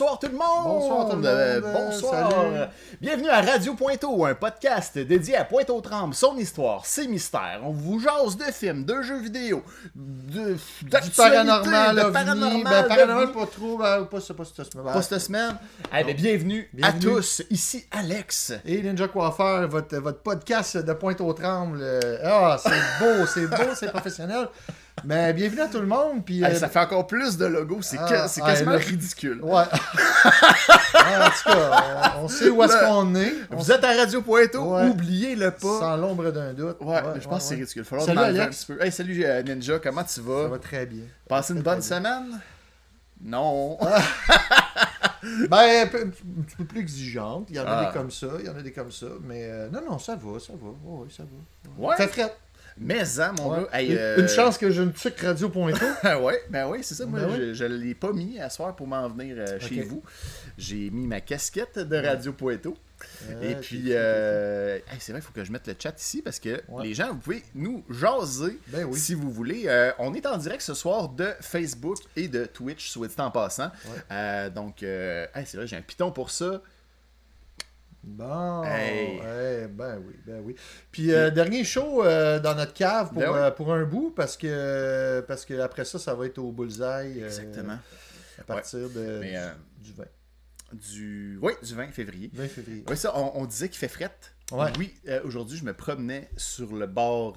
Bonsoir 0.00 0.18
tout 0.18 0.28
le 0.28 0.38
monde! 0.38 0.64
Bonsoir 0.64 1.04
tout 1.10 1.16
le 1.16 1.16
monde. 1.16 1.26
Euh, 1.26 1.60
bonsoir! 1.60 2.30
Salut. 2.30 2.70
Bienvenue 3.02 3.28
à 3.28 3.42
Radio 3.42 3.74
Pointeau, 3.74 4.24
un 4.24 4.34
podcast 4.34 4.96
dédié 4.96 5.36
à 5.36 5.44
Pointe-aux-Trembles, 5.44 6.14
son 6.14 6.38
histoire, 6.38 6.86
ses 6.86 7.06
mystères. 7.06 7.60
On 7.62 7.70
vous 7.70 8.00
jase 8.00 8.38
de 8.38 8.44
films, 8.44 8.86
de 8.86 9.02
jeux 9.02 9.20
vidéo, 9.20 9.62
de 9.94 10.54
Du 10.54 11.10
paranormal, 11.14 11.96
de 11.96 12.10
paranormal, 12.12 12.64
Ben, 12.64 12.88
paranormal 12.88 13.32
pas 13.32 13.44
trop, 13.46 13.76
ben, 13.76 14.04
pas, 14.06 14.20
cette 14.20 14.72
semaine. 14.72 14.84
Pas 14.90 15.02
cette 15.02 15.18
semaine. 15.20 15.56
Eh 15.94 16.02
bien, 16.04 16.14
bienvenue, 16.14 16.70
à 16.80 16.94
tous. 16.94 17.42
Ici 17.50 17.84
Alex. 17.90 18.54
Et 18.64 18.80
Ninja 18.80 19.06
Coiffeur, 19.06 19.68
votre, 19.68 19.98
votre 19.98 20.20
podcast 20.20 20.78
de 20.78 20.92
Pointe-aux-Trembles. 20.94 21.78
euh, 21.82 22.18
Ah, 22.24 22.56
c'est 22.58 22.70
beau, 23.04 23.26
c'est 23.26 23.46
beau, 23.46 23.74
c'est 23.74 23.90
professionnel. 23.90 24.48
Mais 25.04 25.32
bienvenue 25.32 25.60
à 25.62 25.68
tout 25.68 25.80
le 25.80 25.86
monde. 25.86 26.24
Puis, 26.24 26.44
euh, 26.44 26.54
ça 26.54 26.68
fait 26.68 26.78
encore 26.80 27.06
plus 27.06 27.36
de 27.36 27.46
logos, 27.46 27.82
c'est 27.82 27.98
Ah, 27.98 28.26
ah, 28.26 28.46
quasiment 28.46 28.76
ridicule. 28.76 29.40
Ouais. 29.42 29.64
Ah, 31.02 31.26
en 31.26 31.30
tout 31.30 31.44
cas, 31.58 31.84
on, 32.18 32.24
on 32.24 32.28
sait 32.28 32.50
où 32.50 32.62
est-ce 32.62 32.78
qu'on 32.84 33.14
est. 33.14 33.32
On 33.50 33.56
Vous 33.56 33.72
êtes 33.72 33.82
à 33.82 33.94
Radio 33.96 34.22
Ouais. 34.26 34.48
oubliez-le 34.88 35.50
pas. 35.50 35.78
Sans 35.80 35.96
l'ombre 35.96 36.30
d'un 36.30 36.52
doute. 36.52 36.76
Ouais, 36.80 37.00
je 37.20 37.26
pense 37.26 37.38
que 37.42 37.48
c'est 37.48 37.54
ridicule. 37.54 37.84
Falloir 37.84 38.06
Salut, 38.06 38.18
Alex. 38.20 38.44
un 38.44 38.48
petit 38.50 38.66
peu. 38.66 38.84
Hey, 38.84 38.92
salut 38.92 39.24
euh, 39.24 39.42
Ninja, 39.42 39.78
comment 39.78 40.04
tu 40.04 40.20
vas? 40.20 40.42
Ça 40.44 40.48
va 40.48 40.58
très 40.58 40.86
bien. 40.86 41.04
Passé 41.28 41.54
une 41.54 41.62
bonne 41.62 41.78
bien. 41.78 41.82
semaine? 41.82 42.40
Non. 43.22 43.78
Ben, 45.50 45.82
un, 45.84 45.86
petit 45.86 46.56
peu 46.56 46.64
plus 46.64 46.80
exigeante. 46.80 47.46
Il 47.50 47.56
y 47.56 47.60
en 47.60 47.66
a 47.66 47.70
Ah. 47.70 47.84
des 47.86 47.92
comme 47.98 48.10
ça, 48.10 48.26
il 48.38 48.46
y 48.46 48.48
en 48.48 48.56
a 48.56 48.62
des 48.62 48.72
comme 48.72 48.90
ça. 48.90 49.06
Mais 49.22 49.44
euh, 49.50 49.68
non, 49.70 49.80
non, 49.90 49.98
ça 49.98 50.16
va, 50.16 50.38
ça 50.40 50.54
va. 50.54 50.70
Ouais, 50.82 51.08
ça 51.14 51.24
va. 51.24 51.88
Ouais. 51.88 51.96
Ça. 51.98 52.30
Mais 52.78 53.20
hein, 53.20 53.34
mon 53.38 53.50
Ouais. 53.52 53.60
gars. 53.62 53.68
Hey, 53.78 53.90
Une- 53.92 53.98
euh, 53.98 54.16
Une 54.20 54.28
chance 54.28 54.56
que 54.58 54.70
je 54.70 54.82
ne 54.82 54.92
sucre 54.92 55.26
radio 55.26 55.48
ouais, 56.22 56.42
ben 56.50 56.68
oui, 56.68 56.78
c'est 56.82 56.94
ça. 56.94 57.06
Moi, 57.06 57.20
Ben 57.20 57.36
je, 57.36 57.54
je 57.54 57.64
l'ai 57.64 57.94
pas 57.94 58.12
mis 58.12 58.38
à 58.40 58.48
soir 58.50 58.74
pour 58.76 58.86
m'en 58.86 59.08
venir 59.08 59.36
euh, 59.38 59.58
chez 59.60 59.82
vous. 59.82 60.02
J'ai 60.58 60.90
mis 60.90 61.06
ma 61.06 61.20
casquette 61.20 61.78
de 61.78 61.96
Radio 61.96 62.32
Pointeau. 62.32 62.76
Et 63.42 63.54
puis, 63.54 63.84
euh, 63.88 64.76
hey, 64.76 64.96
c'est 64.98 65.12
vrai, 65.12 65.20
il 65.22 65.24
faut 65.24 65.32
que 65.32 65.42
je 65.42 65.50
mette 65.50 65.66
le 65.66 65.74
chat 65.78 65.94
ici 65.98 66.20
parce 66.20 66.38
que 66.38 66.60
Ouais. 66.68 66.84
les 66.86 66.92
gens, 66.94 67.08
vous 67.08 67.18
pouvez 67.18 67.42
nous 67.54 67.82
jaser 67.88 68.58
Ben 68.68 68.84
oui. 68.84 68.98
si 68.98 69.14
vous 69.14 69.30
voulez. 69.30 69.62
Euh, 69.66 69.90
on 69.98 70.12
est 70.14 70.26
en 70.26 70.36
direct 70.36 70.60
ce 70.62 70.74
soir 70.74 71.08
de 71.08 71.28
Facebook 71.40 71.96
et 72.14 72.28
de 72.28 72.44
Twitch, 72.44 72.90
soit 72.90 73.08
dit 73.08 73.14
en 73.18 73.30
passant. 73.30 73.70
Ouais. 73.86 73.98
Euh, 74.12 74.50
donc, 74.50 74.82
euh, 74.82 75.26
hey, 75.34 75.44
c'est 75.46 75.56
vrai, 75.56 75.66
j'ai 75.66 75.76
un 75.76 75.82
piton 75.82 76.10
pour 76.12 76.30
ça. 76.30 76.60
Bon, 78.02 78.62
Hey. 78.64 79.18
ben 79.68 80.02
oui, 80.06 80.14
ben 80.26 80.40
oui. 80.42 80.54
Puis 80.90 81.12
euh, 81.12 81.30
dernier 81.30 81.64
show 81.64 82.02
euh, 82.04 82.40
dans 82.40 82.54
notre 82.54 82.72
cave 82.72 83.08
pour, 83.10 83.18
Ben 83.20 83.30
oui. 83.30 83.38
euh, 83.38 83.50
pour 83.50 83.72
un 83.74 83.84
bout 83.84 84.10
parce 84.10 84.36
que 84.38 85.22
parce 85.28 85.44
que 85.44 85.60
après 85.60 85.84
ça, 85.84 85.98
ça 85.98 86.14
va 86.14 86.26
être 86.26 86.38
au 86.38 86.50
bullseye 86.50 87.22
Exactement. 87.22 87.78
à 88.38 88.42
partir 88.44 88.88
de, 88.88 89.18
Mais, 89.20 89.34
du 89.78 89.92
20, 89.92 90.04
Du, 90.72 91.38
oui, 91.42 91.52
du 91.62 91.74
20 91.74 91.88
février. 91.88 92.30
20 92.32 92.48
février. 92.48 92.84
Oui, 92.88 92.96
ça, 92.96 93.12
on, 93.18 93.32
on 93.42 93.44
disait 93.44 93.68
qu'il 93.68 93.78
fait 93.78 93.88
fret. 93.88 94.10
Ouais. 94.50 94.72
Oui, 94.78 94.94
aujourd'hui, 95.24 95.58
je 95.58 95.64
me 95.64 95.74
promenais 95.74 96.28
sur 96.36 96.74
le 96.74 96.86
bord, 96.86 97.36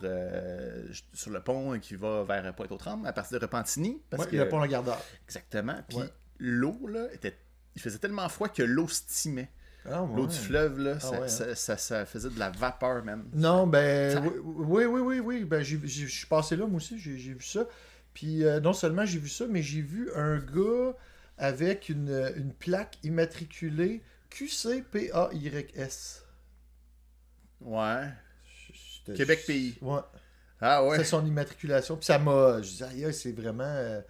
sur 1.13 1.29
le 1.31 1.41
pont 1.41 1.77
qui 1.79 1.95
va 1.95 2.23
vers 2.23 2.55
Pointe-aux-Trembles, 2.55 3.05
à 3.05 3.13
partir 3.13 3.37
de 3.37 3.43
Repentigny. 3.45 4.01
Parce 4.09 4.23
Ouais, 4.23 4.31
que, 4.31 4.35
le 4.37 4.47
pont 4.49 4.59
Lagardère. 4.59 4.97
Exactement. 5.25 5.75
Puis 5.89 5.97
l'eau, 6.39 6.87
là, 6.87 7.07
était. 7.13 7.37
Il 7.75 7.81
faisait 7.81 7.97
tellement 7.99 8.27
froid 8.29 8.47
que 8.49 8.63
l'eau 8.63 8.87
stimait. 8.87 9.49
Ah, 9.85 10.05
L'eau 10.15 10.27
du 10.27 10.35
fleuve, 10.37 10.79
là, 10.79 10.93
Ah 10.95 10.99
ça, 10.99 11.11
ouais, 11.11 11.17
hein. 11.23 11.27
ça, 11.27 11.55
ça- 11.55 11.77
ça 11.77 12.05
faisait 12.05 12.29
de 12.29 12.39
la 12.39 12.49
vapeur, 12.51 13.03
man. 13.03 13.25
Non, 13.33 13.67
ben 13.67 14.23
oui, 14.43 14.85
oui, 14.85 15.01
oui, 15.01 15.19
oui. 15.19 15.43
Ben, 15.43 15.61
je 15.61 16.05
suis 16.07 16.27
passé 16.27 16.55
là, 16.55 16.65
moi 16.65 16.77
aussi, 16.77 16.97
j'ai 16.99 17.15
vu 17.33 17.41
ça. 17.43 17.65
Puis 18.13 18.45
euh, 18.45 18.59
non 18.59 18.73
seulement 18.73 19.05
j'ai 19.05 19.19
vu 19.19 19.27
ça, 19.29 19.45
mais 19.49 19.61
j'ai 19.61 19.81
vu 19.81 20.09
un 20.15 20.37
gars 20.37 20.93
avec 21.37 21.89
une, 21.89 22.31
une 22.37 22.53
plaque 22.53 22.97
immatriculée 23.03 24.01
QCPAYS. 24.29 26.21
Ouais. 27.61 28.07
J'étais- 28.73 29.13
Québec 29.17 29.43
pays. 29.45 29.77
Ouais. 29.81 29.99
Ah 30.61 30.85
ouais. 30.85 30.97
C'est 30.97 31.03
son 31.03 31.25
immatriculation. 31.25 31.95
Puis 31.97 32.05
ça 32.05 32.19
m'a. 32.19 32.61
Je 32.61 32.69
disais, 32.69 32.85
aïe, 32.85 33.05
aïe, 33.05 33.13
c'est 33.13 33.31
vraiment. 33.33 33.63
euh, 33.65 34.01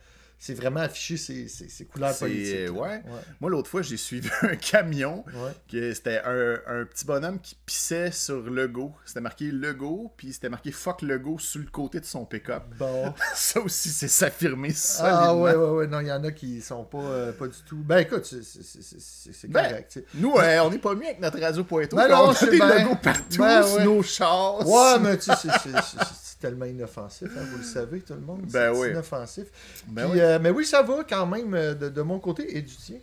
c'est 0.45 0.55
vraiment 0.55 0.81
affiché 0.81 1.15
ses, 1.15 1.47
ses- 1.47 1.69
ses 1.69 1.85
couleurs 1.85 2.13
politiques. 2.17 2.69
ouais. 2.73 2.77
Ouais. 2.79 3.01
Moi, 3.39 3.49
l'autre 3.49 3.69
fois, 3.69 3.81
j'ai 3.81 3.95
suivi 3.95 4.29
un 4.41 4.57
camion. 4.57 5.23
ouais. 5.27 5.51
que 5.71 5.93
C'était 5.93 6.19
un, 6.25 6.55
un 6.67 6.83
petit 6.85 7.05
bonhomme 7.05 7.39
qui 7.39 7.55
pissait 7.65 8.11
sur 8.11 8.41
Lego. 8.49 8.91
C'était 9.05 9.21
marqué 9.21 9.45
Lego, 9.51 10.11
puis 10.17 10.33
c'était 10.33 10.49
marqué 10.49 10.71
Fuck 10.73 11.01
Lego 11.01 11.39
sur 11.39 11.61
le 11.61 11.67
côté 11.67 12.01
de 12.01 12.05
son 12.05 12.25
pick-up. 12.25 12.63
Bon. 12.77 13.13
Ça 13.35 13.61
aussi, 13.61 13.87
c'est 13.87 14.09
s'affirmer 14.09 14.71
ça. 14.71 15.27
Ah 15.29 15.33
ouais, 15.35 15.55
ouais, 15.55 15.69
ouais. 15.69 15.87
Non, 15.87 16.01
il 16.01 16.07
y 16.07 16.11
en 16.11 16.21
a 16.25 16.31
qui 16.31 16.61
sont 16.61 16.83
pas, 16.83 16.97
euh, 16.99 17.31
pas 17.31 17.47
du 17.47 17.57
tout. 17.65 17.77
Ben 17.77 17.99
écoute, 17.99 18.25
c'est- 18.25 19.47
Ben, 19.47 19.63
correct. 19.69 19.99
Nous, 20.15 20.33
euh, 20.35 20.59
on 20.59 20.69
n'est 20.71 20.77
pas 20.77 20.93
mieux 20.93 21.05
avec 21.05 21.21
notre 21.21 21.39
radio 21.39 21.63
Pointeau. 21.63 21.95
Ben 21.95 22.09
on 22.11 22.31
a 22.31 22.45
des 22.49 22.57
bien. 22.57 22.83
logos 22.83 22.95
partout 23.01 23.37
Ben 23.39 23.63
sur 23.63 23.75
ouais. 23.77 23.83
nos 23.85 24.03
chars. 24.03 24.67
Ouais, 24.67 24.99
mais 24.99 25.17
tu 25.17 25.31
sais, 25.31 25.35
c'est- 25.63 26.39
tellement 26.43 26.65
inoffensif, 26.65 27.29
hein, 27.37 27.41
vous 27.51 27.59
le 27.59 27.63
savez, 27.63 28.01
tout 28.01 28.15
le 28.15 28.19
monde. 28.19 28.41
Ben 28.51 28.73
c'est 28.73 28.79
oui. 28.81 28.89
inoffensif. 28.89 29.45
Ben 29.87 30.03
Puis, 30.09 30.15
oui. 30.15 30.19
euh, 30.19 30.32
mais 30.39 30.49
oui, 30.49 30.65
ça 30.65 30.81
va 30.81 31.03
quand 31.07 31.25
même 31.25 31.53
euh, 31.53 31.73
de, 31.73 31.89
de 31.89 32.01
mon 32.01 32.19
côté 32.19 32.57
et 32.57 32.61
du 32.61 32.75
tien. 32.75 32.97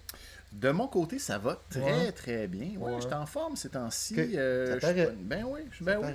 De 0.53 0.71
mon 0.71 0.89
côté, 0.89 1.19
ça 1.21 1.39
va 1.39 1.61
très, 1.71 1.81
Ouais. 1.81 2.13
très 2.13 2.47
bien. 2.49 2.71
Ouais, 2.79 2.93
Ouais. 2.95 3.01
j'étais 3.01 3.15
en 3.15 3.27
forme 3.27 3.55
ces 3.57 3.69
temps-ci. 3.69 4.17
Euh, 4.19 4.79
je 4.81 4.87
suis 4.87 5.07
Ben 5.23 5.45
oui, 5.47 5.61
je- 5.71 5.85
ben 5.85 5.99
oui. 6.03 6.09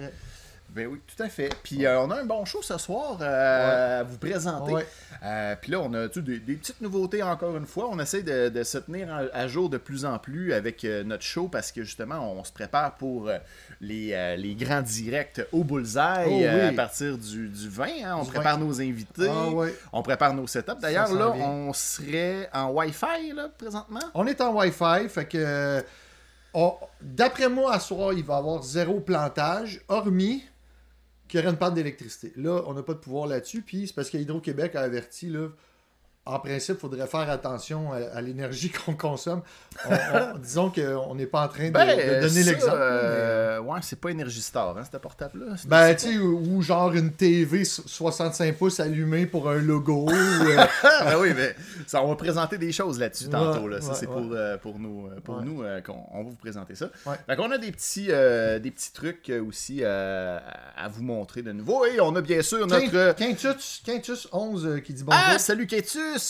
Ben 0.69 0.87
oui, 0.87 0.99
tout 1.07 1.23
à 1.23 1.29
fait. 1.29 1.55
Puis 1.63 1.85
euh, 1.85 2.01
on 2.01 2.11
a 2.11 2.19
un 2.19 2.25
bon 2.25 2.43
show 2.43 2.61
ce 2.61 2.77
soir 2.77 3.17
euh, 3.21 4.01
à 4.01 4.03
vous 4.03 4.17
présenter. 4.17 4.73
Ouais. 4.73 4.85
Euh, 5.23 5.55
Puis 5.61 5.71
là, 5.71 5.79
on 5.79 5.93
a 5.93 6.09
tu 6.09 6.21
des, 6.21 6.39
des 6.39 6.55
petites 6.55 6.81
nouveautés 6.81 7.23
encore 7.23 7.55
une 7.55 7.65
fois. 7.65 7.87
On 7.89 7.97
essaie 7.99 8.23
de, 8.23 8.49
de 8.49 8.63
se 8.63 8.77
tenir 8.79 9.13
à, 9.13 9.19
à 9.33 9.47
jour 9.47 9.69
de 9.69 9.77
plus 9.77 10.03
en 10.03 10.17
plus 10.19 10.51
avec 10.51 10.83
notre 11.05 11.23
show 11.23 11.47
parce 11.47 11.71
que 11.71 11.83
justement, 11.83 12.31
on 12.33 12.43
se 12.43 12.51
prépare 12.51 12.95
pour 12.95 13.29
les, 13.79 14.35
les 14.37 14.55
grands 14.55 14.81
directs 14.81 15.41
au 15.53 15.63
Bullseye 15.63 16.27
Oh 16.27 16.67
à 16.69 16.73
partir 16.73 17.17
du, 17.17 17.47
du 17.47 17.69
20. 17.69 17.85
hein. 18.03 18.15
On 18.19 18.23
Du 18.23 18.31
prépare 18.31 18.57
nos 18.59 18.81
invités. 18.81 19.29
Ah 19.31 19.49
ouais. 19.51 19.73
On 19.93 20.01
prépare 20.03 20.33
nos 20.33 20.45
setups. 20.47 20.79
D'ailleurs, 20.81 21.13
là, 21.13 21.31
on 21.31 21.71
serait 21.71 22.49
en 22.53 22.71
Wi-Fi 22.71 23.31
là, 23.33 23.47
présentement? 23.57 23.99
On 24.13 24.27
est 24.27 24.41
en 24.41 24.53
Wi-Fi, 24.53 25.07
fait 25.07 25.25
que. 25.25 25.81
D'après 27.01 27.49
moi, 27.49 27.73
à 27.73 27.79
soir, 27.79 28.13
il 28.13 28.23
va 28.23 28.35
y 28.35 28.37
avoir 28.37 28.63
zéro 28.63 28.99
plantage, 28.99 29.81
hormis 29.87 30.43
qu'il 31.27 31.39
y 31.39 31.43
aurait 31.43 31.51
une 31.51 31.57
d'électricité. 31.73 32.33
Là, 32.35 32.63
on 32.67 32.73
n'a 32.73 32.83
pas 32.83 32.93
de 32.93 32.99
pouvoir 32.99 33.27
là-dessus, 33.27 33.61
puis 33.61 33.87
c'est 33.87 33.93
parce 33.93 34.09
que 34.09 34.17
Hydro-Québec 34.17 34.75
a 34.75 34.81
averti, 34.81 35.29
là. 35.29 35.49
En 36.27 36.39
principe, 36.39 36.77
il 36.77 36.81
faudrait 36.81 37.05
faire 37.05 37.29
attention 37.29 37.93
à, 37.93 37.97
à 38.17 38.21
l'énergie 38.21 38.69
qu'on 38.85 38.95
consomme. 38.95 39.41
On- 39.87 39.93
on- 39.93 40.37
disons 40.39 40.71
qu'on 40.71 41.13
n'est 41.13 41.27
pas 41.27 41.43
en 41.45 41.47
train 41.47 41.69
de, 41.69 41.73
de 41.73 42.21
donner 42.27 42.43
l'exemple. 42.43 42.77
mais- 42.77 42.81
euh, 42.83 43.59
Ouais, 43.65 43.79
c'est 43.81 43.99
pas 43.99 44.09
Energy 44.11 44.41
Star, 44.41 44.77
hein, 44.77 44.83
ce 44.91 44.97
portable-là. 44.97 45.55
Ben, 45.67 45.95
tu 45.95 46.13
sais, 46.13 46.17
ou 46.17 46.37
ou 46.55 46.61
genre 46.61 46.93
une 46.93 47.11
TV 47.11 47.63
so- 47.63 47.83
65 47.85 48.55
pouces 48.57 48.79
allumée 48.79 49.25
pour 49.25 49.49
un 49.49 49.55
logo. 49.59 50.07
euh, 50.11 50.65
ben 51.03 51.17
oui, 51.19 51.29
mais 51.35 51.55
ça, 51.87 52.03
on 52.03 52.09
va 52.09 52.15
présenter 52.15 52.57
des 52.57 52.71
choses 52.71 52.99
là-dessus 52.99 53.29
tantôt. 53.29 53.67
Là. 53.67 53.81
Ça, 53.81 53.89
ouais, 53.89 53.95
c'est 53.99 54.07
ouais. 54.07 54.13
pour, 54.13 54.31
euh, 54.33 54.57
pour 54.57 54.79
nous, 54.79 55.09
pour 55.23 55.41
nous 55.41 55.63
qu'on 55.85 55.99
on 56.11 56.23
va 56.23 56.29
vous 56.29 56.35
présenter 56.35 56.75
ça. 56.75 56.89
Fait 57.27 57.35
qu'on 57.35 57.51
a 57.51 57.57
des 57.57 57.71
petits, 57.71 58.07
des 58.07 58.71
petits 58.71 58.93
trucs 58.93 59.31
aussi 59.47 59.83
à 59.83 60.87
vous 60.89 61.03
montrer 61.03 61.41
de 61.41 61.51
nouveau. 61.51 61.85
Et 61.85 61.99
on 62.01 62.15
a 62.15 62.21
bien 62.21 62.41
sûr 62.41 62.65
notre. 62.67 63.13
Quintus, 63.13 63.81
Quintus 63.85 64.27
11 64.31 64.65
euh, 64.65 64.79
qui 64.79 64.93
dit 64.93 65.03
bonjour. 65.03 65.21
Ah, 65.27 65.39
salut 65.39 65.67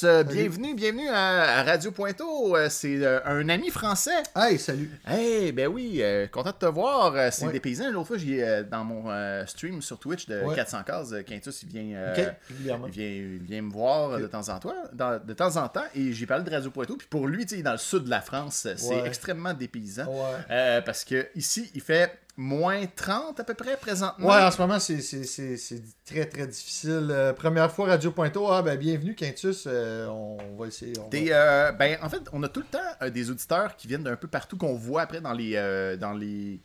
Euh, 0.04 0.24
bienvenue, 0.24 0.74
bienvenue 0.74 1.10
à, 1.10 1.62
Radio 1.62 1.92
Pointeau. 1.92 2.56
Euh, 2.58 2.70
c'est 2.72 3.06
euh, 3.06 3.20
un 3.26 3.48
ami 3.50 3.70
français. 3.70 4.24
Hey, 4.36 4.58
salut. 4.58 4.90
Hey, 5.08 5.52
ben 5.52 5.68
oui, 5.68 6.02
content 6.32 6.50
de 6.50 6.56
te 6.56 6.66
voir. 6.66 7.32
C'est 7.32 7.46
Ouais. 7.46 7.52
des 7.54 7.60
paysans. 7.60 7.92
L'autre 7.92 8.08
fois, 8.08 8.18
j'ai 8.18 8.64
dans 8.64 8.84
mon 8.84 9.46
stream 9.46 9.84
sur 9.84 10.00
Twitch 10.00 10.26
de 10.26 10.42
Ouais. 10.42 10.56
400 10.56 10.82
cases, 10.84 11.14
Quintus, 11.28 11.62
il 11.64 11.70
vient, 11.70 11.84
il 12.50 12.56
vient, 12.64 12.76
il 13.06 13.38
vient 13.44 13.62
me 13.62 13.72
voir 13.72 14.18
de 14.20 14.26
temps 14.26 14.50
en 14.50 14.58
temps, 14.60 14.74
dans- 14.92 15.24
de 15.24 15.34
temps 15.34 15.56
en 15.58 15.68
temps, 15.68 15.86
et 15.94 16.12
j'ai 16.14 16.26
parlé 16.26 16.44
de 16.44 16.50
Radio 16.50 16.72
Poitou. 16.72 16.98
Puis 16.98 17.08
pour 17.08 17.28
lui, 17.28 17.46
tu 17.46 17.58
sais, 17.58 17.62
dans 17.62 17.74
le 17.74 17.78
sud 17.78 18.06
de 18.06 18.10
la 18.10 18.22
France, 18.22 18.68
c'est 18.78 18.88
Ouais. 18.90 19.04
extrêmement 19.06 19.54
dépaysant. 19.54 20.08
Euh, 20.50 20.82
parce 20.82 21.04
que 21.04 21.28
ici, 21.36 21.70
il 21.76 21.82
fait 21.82 22.12
moins 22.38 22.86
30 22.96 23.40
à 23.40 23.44
peu 23.46 23.54
près 23.54 23.78
présentement? 23.78 24.28
Ouais, 24.28 24.42
en 24.42 24.52
ce 24.52 24.58
moment, 24.62 24.78
c'est- 24.80 25.00
c'est 25.02 25.24
c'est- 25.24 25.56
c'est 25.58 25.82
très, 26.06 26.26
très 26.26 26.46
difficile. 26.48 27.08
Euh, 27.10 27.32
première 27.34 27.72
fois, 27.72 27.88
Radio 27.88 28.12
Pointo. 28.12 28.52
Ah, 28.52 28.62
ben, 28.62 28.78
bienvenue, 28.78 29.16
Quintus. 29.16 29.64
Euh, 29.68 30.08
on 30.08 30.38
va 30.60 30.68
essayer. 30.68 30.94
on 31.00 31.04
va- 31.04 31.10
T'es, 31.10 31.28
euh, 31.32 31.72
ben, 31.72 31.98
en 32.02 32.10
fait, 32.10 32.22
on 32.34 32.44
a 32.44 32.50
tout 32.50 32.60
le 32.60 32.66
temps 32.66 33.08
des 33.10 33.30
auditeurs 33.30 33.76
qui 33.78 33.88
viennent 33.88 34.04
d'un 34.04 34.18
peu 34.18 34.28
partout 34.28 34.58
qu'on 34.58 34.76
voit 34.76 35.04
après 35.04 35.22
dans 35.22 35.32
les 35.34 35.54
dans 36.00 36.14
les 36.14 36.60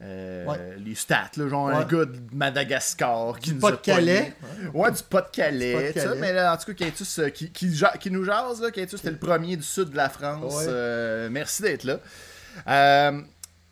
Ouais. 0.00 0.76
les 0.78 0.94
stats, 0.94 1.30
là, 1.38 1.48
genre 1.48 1.70
un 1.70 1.84
gars 1.86 2.04
de 2.04 2.18
Madagascar 2.32 3.38
qui 3.38 3.52
nous 3.54 3.58
a 3.64 3.70
Pas-de-Calais. 3.70 4.34
pogné. 4.38 4.70
Ouais, 4.74 4.92
du 4.92 5.02
Pas-de-Calais. 5.02 5.92
Du 5.94 6.00
Mais 6.20 6.34
là, 6.34 6.52
en 6.52 6.56
tout 6.58 6.66
cas, 6.66 6.84
Quintus 6.84 7.20
qui, 7.32 7.50
qui, 7.50 7.74
ja- 7.74 7.96
qui 7.98 8.10
nous 8.10 8.24
jase, 8.24 8.60
là, 8.60 8.70
Quintus, 8.70 8.98
c'était 8.98 9.12
le 9.12 9.16
premier 9.18 9.56
du 9.56 9.62
sud 9.62 9.90
de 9.90 9.96
la 9.96 10.10
France. 10.10 10.66
Merci 11.30 11.62
d'être 11.62 11.84
là. 11.84 12.00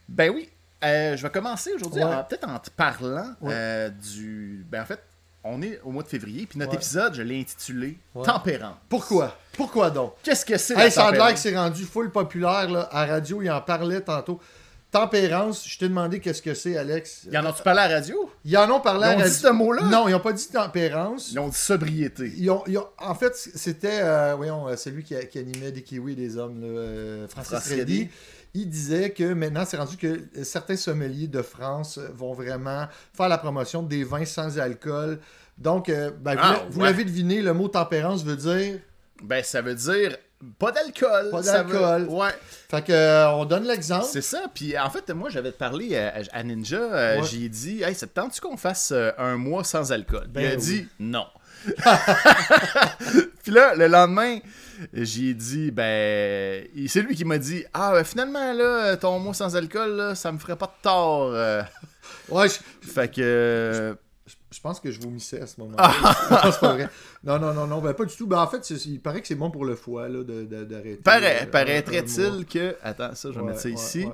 Ben 0.08 0.30
oui, 0.30 0.48
euh, 0.84 1.16
je 1.16 1.22
vais 1.22 1.30
commencer 1.30 1.72
aujourd'hui 1.74 2.02
Ouais. 2.02 2.10
peut-être 2.28 2.48
en 2.48 2.58
te 2.58 2.70
parlant 2.70 3.26
Ouais. 3.40 3.52
euh, 3.52 3.88
du. 3.90 4.64
Ben 4.70 4.82
en 4.82 4.86
fait, 4.86 5.00
on 5.44 5.60
est 5.62 5.80
au 5.84 5.90
mois 5.90 6.02
de 6.02 6.08
février, 6.08 6.46
puis 6.46 6.58
notre 6.58 6.72
Ouais. 6.72 6.76
épisode, 6.76 7.14
je 7.14 7.22
l'ai 7.22 7.40
intitulé. 7.40 7.98
Tempérance. 8.24 8.76
Pourquoi? 8.88 9.36
Pourquoi 9.52 9.90
donc? 9.90 10.14
Qu'est-ce 10.22 10.44
que 10.44 10.56
c'est 10.56 10.74
la 10.74 10.86
Hey, 10.86 10.90
ça 10.90 11.06
a 11.06 11.12
l'air 11.12 11.32
que 11.34 11.38
c'est 11.38 11.56
rendu 11.56 11.84
full 11.84 12.10
populaire, 12.10 12.68
là. 12.70 12.88
À 12.90 13.04
radio, 13.06 13.42
il 13.42 13.50
en 13.50 13.60
parlait 13.60 14.00
tantôt. 14.00 14.40
Tempérance, 14.90 15.68
je 15.68 15.76
t'ai 15.76 15.88
demandé 15.88 16.20
qu'est-ce 16.20 16.40
que 16.40 16.54
c'est, 16.54 16.76
Alex. 16.76 17.26
Y 17.28 17.36
en 17.36 17.44
ont-tu 17.44 17.64
parlé 17.64 17.80
à 17.80 17.88
la 17.88 17.94
radio? 17.96 18.30
Ils 18.44 18.56
en 18.56 18.70
ont 18.70 18.78
parlé 18.80 19.00
Ils 19.00 19.04
à 19.04 19.14
ont 19.14 19.16
radio. 19.18 19.28
dit 19.32 19.38
ce 19.38 19.48
mot-là? 19.48 19.82
Non, 19.86 20.06
ils 20.06 20.12
n'ont 20.12 20.20
pas 20.20 20.32
dit 20.32 20.46
tempérance. 20.46 21.32
Ils 21.32 21.38
ont 21.40 21.48
dit 21.48 21.56
sobriété. 21.56 22.32
Ils 22.36 22.48
ont- 22.48 22.62
ils 22.68 22.78
ont- 22.78 22.86
en 22.98 23.14
fait, 23.16 23.34
c'était, 23.34 23.98
euh, 24.02 24.34
voyons, 24.36 24.68
celui 24.76 25.02
qui, 25.02 25.16
qui 25.32 25.38
animait 25.40 25.72
des 25.72 25.82
Kiwis 25.82 26.12
et 26.12 26.14
des 26.14 26.36
hommes, 26.36 26.60
là, 26.60 26.68
euh, 26.68 27.26
Francis 27.28 27.50
Francis 27.50 27.72
Reddy. 27.72 28.08
Il 28.54 28.68
disait 28.68 29.10
que 29.10 29.34
maintenant, 29.34 29.64
c'est 29.66 29.76
rendu 29.76 29.96
que 29.96 30.06
euh, 30.06 30.44
certains 30.44 30.76
sommeliers 30.76 31.26
de 31.26 31.42
France 31.42 31.98
euh, 31.98 32.08
vont 32.14 32.32
vraiment 32.34 32.86
faire 33.12 33.28
la 33.28 33.38
promotion 33.38 33.82
des 33.82 34.04
vins 34.04 34.24
sans 34.24 34.58
alcool. 34.58 35.18
Donc, 35.58 35.88
euh, 35.88 36.10
ben, 36.20 36.34
vous 36.34 36.40
Ah, 36.42 36.52
l'a- 36.52 36.62
vous 36.70 36.80
ouais. 36.80 36.86
l'avez 36.86 37.04
deviné, 37.04 37.42
le 37.42 37.52
mot 37.52 37.68
tempérance 37.68 38.24
veut 38.24 38.36
dire? 38.36 38.78
Ben, 39.22 39.42
ça 39.42 39.60
veut 39.60 39.74
dire 39.74 40.16
pas 40.58 40.70
d'alcool. 40.72 41.30
Pas 41.30 41.40
veut- 41.40 41.44
d'alcool. 41.44 42.06
Ouais. 42.10 42.30
Fait 42.68 42.82
que, 42.84 42.92
euh, 42.92 43.30
on 43.32 43.44
donne 43.44 43.64
l'exemple. 43.64 44.04
C'est 44.10 44.20
ça. 44.20 44.42
Puis 44.54 44.78
en 44.78 44.90
fait, 44.90 45.08
moi, 45.10 45.30
j'avais 45.30 45.52
parlé 45.52 45.96
à, 45.96 46.12
à 46.32 46.42
Ninja. 46.42 46.76
euh, 46.76 47.20
Ouais. 47.20 47.26
J'ai 47.26 47.48
dit, 47.48 47.82
hey, 47.82 47.94
ça 47.94 48.06
te 48.06 48.12
tente-tu 48.12 48.40
qu'on 48.40 48.56
fasse 48.56 48.90
euh, 48.92 49.10
un 49.18 49.36
mois 49.36 49.64
sans 49.64 49.90
alcool? 49.90 50.26
Ben 50.28 50.40
il 50.42 50.46
a 50.46 50.50
oui. 50.50 50.56
dit 50.62 50.88
non. 51.00 51.26
Puis 53.42 53.52
là, 53.52 53.74
le 53.74 53.86
lendemain, 53.86 54.38
j'ai 54.92 55.34
dit, 55.34 55.70
ben, 55.70 56.66
c'est 56.86 57.02
lui 57.02 57.14
qui 57.14 57.24
m'a 57.24 57.38
dit, 57.38 57.64
ah, 57.74 57.92
ben, 57.92 58.04
finalement, 58.04 58.52
là, 58.52 58.96
ton 58.96 59.18
mois 59.18 59.34
sans 59.34 59.54
alcool, 59.56 59.90
là, 59.96 60.14
ça 60.14 60.32
me 60.32 60.38
ferait 60.38 60.56
pas 60.56 60.66
de 60.66 60.82
tort. 60.82 61.30
euh. 61.34 61.62
Ouais, 62.28 62.48
je, 62.48 62.54
Fait 62.88 63.10
que. 63.10 63.20
euh, 63.22 63.94
je 64.50 64.60
pense 64.60 64.78
que 64.80 64.90
je 64.90 65.00
vomissais 65.00 65.40
à 65.40 65.46
ce 65.46 65.58
moment-là. 65.60 65.76
Ah. 66.02 66.16
non, 66.44 66.52
c'est 66.52 66.60
pas 66.60 66.72
vrai. 66.74 66.88
Non, 67.24 67.38
non, 67.38 67.52
non, 67.54 67.66
non, 67.66 67.80
ben, 67.80 67.92
pas 67.94 68.04
du 68.04 68.14
tout. 68.14 68.26
Ben, 68.26 68.38
en 68.38 68.46
fait, 68.46 68.68
il 68.86 69.00
paraît 69.00 69.20
que 69.20 69.26
c'est 69.26 69.34
bon 69.34 69.50
pour 69.50 69.64
le 69.64 69.74
foie, 69.74 70.08
là, 70.08 70.22
de- 70.22 70.44
de- 70.44 70.64
d'arrêter. 70.64 71.02
paraît- 71.02 71.42
euh. 71.42 71.46
Paraîtrait-il 71.50 72.46
que. 72.46 72.76
Attends, 72.82 73.14
ça, 73.14 73.28
je 73.30 73.34
vais 73.34 73.40
Ouais, 73.40 73.46
mettre 73.48 73.60
ça 73.60 73.68
ouais, 73.68 73.74
ici. 73.74 74.04
ouais. 74.06 74.12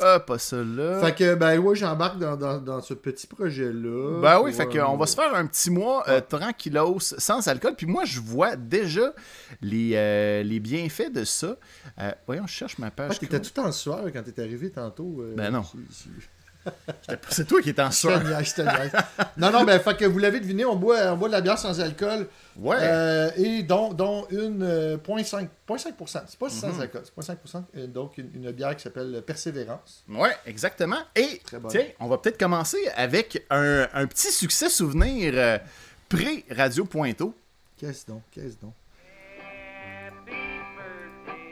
Ah, 0.00 0.18
pas 0.18 0.38
ça 0.38 0.56
là. 0.56 1.00
Fait 1.00 1.14
que, 1.14 1.34
ben, 1.36 1.56
ouais, 1.58 1.76
j'embarque 1.76 2.18
dans, 2.18 2.36
dans, 2.36 2.58
dans 2.60 2.80
ce 2.80 2.94
petit 2.94 3.28
projet-là. 3.28 4.20
Ben 4.20 4.40
oui, 4.42 4.52
fait 4.52 4.66
euh, 4.76 4.84
qu'on 4.84 4.96
va 4.96 5.06
se 5.06 5.14
faire 5.14 5.32
un 5.34 5.46
petit 5.46 5.70
mois 5.70 6.02
euh, 6.08 6.20
tranquillos, 6.20 6.98
sans 6.98 7.46
alcool. 7.46 7.74
Puis 7.76 7.86
moi, 7.86 8.04
je 8.04 8.18
vois 8.20 8.56
déjà 8.56 9.14
les, 9.62 9.92
euh, 9.94 10.42
les 10.42 10.58
bienfaits 10.58 11.12
de 11.12 11.22
ça. 11.24 11.56
Euh, 12.00 12.10
voyons, 12.26 12.46
je 12.48 12.52
cherche 12.52 12.78
ma 12.78 12.90
page. 12.90 13.20
t'étais 13.20 13.40
tout 13.40 13.58
en 13.60 13.70
sueur 13.70 14.02
quand 14.12 14.22
t'es 14.24 14.42
arrivé 14.42 14.70
tantôt. 14.70 15.18
euh, 15.20 15.34
Ben 15.36 15.50
non. 15.52 15.62
C'est 17.28 17.46
toi 17.46 17.60
qui 17.60 17.70
es 17.70 17.80
en 17.80 17.86
Je 17.86 17.90
te 17.90 17.94
sueur. 17.96 18.24
niaise, 18.24 18.48
je 18.48 18.54
te 18.54 18.62
niaise. 18.62 18.92
non, 19.36 19.50
non, 19.50 19.64
ben, 19.64 19.78
fait 19.80 19.96
que 19.96 20.04
vous 20.04 20.18
l'avez 20.18 20.40
deviné, 20.40 20.64
on 20.64 20.76
boit, 20.76 21.12
on 21.12 21.16
boit 21.16 21.28
de 21.28 21.32
la 21.34 21.40
bière 21.40 21.58
sans 21.58 21.78
alcool. 21.80 22.28
Ouais. 22.56 22.76
euh, 22.78 23.30
et 23.36 23.62
dont, 23.64 23.92
dont 23.92 24.26
une 24.30 24.62
euh, 24.62 24.96
0.5%. 24.96 25.48
0.5%. 25.68 26.22
C'est 26.26 26.38
pas 26.38 26.48
sans 26.48 26.68
Mhm. 26.68 26.80
alcool, 26.82 27.02
c'est 27.04 27.14
0.5%. 27.14 27.64
euh, 27.76 27.86
donc, 27.88 28.16
une, 28.18 28.30
une 28.34 28.50
bière 28.52 28.76
qui 28.76 28.82
s'appelle 28.84 29.22
Persévérance. 29.26 30.04
Ouais, 30.08 30.34
exactement. 30.46 30.98
Et 31.16 31.40
tiens, 31.68 31.84
on 32.00 32.06
va 32.08 32.18
peut-être 32.18 32.38
commencer 32.38 32.78
avec 32.96 33.44
un, 33.50 33.88
un 33.92 34.06
petit 34.06 34.30
succès 34.32 34.68
souvenir 34.70 35.32
euh, 35.36 35.58
pré-Radio 36.08 36.84
Pointeau. 36.84 37.34
Qu'est-ce 37.76 38.06
donc? 38.06 38.22
Qu'est-ce 38.30 38.56
donc? 38.60 38.72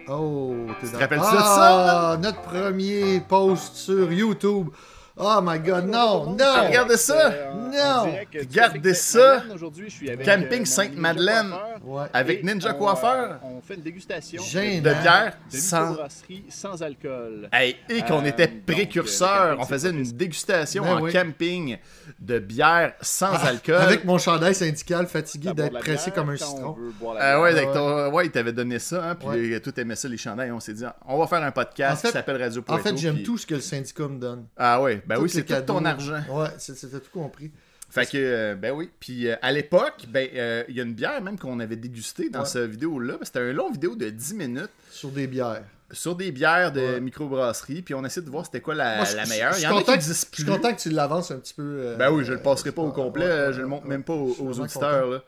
Oh, 0.09 0.55
t'es 0.81 0.87
te 0.89 0.93
dans... 0.93 0.99
rappelles-tu 0.99 1.25
de 1.33 1.39
ah, 1.39 2.17
notre 2.21 2.41
premier 2.43 3.21
post 3.21 3.77
sur 3.77 4.13
YouTube. 4.13 4.69
Oh 5.15 5.41
my 5.43 5.59
god, 5.59 5.85
non, 5.89 6.31
non! 6.31 6.37
Ah, 6.41 6.63
regardez 6.69 6.97
ça! 6.97 7.31
Non! 7.55 8.15
Regardez 8.35 8.95
ça! 8.95 9.43
Aujourd'hui, 9.55 9.87
je 9.91 9.95
suis 9.95 10.11
avec 10.11 10.25
Camping 10.25 10.63
euh, 10.63 10.65
mon 10.65 10.65
Sainte-Madeleine. 10.65 11.53
Ouais. 11.85 12.05
Avec 12.15 12.43
Ninja 12.43 12.73
on, 12.75 12.79
Coiffeur. 12.79 13.33
euh, 13.33 13.37
On 13.45 13.61
fait 13.61 13.75
une 13.75 13.83
dégustation 13.83 14.43
Gênant. 14.43 14.77
De 14.83 15.03
bière 15.03 15.37
de 15.53 15.57
sans. 15.59 16.83
alcool. 16.83 17.49
Hey, 17.53 17.77
et 17.91 18.01
qu'on 18.03 18.23
Euh, 18.23 18.29
était 18.29 18.49
précurseurs. 18.49 19.53
euh, 19.53 19.57
on 19.59 19.65
faisait 19.67 19.91
camping, 19.91 19.99
une 19.99 20.13
dégustation 20.13 20.83
Ben 20.85 20.95
en 20.97 21.01
oui. 21.03 21.13
camping 21.13 21.77
de 22.19 22.39
bière 22.39 22.95
sans 23.03 23.35
alcool. 23.45 23.75
Avec 23.77 24.05
mon 24.07 24.17
chandail 24.17 24.55
syndical 24.55 25.07
fatigué 25.07 25.53
d'être 25.53 25.79
pressé 25.79 26.11
bière 26.11 26.15
comme 26.15 26.31
un 26.31 26.37
citron. 26.37 26.77
Ah 26.79 27.01
bière. 27.01 27.13
ouais, 27.13 27.19
Ah 27.21 27.57
avec 27.59 27.69
ouais. 27.69 27.75
ton- 27.75 28.11
ouais, 28.13 28.27
il 28.27 28.31
t'avait 28.31 28.53
donné 28.53 28.79
ça, 28.79 29.11
hein, 29.11 29.15
puis 29.15 29.29
Ouais. 29.29 29.55
euh, 29.57 29.61
tout 29.61 29.79
aimait 29.79 29.95
ça, 29.97 30.09
les 30.09 30.17
chandails. 30.17 30.53
On 30.53 30.61
s'est 30.61 30.73
dit, 30.75 30.85
on 31.07 31.19
va 31.19 31.27
faire 31.27 31.43
un 31.43 31.51
podcast 31.51 31.93
En 31.93 31.97
fait- 31.97 32.09
qui 32.09 32.13
s'appelle 32.15 32.41
Radio 32.43 32.63
En 32.69 32.79
fait, 32.79 32.97
j'aime 32.97 33.15
puis- 33.17 33.25
tout 33.25 33.37
ce 33.37 33.47
que 33.47 33.55
le 33.57 33.61
syndicat 33.61 34.09
me 34.09 34.19
donne. 34.19 34.47
Ah 34.57 34.81
ouais, 34.81 35.02
ben 35.07 35.19
oui, 35.21 35.29
c'est 35.29 35.45
tout 35.45 35.55
ton 35.67 35.85
argent. 35.85 36.23
Ouais, 36.31 36.49
c'était 36.59 36.89
tout 37.01 37.11
compris. 37.13 37.51
Fait 37.91 38.07
que, 38.07 38.17
euh, 38.17 38.55
ben 38.55 38.73
oui. 38.73 38.91
Puis 39.01 39.29
euh, 39.29 39.37
à 39.43 39.53
l'époque, 39.53 40.07
ben, 40.09 40.27
euh, 40.35 40.65
il 40.69 40.75
y 40.77 40.81
a 40.81 40.83
une 40.83 40.95
bière 40.95 41.21
même 41.21 41.39
qu'on 41.39 41.61
avait 41.61 41.77
dégustée 41.77 42.31
dans 42.31 42.41
Ouais. 42.41 42.47
cette 42.47 42.71
vidéo-là. 42.71 43.19
C'était 43.23 43.41
un 43.41 43.53
long 43.53 43.71
vidéo 43.71 43.95
de 43.97 44.09
10 44.09 44.33
minutes 44.35 44.71
Sur 44.91 45.11
des 45.11 45.27
bières. 45.27 45.63
sur 45.91 46.15
des 46.17 46.33
bières 46.33 46.73
de 46.73 46.81
Ouais. 46.81 47.01
microbrasserie. 47.01 47.83
Puis 47.83 47.93
on 47.93 48.03
essaie 48.03 48.23
de 48.23 48.31
voir 48.31 48.47
c'était 48.47 48.63
quoi 48.63 48.75
la, 48.75 48.97
Moi, 48.97 49.05
je- 49.05 49.17
la 49.17 49.25
je- 49.25 49.29
meilleure. 49.29 49.53
je 49.53 49.57
Il 49.59 49.61
suis 49.61 49.65
y 49.65 49.67
en 49.69 49.71
a 49.71 49.75
qui 49.75 49.81
content 49.81 49.93
que- 49.93 49.97
existent 49.99 50.29
Je 50.31 50.37
suis 50.37 50.45
plus. 50.45 50.53
content 50.55 50.75
que 50.75 50.81
tu 50.81 50.89
l'avances 50.89 51.31
un 51.33 51.37
petit 51.37 51.53
peu. 51.53 51.95
Ben 51.99 52.11
oui, 52.11 52.25
je 52.25 52.33
le 52.33 52.39
passerai 52.41 52.73
pas 52.73 52.81
au 52.81 52.93
complet. 52.93 53.53
je 53.53 53.61
le 53.61 53.67
montre 53.67 53.87
même 53.87 54.05
pas 54.05 54.15
aux, 54.15 54.59
auditeurs. 54.59 55.23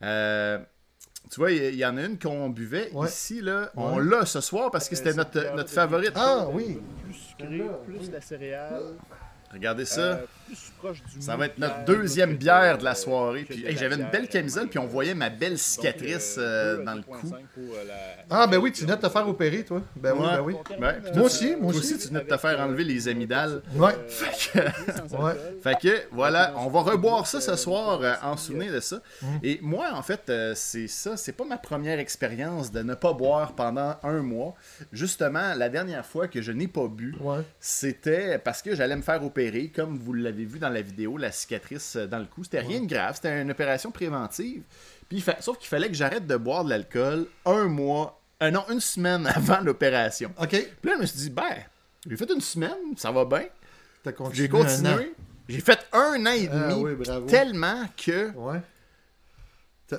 Là. 0.00 0.66
Tu 1.30 1.40
vois, 1.40 1.50
il 1.50 1.74
y, 1.74 1.84
en 1.86 1.96
a 1.96 2.02
une 2.04 2.18
qu'on 2.18 2.50
buvait 2.50 2.90
Ouais. 2.92 3.08
ici. 3.08 3.40
Là. 3.40 3.70
On 3.74 3.98
l'a 3.98 4.26
ce 4.26 4.40
soir 4.40 4.70
parce 4.70 4.88
que 4.88 4.96
c'était 4.96 5.14
notre, 5.14 5.54
notre 5.56 5.70
favorite. 5.70 6.12
Ah 6.14 6.46
oui. 6.52 6.78
Plus 7.04 7.14
sucré, 7.14 7.62
plus 7.86 8.10
la 8.10 8.20
céréale. 8.20 8.82
Regardez 9.52 9.84
ça. 9.86 10.00
euh, 10.00 10.24
plus 10.52 10.72
proche 10.78 11.02
du 11.14 11.22
Ça 11.22 11.36
va 11.36 11.46
être 11.46 11.58
notre 11.58 11.84
deuxième 11.84 12.36
bière 12.36 12.78
de- 12.78 12.84
la 12.84 12.94
soirée. 12.94 13.44
Puis 13.48 13.64
hey, 13.66 13.76
j'avais 13.76 13.96
une 13.96 14.08
belle 14.10 14.28
camisole, 14.28 14.68
puis 14.68 14.78
on 14.78 14.86
voyait 14.86 15.14
ma 15.14 15.30
belle 15.30 15.58
cicatrice 15.58 16.36
euh, 16.38 16.78
euh, 16.80 16.84
dans 16.84 16.94
le 16.94 17.02
cou. 17.02 17.14
2,5 17.26 17.30
pour, 17.54 17.62
euh, 17.74 18.14
Ah 18.30 18.46
ben 18.46 18.58
oui, 18.58 18.72
tu 18.72 18.82
venais 18.84 18.96
de 18.96 19.00
te 19.00 19.08
faire 19.08 19.28
opérer, 19.28 19.64
toi. 19.64 19.82
Ben 19.96 20.12
oui, 20.16 20.26
ben 20.26 20.40
oui. 20.42 20.54
Ouais, 20.80 20.94
puis 21.02 21.12
Moi 21.14 21.24
aussi, 21.26 21.56
moi 21.56 21.70
aussi. 21.70 21.78
aussi, 21.94 21.98
tu 21.98 22.08
venais 22.08 22.20
de 22.24 22.28
te 22.28 22.36
faire 22.36 22.60
enlever 22.60 22.84
les 22.84 23.08
amygdales. 23.08 23.62
Ouais. 23.74 23.92
Fait 24.08 24.30
que- 24.60 24.68
sans 25.08 25.24
Ouais. 25.24 25.30
alcool. 25.32 25.58
Fait 25.62 25.78
que 25.80 26.02
voilà, 26.12 26.54
on 26.58 26.68
va 26.68 26.80
reboire 26.82 27.26
ça 27.26 27.40
ce 27.40 27.56
soir 27.56 28.00
euh, 28.02 28.14
en 28.22 28.36
souvenir 28.36 28.72
de 28.72 28.80
ça. 28.80 28.96
Mm. 29.22 29.26
Et 29.42 29.58
moi, 29.62 29.86
en 29.94 30.02
fait, 30.02 30.22
euh, 30.28 30.52
c'est 30.56 30.88
ça, 30.88 31.16
c'est 31.16 31.32
pas 31.32 31.44
ma 31.44 31.56
première 31.58 31.98
expérience 31.98 32.70
de 32.72 32.82
ne 32.82 32.94
pas 32.94 33.12
boire 33.12 33.52
pendant 33.54 33.94
un 34.02 34.22
mois. 34.22 34.54
Justement, 34.92 35.54
la 35.56 35.68
dernière 35.68 36.04
fois 36.04 36.28
que 36.28 36.42
je 36.42 36.52
n'ai 36.52 36.68
pas 36.68 36.88
bu, 36.88 37.14
Ouais. 37.20 37.38
c'était 37.60 38.38
parce 38.38 38.62
que 38.62 38.74
j'allais 38.74 38.96
me 38.96 39.02
faire 39.02 39.24
opérer, 39.24 39.68
comme 39.74 39.96
vous 39.98 40.12
l'avez 40.12 40.41
vu 40.44 40.58
dans 40.58 40.68
la 40.68 40.82
vidéo, 40.82 41.16
la 41.16 41.32
cicatrice 41.32 41.96
euh, 41.96 42.06
dans 42.06 42.18
le 42.18 42.26
cou. 42.26 42.44
C'était 42.44 42.60
rien 42.60 42.80
de 42.80 42.86
grave, 42.86 43.14
c'était 43.16 43.40
une 43.42 43.50
opération 43.50 43.90
préventive. 43.90 44.62
Puis, 45.08 45.20
fa- 45.20 45.40
sauf 45.40 45.58
qu'il 45.58 45.68
fallait 45.68 45.88
que 45.88 45.94
j'arrête 45.94 46.26
de 46.26 46.36
boire 46.36 46.64
de 46.64 46.70
l'alcool 46.70 47.26
un 47.44 47.64
mois, 47.64 48.20
euh, 48.42 48.50
non, 48.50 48.64
une 48.70 48.80
semaine 48.80 49.26
avant 49.34 49.60
l'opération. 49.60 50.32
OK. 50.40 50.48
Puis 50.48 50.66
là, 50.84 50.92
je 50.96 51.00
me 51.02 51.06
suis 51.06 51.18
dit, 51.18 51.30
ben, 51.30 51.42
j'ai 52.08 52.16
fait 52.16 52.30
une 52.30 52.40
semaine, 52.40 52.96
ça 52.96 53.10
va 53.12 53.24
bien. 53.24 53.44
T'as 54.02 54.12
continué. 54.12 54.36
J'ai 54.36 54.48
continué. 54.48 55.12
J'ai 55.48 55.60
fait 55.60 55.78
un 55.92 56.24
an 56.26 56.32
et 56.32 56.48
Ah 56.52 56.68
demi. 56.68 56.82
oui. 56.82 57.26
Tellement 57.28 57.84
que. 57.96 58.30
Ouais. 58.32 58.60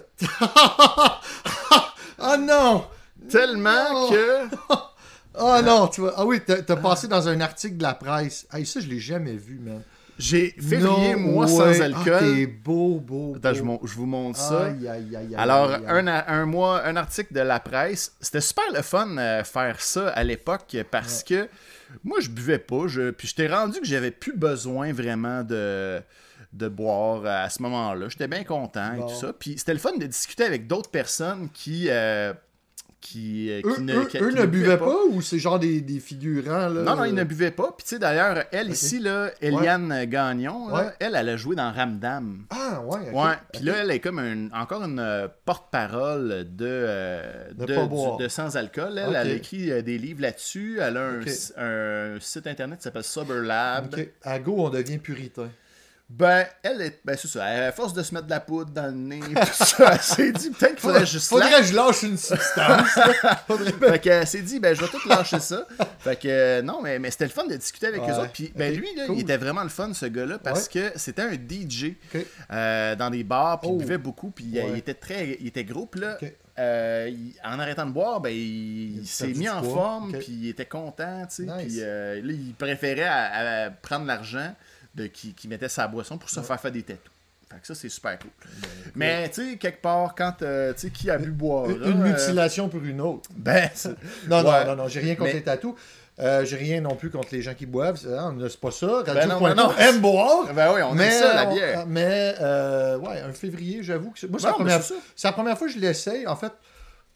Ah 2.19 2.37
non! 2.37 2.85
Tellement 3.29 3.93
Non. 3.93 4.09
que. 4.09 4.47
Ah 5.35 5.63
non, 5.63 5.87
tu 5.87 6.01
vois. 6.01 6.13
Ah 6.15 6.25
oui, 6.25 6.39
t'as 6.45 6.61
t'as 6.61 6.75
passé 6.75 7.07
dans 7.07 7.27
un 7.27 7.41
article 7.41 7.77
de 7.77 7.81
la 7.83 7.95
presse. 7.95 8.45
Hey, 8.53 8.67
ça, 8.67 8.79
je 8.79 8.87
l'ai 8.87 8.99
jamais 8.99 9.33
vu, 9.35 9.57
man. 9.57 9.81
J'ai 10.19 10.51
février, 10.51 11.15
Non, 11.15 11.19
moi, 11.19 11.47
sans 11.47 11.61
Ah, 11.61 11.73
t'es 11.73 11.81
alcool. 11.81 12.47
beau, 12.63 12.99
beau. 12.99 13.33
Attends, 13.35 13.59
beau. 13.63 13.79
je, 13.83 13.93
vous 13.95 14.05
montre 14.05 14.37
ça. 14.39 14.65
Aïe, 14.67 14.87
aïe, 14.87 15.15
aïe, 15.15 15.15
aïe, 15.15 15.35
Alors, 15.35 15.71
un, 15.87 16.07
un 16.07 16.45
mois, 16.45 16.85
un 16.85 16.95
article 16.95 17.33
de 17.33 17.39
la 17.41 17.59
presse. 17.59 18.15
C'était 18.21 18.41
super 18.41 18.63
le 18.73 18.81
fun 18.83 19.17
euh, 19.17 19.43
faire 19.43 19.81
ça 19.81 20.09
à 20.09 20.23
l'époque 20.23 20.75
parce 20.91 21.23
que 21.23 21.47
moi, 22.03 22.19
je 22.21 22.29
buvais 22.29 22.59
pas. 22.59 22.87
Je, 22.87 23.09
puis 23.11 23.27
j'étais 23.27 23.47
rendu 23.53 23.79
que 23.79 23.85
j'avais 23.85 24.11
plus 24.11 24.35
besoin 24.37 24.93
vraiment 24.93 25.43
de, 25.43 25.99
de 26.53 26.67
boire 26.67 27.25
à 27.25 27.49
ce 27.49 27.61
moment-là. 27.63 28.07
J'étais 28.09 28.27
bien 28.27 28.43
content 28.43 28.93
Bon. 28.95 29.07
et 29.07 29.11
tout 29.11 29.19
ça. 29.19 29.33
Puis 29.33 29.55
c'était 29.57 29.73
le 29.73 29.79
fun 29.79 29.97
de 29.97 30.05
discuter 30.05 30.43
avec 30.45 30.67
d'autres 30.67 30.91
personnes 30.91 31.49
qui. 31.53 31.87
euh, 31.89 32.33
qui, 33.03 33.51
euh, 33.51 33.61
qui 33.61 33.67
Eux, 33.67 33.79
ne, 33.83 33.93
eux- 33.95 34.05
qui- 34.05 34.17
eux 34.17 34.29
qui 34.29 34.35
ne 34.39 34.45
buvaient 34.45 34.77
pas 34.77 34.95
ou 35.09 35.21
c'est 35.21 35.37
genre 35.37 35.59
des, 35.59 35.81
des 35.81 35.99
figurants, 35.99 36.69
là? 36.69 36.81
Non, 36.83 36.95
non, 36.95 37.03
ils 37.05 37.13
ne 37.13 37.23
buvaient 37.25 37.51
pas. 37.51 37.73
Puis, 37.77 37.83
tu 37.83 37.89
sais, 37.89 37.99
d'ailleurs, 37.99 38.45
elle 38.51 38.69
ici, 38.69 38.99
là, 38.99 39.29
Eliane 39.41 40.05
Gagnon, 40.05 40.69
là, 40.69 40.73
Ouais. 40.73 40.91
elle, 40.99 41.15
elle 41.15 41.29
a 41.29 41.37
joué 41.37 41.55
dans 41.55 41.71
Ramdam. 41.71 42.45
Ah, 42.49 42.81
ouais. 42.81 43.11
Ouais, 43.11 43.33
puis 43.51 43.63
là, 43.65 43.73
elle 43.81 43.91
est 43.91 43.99
comme 43.99 44.19
un- 44.19 44.49
encore 44.59 44.83
une 44.83 44.99
euh, 44.99 45.27
porte-parole 45.45 46.45
de, 46.55 46.65
euh, 46.65 47.51
De 48.19 48.27
sans-alcool. 48.27 48.97
Elle, 48.97 49.09
elle 49.09 49.15
a 49.15 49.33
écrit 49.33 49.83
des 49.83 49.97
livres 49.97 50.21
là-dessus. 50.21 50.79
Elle 50.81 50.97
a 50.97 51.07
un, 51.07 51.19
un 52.15 52.19
site 52.19 52.47
internet 52.47 52.77
qui 52.79 52.83
s'appelle 52.83 53.03
Sober 53.03 53.41
Lab. 53.43 53.95
À 54.23 54.39
Go, 54.39 54.55
on 54.59 54.69
devient 54.69 54.97
puritain. 54.97 55.49
Ben, 56.15 56.45
elle 56.61 56.81
est. 56.81 56.99
Ben, 57.03 57.17
c'est 57.19 57.27
ça. 57.27 57.43
À 57.43 57.71
force 57.71 57.91
de 57.93 58.03
se 58.03 58.13
mettre 58.13 58.27
de 58.27 58.31
la 58.31 58.39
poudre 58.39 58.71
dans 58.71 58.85
le 58.85 58.91
nez, 58.91 59.19
tout 59.35 59.63
ça, 59.65 59.93
elle 59.93 59.99
s'est 60.01 60.31
dit 60.31 60.51
peut-être 60.51 60.71
qu'il 60.73 60.79
faudrait 60.81 61.05
je 61.07 61.17
slack. 61.17 61.41
Faudrait 61.43 61.59
que 61.61 61.65
je 61.67 61.73
lâche 61.75 62.03
une 62.03 62.17
substance. 62.17 62.99
Fait 63.79 63.99
qu'elle 63.99 64.27
s'est 64.27 64.41
dit, 64.41 64.59
ben, 64.59 64.75
je 64.75 64.81
vais 64.81 64.87
tout 64.87 65.07
lâcher 65.09 65.39
ça. 65.39 65.65
Fait 65.99 66.15
que, 66.19 66.27
euh, 66.27 66.61
non, 66.61 66.81
mais, 66.83 66.99
mais 66.99 67.09
c'était 67.09 67.25
le 67.25 67.31
fun 67.31 67.45
de 67.47 67.55
discuter 67.55 67.87
avec 67.87 68.01
Ouais. 68.03 68.11
eux 68.11 68.19
autres. 68.19 68.31
Puis, 68.31 68.53
ben, 68.55 68.71
Ok, 68.73 68.79
lui, 68.79 68.95
là, 68.95 69.07
cool. 69.07 69.15
il 69.17 69.21
était 69.21 69.37
vraiment 69.37 69.63
le 69.63 69.69
fun, 69.69 69.91
ce 69.93 70.05
gars-là, 70.05 70.37
parce 70.37 70.67
que 70.67 70.91
c'était 70.97 71.23
un 71.23 71.33
DJ 71.33 71.95
Ok. 72.13 72.25
euh, 72.51 72.95
dans 72.95 73.09
des 73.09 73.23
bars, 73.23 73.59
puis 73.59 73.69
Oh. 73.71 73.75
il 73.75 73.79
buvait 73.83 73.97
beaucoup, 73.97 74.29
puis 74.29 74.51
Ouais. 74.53 74.67
il 74.71 74.77
était 74.77 74.93
très. 74.93 75.37
Il 75.39 75.47
était 75.47 75.63
gros, 75.65 75.87
puis 75.87 76.01
là, 76.01 76.17
Ok. 76.21 76.31
euh, 76.59 77.09
il- 77.11 77.33
en 77.43 77.57
arrêtant 77.59 77.87
de 77.87 77.91
boire, 77.91 78.19
ben, 78.21 78.29
il, 78.31 79.01
s'est 79.07 79.25
perdu 79.25 79.39
mis 79.39 79.45
du 79.45 79.49
en 79.51 79.61
poids. 79.61 79.73
forme, 79.73 80.09
Ok. 80.09 80.19
puis 80.19 80.27
il 80.43 80.49
était 80.49 80.65
content, 80.65 81.25
tu 81.27 81.35
sais. 81.35 81.43
Nice. 81.43 81.55
Puis 81.73 81.77
euh, 81.79 82.21
là, 82.21 82.33
il 82.33 82.53
préférait 82.53 83.03
à- 83.03 83.65
à 83.65 83.69
prendre 83.71 84.05
l'argent 84.05 84.53
de 84.95 85.07
qui, 85.07 85.33
qui 85.33 85.47
mettait 85.47 85.69
sa 85.69 85.87
boisson 85.87 86.17
pour 86.17 86.29
se 86.29 86.39
faire 86.41 86.59
faire 86.59 86.71
des 86.71 86.83
tatous. 86.83 87.11
Fait 87.51 87.59
que 87.59 87.67
ça, 87.67 87.75
c'est 87.75 87.89
super 87.89 88.17
cool. 88.19 88.31
Mais, 88.95 89.29
tu 89.29 89.51
sais, 89.51 89.57
quelque 89.57 89.81
part, 89.81 90.15
quand, 90.15 90.41
euh, 90.41 90.73
tu 90.73 90.79
sais, 90.81 90.89
qui 90.89 91.09
a 91.11 91.17
bu 91.19 91.29
boire. 91.31 91.69
Une, 91.69 91.83
une 91.83 92.01
mutilation 92.01 92.67
pour 92.69 92.83
une 92.83 92.99
autre. 93.01 93.29
Ben, 93.35 93.69
c'est- 93.75 93.89
Non, 94.27 94.37
Ouais. 94.43 94.65
non, 94.65 94.71
non, 94.75 94.83
non, 94.83 94.87
j'ai 94.87 95.01
rien 95.01 95.15
contre 95.15 95.29
Mais- 95.29 95.33
les 95.39 95.43
tatous. 95.43 95.75
Euh, 96.19 96.45
j'ai 96.45 96.57
rien 96.57 96.79
non 96.79 96.95
plus 96.95 97.09
contre 97.09 97.29
les 97.31 97.41
gens 97.41 97.55
qui 97.55 97.65
boivent. 97.65 97.97
C'est 97.97 98.59
pas 98.59 98.69
ça. 98.71 98.87
Radio 98.87 99.13
Ben 99.15 99.27
non, 99.27 99.41
ben 99.41 99.55
non. 99.55 99.75
aime 99.77 99.99
boire. 99.99 100.53
Ben 100.53 100.71
oui, 100.73 100.81
on 100.83 100.93
mais, 100.93 101.05
aime 101.07 101.11
ça, 101.23 101.33
la 101.33 101.49
on- 101.49 101.53
bière. 101.55 101.85
mais, 101.87 102.35
euh, 102.39 102.97
ouais, 102.99 103.19
un 103.21 103.33
février, 103.33 103.81
j'avoue 103.81 104.11
que 104.11 104.19
c'est. 104.19 104.29
Moi, 104.29 104.39
c'est 104.39 104.45
la, 104.45 104.53
première... 104.53 104.83
c'est 104.83 104.93
ça. 104.93 104.99
c'est 105.15 105.27
la 105.27 105.33
première 105.33 105.57
fois 105.57 105.65
que 105.67 105.73
je 105.73 105.79
l'essaye. 105.79 106.27
En 106.27 106.35
fait, 106.35 106.53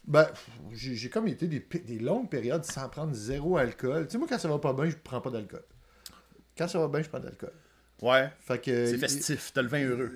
ben, 0.08 0.26
j'ai 0.74 1.10
comme 1.10 1.28
été 1.28 1.48
des, 1.48 2.00
longues 2.00 2.28
périodes 2.30 2.66
sans 2.66 2.90
prendre 2.90 3.14
zéro 3.14 3.58
alcool. 3.58 4.08
Tu 4.08 4.14
sais, 4.14 4.18
moi, 4.18 4.28
quand 4.28 4.40
ça 4.40 4.48
va 4.48 4.58
pas 4.58 4.74
bien, 4.74 4.90
je 4.90 4.96
prends 5.04 5.22
pas 5.22 5.30
d'alcool. 5.30 5.64
Quand 6.58 6.68
ça 6.68 6.80
va 6.80 6.88
bien, 6.88 7.04
je 7.04 7.10
prends 7.10 7.20
de 7.20 7.26
l'alcool. 7.26 7.52
Ouais, 8.01 8.30
Fait 8.42 8.60
que. 8.60 8.86
c'est 8.86 8.98
festif. 9.00 9.51
T'as 9.56 9.63
le 9.63 9.70
vin 9.70 9.84
heureux. 9.84 10.12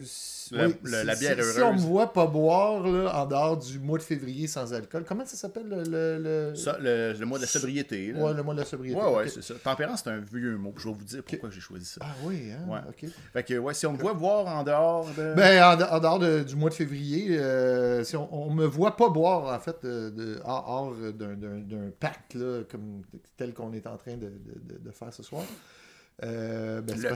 La- 0.52 0.68
oui, 0.68 0.76
le- 0.84 1.00
si- 1.00 1.06
la 1.06 1.16
bière 1.16 1.40
est 1.40 1.44
Si 1.44 1.62
on 1.62 1.68
me 1.68 1.78
heureuse. 1.78 1.82
voit 1.86 2.12
pas 2.14 2.28
boire 2.28 2.86
là, 2.86 3.16
en 3.22 3.26
dehors 3.26 3.58
du 3.58 3.80
mois 3.80 3.98
de 3.98 4.04
février 4.04 4.48
sans 4.48 4.72
alcool, 4.74 5.04
comment 5.08 5.26
ça 5.26 5.36
s'appelle 5.38 5.68
le, 5.68 5.84
le, 5.84 6.20
le- 6.50 6.56
Ça, 6.56 6.78
le, 6.80 7.14
le 7.14 7.26
mois 7.26 7.38
de 7.40 7.44
la 7.44 7.48
sobriété. 7.48 8.12
Là. 8.12 8.20
Ouais, 8.22 8.34
le 8.34 8.44
mois 8.44 8.54
de 8.54 8.60
la 8.60 8.66
sobriété. 8.66 9.00
Ouais, 9.00 9.12
ouais, 9.16 9.30
c'est 9.30 9.42
ça. 9.42 9.54
Tempérance, 9.64 10.02
c'est 10.04 10.10
un 10.12 10.20
vieux 10.20 10.58
mot. 10.58 10.74
Je 10.78 10.90
vais 10.90 10.94
vous 10.94 11.06
dire 11.06 11.24
pourquoi 11.24 11.50
j'ai 11.50 11.62
choisi 11.62 11.86
ça. 11.86 12.02
Ah 12.04 12.14
oui, 12.24 12.52
hein? 12.52 12.70
Ouais. 12.70 12.80
ok. 12.88 13.10
Fait 13.34 13.44
que, 13.44 13.58
ouais, 13.58 13.74
si 13.74 13.86
on 13.88 13.94
me 13.94 13.98
voit 13.98 14.14
boire 14.14 14.46
en 14.46 14.64
dehors 14.64 15.08
de. 15.18 15.34
Ben, 15.36 15.64
en, 15.64 15.82
en 15.82 16.00
dehors 16.00 16.20
de- 16.20 16.42
du 16.44 16.56
mois 16.58 16.70
de 16.70 16.76
février, 16.76 17.40
euh, 17.40 18.04
si 18.04 18.16
on, 18.18 18.28
on 18.48 18.54
me 18.54 18.66
voit 18.66 18.96
pas 18.98 19.10
boire, 19.10 19.52
en 19.56 19.60
fait, 19.60 19.78
de, 19.84 20.10
de- 20.10 20.40
hors, 20.44 20.94
d'un, 21.14 21.90
pacte, 22.00 22.36
là, 22.36 22.62
comme, 22.70 23.02
tel 23.38 23.54
qu'on 23.54 23.72
est 23.74 23.88
en 23.88 23.96
train 23.98 24.18
de- 24.18 24.32
de 24.80 24.92
faire 24.92 25.14
ce 25.14 25.24
soir. 25.24 25.44
Euh, 26.24 26.82
ben, 26.82 26.96
Le 27.02 27.10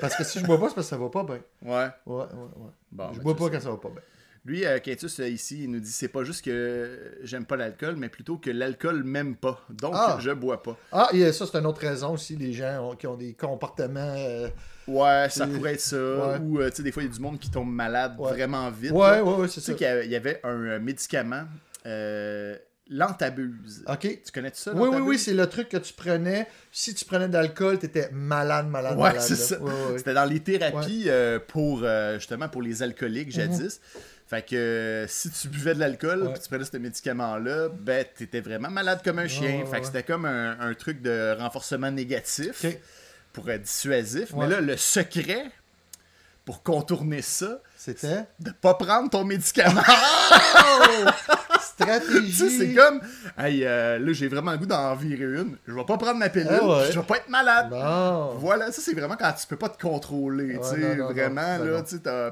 parce, 0.00 0.16
que 0.16 0.24
si 0.24 0.40
je 0.40 0.44
bois 0.46 0.58
pas, 0.58 0.68
c'est 0.68 0.74
parce 0.74 0.86
que 0.86 0.90
ça 0.90 0.98
va 0.98 1.08
pas 1.10 1.24
bien. 1.24 1.40
ouais. 1.62 1.88
Ouais, 2.06 2.14
ouais, 2.14 2.24
ouais. 2.24 2.70
Bon, 2.92 3.08
je 3.12 3.18
ben, 3.18 3.22
bois 3.24 3.36
pas 3.36 3.50
quand 3.50 3.60
ça 3.60 3.70
va 3.70 3.76
pas 3.76 3.90
bien. 3.90 4.00
Lui, 4.44 4.64
euh, 4.64 4.78
Quintus, 4.78 5.18
euh, 5.18 5.28
ici, 5.28 5.64
il 5.64 5.70
nous 5.72 5.80
dit 5.80 5.90
c'est 5.90 6.06
pas 6.08 6.22
juste 6.22 6.44
que 6.44 7.18
j'aime 7.24 7.44
pas 7.44 7.56
l'alcool, 7.56 7.96
mais 7.96 8.08
plutôt 8.08 8.36
que 8.36 8.48
l'alcool 8.48 9.02
m'aime 9.02 9.34
pas. 9.34 9.60
Donc, 9.70 9.92
Ah. 9.96 10.18
je 10.20 10.30
bois 10.30 10.62
pas. 10.62 10.76
Ah, 10.92 11.08
et 11.12 11.32
ça, 11.32 11.46
c'est 11.50 11.58
une 11.58 11.66
autre 11.66 11.80
raison 11.80 12.12
aussi, 12.14 12.36
les 12.36 12.52
gens 12.52 12.90
ont- 12.90 12.94
qui 12.96 13.06
ont 13.08 13.16
des 13.16 13.34
comportements. 13.34 14.14
euh, 14.16 14.48
Ouais, 14.86 15.26
ça 15.30 15.48
pourrait 15.48 15.74
être 15.74 15.80
ça. 15.80 15.96
Ouais. 15.96 16.38
Ou, 16.40 16.60
euh, 16.60 16.70
tu 16.70 16.76
sais, 16.76 16.82
des 16.84 16.92
fois, 16.92 17.02
il 17.02 17.06
y 17.06 17.08
a 17.10 17.12
du 17.12 17.20
monde 17.20 17.40
qui 17.40 17.50
tombe 17.50 17.68
malade 17.72 18.14
Ouais. 18.20 18.30
vraiment 18.30 18.70
vite. 18.70 18.92
Ouais, 18.92 19.16
là. 19.16 19.24
ouais, 19.24 19.34
ouais, 19.34 19.48
c'est 19.48 19.54
Tu 19.54 19.60
ça. 19.60 19.72
sais 19.72 19.74
qu'il 20.02 20.10
y 20.12 20.14
avait 20.14 20.40
un 20.44 20.78
médicament, 20.78 21.42
euh, 21.84 22.56
l'antabuse. 22.88 23.82
Ok. 23.88 24.00
Tu 24.00 24.32
connais 24.32 24.50
ça, 24.54 24.72
Oui, 24.74 24.88
oui, 24.92 25.00
oui, 25.00 25.18
c'est 25.18 25.34
le 25.34 25.46
truc 25.48 25.68
que 25.68 25.76
tu 25.76 25.92
prenais. 25.92 26.46
Si 26.70 26.94
tu 26.94 27.04
prenais 27.04 27.28
de 27.28 27.32
l'alcool, 27.32 27.78
t'étais 27.78 28.08
malade, 28.12 28.68
malade, 28.68 28.96
Ouais, 28.96 29.08
malade. 29.08 29.20
c'est 29.22 29.30
là. 29.34 29.36
ça. 29.40 29.58
Ouais, 29.60 29.70
ouais. 29.92 29.98
C'était 29.98 30.14
dans 30.14 30.24
les 30.24 30.40
thérapies 30.40 31.04
euh, 31.08 31.38
pour 31.46 31.80
euh, 31.82 32.14
justement 32.14 32.48
pour 32.48 32.62
les 32.62 32.82
alcooliques 32.82 33.28
Mhm. 33.28 33.32
jadis. 33.32 33.80
Fait 34.28 34.42
que 34.44 34.56
euh, 34.56 35.06
si 35.06 35.30
tu 35.30 35.46
buvais 35.48 35.74
de 35.74 35.78
l'alcool 35.80 36.30
puis 36.32 36.42
tu 36.42 36.48
prenais 36.48 36.64
ce 36.64 36.76
médicament-là, 36.76 37.68
ben 37.70 38.04
t'étais 38.16 38.40
vraiment 38.40 38.70
malade 38.70 39.00
comme 39.04 39.20
un 39.20 39.28
chien. 39.28 39.64
fait 39.70 39.80
que 39.80 39.86
c'était 39.86 40.02
comme 40.02 40.24
un, 40.24 40.58
un 40.58 40.74
truc 40.74 41.00
de 41.00 41.36
renforcement 41.38 41.90
négatif 41.92 42.66
pour 43.32 43.48
être 43.50 43.62
dissuasif. 43.62 44.32
Mais 44.36 44.48
là, 44.48 44.60
le 44.60 44.76
secret 44.76 45.44
pour 46.44 46.62
contourner 46.62 47.22
ça, 47.22 47.60
C'était? 47.76 48.24
de 48.40 48.50
pas 48.52 48.74
prendre 48.74 49.10
ton 49.10 49.24
médicament. 49.24 49.82
stratégie. 51.78 52.26
tu 52.26 52.32
sais, 52.32 52.48
c'est 52.50 52.74
comme, 52.74 53.00
hey, 53.38 53.64
euh, 53.64 53.98
là 53.98 54.12
j'ai 54.12 54.28
vraiment 54.28 54.52
le 54.52 54.58
goût 54.58 54.66
d'en 54.66 54.94
virer 54.94 55.40
une. 55.40 55.56
Je 55.66 55.72
vais 55.72 55.84
pas 55.84 55.96
prendre 55.96 56.18
ma 56.18 56.28
pilule, 56.28 56.48
Ah 56.50 56.66
ouais. 56.66 56.92
je 56.92 56.98
vais 56.98 57.06
pas 57.06 57.16
être 57.16 57.28
malade. 57.28 57.68
Voilà, 58.38 58.72
ça 58.72 58.80
c'est 58.82 58.94
vraiment 58.94 59.16
quand 59.16 59.32
tu 59.32 59.46
peux 59.46 59.56
pas 59.56 59.68
te 59.68 59.80
contrôler, 59.80 60.56
Ouais, 60.56 60.60
tu 60.60 60.80
sais, 60.80 60.96
vraiment, 60.96 61.58
non, 61.58 61.64
là, 61.64 61.82
tu 61.82 61.96
sais, 61.96 61.98
t'as... 62.02 62.30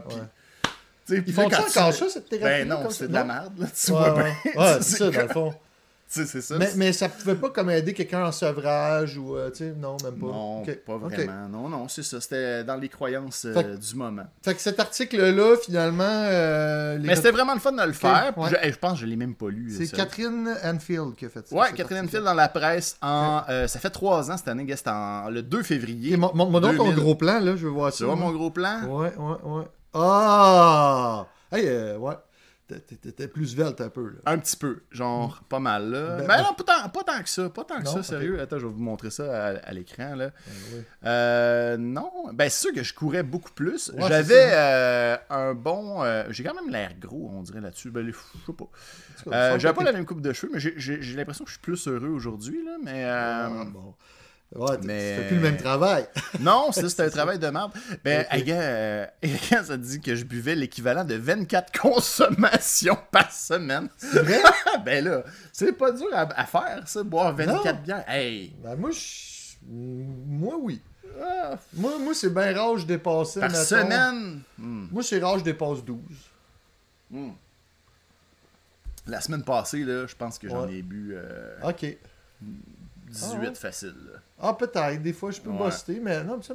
Ils 1.10 1.32
font 1.34 1.50
ça 1.50 1.60
encore 1.60 1.92
ça, 1.92 2.08
cette 2.08 2.30
thérapie 2.30 2.44
Ben 2.64 2.68
non, 2.68 2.88
c'est 2.88 3.08
de 3.08 3.12
la 3.12 3.24
merde, 3.24 3.52
là, 3.58 3.66
tu 3.78 3.90
vois 3.90 4.10
bien. 4.14 4.34
Ouais, 4.56 4.78
c'est 4.80 4.96
ça, 4.96 5.10
dans 5.10 5.20
le 5.22 5.28
fond. 5.28 5.54
C'est 6.06 6.26
ça. 6.40 6.56
Mais, 6.58 6.70
mais 6.76 6.92
ça 6.92 7.08
pouvait 7.08 7.34
pas 7.34 7.50
comme 7.50 7.70
aider 7.70 7.92
quelqu'un 7.92 8.24
en 8.26 8.30
sevrage 8.30 9.16
ou, 9.18 9.36
euh, 9.36 9.50
tu 9.50 9.58
sais, 9.58 9.72
non, 9.76 9.96
même 10.04 10.14
pas. 10.14 10.26
Non, 10.26 10.62
pas 10.86 10.96
vraiment. 10.98 11.48
Non, 11.48 11.68
non, 11.68 11.88
c'est 11.88 12.04
ça. 12.04 12.20
C'était 12.20 12.62
dans 12.62 12.76
les 12.76 12.88
croyances 12.88 13.44
euh, 13.46 13.54
que- 13.54 13.76
du 13.76 13.96
moment. 13.96 14.22
Fait 14.42 14.54
que 14.54 14.60
cet 14.60 14.78
article-là, 14.78 15.56
finalement. 15.64 16.04
euh, 16.04 16.98
les- 16.98 17.08
Mais 17.08 17.16
c'était 17.16 17.32
vraiment 17.32 17.54
le 17.54 17.58
fun 17.60 17.72
de 17.72 17.82
le 17.82 17.92
faire. 17.92 18.32
ouais. 18.36 18.48
Je, 18.50 18.56
hey, 18.66 18.72
je 18.72 18.78
pense 18.78 18.92
que 18.92 18.98
je 19.00 19.06
l'ai 19.06 19.16
même 19.16 19.34
pas 19.34 19.48
lu. 19.48 19.72
C'est. 19.76 19.90
Catherine 19.96 20.54
Anfield 20.62 21.16
qui 21.16 21.24
a 21.26 21.28
fait 21.30 21.48
ça. 21.48 21.56
Ouais, 21.56 21.68
Catherine 21.74 21.96
article. 21.98 22.04
Enfield 22.04 22.24
dans 22.24 22.34
la 22.34 22.48
presse. 22.48 22.96
En, 23.02 23.42
euh, 23.48 23.66
ça 23.66 23.80
fait 23.80 23.90
trois 23.90 24.30
ans 24.30 24.36
cette 24.36 24.46
année, 24.48 24.66
c'était 24.76 24.90
en- 24.90 25.30
le 25.30 25.42
2 25.42 25.62
février. 25.64 26.16
Mon- 26.16 26.30
mon- 26.34 26.46
Montre 26.50 26.60
donc 26.68 26.76
ton 26.76 26.84
2000. 26.84 27.00
gros 27.02 27.14
plan, 27.16 27.40
là, 27.40 27.56
je 27.56 27.64
veux 27.66 27.70
voir 27.72 27.90
ça. 27.92 27.98
Tu 27.98 28.04
vois 28.04 28.14
mon 28.16 28.30
gros 28.30 28.50
plan? 28.50 28.82
Ouais, 28.84 29.12
ouais, 29.16 29.36
ouais. 29.44 29.64
Ah! 29.94 31.26
Hey, 31.52 31.64
euh, 31.66 31.96
ouais. 31.98 32.14
T'étais 32.66 33.28
plus 33.28 33.48
svelte 33.48 33.82
un 33.82 33.90
peu, 33.90 34.06
là. 34.08 34.18
Un 34.24 34.38
petit 34.38 34.56
peu, 34.56 34.82
genre 34.90 35.42
pas 35.50 35.58
mal 35.58 35.90
là. 35.90 36.16
Ben, 36.16 36.18
Ben, 36.20 36.26
ben- 36.28 36.42
non, 36.44 36.54
pas 36.54 36.64
tant, 36.64 36.88
pas 36.88 37.02
tant 37.04 37.22
que 37.22 37.28
ça, 37.28 37.50
pas 37.50 37.62
tant 37.64 37.78
que 37.80 37.84
Non, 37.84 37.92
ça, 37.96 38.02
sérieux. 38.02 38.40
Attends, 38.40 38.58
je 38.58 38.66
vais 38.66 38.72
vous 38.72 38.82
montrer 38.82 39.10
ça 39.10 39.48
à, 39.48 39.48
à 39.58 39.72
l'écran 39.72 40.14
là. 40.14 40.30
oui. 40.72 40.80
Euh, 41.04 41.76
non, 41.76 42.10
ben 42.32 42.48
c'est 42.48 42.60
sûr 42.68 42.72
que 42.72 42.82
je 42.82 42.94
courais 42.94 43.22
beaucoup 43.22 43.52
plus. 43.52 43.90
Ouais, 43.90 44.08
J'avais 44.08 44.48
euh, 44.52 45.16
un 45.28 45.52
bon, 45.52 46.02
euh, 46.04 46.24
j'ai 46.30 46.42
quand 46.42 46.54
même 46.54 46.70
l'air 46.70 46.92
gros, 46.98 47.30
on 47.34 47.42
dirait 47.42 47.60
là-dessus. 47.60 47.90
Ben, 47.90 48.06
je 48.06 48.12
sais 48.12 48.52
pas. 48.56 49.58
J'avais 49.58 49.74
pas 49.74 49.84
la 49.84 49.92
même 49.92 50.06
coupe 50.06 50.22
de 50.22 50.32
cheveux, 50.32 50.52
mais 50.54 50.58
j'ai- 50.60 51.00
l'impression 51.14 51.44
que 51.44 51.50
je 51.50 51.56
suis 51.56 51.62
plus 51.62 51.86
heureux 51.86 52.08
aujourd'hui 52.08 52.64
là. 52.64 52.76
Mais 52.82 53.04
Ah, 53.04 53.50
bon. 53.66 53.94
Ouais, 54.54 54.78
mais- 54.84 55.16
fais 55.16 55.26
plus 55.26 55.36
le 55.36 55.42
même 55.42 55.56
travail. 55.56 56.06
non, 56.40 56.70
ça 56.70 56.88
c'était 56.88 57.02
un 57.04 57.10
travail 57.10 57.38
de 57.38 57.48
merde. 57.48 57.72
Ben, 58.04 58.20
Ok. 58.22 58.26
hey, 58.34 58.42
gars, 58.44 58.60
euh, 58.60 59.06
ça 59.64 59.76
dit 59.76 60.00
que 60.00 60.14
je 60.14 60.24
buvais 60.24 60.54
l'équivalent 60.54 61.04
de 61.04 61.14
24 61.16 61.76
consommations 61.80 62.96
par 63.10 63.32
semaine. 63.32 63.88
C'est 63.96 64.22
vrai? 64.22 64.40
ben 64.84 65.04
là, 65.04 65.24
c'est 65.52 65.72
pas 65.72 65.90
dur 65.92 66.06
à, 66.12 66.20
à 66.40 66.44
faire, 66.46 66.82
ça, 66.86 67.02
boire 67.02 67.34
24 67.34 67.64
Non. 67.64 67.80
bières. 67.82 68.04
Hey! 68.08 68.54
Ben, 68.62 68.76
moi, 68.76 68.90
je... 68.92 69.56
Moi, 69.66 70.54
oui. 70.60 70.80
ah, 71.22 71.56
Moi, 71.72 71.98
moi 71.98 72.12
c'est 72.14 72.32
bien 72.32 72.54
rare, 72.54 72.76
je 72.78 72.86
dépassais. 72.86 73.40
par 73.40 73.50
mettons. 73.50 73.64
semaine? 73.64 74.40
Hmm, 74.58 74.86
Moi, 74.92 75.02
c'est 75.02 75.18
rare, 75.18 75.38
je 75.38 75.44
dépasse 75.44 75.82
12. 75.82 75.98
hmm. 77.10 77.30
La 79.06 79.20
semaine 79.20 79.42
passée, 79.42 79.84
là, 79.84 80.06
je 80.06 80.14
pense 80.14 80.38
que 80.38 80.48
j'en 80.48 80.66
Ouais. 80.66 80.76
ai 80.76 80.82
bu 80.82 81.12
euh, 81.14 81.56
Ok. 81.62 81.84
18 83.14 83.36
Ah 83.36 83.40
ouais. 83.48 83.54
facile. 83.54 83.94
là. 84.12 84.18
Ah, 84.40 84.54
peut-être. 84.54 85.02
Des 85.02 85.12
fois, 85.12 85.30
je 85.30 85.40
peux 85.40 85.50
Ouais. 85.50 85.64
buster, 85.66 86.00
mais 86.02 86.22
non, 86.24 86.40
ça- 86.42 86.54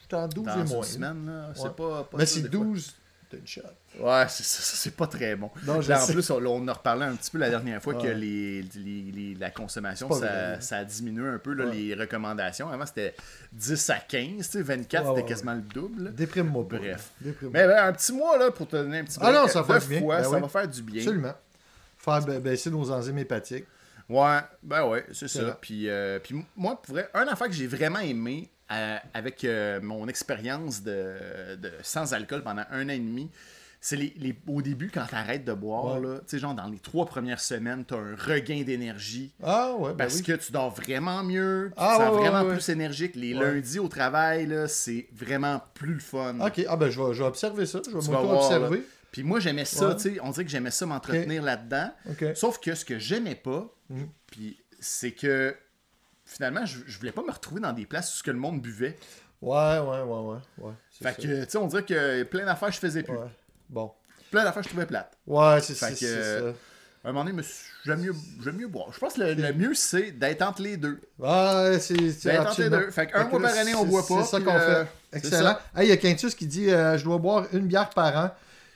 j'étais 0.00 0.14
en 0.16 0.28
12 0.28 0.44
Dans 0.46 0.56
et 0.56 0.60
une 0.62 0.68
moins. 0.68 0.82
semaine, 0.82 1.26
là, 1.26 1.50
c'est 1.54 1.62
Ouais. 1.62 1.70
pas, 1.70 2.04
pas 2.04 2.18
Mais 2.18 2.26
c'est 2.26 2.42
des 2.42 2.48
fois. 2.56 2.64
12, 2.66 2.94
t'as 3.30 3.36
une 3.38 3.46
shot. 3.46 3.60
Ouais, 4.00 4.24
c'est 4.28 4.44
ça, 4.44 4.60
c'est 4.62 4.94
pas 4.94 5.06
très 5.06 5.34
bon. 5.36 5.50
Non, 5.66 5.80
je 5.80 5.88
Là, 5.88 6.02
en 6.02 6.06
plus, 6.06 6.30
on, 6.30 6.36
on 6.46 6.68
a 6.68 6.72
reparlé 6.72 7.04
un 7.06 7.14
petit 7.16 7.30
peu 7.30 7.38
la 7.38 7.48
dernière 7.50 7.82
fois 7.82 7.94
que 7.94 8.02
Ouais. 8.02 8.14
les, 8.14 8.62
les- 8.62 9.10
les- 9.12 9.34
la 9.34 9.50
consommation, 9.50 10.10
ça, 10.12 10.18
vrai. 10.18 10.56
ça 10.60 10.76
a 10.78 10.84
diminué 10.84 11.26
un 11.28 11.38
peu 11.38 11.52
là, 11.54 11.64
les 11.64 11.94
recommandations. 11.94 12.68
Avant, 12.70 12.86
c'était 12.86 13.14
10 13.52 13.88
à 13.90 13.98
15, 13.98 14.36
tu 14.46 14.58
sais, 14.58 14.62
24, 14.62 15.08
Ouais, 15.10 15.16
c'était 15.16 15.28
quasiment 15.28 15.54
le 15.54 15.62
double. 15.62 16.14
Déprime-moi. 16.14 16.66
Bref. 16.68 17.10
Mais 17.20 17.32
ben, 17.66 17.84
un 17.88 17.92
petit 17.92 18.12
mois 18.12 18.38
là, 18.38 18.50
pour 18.50 18.68
te 18.68 18.76
donner 18.76 18.98
un 19.00 19.04
petit 19.04 19.18
Ah 19.20 19.32
non, 19.32 19.40
break 19.40 19.50
ça 19.50 19.62
va 19.62 19.74
de 19.74 19.80
faire 19.80 19.88
du 19.88 19.94
bien. 19.94 20.00
fois, 20.00 20.16
Ben 20.18 20.24
ça 20.30 20.38
va 20.40 20.48
faire 20.48 20.68
du 20.68 20.82
bien. 20.82 21.02
Absolument. 21.02 21.34
Faire 21.98 22.20
ba- 22.24 22.38
baisser 22.38 22.70
nos 22.70 22.90
enzymes 22.92 23.18
hépatiques. 23.18 23.64
Ouais, 24.08 24.38
ben 24.62 24.84
ouais, 24.86 25.04
c'est 25.12 25.28
ça. 25.28 25.42
vrai. 25.42 25.56
Puis, 25.60 25.88
euh, 25.88 26.18
puis 26.20 26.36
moi, 26.56 26.80
pour 26.80 26.94
vrai, 26.94 27.08
un 27.14 27.26
affaire 27.26 27.48
que 27.48 27.52
j'ai 27.54 27.66
vraiment 27.66 27.98
aimé 27.98 28.50
euh, 28.72 28.96
avec 29.14 29.44
euh, 29.44 29.80
mon 29.82 30.06
expérience 30.08 30.82
de, 30.82 31.56
de 31.56 31.72
sans 31.82 32.14
alcool 32.14 32.42
pendant 32.42 32.62
un 32.70 32.86
an 32.86 32.92
et 32.92 32.98
demi, 32.98 33.30
c'est 33.80 33.96
les, 33.96 34.12
les- 34.16 34.36
au 34.48 34.62
début, 34.62 34.90
quand 34.92 35.06
t'arrêtes 35.06 35.44
de 35.44 35.52
boire, 35.52 36.00
Ouais. 36.00 36.06
là, 36.08 36.18
tu 36.18 36.24
sais, 36.28 36.38
genre 36.38 36.54
dans 36.54 36.66
les 36.66 36.78
trois 36.78 37.04
premières 37.06 37.40
semaines, 37.40 37.84
t'as 37.84 37.96
un 37.96 38.16
regain 38.16 38.62
d'énergie. 38.62 39.32
Ah, 39.42 39.72
ouais, 39.78 39.90
ben 39.90 39.96
Parce 39.98 40.16
oui. 40.16 40.22
que 40.22 40.32
tu 40.32 40.50
dors 40.50 40.70
vraiment 40.70 41.22
mieux, 41.22 41.68
tu 41.70 41.74
Ah, 41.76 41.96
sens 41.98 42.14
ouais, 42.16 42.28
vraiment 42.28 42.48
ouais. 42.48 42.54
plus 42.54 42.68
énergique. 42.68 43.14
Les 43.14 43.34
lundis 43.34 43.78
au 43.78 43.86
travail, 43.88 44.46
là, 44.46 44.66
c'est 44.66 45.06
vraiment 45.12 45.60
plus 45.74 45.94
le 45.94 46.00
fun. 46.00 46.36
Ok, 46.40 46.64
ah 46.68 46.76
ben 46.76 46.90
je 46.90 47.00
vais, 47.00 47.12
je 47.14 47.22
vais 47.22 47.28
observer 47.28 47.66
ça. 47.66 47.80
Je 47.84 47.90
vais 47.90 48.12
m'auto-observer. 48.12 48.82
Puis 49.12 49.22
moi, 49.22 49.38
j'aimais 49.40 49.64
ça, 49.64 49.94
tu 49.94 50.00
sais, 50.14 50.18
on 50.22 50.30
dirait 50.30 50.44
que 50.44 50.50
j'aimais 50.50 50.70
ça 50.72 50.84
m'entretenir 50.86 51.42
là-dedans. 51.42 51.90
Sauf 52.34 52.58
que 52.58 52.74
ce 52.74 52.84
que 52.84 52.98
j'aimais 52.98 53.36
pas, 53.36 53.68
Mhm. 53.90 54.08
puis 54.26 54.58
c'est 54.80 55.12
que 55.12 55.54
finalement, 56.24 56.66
je, 56.66 56.78
je 56.86 56.98
voulais 56.98 57.12
pas 57.12 57.22
me 57.22 57.30
retrouver 57.30 57.60
dans 57.60 57.72
des 57.72 57.86
places 57.86 58.12
où 58.14 58.18
ce 58.18 58.22
que 58.22 58.30
le 58.30 58.38
monde 58.38 58.60
buvait. 58.60 58.96
Ouais, 59.42 59.78
ouais, 59.78 60.02
ouais, 60.02 60.02
ouais. 60.02 60.38
ouais 60.58 60.72
Fait 60.90 61.04
ça. 61.04 61.12
que, 61.14 61.44
tu 61.44 61.50
sais, 61.50 61.58
on 61.58 61.66
dirait 61.66 61.84
que 61.84 62.22
plein 62.24 62.44
d'affaires 62.44 62.72
je 62.72 62.78
faisais 62.78 63.02
plus. 63.02 63.16
Ouais. 63.16 63.28
Bon. 63.68 63.92
Plein 64.30 64.44
d'affaires 64.44 64.62
je 64.62 64.68
trouvais 64.68 64.86
plates. 64.86 65.16
Ouais, 65.26 65.60
c'est 65.60 65.74
Fait 65.74 65.94
c'est- 65.94 66.06
que- 66.06 66.40
ça. 66.52 66.58
À 67.04 67.10
un 67.10 67.12
moment 67.12 67.24
donné, 67.30 67.40
j'aime 67.84 68.00
mieux, 68.00 68.14
mieux 68.52 68.66
boire. 68.66 68.92
Je 68.92 68.98
pense 68.98 69.14
que 69.14 69.20
le, 69.20 69.34
le 69.34 69.52
mieux, 69.52 69.74
c'est 69.74 70.10
d'être 70.10 70.42
entre 70.42 70.60
les 70.62 70.76
deux. 70.76 71.00
Ouais, 71.20 71.78
c'est 71.78 71.94
D'être 71.94 72.48
entre 72.48 72.60
les 72.62 72.68
deux. 72.70 72.90
Fait 72.90 73.06
qu'un 73.06 73.26
Fait 73.26 73.30
mois 73.30 73.48
par 73.48 73.56
année, 73.58 73.74
on 73.76 73.84
boit 73.84 74.04
pas. 74.04 74.24
C'est 74.24 74.30
ça 74.30 74.40
qu'on 74.40 74.50
euh, 74.56 74.84
fait. 75.12 75.18
Excellent. 75.18 75.50
ça. 75.52 75.62
Hey, 75.76 75.86
il 75.86 75.90
y 75.90 75.92
a 75.92 75.96
Quintus 75.98 76.34
qui 76.34 76.48
dit 76.48 76.68
euh, 76.68 76.98
Je 76.98 77.04
dois 77.04 77.18
boire 77.18 77.46
une 77.52 77.68
bière 77.68 77.90
par 77.90 78.16
an. 78.16 78.30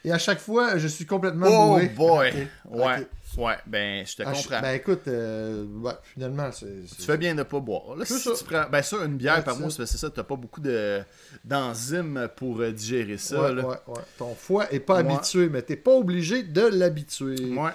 Et 0.04 0.12
à 0.12 0.18
chaque 0.18 0.38
fois, 0.38 0.78
je 0.78 0.86
suis 0.86 1.06
complètement 1.06 1.48
Oh 1.50 1.66
bourré. 1.70 1.88
boy! 1.88 2.48
Ouais. 2.66 3.08
Ouais, 3.38 3.56
ben, 3.66 4.04
je 4.06 4.16
te 4.16 4.22
Ah, 4.26 4.32
je- 4.34 4.42
comprends. 4.42 4.60
Ben 4.60 4.74
écoute, 4.74 5.08
euh, 5.08 5.64
ouais, 5.82 5.92
finalement, 6.14 6.50
c'est. 6.52 6.66
Tu 6.96 7.02
fais 7.02 7.16
bien 7.18 7.34
de 7.34 7.42
pas 7.42 7.60
boire. 7.60 7.96
Là, 7.96 8.04
si 8.04 8.18
ça. 8.18 8.32
tu 8.36 8.44
prends, 8.44 8.64
ben 8.70 8.82
ça, 8.82 8.96
une 9.04 9.16
bière 9.16 9.36
Ouais, 9.38 9.42
par 9.42 9.54
c'est 9.54 9.60
mois, 9.60 9.70
ça. 9.70 9.86
c'est 9.86 9.98
ça, 9.98 10.10
t'as 10.10 10.22
pas 10.24 10.36
beaucoup 10.36 10.60
de 10.60 11.02
d'enzymes 11.44 12.28
pour 12.36 12.60
euh, 12.60 12.70
digérer 12.72 13.18
ça. 13.18 13.40
ouais, 13.42 13.54
là. 13.54 13.66
ouais, 13.66 13.76
ouais. 13.88 14.00
Ton 14.18 14.34
foie 14.34 14.72
est 14.72 14.80
pas 14.80 14.98
habitué, 14.98 15.48
mais 15.48 15.62
t'es 15.62 15.76
pas 15.76 15.92
obligé 15.92 16.42
de 16.42 16.62
l'habituer. 16.62 17.54
Ouais. 17.54 17.70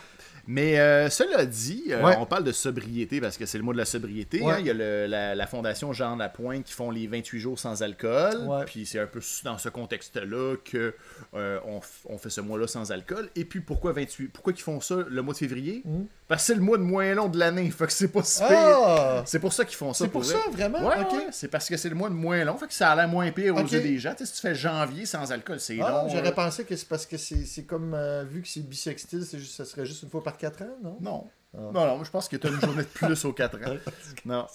Mais 0.48 0.80
euh, 0.80 1.10
cela 1.10 1.46
dit, 1.46 1.86
euh, 1.90 2.04
Ouais. 2.04 2.16
on 2.20 2.26
parle 2.26 2.44
de 2.44 2.52
sobriété 2.52 3.20
parce 3.22 3.38
que 3.38 3.46
c'est 3.46 3.58
le 3.58 3.64
mois 3.64 3.74
de 3.74 3.80
la 3.80 3.86
sobriété. 3.86 4.42
Ouais. 4.42 4.54
hein. 4.54 4.58
Il 4.60 4.66
y 4.66 4.70
a 4.70 4.74
le- 4.74 5.06
la, 5.08 5.34
la 5.36 5.48
fondation 5.48 5.92
Jean 5.94 6.16
Lapointe 6.16 6.64
qui 6.66 6.74
font 6.74 6.92
les 6.92 7.08
28 7.08 7.40
jours 7.40 7.60
sans 7.60 7.82
alcool. 7.84 8.36
Ouais. 8.48 8.66
Puis 8.66 8.86
c'est 8.86 9.00
un 9.00 9.08
peu 9.08 9.22
dans 9.44 9.58
ce 9.58 9.70
contexte-là 9.70 10.56
que 10.64 10.94
euh, 11.34 11.60
on, 12.08 12.18
fait 12.18 12.30
ce 12.30 12.42
mois-là 12.42 12.68
sans 12.68 12.92
alcool. 12.92 13.30
Et 13.36 13.46
puis 13.46 13.60
pourquoi 13.62 13.92
28 13.94 14.28
Pourquoi 14.30 14.54
ils 14.56 14.62
font 14.62 14.80
ça 14.82 14.98
le 15.10 15.22
mois 15.22 15.34
de 15.34 15.40
février? 15.40 15.82
Mhm. 15.86 16.08
Parce 16.28 16.42
que 16.42 16.48
c'est 16.48 16.56
le 16.56 16.62
mois 16.62 16.78
de 16.80 16.84
moins 16.84 17.14
long 17.14 17.28
de 17.28 17.38
l'année. 17.38 17.70
Fait 17.70 17.86
que 17.86 17.92
c'est 17.94 18.08
pas 18.08 18.24
si 18.24 18.40
pire. 18.40 18.50
Ah! 18.58 19.22
C'est 19.28 19.38
pour 19.40 19.54
ça 19.54 19.64
qu'ils 19.64 19.76
font 19.78 19.94
ça. 19.94 20.06
C'est 20.06 20.10
pour 20.12 20.26
ça, 20.26 20.38
vraiment? 20.52 20.80
Ouais, 20.88 20.96
Ok. 21.02 21.12
ouais, 21.14 21.28
c'est 21.32 21.48
parce 21.50 21.70
que 21.70 21.78
c'est 21.78 21.90
le 21.90 21.94
mois 21.96 22.10
de 22.10 22.16
moins 22.16 22.44
long. 22.44 22.58
Fait 22.58 22.66
que 22.68 22.74
ça 22.74 22.92
a 22.92 22.96
l'air 22.96 23.08
moins 23.08 23.30
pire 23.32 23.56
aux 23.56 23.60
yeux 23.60 23.80
des 23.82 24.00
gens. 24.00 24.14
Si 24.18 24.32
tu 24.34 24.42
fais 24.42 24.56
janvier 24.56 25.06
sans 25.06 25.32
alcool, 25.32 25.60
c'est 25.60 25.78
Ah, 25.82 25.90
long. 25.92 26.10
J'aurais 26.10 26.24
là. 26.24 26.32
pensé 26.32 26.64
que 26.66 26.76
c'est 26.76 26.88
parce 26.88 27.06
que 27.06 27.18
c'est 27.18 27.64
comme, 27.66 27.94
euh, 27.94 28.24
vu 28.24 28.42
que 28.42 28.48
c'est 28.48 28.62
bisextile, 28.68 29.24
juste, 29.34 29.56
ça 29.56 29.66
serait 29.66 29.86
juste 29.86 30.02
une 30.02 30.10
fois 30.10 30.24
par 30.24 30.36
quatre 30.38 30.64
ans, 30.64 30.78
non? 30.84 30.98
Non. 31.00 31.28
Ah. 31.56 31.62
Non, 31.74 31.86
non, 31.98 32.04
je 32.04 32.10
pense 32.10 32.28
que 32.28 32.38
tu 32.38 32.48
as 32.48 32.50
une 32.50 32.60
journée 32.60 32.82
de 32.84 32.88
plus 32.88 33.24
aux 33.26 33.32
4 33.34 33.58
ans. 33.58 33.76
Non. 34.26 34.46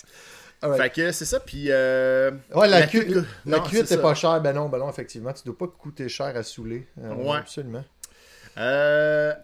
Fait 0.77 0.91
que 0.91 1.13
c'est 1.13 1.25
ça, 1.25 1.41
puis. 1.41 1.67
euh, 1.71 2.31
Ouais, 2.55 2.69
la, 2.69 2.81
la 2.81 2.87
cu- 2.89 3.07
la 3.47 3.57
non, 3.59 3.63
cuite 3.63 3.87
c'est 3.87 3.95
est 3.95 3.99
pas 4.03 4.13
chère. 4.15 4.39
Ben 4.43 4.53
non, 4.53 4.69
ben 4.69 4.77
non, 4.79 4.91
effectivement, 4.91 5.33
tu 5.33 5.43
dois 5.45 5.57
pas 5.57 5.69
coûter 5.69 6.07
cher 6.11 6.37
à 6.37 6.43
saouler. 6.43 6.87
Euh, 7.03 7.15
Ouais. 7.15 7.39
Absolument. 7.39 7.85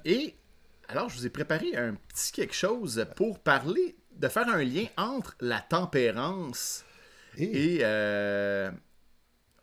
et 0.04 0.35
alors, 0.88 1.09
je 1.09 1.16
vous 1.19 1.26
ai 1.26 1.31
préparé 1.31 1.76
un 1.76 1.95
petit 1.95 2.33
quelque 2.33 2.55
chose 2.55 3.07
pour 3.16 3.38
parler, 3.40 3.97
de 4.12 4.28
faire 4.28 4.49
un 4.49 4.62
lien 4.62 4.87
entre 4.97 5.37
la 5.40 5.61
tempérance 5.61 6.85
Et, 7.37 7.76
et. 7.76 7.78
euh, 7.83 8.71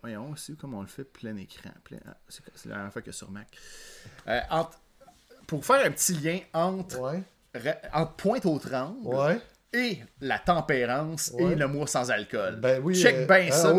voyons 0.01 0.31
aussi 0.31 0.55
comment 0.55 0.79
on 0.79 0.81
le 0.81 0.87
fait 0.87 1.03
plein 1.05 1.35
écran. 1.37 1.71
Plein, 1.83 1.97
ah, 2.07 2.15
c'est 2.29 2.43
c'est 2.55 2.69
la 2.69 2.75
dernière 2.75 2.93
fois 2.93 3.01
que 3.01 3.11
sur 3.11 3.31
Mac. 3.31 3.47
Euh, 4.27 4.39
entre- 4.49 4.79
pour 5.47 5.65
faire 5.65 5.85
un 5.85 5.91
petit 5.91 6.13
lien 6.13 6.39
entre, 6.53 6.99
ouais, 6.99 7.23
entre 7.93 8.13
pointe 8.13 8.45
aux 8.45 8.59
trembles 8.59 9.07
ouais. 9.07 9.41
Et 9.73 9.99
la 10.21 10.39
tempérance 10.39 11.31
Ouais. 11.33 11.51
et 11.51 11.55
le 11.55 11.67
mois 11.67 11.87
sans 11.87 12.09
alcool. 12.11 12.57
Ben 12.57 12.79
oui. 12.83 12.95
Check 12.95 13.15
euh, 13.15 13.25
bien 13.25 13.47
ah 13.49 13.51
ça, 13.51 13.75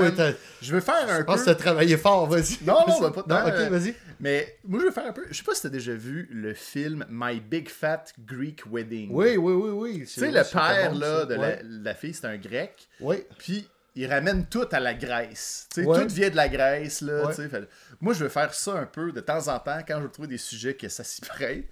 Je 0.60 0.74
veux 0.74 0.80
faire 0.80 1.08
un 1.08 1.18
Je 1.18 1.22
pense 1.22 1.36
peu. 1.36 1.44
que 1.44 1.50
t'as 1.50 1.54
travaillé 1.54 1.96
fort, 1.96 2.26
vas-y. 2.26 2.58
Non, 2.64 2.84
non, 2.86 3.00
ben, 3.00 3.10
pas 3.10 3.22
tant, 3.22 3.46
ok, 3.48 3.54
euh, 3.54 3.68
vas-y. 3.70 3.94
Mais 4.20 4.58
moi, 4.64 4.80
je 4.80 4.86
veux 4.86 4.92
faire 4.92 5.06
un 5.06 5.12
peu. 5.12 5.24
Je 5.30 5.34
sais 5.36 5.42
pas 5.44 5.54
si 5.54 5.62
t'as 5.62 5.68
déjà 5.68 5.92
vu 5.94 6.28
le 6.32 6.54
film 6.54 7.04
My 7.10 7.40
Big 7.40 7.68
Fat 7.68 8.04
Greek 8.18 8.62
Wedding. 8.70 9.10
Oui, 9.12 9.36
oui, 9.36 9.52
oui, 9.52 9.70
oui. 9.70 9.98
Tu 10.00 10.06
sais, 10.20 10.30
le 10.30 10.42
père 10.50 10.94
là, 10.94 11.24
de 11.24 11.34
la, 11.34 11.40
Ouais. 11.40 11.60
la 11.64 11.94
fille, 11.94 12.14
c'est 12.14 12.26
un 12.26 12.36
grec. 12.38 12.88
Oui. 13.00 13.24
Puis 13.38 13.68
il 13.96 14.06
ramène 14.12 14.46
tout 14.46 14.66
à 14.72 14.80
la 14.80 14.92
Grèce. 14.94 15.68
Tu 15.72 15.84
sais, 15.84 15.86
tout 15.86 16.08
vient 16.14 16.30
de 16.30 16.36
la 16.36 16.48
Grèce. 16.48 17.00
Là. 17.00 17.30
Fait- 17.30 17.68
moi, 18.00 18.12
je 18.14 18.24
veux 18.24 18.28
faire 18.30 18.52
ça 18.52 18.72
un 18.72 18.86
peu 18.86 19.12
de 19.12 19.20
temps 19.20 19.46
en 19.48 19.58
temps 19.60 19.78
quand 19.86 19.98
je 19.98 20.02
veux 20.04 20.10
trouver 20.10 20.28
des 20.28 20.38
sujets 20.38 20.74
que 20.74 20.88
ça 20.88 21.04
s'y 21.04 21.20
prête. 21.20 21.66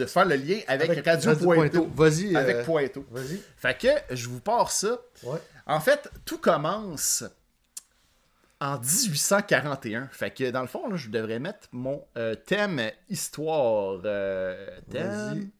De 0.00 0.06
faire 0.06 0.24
le 0.24 0.36
lien 0.36 0.60
avec, 0.66 1.04
Radio, 1.04 1.36
Pointeau. 1.36 1.86
Vas-y. 1.94 2.34
Avec 2.34 2.56
euh, 2.56 2.64
Pointeau. 2.64 3.04
Vas-y. 3.10 3.38
Fait 3.58 3.76
que 3.78 4.14
je 4.16 4.28
vous 4.30 4.40
pars 4.40 4.70
ça. 4.70 4.98
Ouais. 5.24 5.38
En 5.66 5.78
fait, 5.78 6.08
tout 6.24 6.38
commence 6.38 7.22
en 8.60 8.78
1841. 8.78 10.08
Fait 10.10 10.30
que 10.30 10.50
dans 10.50 10.62
le 10.62 10.68
fond, 10.68 10.88
là, 10.88 10.96
je 10.96 11.10
devrais 11.10 11.38
mettre 11.38 11.68
mon 11.72 12.02
euh, 12.16 12.34
thème 12.34 12.80
histoire. 13.10 14.00
euh, 14.06 14.66
thème 14.90 15.06
Vas-y. 15.06 15.50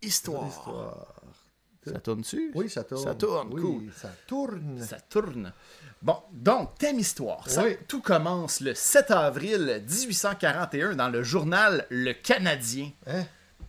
histoire. 0.00 0.48
Histoire. 0.48 1.14
Ça 1.84 1.98
tourne 2.00 2.20
dessus? 2.22 2.50
Oui, 2.54 2.70
ça 2.70 2.84
tourne. 2.84 3.04
Ça 3.04 3.14
tourne, 3.14 3.48
Oui, 3.52 3.60
cool. 3.60 3.92
Ça 3.94 4.08
tourne. 4.26 4.80
Ça 4.80 5.00
tourne. 5.00 5.52
Bon, 6.00 6.16
donc, 6.32 6.78
thème 6.78 6.98
histoire. 6.98 7.48
Ça, 7.50 7.64
Oui. 7.64 7.76
Tout 7.86 8.00
commence 8.00 8.60
le 8.60 8.72
7 8.74 9.10
avril 9.10 9.84
1841 9.88 10.94
dans 10.94 11.08
le 11.10 11.22
journal 11.22 11.86
Le 11.90 12.12
Canadien. 12.12 12.90
Hein? 13.06 13.24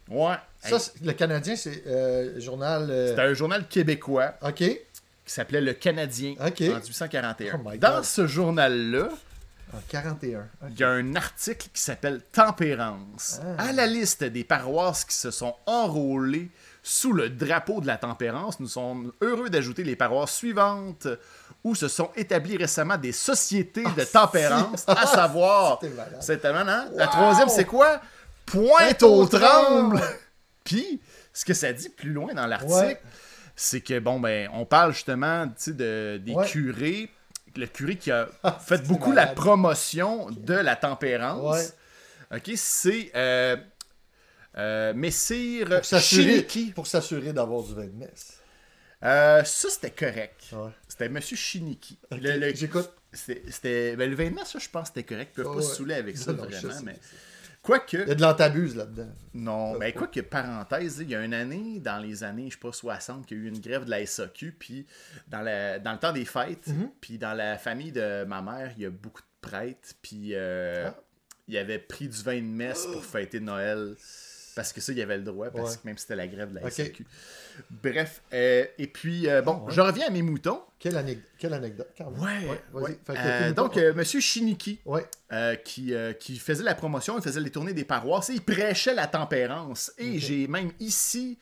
Ouais. 0.10 0.36
Ça, 0.62 0.76
Hey, 0.78 1.06
le 1.06 1.14
Canadien, 1.14 1.56
c'est 1.56 1.84
euh, 1.88 2.40
journal. 2.40 2.88
euh, 2.90 3.10
C'était 3.10 3.22
un 3.22 3.34
journal 3.34 3.68
québécois 3.68 4.34
Ok. 4.42 4.56
qui 4.58 4.80
s'appelait 5.26 5.62
Le 5.62 5.74
Canadien 5.74 6.34
Ok. 6.46 6.62
en 6.62 6.80
1841. 6.80 7.56
Oh 7.64 7.70
my 7.70 7.78
dans 7.78 8.04
ce 8.04 8.28
journal-là, 8.28 9.10
En 9.74 9.80
41. 9.88 10.40
Ok. 10.62 10.70
il 10.72 10.80
y 10.80 10.84
a 10.84 10.90
un 10.90 11.16
article 11.16 11.68
qui 11.74 11.82
s'appelle 11.82 12.22
Tempérance. 12.32 13.40
Ah. 13.58 13.70
À 13.70 13.72
la 13.74 13.86
liste 13.88 14.24
des 14.24 14.44
paroisses 14.44 15.04
qui 15.06 15.16
se 15.16 15.32
sont 15.32 15.56
enrôlées 15.66 16.50
sous 16.84 17.14
le 17.14 17.30
drapeau 17.30 17.80
de 17.82 17.88
la 17.88 17.98
tempérance, 17.98 18.60
nous 18.60 18.68
sommes 18.68 19.14
heureux 19.22 19.50
d'ajouter 19.50 19.84
les 19.84 19.96
paroisses 19.96 20.34
suivantes 20.36 21.08
où 21.64 21.76
se 21.76 21.88
sont 21.88 22.10
établies 22.18 22.58
récemment 22.58 22.98
des 22.98 23.14
sociétés 23.14 23.86
de 23.98 24.04
tempérance, 24.04 24.84
à 24.88 25.08
savoir, 25.08 25.80
c'est 26.20 26.40
tellement, 26.40 26.70
hein? 26.70 26.90
La 26.96 27.06
Wow! 27.06 27.12
troisième, 27.12 27.48
c'est 27.48 27.64
quoi? 27.64 28.02
Pointe 28.46 29.04
au 29.04 29.26
tremble! 29.26 30.02
Puis, 30.64 31.02
ce 31.34 31.44
que 31.46 31.54
ça 31.54 31.74
dit 31.74 31.90
plus 31.90 32.12
loin 32.12 32.34
dans 32.34 32.46
l'article, 32.48 32.74
Ouais. 32.74 33.02
c'est 33.56 33.82
que, 33.82 34.00
bon, 34.00 34.20
ben, 34.20 34.50
on 34.54 34.66
parle 34.66 34.94
justement, 34.94 35.48
tu 35.48 35.54
sais, 35.58 35.74
de, 35.74 36.18
des 36.24 36.34
Ouais. 36.34 36.48
curés. 36.48 37.10
Le 37.56 37.68
curé 37.68 37.98
qui 37.98 38.10
a 38.12 38.28
fait 38.66 38.78
c'est 38.78 38.88
beaucoup 38.88 39.10
malade. 39.10 39.30
la 39.30 39.34
promotion 39.36 40.30
de 40.32 40.54
la 40.54 40.76
tempérance. 40.76 41.56
Ouais. 42.32 42.38
OK, 42.38 42.52
c'est 42.56 43.12
euh, 43.16 43.56
euh, 44.58 44.94
Messire 44.96 45.68
Pour 45.70 45.86
s'assurer, 45.86 46.24
Shiniki. 46.38 46.72
pour 46.72 46.88
s'assurer 46.88 47.32
d'avoir 47.34 47.62
du 47.64 47.76
vin 47.76 47.86
de 47.86 47.92
messe. 47.96 48.40
Euh, 49.04 49.44
ça, 49.44 49.70
c'était 49.70 49.92
correct. 49.92 50.46
Ouais. 50.54 50.72
C'était 50.88 51.10
Monsieur 51.10 51.36
Shiniki. 51.38 52.00
Ok, 52.12 52.20
Le- 52.22 52.38
le- 52.40 52.56
J'écoute. 52.56 52.90
c'était- 53.12 53.96
ben, 53.98 54.10
le 54.10 54.16
29, 54.16 54.48
ça, 54.48 54.58
je 54.60 54.70
pense 54.70 54.88
c'était 54.88 55.04
correct. 55.04 55.34
Ils 55.34 55.44
peuvent 55.44 55.52
Ah 55.52 55.56
pas 55.58 55.62
se 55.62 55.76
saouler 55.76 55.96
avec 55.96 56.18
ça, 56.18 56.32
Non, 56.34 56.46
je 56.50 56.56
vraiment. 56.68 56.82
Mais... 56.86 56.96
je. 56.96 57.08
Quoique, 57.64 57.96
Il 57.98 58.08
y 58.10 58.12
a 58.12 58.16
de 58.16 58.22
l'antabuse 58.22 58.76
là-dedans. 58.76 59.08
non, 59.34 59.78
ben 59.80 59.92
quoique, 59.94 60.20
parenthèse, 60.20 60.98
il 61.00 61.10
y 61.10 61.16
a 61.16 61.24
une 61.24 61.34
année, 61.34 61.80
dans 61.80 61.98
les 61.98 62.24
années, 62.24 62.48
je 62.50 62.56
sais 62.56 62.60
pas, 62.60 62.74
60, 62.74 63.26
qu'il 63.26 63.38
y 63.38 63.40
a 63.40 63.44
eu 63.46 63.48
une 63.48 63.60
grève 63.62 63.86
de 63.86 63.90
la 63.90 64.06
SAQ, 64.06 64.52
puis 64.60 64.86
dans, 65.30 65.42
la, 65.42 65.80
dans 65.80 65.94
le 65.94 65.98
temps 66.00 66.12
des 66.12 66.26
fêtes, 66.26 66.68
Mhm. 66.68 66.90
puis 67.00 67.18
dans 67.18 67.34
la 67.34 67.58
famille 67.58 67.94
de 67.94 68.26
ma 68.26 68.42
mère, 68.42 68.74
il 68.76 68.84
y 68.84 68.86
a 68.86 68.90
beaucoup 68.90 69.22
de 69.22 69.28
prêtres, 69.50 69.94
puis 70.02 70.32
euh, 70.34 70.90
Ah. 70.90 70.96
il 71.48 71.58
avait 71.58 71.80
pris 71.80 72.10
du 72.10 72.22
vin 72.22 72.36
de 72.38 72.42
messe 72.46 72.86
pour 72.86 73.04
fêter 73.06 73.40
Noël, 73.40 73.96
parce 74.56 74.74
que 74.74 74.82
ça, 74.82 74.92
il 74.92 74.98
y 74.98 75.02
avait 75.02 75.18
le 75.18 75.24
droit, 75.24 75.50
parce 75.50 75.72
Ouais. 75.72 75.78
que 75.78 75.88
même 75.88 75.98
si 75.98 76.02
c'était 76.04 76.16
la 76.16 76.28
grève 76.28 76.50
de 76.50 76.56
la 76.56 76.66
Ok. 76.66 76.72
SAQ. 76.72 77.06
Bref, 77.70 78.22
euh, 78.34 78.66
et 78.78 78.88
puis, 78.88 79.28
euh, 79.30 79.42
bon, 79.42 79.58
ouais. 79.66 79.74
je 79.74 79.82
reviens 79.82 80.08
à 80.08 80.10
mes 80.10 80.22
moutons. 80.22 80.62
Quelle, 80.80 80.96
anec- 80.96 81.20
quelle 81.38 81.54
anecdote, 81.54 81.90
quand 81.98 82.12
même. 82.12 82.20
Ouais, 82.22 82.62
vas-y. 82.74 82.84
ouais. 82.84 83.00
Fait 83.06 83.14
que 83.14 83.20
Euh, 83.20 83.54
donc, 83.54 83.76
Monsieur 83.96 84.20
Shiniki, 84.20 84.80
qui, 85.64 85.94
qui 86.20 86.38
faisait 86.40 86.64
la 86.64 86.76
promotion, 86.76 87.18
il 87.18 87.24
faisait 87.24 87.40
les 87.40 87.52
tournées 87.52 87.74
des 87.74 87.86
paroisses 87.86 88.30
et 88.30 88.34
il 88.34 88.42
prêchait 88.42 88.94
la 88.94 89.08
tempérance. 89.08 89.92
Et 89.98 90.20
j'ai 90.20 90.48
même 90.48 90.72
ici 90.80 91.38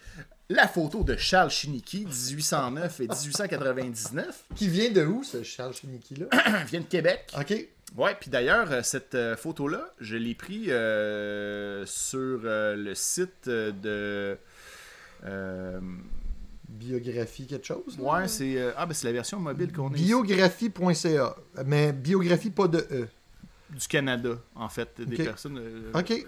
la 0.50 0.67
photo 0.67 1.04
de 1.04 1.15
Charles 1.15 1.50
Shiniki, 1.50 2.06
1809 2.06 3.00
et 3.00 3.08
1899. 3.08 4.43
Qui 4.56 4.67
vient 4.67 4.91
de 4.91 5.06
où, 5.06 5.24
ce 5.24 5.43
Charles 5.43 5.74
Chiniki-là? 5.74 6.26
Il 6.34 6.65
vient 6.69 6.82
de 6.82 6.86
Québec. 6.86 7.32
OK. 7.39 7.54
Ouais, 7.97 8.15
puis 8.19 8.30
d'ailleurs, 8.30 8.71
euh, 8.71 8.82
cette 8.84 9.15
euh, 9.15 9.36
photo-là, 9.36 9.91
je 9.99 10.15
l'ai 10.15 10.34
pris 10.34 10.71
euh, 10.71 11.86
sur 11.86 12.39
le 12.43 12.93
site 12.95 13.47
de. 13.49 14.38
Biographie, 16.69 17.47
quelque 17.47 17.65
chose? 17.67 17.97
ouais, 17.99 18.27
c'est. 18.27 18.58
ah, 18.77 18.86
ben 18.86 18.93
c'est 18.93 19.08
la 19.08 19.13
version 19.13 19.39
mobile 19.39 19.73
qu'on 19.73 19.88
a. 19.88 19.93
Biographie.ca. 19.93 21.36
Mais 21.65 21.91
biographie, 21.91 22.49
pas 22.49 22.67
de 22.67 22.80
E. 22.91 23.08
du 23.69 23.88
Canada, 23.88 24.38
en 24.56 24.69
fait, 24.69 24.89
des 25.01 25.17
Ok. 25.19 25.23
personnes. 25.25 25.62
OK. 25.93 26.25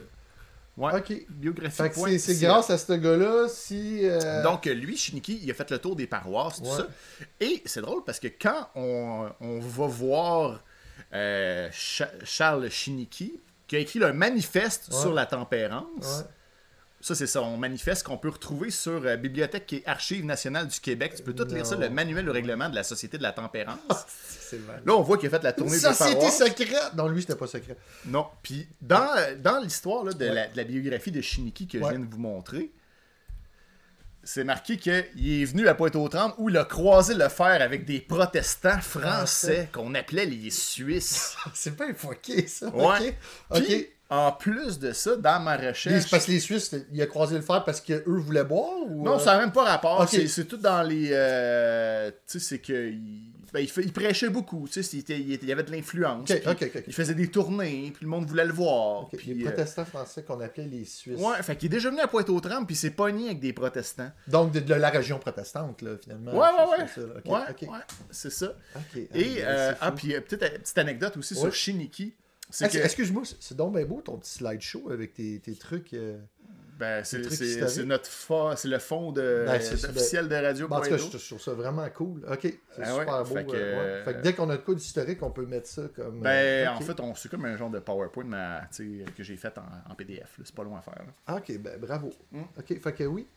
Ouais, 0.76 0.91
OK. 0.97 1.26
biographie. 1.30 2.19
C'est- 2.19 2.41
grâce 2.41 2.69
à 2.71 2.78
ce 2.78 2.93
gars-là 2.93 3.47
si. 3.47 3.99
euh, 4.04 4.43
Donc, 4.43 4.65
lui, 4.65 4.97
Shiniki, 4.97 5.39
il 5.41 5.49
a 5.52 5.54
fait 5.54 5.69
le 5.71 5.78
tour 5.80 5.95
des 5.95 6.08
paroisses, 6.08 6.58
tout 6.62 6.63
Ouais. 6.69 6.78
ça. 6.78 6.88
Et 7.39 7.62
c'est 7.65 7.82
drôle 7.82 8.04
parce 8.04 8.19
que 8.19 8.28
quand 8.28 8.69
on, 8.76 9.30
on 9.39 9.60
va 9.60 9.88
voir 9.88 10.63
euh, 11.13 11.69
Cha- 11.71 12.12
Charles 12.23 12.69
Shiniki, 12.69 13.39
qui 13.67 13.76
a 13.76 13.80
écrit 13.80 14.04
un 14.04 14.13
manifeste 14.13 14.89
Ouais. 14.91 14.99
sur 15.02 15.13
la 15.13 15.26
tempérance, 15.26 15.88
ouais. 16.02 16.26
Ça, 17.02 17.15
c'est 17.15 17.28
son 17.28 17.58
manifeste 17.58 18.04
qu'on 18.06 18.17
peut 18.17 18.30
retrouver 18.30 18.69
sur 18.71 19.02
euh, 19.06 19.17
Bibliothèque 19.17 19.73
et 19.73 19.84
Archives 19.86 20.23
nationales 20.23 20.69
du 20.69 20.80
Québec. 20.80 21.13
Tu 21.17 21.21
peux 21.23 21.34
tout 21.34 21.43
lire 21.54 21.65
ça, 21.65 21.76
le 21.76 21.89
manuel 21.89 22.23
de 22.23 22.32
règlement 22.32 22.69
de 22.69 22.76
la 22.76 22.84
Société 22.84 23.17
de 23.17 23.23
la 23.23 23.34
tempérance. 23.34 23.78
Là, 24.86 24.93
on 24.95 25.02
voit 25.02 25.17
qu'il 25.17 25.28
a 25.28 25.30
fait 25.32 25.43
la 25.43 25.49
Une 25.49 25.56
tournée 25.58 25.71
des 25.73 25.80
société 25.80 26.13
paroisses. 26.13 26.38
secrète! 26.38 26.93
Non, 26.95 27.10
lui, 27.10 27.19
c'était 27.19 27.36
pas 27.36 27.47
secret. 27.47 27.76
Non. 28.06 28.28
Puis 28.41 28.67
dans, 28.82 29.10
dans 29.41 29.60
l'histoire 29.60 30.06
de, 30.06 30.12
Ouais. 30.30 30.49
de 30.49 30.56
la 30.56 30.63
biographie 30.63 31.12
de 31.12 31.19
Shiniki 31.19 31.67
que 31.67 31.78
je 31.78 31.84
viens 31.84 31.99
de 31.99 32.06
vous 32.10 32.19
montrer, 32.19 32.71
c'est 34.23 34.43
marqué 34.43 34.77
qu'il 34.77 34.93
est 34.93 35.45
venu 35.45 35.67
à 35.67 35.73
Pointe-aux-Trembles 35.75 36.36
où 36.38 36.49
il 36.49 36.57
a 36.57 36.65
croisé 36.65 37.13
le 37.13 37.27
fer 37.29 37.62
avec 37.62 37.86
des 37.86 37.99
protestants 37.99 38.79
français 38.81 39.69
qu'on 39.73 39.93
appelait 39.95 40.25
les 40.25 40.49
Suisses. 40.49 41.36
C'est 41.53 41.75
pas 41.75 41.86
infoqué, 41.88 42.47
ça. 42.47 42.67
Ouais. 42.69 43.17
Ok. 43.49 43.63
Puis, 43.63 43.88
en 44.09 44.31
plus 44.31 44.79
de 44.79 44.91
ça, 44.93 45.15
dans 45.15 45.39
ma 45.39 45.57
recherche... 45.57 46.09
parce 46.12 46.25
que 46.27 46.31
les 46.31 46.39
Suisses, 46.39 46.73
il 46.91 47.01
a 47.01 47.07
croisé 47.07 47.36
le 47.36 47.41
fer 47.41 47.63
parce 47.65 47.81
qu'eux 47.81 48.03
voulaient 48.07 48.43
boire 48.43 48.69
ou. 48.88 49.03
Non, 49.03 49.15
euh, 49.15 49.19
ça 49.19 49.33
n'a 49.33 49.39
même 49.39 49.51
pas 49.51 49.63
rapport. 49.63 50.01
Ok. 50.01 50.09
C'est- 50.09 50.27
C'est 50.27 50.45
tout 50.45 50.57
dans 50.57 50.83
les. 50.83 51.09
euh, 51.12 52.12
tu 52.27 52.39
sais, 52.39 52.39
c'est 52.39 52.59
que. 52.59 52.89
Il, 52.91 53.33
ben, 53.53 53.65
il, 53.77 53.93
prêchait 53.93 54.29
beaucoup. 54.29 54.67
Tu 54.67 54.81
sais, 54.81 54.97
il, 54.97 55.31
il 55.33 55.45
y 55.47 55.51
avait 55.51 55.61
de 55.63 55.71
l'influence. 55.71 56.27
Il 56.87 56.93
faisait 56.93 57.13
des 57.13 57.27
tournées, 57.29 57.91
puis 57.93 58.03
le 58.03 58.09
monde 58.09 58.25
voulait 58.25 58.45
le 58.45 58.51
voir. 58.51 59.07
Puis, 59.09 59.33
les 59.33 59.43
euh, 59.43 59.49
protestants 59.49 59.85
français 59.85 60.23
qu'on 60.23 60.39
appelait 60.41 60.65
les 60.65 60.85
Suisses. 60.85 61.19
ouais, 61.19 61.41
fait 61.43 61.55
qu'il 61.55 61.67
est 61.67 61.69
déjà 61.77 61.89
venu 61.91 62.01
à 62.01 62.07
Pointe-aux-Trembles, 62.07 62.65
puis 62.65 62.75
il 62.75 62.79
s'est 62.79 62.89
pogné 62.91 63.27
avec 63.27 63.39
des 63.39 63.53
protestants. 63.53 64.11
Donc 64.27 64.51
de, 64.51 64.59
de 64.59 64.73
la 64.73 64.89
région 64.89 65.19
protestante, 65.19 65.81
là, 65.83 65.91
finalement. 66.01 66.31
Ouais, 66.33 66.39
ouais, 66.39 66.79
ouais. 66.79 66.87
C'est 66.87 67.01
ça, 67.01 67.07
ouais, 67.25 67.31
ouais, 67.69 67.79
c'est. 68.11 68.99
Et, 68.99 69.07
Ah, 69.11 69.13
ben, 69.13 69.45
euh, 69.45 69.71
c'est 69.71 69.77
ah, 69.81 69.91
puis 69.91 70.15
euh, 70.15 70.21
petite, 70.21 70.39
petite 70.39 70.77
anecdote 70.79 71.17
aussi 71.17 71.33
Ouais. 71.35 71.39
sur 71.41 71.53
Shiniki. 71.53 72.15
C'est 72.49 72.65
Ah, 72.65 72.67
que. 72.67 72.73
c'est- 72.73 72.83
Excuse-moi, 72.83 73.23
c'est- 73.25 73.37
c'est 73.39 73.55
donc 73.55 73.75
bien 73.75 73.85
beau 73.85 74.01
ton 74.01 74.17
petit 74.17 74.31
slideshow 74.33 74.89
avec 74.91 75.13
tes, 75.13 75.39
tes 75.39 75.53
trucs. 75.55 75.93
euh, 75.93 76.17
Ben, 76.79 77.03
c'est 77.03 77.19
notre 77.86 78.09
c'est 78.57 78.67
le 78.67 78.79
fond 78.79 79.12
de, 79.12 79.45
Ben, 79.47 79.62
officiel 79.89 80.27
de 80.27 80.36
Radio 80.36 80.67
bon, 80.67 80.77
en 80.77 80.81
tout 80.81 80.89
cas, 80.89 80.97
Point 80.97 81.09
je, 81.12 81.17
je 81.17 81.25
trouve 81.27 81.41
ça 81.41 81.53
vraiment 81.53 81.88
cool. 81.91 82.25
Ok, 82.29 82.39
c'est 82.41 82.57
Ah 82.83 82.95
ouais, 82.95 82.99
super 83.01 83.23
beau. 83.23 83.36
fait 83.36 83.45
que, 83.45 83.51
euh, 83.53 83.97
ouais. 83.99 84.03
Fait 84.05 84.13
que 84.15 84.21
dès 84.21 84.33
qu'on 84.33 84.49
a 84.49 84.57
de 84.57 84.62
quoi 84.63 84.73
d'historique, 84.75 85.21
on 85.21 85.29
peut 85.31 85.45
mettre 85.45 85.67
ça 85.67 85.83
comme. 85.95 86.21
Ben, 86.21 86.29
euh, 86.29 86.71
ok. 86.75 86.81
en 86.81 86.86
fait, 86.86 86.99
on- 86.99 87.15
c'est 87.15 87.29
comme 87.29 87.45
un 87.45 87.55
genre 87.57 87.69
de 87.69 87.79
PowerPoint 87.79 88.25
mais, 88.25 88.62
sais, 88.71 89.05
que 89.15 89.23
j'ai 89.23 89.38
fait 89.38 89.55
en, 89.57 89.91
en 89.91 89.95
PDF. 89.95 90.39
C'est 90.43 90.55
pas 90.55 90.63
long 90.63 90.75
à 90.75 90.81
faire. 90.81 90.95
là. 90.95 91.13
Ah, 91.27 91.36
ok, 91.36 91.57
ben 91.59 91.79
bravo. 91.79 92.12
Mm. 92.31 92.41
Ok, 92.57 92.81
fait 92.81 92.93
que 92.93 93.03
oui. 93.03 93.27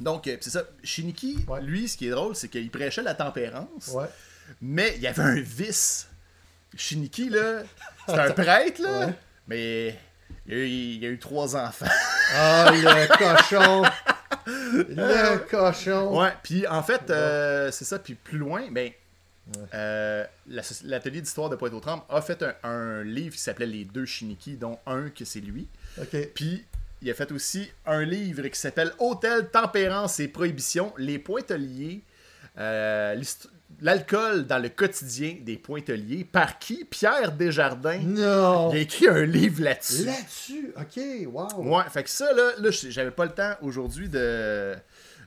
Donc, 0.00 0.26
euh, 0.28 0.36
c'est 0.40 0.50
ça. 0.50 0.62
Shiniki, 0.82 1.44
Ouais. 1.48 1.60
lui, 1.62 1.88
ce 1.88 1.96
qui 1.96 2.06
est 2.06 2.10
drôle, 2.10 2.34
c'est 2.36 2.48
qu'il 2.48 2.70
prêchait 2.70 3.02
la 3.02 3.14
tempérance, 3.14 3.88
Ouais. 3.94 4.06
mais 4.60 4.92
il 4.96 5.02
y 5.02 5.06
avait 5.06 5.22
un 5.22 5.40
vice. 5.40 6.08
Shiniki, 6.76 7.28
là, 7.30 7.62
c'est 8.06 8.18
un 8.18 8.30
prêtre, 8.30 8.82
là, 8.82 9.10
mais 9.46 9.96
il 10.46 10.54
a, 10.54 10.56
eu, 10.56 10.68
il 10.68 11.04
a 11.04 11.08
eu 11.08 11.18
trois 11.18 11.56
enfants. 11.56 11.86
Ah, 12.34 12.70
le 12.72 13.06
cochon! 13.16 13.82
Le 14.46 15.38
cochon! 15.48 16.20
ouais, 16.20 16.32
puis 16.42 16.66
en 16.66 16.82
fait, 16.82 17.10
euh, 17.10 17.70
c'est 17.70 17.84
ça. 17.84 17.98
Puis 17.98 18.14
plus 18.14 18.38
loin, 18.38 18.62
ben, 18.70 18.90
euh, 19.74 20.24
l'atelier 20.84 21.20
d'histoire 21.20 21.48
de 21.50 21.56
Pointe-aux-Trembles 21.56 22.02
a 22.08 22.20
fait 22.22 22.42
un, 22.42 22.54
un 22.68 23.04
livre 23.04 23.34
qui 23.34 23.40
s'appelait 23.40 23.66
Les 23.66 23.84
deux 23.84 24.06
Shiniki, 24.06 24.56
dont 24.56 24.78
un 24.86 25.10
que 25.10 25.24
c'est 25.24 25.40
lui. 25.40 25.68
Puis 26.34 26.64
il 27.02 27.10
a 27.10 27.14
fait 27.14 27.30
aussi 27.32 27.70
un 27.84 28.02
livre 28.02 28.48
qui 28.48 28.58
s'appelle 28.58 28.92
Hôtel, 28.98 29.50
Tempérance 29.50 30.20
et 30.20 30.28
Prohibition, 30.28 30.94
les 30.96 31.18
pointeliers, 31.18 32.02
euh, 32.58 33.14
l'alcool 33.80 34.46
dans 34.46 34.58
le 34.58 34.68
quotidien 34.68 35.36
des 35.40 35.56
pointeliers. 35.56 36.24
Par 36.24 36.58
qui? 36.58 36.84
Pierre 36.84 37.32
Desjardins. 37.32 38.00
Non! 38.02 38.70
Il 38.72 38.78
a 38.78 38.80
écrit 38.80 39.08
un 39.08 39.24
livre 39.24 39.62
là-dessus. 39.62 40.04
Là-dessus! 40.04 40.72
Ok, 40.76 41.02
wow! 41.26 41.76
Ouais, 41.76 41.84
fait 41.90 42.02
que 42.02 42.10
ça, 42.10 42.32
là, 42.32 42.52
là 42.58 42.70
j'avais 42.70 43.10
pas 43.10 43.24
le 43.24 43.32
temps 43.32 43.54
aujourd'hui 43.62 44.08
de, 44.08 44.74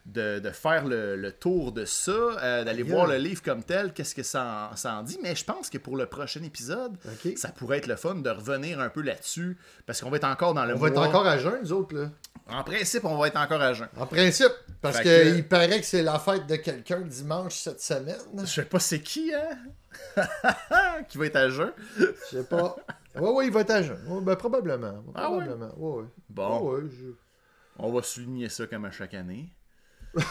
de, 0.08 0.40
de 0.40 0.50
faire 0.52 0.86
le, 0.86 1.16
le 1.18 1.32
tour 1.34 1.72
de 1.74 1.84
ça, 1.86 2.12
euh, 2.12 2.64
d'aller 2.64 2.82
voir 2.84 3.08
le 3.08 3.18
livre 3.18 3.42
comme 3.44 3.62
tel, 3.62 3.92
qu'est-ce 3.94 4.16
que 4.16 4.24
ça 4.24 4.70
en, 4.72 4.76
ça 4.78 4.96
en 4.96 5.04
dit, 5.04 5.20
mais 5.22 5.36
je 5.36 5.44
pense 5.44 5.70
que 5.70 5.78
pour 5.78 5.98
le 5.98 6.06
prochain 6.06 6.42
épisode, 6.44 6.98
ça 7.36 7.50
pourrait 7.50 7.80
être 7.80 7.88
le 7.88 7.98
fun 7.98 8.16
de 8.16 8.30
revenir 8.30 8.80
un 8.80 8.88
peu 8.90 9.02
là-dessus, 9.02 9.58
parce 9.86 10.00
qu'on 10.02 10.10
va 10.10 10.16
être 10.18 10.24
encore 10.24 10.54
dans 10.54 10.66
le 10.66 10.74
On 10.76 10.78
va 10.78 10.88
être 10.88 10.98
encore 10.98 11.28
à 11.28 11.38
jeun, 11.38 11.60
nous 11.62 11.74
autres, 11.74 11.96
là. 11.96 12.10
En 12.50 12.64
principe, 12.64 13.04
on 13.04 13.18
va 13.18 13.28
être 13.28 13.36
encore 13.38 13.62
à 13.62 13.74
jeun. 13.74 13.90
En 13.98 14.06
principe, 14.06 14.54
parce 14.82 15.02
qu'il 15.02 15.10
que- 15.12 15.42
paraît 15.42 15.82
que 15.82 15.86
c'est 15.86 16.02
la 16.04 16.18
fête 16.18 16.48
de 16.48 16.56
quelqu'un 16.56 17.02
dimanche 17.02 17.56
cette 17.56 17.82
semaine. 17.82 18.16
Je 18.40 18.46
sais 18.46 18.64
pas 18.64 18.80
c'est 18.80 19.02
qui, 19.02 19.34
hein? 19.34 19.58
qui 21.10 21.18
va 21.18 21.26
être 21.26 21.36
à 21.36 21.50
jeun. 21.50 21.74
Je 22.00 22.38
sais 22.38 22.44
pas. 22.44 22.76
Ouais, 23.16 23.30
ouais, 23.32 23.46
il 23.48 23.52
va 23.52 23.62
être 23.62 23.72
à 23.72 23.82
jeun. 23.82 23.98
Ouais, 24.08 24.22
ben, 24.22 24.36
probablement. 24.38 25.04
Ah 25.16 25.24
probablement. 25.26 25.74
Ouais, 25.78 26.02
ouais. 26.04 26.08
Bon, 26.30 26.80
je- 26.90 27.12
on 27.80 27.92
va 27.92 28.02
souligner 28.02 28.48
ça 28.50 28.66
comme 28.68 28.86
à 28.86 28.92
chaque 28.92 29.14
année. 29.14 29.50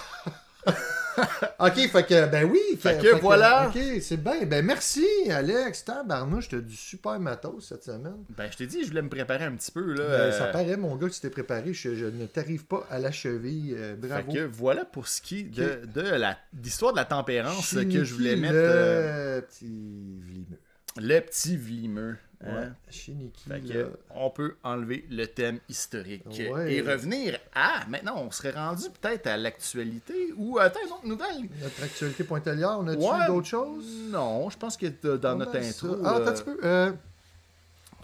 Ok, 1.59 1.77
fait 1.91 2.07
que, 2.07 2.27
ben 2.27 2.45
oui. 2.45 2.61
Fait 2.79 3.01
que 3.01 3.19
voilà. 3.23 3.69
Ok, 3.75 3.81
c'est 4.03 4.23
bien. 4.23 4.45
Ben 4.45 4.63
merci, 4.63 5.07
Alex. 5.31 5.87
Tabarnouche, 5.87 6.49
t'as 6.51 6.59
du 6.59 6.77
super 6.77 7.19
matos 7.19 7.69
cette 7.69 7.85
semaine. 7.85 8.19
Ben, 8.37 8.51
je 8.53 8.57
t'ai 8.59 8.67
dit, 8.67 8.83
je 8.83 8.89
voulais 8.89 9.01
me 9.01 9.09
préparer 9.09 9.45
un 9.45 9.53
petit 9.53 9.71
peu, 9.73 9.95
là. 9.95 10.05
Ben, 10.05 10.13
euh, 10.13 10.33
Ça 10.39 10.47
paraît, 10.49 10.77
mon 10.77 10.95
gars, 10.97 11.09
que 11.09 11.15
tu 11.15 11.21
t'es 11.21 11.31
préparé. 11.31 11.73
Je, 11.73 11.95
je 11.95 12.05
ne 12.05 12.27
t'arrive 12.27 12.67
pas 12.67 12.87
à 12.91 12.99
la 12.99 13.13
cheville. 13.13 13.75
euh, 13.79 13.97
Fait 13.99 14.09
bravo. 14.09 14.33
que 14.33 14.41
voilà 14.41 14.85
pour 14.85 15.09
ce 15.09 15.23
qui 15.23 15.41
est 15.41 15.43
de, 15.45 15.87
de 15.87 16.03
la 16.03 16.37
l'histoire 16.63 16.93
de 16.93 16.99
la 16.99 17.07
tempérance 17.07 17.73
que 17.75 18.05
je 18.05 18.15
voulais 18.15 18.37
mettre 18.37 18.53
euh, 18.55 19.37
Le 19.41 19.43
petit 19.47 20.21
vlimeux? 20.21 20.59
le 20.99 21.21
petit 21.21 21.57
vlimeux. 21.57 22.17
Hein? 22.45 22.55
Ouais. 22.61 22.69
Shiniki. 22.91 23.49
Fait 23.49 23.61
que 23.61 23.91
on 24.11 24.31
peut 24.31 24.57
enlever 24.63 25.05
le 25.11 25.27
thème 25.27 25.59
historique 25.69 26.23
Ouais. 26.27 26.75
et 26.75 26.81
revenir 26.83 27.39
à 27.55 27.87
maintenant 27.89 28.17
on 28.19 28.31
serait 28.31 28.51
rendu 28.51 28.85
peut-être 29.01 29.27
à 29.27 29.37
l'actualité 29.37 30.33
ou 30.37 30.59
à 30.59 30.67
une 30.67 30.93
autre 30.93 31.07
nouvelle. 31.07 31.49
Notre 31.63 31.83
actualité 31.83 32.25
pointelière, 32.25 32.77
on 32.79 32.87
a-tu 32.89 33.03
Ouais. 33.03 33.27
d'autres 33.27 33.47
choses? 33.49 33.87
Non, 34.11 34.51
je 34.51 34.59
pense 34.59 34.77
que 34.77 34.87
dans 35.17 35.37
notre 35.37 35.53
mal, 35.55 35.65
intro. 35.65 35.89
ça. 35.95 36.01
Ah, 36.05 36.17
euh, 36.17 36.21
attends 36.21 36.29
un 36.29 36.33
petit 36.35 36.43
peu. 36.45 36.59
Euh, 36.65 36.93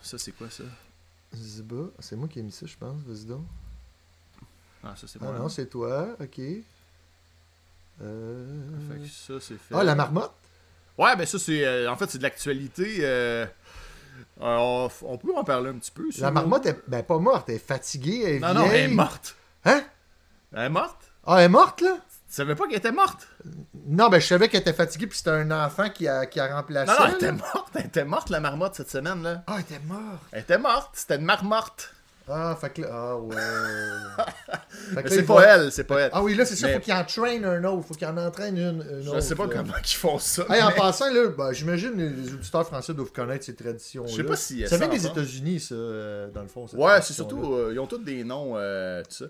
ça 0.02 0.18
c'est 0.18 0.32
quoi 0.32 0.48
ça? 0.50 0.64
Ziba, 1.34 1.84
c'est 1.98 2.16
moi 2.16 2.28
qui 2.28 2.38
ai 2.40 2.42
mis 2.42 2.52
ça, 2.52 2.66
je 2.66 2.76
pense. 2.76 2.96
Vas-y 3.06 3.24
donc. 3.26 3.44
Ah 4.84 4.94
ça 4.96 5.06
c'est 5.06 5.18
Ah 5.22 5.26
moi. 5.26 5.38
non, 5.38 5.48
c'est 5.48 5.66
toi. 5.66 6.16
Ok. 6.20 6.40
Euh... 8.02 8.44
Fait 8.90 8.98
que 9.00 9.06
ça 9.08 9.34
c'est 9.40 9.54
fait. 9.58 9.74
Ah, 9.74 9.84
la 9.84 9.94
marmotte? 9.94 10.32
Ouais, 10.98 11.14
ben 11.16 11.24
ça 11.26 11.38
c'est 11.38 11.64
euh, 11.64 11.90
en 11.90 11.96
fait 11.96 12.10
c'est 12.10 12.18
de 12.18 12.22
l'actualité. 12.22 12.98
Euh, 14.40 14.88
on, 15.02 15.18
peut 15.18 15.36
en 15.36 15.44
parler 15.44 15.70
un 15.70 15.74
petit 15.74 15.90
peu. 15.90 16.08
La 16.18 16.30
marmotte, 16.30 16.66
est... 16.66 16.78
ben 16.88 17.02
pas 17.02 17.18
morte, 17.18 17.48
elle 17.48 17.56
est 17.56 17.58
fatiguée, 17.58 18.22
elle 18.24 18.34
est 18.36 18.40
Non 18.40 18.54
non, 18.54 18.66
elle 18.66 18.90
est 18.90 18.94
morte. 18.94 19.36
Hein? 19.64 19.82
Elle 20.52 20.64
est 20.64 20.68
morte? 20.68 21.12
Ah, 21.26 21.36
elle 21.38 21.44
est 21.44 21.48
morte, 21.48 21.80
là? 21.80 21.96
Tu 22.32 22.36
savais 22.36 22.54
pas 22.54 22.66
qu'elle 22.66 22.78
était 22.78 22.92
morte? 22.92 23.28
Non, 23.86 24.08
ben 24.08 24.18
je 24.20 24.26
savais 24.26 24.48
qu'elle 24.48 24.62
était 24.62 24.72
fatiguée, 24.72 25.06
puis 25.06 25.18
c'était 25.18 25.30
un 25.30 25.50
enfant 25.50 25.90
qui 25.90 26.08
a, 26.08 26.26
qui 26.26 26.40
a 26.40 26.56
remplacé. 26.56 26.90
Non 26.90 26.98
non, 26.98 27.04
elle 27.04 27.10
là. 27.10 27.16
était 27.16 27.32
morte. 27.32 27.68
Elle 27.74 27.86
était 27.86 28.04
morte 28.04 28.30
la 28.30 28.40
marmotte 28.40 28.74
cette 28.74 28.90
semaine 28.90 29.22
là. 29.22 29.42
Ah, 29.46 29.56
elle 29.56 29.60
était 29.60 29.80
morte. 29.86 30.22
Elle 30.32 30.40
était 30.40 30.58
morte. 30.58 30.90
C'était 30.94 31.16
une 31.16 31.24
marmotte. 31.24 31.92
Ah, 32.28 32.56
fait 32.60 32.70
que 32.70 32.82
là. 32.82 32.88
Ah, 32.92 33.16
ouais. 33.16 33.36
Fait 34.94 35.02
que 35.02 35.08
c'est 35.10 35.22
pas 35.24 35.42
elle, 35.42 35.72
c'est 35.72 35.84
pas 35.84 36.00
elle. 36.00 36.10
Ah 36.12 36.22
oui, 36.22 36.34
là, 36.34 36.44
c'est 36.44 36.56
ça, 36.56 36.66
Mais- 36.66 36.74
faut 36.74 36.80
qu'il 36.80 36.92
en 36.92 37.04
traîne 37.04 37.44
un 37.44 37.64
autre. 37.64 37.86
Faut 37.86 37.94
qu'il 37.94 38.06
en 38.06 38.16
entraîne 38.16 38.56
une, 38.58 38.84
une 38.90 39.02
Je 39.02 39.08
autre. 39.10 39.20
sais 39.20 39.34
pas 39.34 39.46
là. 39.46 39.50
comment 39.56 39.72
ils 39.82 39.94
font 39.96 40.18
ça. 40.18 40.44
Hey, 40.50 40.62
en 40.62 40.70
passant, 40.72 41.12
là, 41.12 41.28
ben, 41.28 41.52
j'imagine 41.52 41.92
les, 41.96 42.08
les 42.10 42.32
auditeurs 42.34 42.66
français 42.66 42.92
doivent 42.94 43.12
connaître 43.12 43.44
ces 43.44 43.54
traditions. 43.54 44.06
Je 44.06 44.14
sais 44.16 44.24
pas 44.24 44.34
y 44.50 44.64
a 44.64 44.68
Ça 44.68 44.76
vient 44.78 44.88
des. 44.88 45.06
États-unis, 45.06 45.60
ça, 45.60 45.74
euh, 45.74 46.28
dans 46.30 46.42
le 46.42 46.48
fond. 46.48 46.66
Ouais, 46.74 47.00
c'est 47.02 47.12
surtout, 47.12 47.54
euh, 47.54 47.70
ils 47.72 47.78
ont 47.80 47.86
tous 47.86 47.98
des 47.98 48.22
noms, 48.24 48.54
euh, 48.56 49.02
tout 49.02 49.14
ça. 49.16 49.24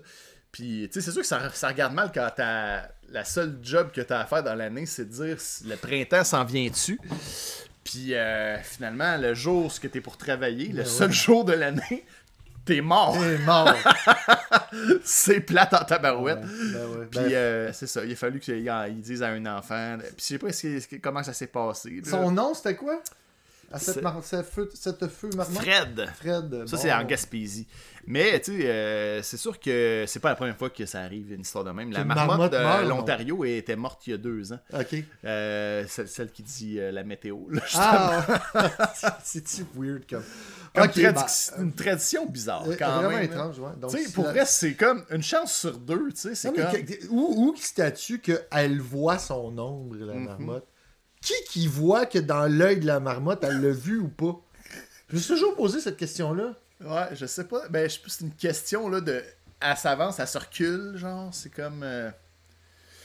Puis, 0.51 0.87
tu 0.91 0.99
sais, 0.99 1.05
c'est 1.05 1.11
sûr 1.11 1.21
que 1.21 1.27
ça, 1.27 1.39
ça 1.53 1.67
regarde 1.69 1.93
mal 1.93 2.11
quand 2.13 2.29
t'as 2.35 2.83
la 3.09 3.25
seule 3.25 3.57
job 3.63 3.89
que 3.91 4.01
t'as 4.01 4.19
à 4.19 4.25
faire 4.25 4.43
dans 4.43 4.53
l'année, 4.55 4.85
c'est 4.85 5.05
de 5.05 5.11
dire 5.25 5.35
si 5.39 5.63
le 5.65 5.75
printemps 5.77 6.23
s'en 6.23 6.43
vient-tu? 6.45 6.99
Puis, 7.83 8.13
euh, 8.13 8.57
finalement, 8.61 9.17
le 9.17 9.33
jour 9.33 9.71
ce 9.71 9.79
que 9.79 9.87
t'es 9.87 9.99
pour 10.01 10.15
travailler, 10.17 10.67
le 10.69 10.83
Ben 10.83 10.85
seul 10.85 11.11
jour 11.11 11.43
de 11.43 11.53
l'année, 11.53 12.05
t'es 12.65 12.81
mort. 12.81 13.15
Est 13.23 13.37
mort. 13.39 13.75
c'est 15.03 15.39
plate 15.41 15.73
en 15.73 15.83
tabarouette. 15.83 16.41
Ben 16.41 16.85
ouais. 16.87 17.05
Puis, 17.11 17.19
Ben, 17.19 17.31
euh, 17.31 17.69
c'est 17.73 17.87
ça, 17.87 18.03
il 18.05 18.11
a 18.11 18.15
fallu 18.15 18.39
qu'ils 18.39 18.57
ils 18.89 19.01
disent 19.01 19.23
à 19.23 19.27
un 19.29 19.45
enfant. 19.45 19.97
Puis, 19.99 20.09
je 20.17 20.23
sais 20.23 20.37
pas 20.37 20.97
comment 21.01 21.23
ça 21.23 21.33
s'est 21.33 21.47
passé. 21.47 22.01
là. 22.03 22.09
Son 22.09 22.31
nom, 22.31 22.53
c'était 22.53 22.75
quoi? 22.75 23.01
À 23.71 23.79
cette, 23.79 23.95
C'est- 23.95 24.01
mar... 24.01 24.19
cette 24.23 24.45
feu, 24.45 24.69
cette 24.75 25.07
feu 25.07 25.29
Fred. 25.51 26.07
Fred. 26.15 26.63
Ça, 26.67 26.75
bon. 26.75 26.81
c'est 26.81 26.93
en 26.93 27.03
Gaspésie. 27.05 27.65
Mais, 28.07 28.39
tu 28.41 28.57
sais, 28.59 28.67
euh, 28.69 29.21
c'est 29.23 29.37
sûr 29.37 29.59
que 29.59 30.03
c'est 30.07 30.19
pas 30.19 30.29
la 30.29 30.35
première 30.35 30.57
fois 30.57 30.69
que 30.69 30.85
ça 30.85 31.01
arrive, 31.01 31.31
une 31.31 31.41
histoire 31.41 31.63
de 31.63 31.71
même. 31.71 31.91
La 31.91 32.03
marmotte 32.03 32.51
de 32.51 32.87
l'Ontario 32.87 33.43
était 33.45 33.75
morte 33.75 34.05
il 34.07 34.11
y 34.11 34.13
a 34.13 34.17
deux 34.17 34.51
ans. 34.53 34.59
Ok. 34.73 34.95
Euh, 35.25 35.85
celle, 35.87 36.07
celle 36.07 36.31
qui 36.31 36.43
dit 36.43 36.79
euh, 36.79 36.91
la 36.91 37.03
météo. 37.03 37.49
là, 37.49 37.61
Ah 37.75 38.25
C'est-tu 39.23 39.65
weird 39.75 40.03
comme. 40.09 40.23
Comme 40.75 40.87
tradi- 40.87 41.25
c'est 41.27 41.55
une 41.61 41.73
tradition 41.73 42.25
bizarre, 42.25 42.65
quand 42.79 42.95
vraiment 42.95 43.09
même. 43.09 43.19
hein. 43.19 43.21
étrange, 43.21 43.59
ouais. 43.59 43.69
Donc, 43.77 43.91
Tu 43.91 43.97
sais, 43.99 44.05
si 44.05 44.13
pour 44.13 44.23
la- 44.25 44.31
vrai, 44.31 44.45
c'est 44.45 44.73
comme 44.73 45.05
une 45.11 45.21
chance 45.21 45.55
sur 45.55 45.77
deux, 45.77 46.09
tu 46.11 46.15
sais, 46.21 46.35
c'est 46.35 46.51
comme... 46.51 46.63
que- 46.83 47.07
où, 47.09 47.47
où 47.49 47.53
qui 47.53 47.61
statue 47.61 48.19
qu'elle 48.19 48.81
voit 48.81 49.19
son 49.19 49.55
ombre, 49.57 49.95
la 49.97 50.13
Mhm. 50.15 50.23
marmotte? 50.25 50.67
Qui 51.21 51.33
qui 51.49 51.67
voit 51.67 52.05
que 52.07 52.17
dans 52.19 52.47
l'œil 52.51 52.79
de 52.79 52.87
la 52.87 52.99
marmotte, 52.99 53.43
elle 53.43 53.61
l'a 53.61 53.69
vu 53.71 53.99
ou 53.99 54.07
pas? 54.09 54.35
Je 55.09 55.15
me 55.15 55.21
suis 55.21 55.33
toujours 55.35 55.55
posé 55.55 55.79
cette 55.79 55.95
question-là. 55.97 56.55
Ouais, 56.83 57.07
je 57.13 57.25
sais 57.25 57.45
pas. 57.45 57.61
Ben, 57.69 57.89
je 57.89 57.97
c'est 58.07 58.21
une 58.25 58.31
question, 58.33 58.89
là, 58.89 59.01
de... 59.01 59.23
elle 59.61 59.77
s'avance, 59.77 60.19
elle 60.19 60.27
se 60.27 60.37
recule, 60.37 60.93
genre, 60.97 61.29
c'est 61.33 61.49
comme... 61.53 61.81
euh, 61.83 62.09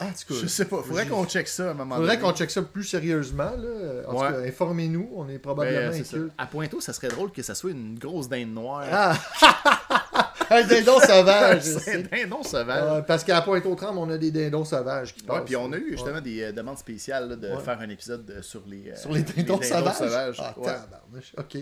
Ah, 0.00 0.06
en 0.06 0.08
tout 0.08 0.32
cas, 0.34 0.40
je 0.42 0.46
sais 0.46 0.64
pas, 0.64 0.82
faudrait 0.82 1.06
qu'on 1.06 1.24
check 1.26 1.48
ça 1.48 1.68
à 1.68 1.70
un 1.70 1.74
moment 1.74 1.96
Faudrait 1.96 2.16
donné. 2.16 2.28
qu'on 2.30 2.36
check 2.36 2.50
ça 2.50 2.62
plus 2.62 2.84
sérieusement. 2.84 3.50
Là. 3.56 4.02
En 4.08 4.14
Ouais. 4.16 4.26
tout 4.28 4.32
cas, 4.34 4.40
informez-nous. 4.48 5.10
On 5.14 5.28
est 5.28 5.32
Ben, 5.34 5.38
probablement 5.40 5.92
incultes. 5.92 6.32
À 6.38 6.46
Pointeau, 6.46 6.80
ça 6.80 6.92
serait 6.92 7.08
drôle 7.08 7.30
que 7.32 7.42
ça 7.42 7.54
soit 7.54 7.70
une 7.72 7.98
grosse 7.98 8.28
dinde 8.28 8.52
noire. 8.54 8.86
Ah! 8.90 9.16
un 10.50 10.62
dindon 10.62 10.98
sauvage. 11.06 11.62
un 11.88 11.98
dindon 12.16 12.42
sauvage. 12.42 12.98
Euh, 12.98 13.02
parce 13.02 13.22
qu'à 13.24 13.40
Pointe-aux-Trembles, 13.42 13.98
on 13.98 14.08
a 14.10 14.16
des 14.18 14.30
dindons 14.30 14.64
sauvages 14.64 15.14
qui 15.14 15.28
Ouais, 15.28 15.40
puis 15.44 15.56
on 15.56 15.72
a 15.72 15.76
eu 15.76 15.84
Ouais. 15.84 15.90
justement 15.92 16.20
des 16.20 16.42
euh, 16.44 16.52
demandes 16.52 16.78
spéciales 16.78 17.28
là, 17.30 17.36
de 17.36 17.48
Ouais. 17.54 17.60
faire 17.62 17.80
un 17.80 17.88
épisode 17.90 18.30
euh, 18.30 18.40
sur 18.42 18.62
les, 18.66 18.90
euh, 18.90 18.96
Sur 18.96 19.12
les 19.12 19.22
dindons, 19.22 19.60
sauvages? 19.60 20.40
Ah. 20.40 20.54
OK. 21.38 21.56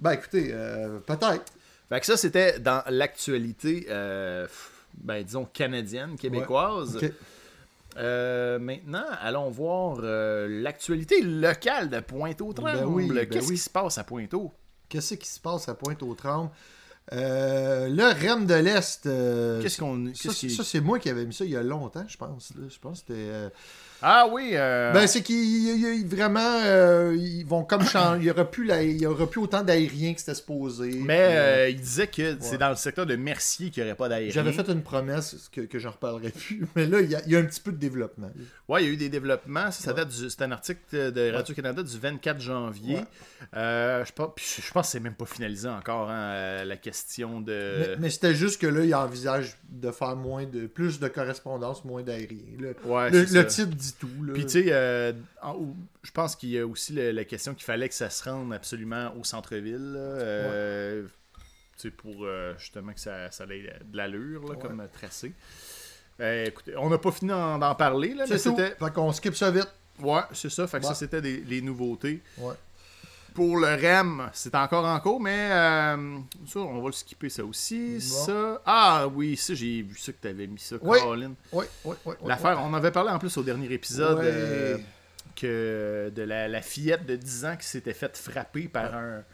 Ben, 0.00 0.12
écoutez, 0.12 0.50
euh, 0.52 0.98
peut-être. 1.00 1.52
Fait 1.88 2.00
que 2.00 2.06
ça, 2.06 2.16
c'était 2.16 2.58
dans 2.58 2.82
l'actualité, 2.88 3.86
euh, 3.90 4.46
ben, 4.94 5.22
disons, 5.22 5.44
canadienne, 5.44 6.16
québécoise. 6.16 6.98
Euh, 7.96 8.58
maintenant, 8.58 9.04
allons 9.20 9.50
voir 9.50 9.98
l'actualité 10.00 11.20
locale 11.22 11.90
de 11.90 12.00
Pointe-aux-Trembles. 12.00 12.78
Ben 12.78 12.84
oui, 12.86 13.08
ben 13.08 13.28
Qu'est-ce 13.28 13.48
oui. 13.48 13.54
qui 13.54 13.60
se 13.60 13.70
passe 13.70 13.98
à 13.98 14.04
Pointe-aux? 14.04 14.52
Qu'est-ce 14.88 15.14
qui 15.14 15.28
se 15.28 15.38
passe 15.40 15.68
à 15.68 15.74
Pointe-aux-Trembles? 15.74 16.50
Le 17.12 18.28
REM 18.28 18.46
de 18.46 18.54
l'Est. 18.54 19.02
Qu'est-ce 19.62 19.78
qu'on... 19.78 20.12
ça, 20.14 20.64
c'est 20.64 20.80
moi 20.80 20.98
qui 20.98 21.10
avais 21.10 21.26
mis 21.26 21.34
ça 21.34 21.44
il 21.44 21.52
y 21.52 21.56
a 21.56 21.62
longtemps, 21.62 22.04
je 22.08 22.16
pense. 22.16 22.52
là. 22.56 22.66
Je 22.68 22.78
pense 22.78 23.02
que 23.02 23.14
c'était. 23.14 23.52
Ah 24.06 24.26
oui, 24.30 24.50
euh, 24.52 24.92
Ben, 24.92 25.06
c'est 25.06 25.22
qu'ils 25.22 25.36
ils- 25.36 26.00
ils- 26.00 26.06
vraiment. 26.06 26.40
euh, 26.64 27.16
ils 27.18 27.44
vont 27.46 27.64
comme 27.64 27.82
changer. 27.86 28.18
Il 28.20 28.24
n'y 28.24 28.30
aura, 28.30 28.44
plus 28.44 28.64
la- 28.66 28.82
il 28.82 29.00
y 29.00 29.06
aura 29.06 29.26
plus 29.30 29.40
autant 29.40 29.62
d'aériens 29.62 30.12
que 30.12 30.20
c'était 30.20 30.34
supposé. 30.34 30.90
mais 30.90 31.26
Puis, 31.26 31.36
euh, 31.36 31.40
euh, 31.64 31.68
il 31.70 31.80
disait 31.80 32.06
que 32.08 32.36
c'est 32.40 32.58
dans 32.58 32.68
le 32.68 32.76
secteur 32.76 33.06
de 33.06 33.16
Mercier 33.16 33.70
qu'il 33.70 33.82
n'y 33.82 33.88
aurait 33.88 33.96
pas 33.96 34.10
d'aérien. 34.10 34.30
J'avais 34.30 34.52
fait 34.52 34.68
une 34.68 34.82
promesse 34.82 35.48
que, 35.50 35.62
que 35.62 35.78
j'en 35.78 35.92
reparlerai 35.92 36.30
plus. 36.30 36.66
Mais 36.76 36.86
là, 36.86 37.00
il 37.00 37.10
y, 37.10 37.14
a, 37.16 37.22
il 37.24 37.32
y 37.32 37.36
a 37.36 37.38
un 37.38 37.44
petit 37.44 37.60
peu 37.62 37.72
de 37.72 37.78
développement. 37.78 38.30
Ouais, 38.68 38.82
il 38.82 38.86
y 38.86 38.90
a 38.90 38.92
eu 38.92 38.96
des 38.98 39.08
développements. 39.08 39.70
Ça, 39.70 39.94
date 39.94 40.08
du- 40.08 40.28
c'est 40.28 40.42
un 40.42 40.52
article 40.52 40.80
de 41.12 41.32
Radio-Canada 41.32 41.82
du 41.82 41.98
24 41.98 42.40
janvier. 42.42 42.96
Ouais. 42.96 44.04
Je, 44.06 44.12
pense, 44.12 44.30
puis 44.36 44.44
je 44.62 44.70
pense 44.72 44.86
que 44.86 44.92
c'est 44.92 45.00
même 45.00 45.14
pas 45.14 45.26
finalisé 45.26 45.68
encore, 45.68 46.10
hein, 46.10 46.64
la 46.64 46.76
question 46.76 47.40
de... 47.40 47.76
Mais, 47.78 47.96
mais 48.00 48.10
c'était 48.10 48.34
juste 48.34 48.60
que 48.60 48.66
là, 48.66 48.84
il 48.84 48.94
envisage 48.94 49.56
de 49.70 49.90
faire 49.90 50.16
moins 50.16 50.44
de 50.44 50.66
plus 50.66 50.98
de 51.00 51.08
correspondance, 51.08 51.84
moins 51.84 52.02
d'aériens. 52.02 52.38
Ouais, 52.84 53.10
le, 53.10 53.20
le 53.24 53.46
titre 53.46 53.68
dit 53.74 53.93
tout. 53.98 54.08
Là. 54.24 54.32
Puis 54.34 54.44
tu 54.44 54.62
sais, 54.64 54.66
euh, 54.72 55.12
je 56.02 56.10
pense 56.10 56.36
qu'il 56.36 56.50
y 56.50 56.58
a 56.58 56.66
aussi 56.66 56.92
le- 56.92 57.10
la 57.12 57.24
question 57.24 57.54
qu'il 57.54 57.64
fallait 57.64 57.88
que 57.88 57.94
ça 57.94 58.10
se 58.10 58.28
rende 58.28 58.52
absolument 58.52 59.12
au 59.18 59.24
centre-ville. 59.24 59.94
euh, 59.96 61.02
pour 61.98 62.24
euh, 62.24 62.54
justement 62.58 62.92
que 62.92 63.00
ça, 63.00 63.30
ça 63.30 63.44
ait 63.44 63.78
de 63.84 63.96
l'allure 63.96 64.44
Ouais. 64.44 64.56
comme 64.58 64.82
tracé. 64.92 65.32
Écoutez, 66.20 66.76
on 66.76 66.88
n'a 66.88 66.98
pas 66.98 67.10
fini 67.12 67.30
d'en 67.30 67.74
parler, 67.74 68.14
là, 68.14 68.24
mais 68.28 68.38
tout. 68.38 68.56
Fait 68.56 68.92
qu'on 68.94 69.12
skip 69.12 69.34
ça 69.34 69.50
vite. 69.50 69.68
Ouais, 70.00 70.20
c'est 70.32 70.50
ça. 70.50 70.66
Fait 70.66 70.78
que 70.78 70.84
Ouais. 70.84 70.88
ça, 70.88 70.94
c'était 70.94 71.20
des- 71.20 71.40
les 71.40 71.60
nouveautés. 71.60 72.22
Ouais. 72.38 72.54
Pour 73.34 73.56
le 73.58 73.66
REM, 73.66 74.30
c'est 74.32 74.54
encore 74.54 74.84
en 74.84 75.00
cours, 75.00 75.20
mais 75.20 75.48
euh, 75.50 76.18
ça, 76.46 76.60
on 76.60 76.80
va 76.80 76.86
le 76.86 76.92
skipper 76.92 77.28
ça 77.28 77.44
aussi. 77.44 77.94
Bon. 77.94 78.00
Ça. 78.00 78.62
Ah 78.64 79.08
oui, 79.12 79.36
ça, 79.36 79.54
j'ai 79.54 79.82
vu 79.82 79.98
ça 79.98 80.12
que 80.12 80.18
tu 80.22 80.28
avais 80.28 80.46
mis 80.46 80.60
ça, 80.60 80.76
Oui. 80.80 80.98
Caroline. 80.98 81.34
Oui, 81.52 81.64
oui, 81.84 81.96
oui. 82.06 82.14
oui, 82.20 82.28
L'affaire, 82.28 82.60
on 82.62 82.72
avait 82.74 82.92
parlé 82.92 83.10
en 83.10 83.18
plus 83.18 83.36
au 83.36 83.42
dernier 83.42 83.72
épisode 83.72 84.20
euh, 84.20 84.78
que 85.34 86.12
de 86.14 86.22
la, 86.22 86.46
la 86.46 86.62
fillette 86.62 87.04
de 87.06 87.16
10 87.16 87.44
ans 87.44 87.56
qui 87.56 87.66
s'était 87.66 87.92
faite 87.94 88.16
frapper 88.16 88.68
par 88.68 88.94
un. 88.94 89.24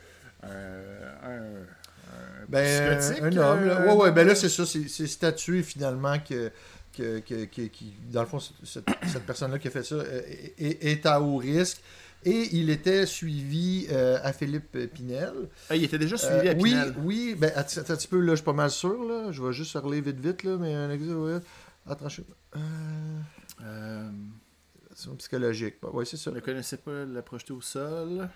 un, 0.45 0.49
un- 0.49 1.67
un 2.13 2.47
Ben, 2.49 2.99
un 3.23 3.37
homme. 3.37 3.65
là. 3.67 3.81
euh, 3.83 3.87
Ouais, 3.87 3.93
ouais, 4.05 4.13
ben 4.13 4.27
là, 4.27 4.35
c'est 4.35 4.49
ça. 4.49 4.65
C'est 4.67 5.07
statué 5.07 5.63
finalement 5.63 6.19
que, 6.19 6.51
que, 6.97 7.21
que, 7.21 7.45
que- 7.45 7.69
dans 8.11 8.23
le 8.23 8.27
fond, 8.27 8.39
cette, 8.65 8.89
cette 9.07 9.25
personne-là 9.27 9.59
qui 9.59 9.69
a 9.69 9.71
fait 9.71 9.85
ça 9.85 9.97
est, 10.59 10.85
est 10.85 11.07
à 11.07 11.21
haut 11.21 11.37
risque. 11.37 11.81
Et 12.25 12.55
il 12.57 12.69
était 12.71 13.07
suivi 13.07 13.87
euh, 13.91 14.19
à 14.23 14.33
Philippe 14.35 14.77
Pinel. 14.93 15.49
Ah, 15.71 15.77
il 15.77 15.85
était 15.85 15.99
déjà 15.99 16.17
suivi 16.19 16.49
Euh, 16.49 16.53
à 16.53 16.55
oui, 16.55 16.71
Pinel. 16.71 16.95
oui, 17.03 17.35
ben 17.39 17.51
attends 17.55 17.81
attends 17.81 17.95
un 17.95 17.97
petit 17.97 18.09
peu, 18.09 18.21
là, 18.21 18.33
je 18.33 18.37
suis 18.37 18.45
pas 18.45 18.53
mal 18.53 18.71
sûr, 18.71 19.03
là. 19.05 19.33
Je 19.33 19.43
vais 19.43 19.53
juste 19.55 19.73
relire 19.75 20.03
vite, 20.05 20.21
vite, 20.21 20.43
là, 20.43 20.57
mais 20.59 20.75
un 20.75 20.91
exemple. 20.91 21.41
Attends, 21.87 22.09
je... 22.11 22.21
Euh, 23.63 24.11
psychologique. 25.19 25.77
Oui, 25.95 26.05
c'est 26.07 26.17
ça. 26.19 26.31
je 26.31 26.37
ne 26.37 26.41
connaissais 26.41 26.77
pas 26.77 27.05
la 27.07 27.23
projeter 27.23 27.53
au 27.55 27.61
sol. 27.63 28.29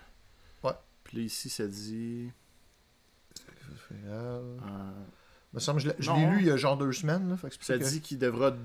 Ouais. 0.63 0.71
Puis 1.03 1.17
là, 1.17 1.23
ici, 1.23 1.49
ça 1.49 1.67
dit. 1.67 2.31
Euh, 4.07 4.57
me 5.55 5.59
semble, 5.59 5.79
je 5.79 5.87
l'ai 5.87 5.95
je 5.99 6.11
l'ai 6.11 6.21
Non. 6.21 6.31
lu 6.31 6.37
il 6.41 6.45
y 6.47 6.51
a 6.51 6.57
genre 6.57 6.77
deux 6.77 6.91
semaines. 6.91 7.29
Là, 7.29 7.37
fait 7.37 7.47
que 7.47 7.53
c'est 7.53 7.57
pour 7.59 7.67
ça 7.67 7.77
que- 7.77 7.83
dit 7.89 8.01
qu'il 8.01 8.17
devra 8.19 8.55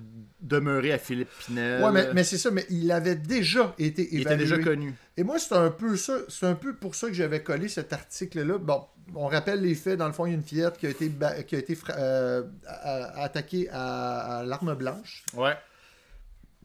demeurer 0.40 0.92
à 0.92 0.98
Philippe 0.98 1.28
Pinel. 1.46 1.82
Ouais, 1.82 1.92
mais, 1.92 2.12
mais 2.14 2.24
c'est 2.24 2.38
ça, 2.38 2.50
mais 2.50 2.66
il 2.70 2.90
avait 2.92 3.14
déjà 3.16 3.74
été 3.78 4.08
il 4.12 4.20
évalué. 4.22 4.44
était 4.44 4.56
déjà 4.56 4.58
connu. 4.70 4.94
Et 5.16 5.22
moi, 5.24 5.38
c'est 5.38 5.54
un 5.54 5.70
peu 5.70 5.96
ça, 5.96 6.18
c'est 6.28 6.46
un 6.46 6.54
peu 6.54 6.74
pour 6.74 6.94
ça 6.94 7.08
que 7.08 7.14
j'avais 7.14 7.42
collé 7.42 7.68
cet 7.68 7.92
article-là. 7.92 8.58
Bon, 8.58 8.84
on 9.14 9.26
rappelle 9.26 9.60
les 9.60 9.74
faits. 9.74 9.98
Dans 9.98 10.06
le 10.06 10.12
fond, 10.12 10.26
il 10.26 10.30
y 10.30 10.32
a 10.32 10.36
une 10.36 10.42
fillette 10.42 10.76
qui 10.78 10.86
a 10.86 10.90
été, 10.90 11.10
qui 11.46 11.56
a 11.56 11.58
été 11.58 11.78
euh, 11.90 12.42
attaquée 13.16 13.68
à, 13.70 14.38
à 14.38 14.44
l'arme 14.44 14.74
blanche 14.74 15.24
Ouais. 15.36 15.54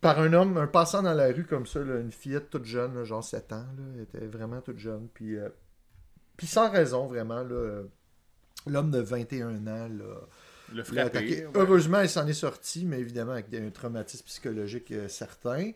par 0.01 0.19
un 0.19 0.31
homme, 0.33 0.57
un 0.57 0.67
passant 0.67 1.01
dans 1.03 1.13
la 1.13 1.27
rue 1.27 1.45
comme 1.45 1.65
ça, 1.65 1.79
là, 1.79 1.99
une 1.99 2.11
fillette 2.11 2.49
toute 2.49 2.65
jeune, 2.65 2.95
là, 2.95 3.03
genre 3.03 3.23
7 3.23 3.51
ans. 3.53 3.65
Là, 3.77 3.83
elle 3.95 4.01
était 4.03 4.25
vraiment 4.27 4.61
toute 4.61 4.77
jeune. 4.79 5.07
Puis, 5.13 5.37
euh, 5.37 5.49
puis 6.37 6.47
sans 6.47 6.69
raison, 6.69 7.07
vraiment. 7.07 7.43
là, 7.43 7.51
euh, 7.55 7.83
L'homme 8.67 8.91
de 8.91 8.99
21 8.99 9.67
ans, 9.67 9.87
là, 9.89 10.15
Le 10.73 10.83
frappé. 10.83 11.45
ouais. 11.45 11.47
Heureusement, 11.55 12.01
il 12.01 12.09
s'en 12.09 12.25
est 12.27 12.33
sorti, 12.33 12.85
mais 12.85 12.99
évidemment 12.99 13.33
avec 13.33 13.53
un 13.53 13.69
traumatisme 13.69 14.25
psychologique 14.25 14.91
euh, 14.91 15.07
certain. 15.07 15.71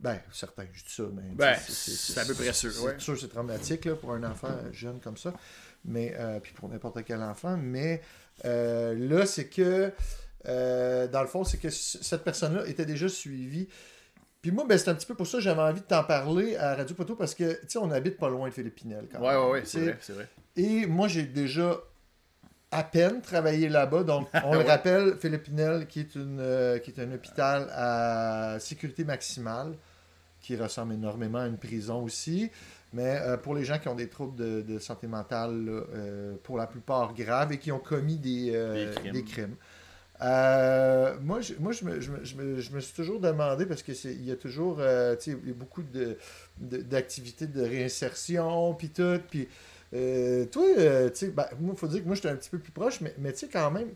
Ben, 0.00 0.18
certain, 0.32 0.64
je 0.72 0.82
dis 0.82 0.90
ça, 0.92 1.04
mais. 1.14 1.22
Ben, 1.34 1.56
c'est 1.68 2.18
à 2.20 2.24
peu 2.24 2.34
près 2.34 2.52
sûr, 2.52 2.72
C'est 2.72 2.80
ouais. 2.80 2.94
sûr, 2.98 3.18
c'est 3.20 3.28
traumatique 3.28 3.84
là, 3.84 3.94
pour 3.94 4.12
un 4.12 4.24
enfant 4.24 4.48
jeune 4.72 4.98
comme 5.00 5.16
ça. 5.16 5.32
Mais, 5.84 6.14
euh, 6.18 6.40
puis 6.40 6.52
pour 6.54 6.68
n'importe 6.68 7.04
quel 7.04 7.22
enfant. 7.22 7.56
Mais 7.56 8.02
euh, 8.44 8.94
là, 8.96 9.26
c'est 9.26 9.46
que. 9.48 9.92
euh, 10.48 11.06
dans 11.06 11.22
le 11.22 11.28
fond, 11.28 11.44
c'est 11.44 11.58
que 11.58 11.70
cette 11.70 12.24
personne-là 12.24 12.66
était 12.66 12.84
déjà 12.86 13.08
suivie. 13.08 13.68
Puis 14.40 14.50
moi, 14.50 14.64
ben, 14.68 14.76
c'est 14.76 14.90
un 14.90 14.94
petit 14.96 15.06
peu 15.06 15.14
pour 15.14 15.28
ça 15.28 15.38
que 15.38 15.44
j'avais 15.44 15.60
envie 15.62 15.82
de 15.82 15.86
t'en 15.86 16.02
parler 16.02 16.56
à 16.56 16.74
Radio 16.74 16.96
Poteau 16.96 17.14
parce 17.14 17.32
que, 17.36 17.52
tu 17.60 17.68
sais, 17.68 17.78
on 17.78 17.92
habite 17.92 18.16
pas 18.18 18.28
loin 18.28 18.48
de 18.48 18.52
Philippe 18.54 18.74
Pinel 18.74 19.06
quand 19.12 19.20
Ouais, 19.20 19.28
même. 19.30 19.40
ouais, 19.44 19.50
ouais, 19.52 19.62
Tu 19.62 19.68
c'est 19.68 19.80
vrai, 19.82 19.98
c'est 20.00 20.12
vrai. 20.14 20.28
et 20.56 20.86
moi, 20.86 21.06
j'ai 21.06 21.22
déjà 21.22 21.80
à 22.72 22.82
peine 22.82 23.20
travaillé 23.20 23.68
là-bas. 23.68 24.02
Donc, 24.02 24.28
on 24.44 24.54
le 24.54 24.60
rappelle, 24.64 25.16
Philippe 25.20 25.44
Pinel, 25.44 25.86
qui 25.86 26.00
est, 26.00 26.14
une, 26.16 26.38
euh, 26.40 26.78
qui 26.78 26.90
est 26.90 27.00
un 27.00 27.12
hôpital 27.12 27.68
à 27.72 28.56
sécurité 28.58 29.04
maximale, 29.04 29.74
qui 30.40 30.56
ressemble 30.56 30.94
énormément 30.94 31.38
à 31.38 31.46
une 31.46 31.58
prison 31.58 32.02
aussi. 32.02 32.50
Mais 32.92 33.18
euh, 33.22 33.36
pour 33.36 33.54
les 33.54 33.64
gens 33.64 33.78
qui 33.78 33.88
ont 33.88 33.94
des 33.94 34.08
troubles 34.08 34.36
de, 34.36 34.60
de 34.62 34.78
santé 34.78 35.06
mentale, 35.06 35.64
là, 35.64 35.82
euh, 35.94 36.34
pour 36.42 36.58
la 36.58 36.66
plupart 36.66 37.14
graves, 37.14 37.52
et 37.52 37.58
qui 37.58 37.70
ont 37.72 37.78
commis 37.78 38.16
des, 38.18 38.50
Des 38.50 38.90
crimes. 38.94 39.12
des 39.12 39.24
crimes. 39.24 39.56
Moi, 41.22 41.40
je, 41.40 41.54
moi 41.58 41.72
je, 41.72 41.84
me, 41.84 42.00
je, 42.00 42.10
me, 42.10 42.24
je, 42.24 42.36
me, 42.36 42.60
je 42.60 42.70
me 42.72 42.80
suis 42.80 42.94
toujours 42.94 43.20
demandé, 43.20 43.66
parce 43.66 43.82
qu'il 43.82 44.24
y 44.24 44.30
a 44.30 44.36
toujours 44.36 44.76
tu 44.76 44.82
sais, 45.32 45.36
il 45.42 45.48
y 45.48 45.50
a 45.50 45.54
beaucoup 45.54 45.82
de- 45.82 46.16
de- 46.58 46.82
d'activités 46.82 47.46
de, 47.46 47.62
réinsertion, 47.62 48.74
puis 48.74 48.90
tout, 48.90 49.18
puis 49.30 49.48
euh, 49.94 50.46
toi, 50.46 50.64
euh, 50.78 51.10
tu 51.10 51.16
sais, 51.16 51.28
ben, 51.28 51.46
moi, 51.60 51.74
faut 51.76 51.86
dire 51.88 52.00
que 52.02 52.06
moi, 52.06 52.14
j'étais 52.14 52.28
un 52.28 52.36
petit 52.36 52.50
peu 52.50 52.58
plus 52.58 52.72
proche, 52.72 53.00
mais, 53.00 53.14
mais 53.18 53.32
tu 53.32 53.40
sais, 53.40 53.48
quand 53.48 53.70
même, 53.70 53.88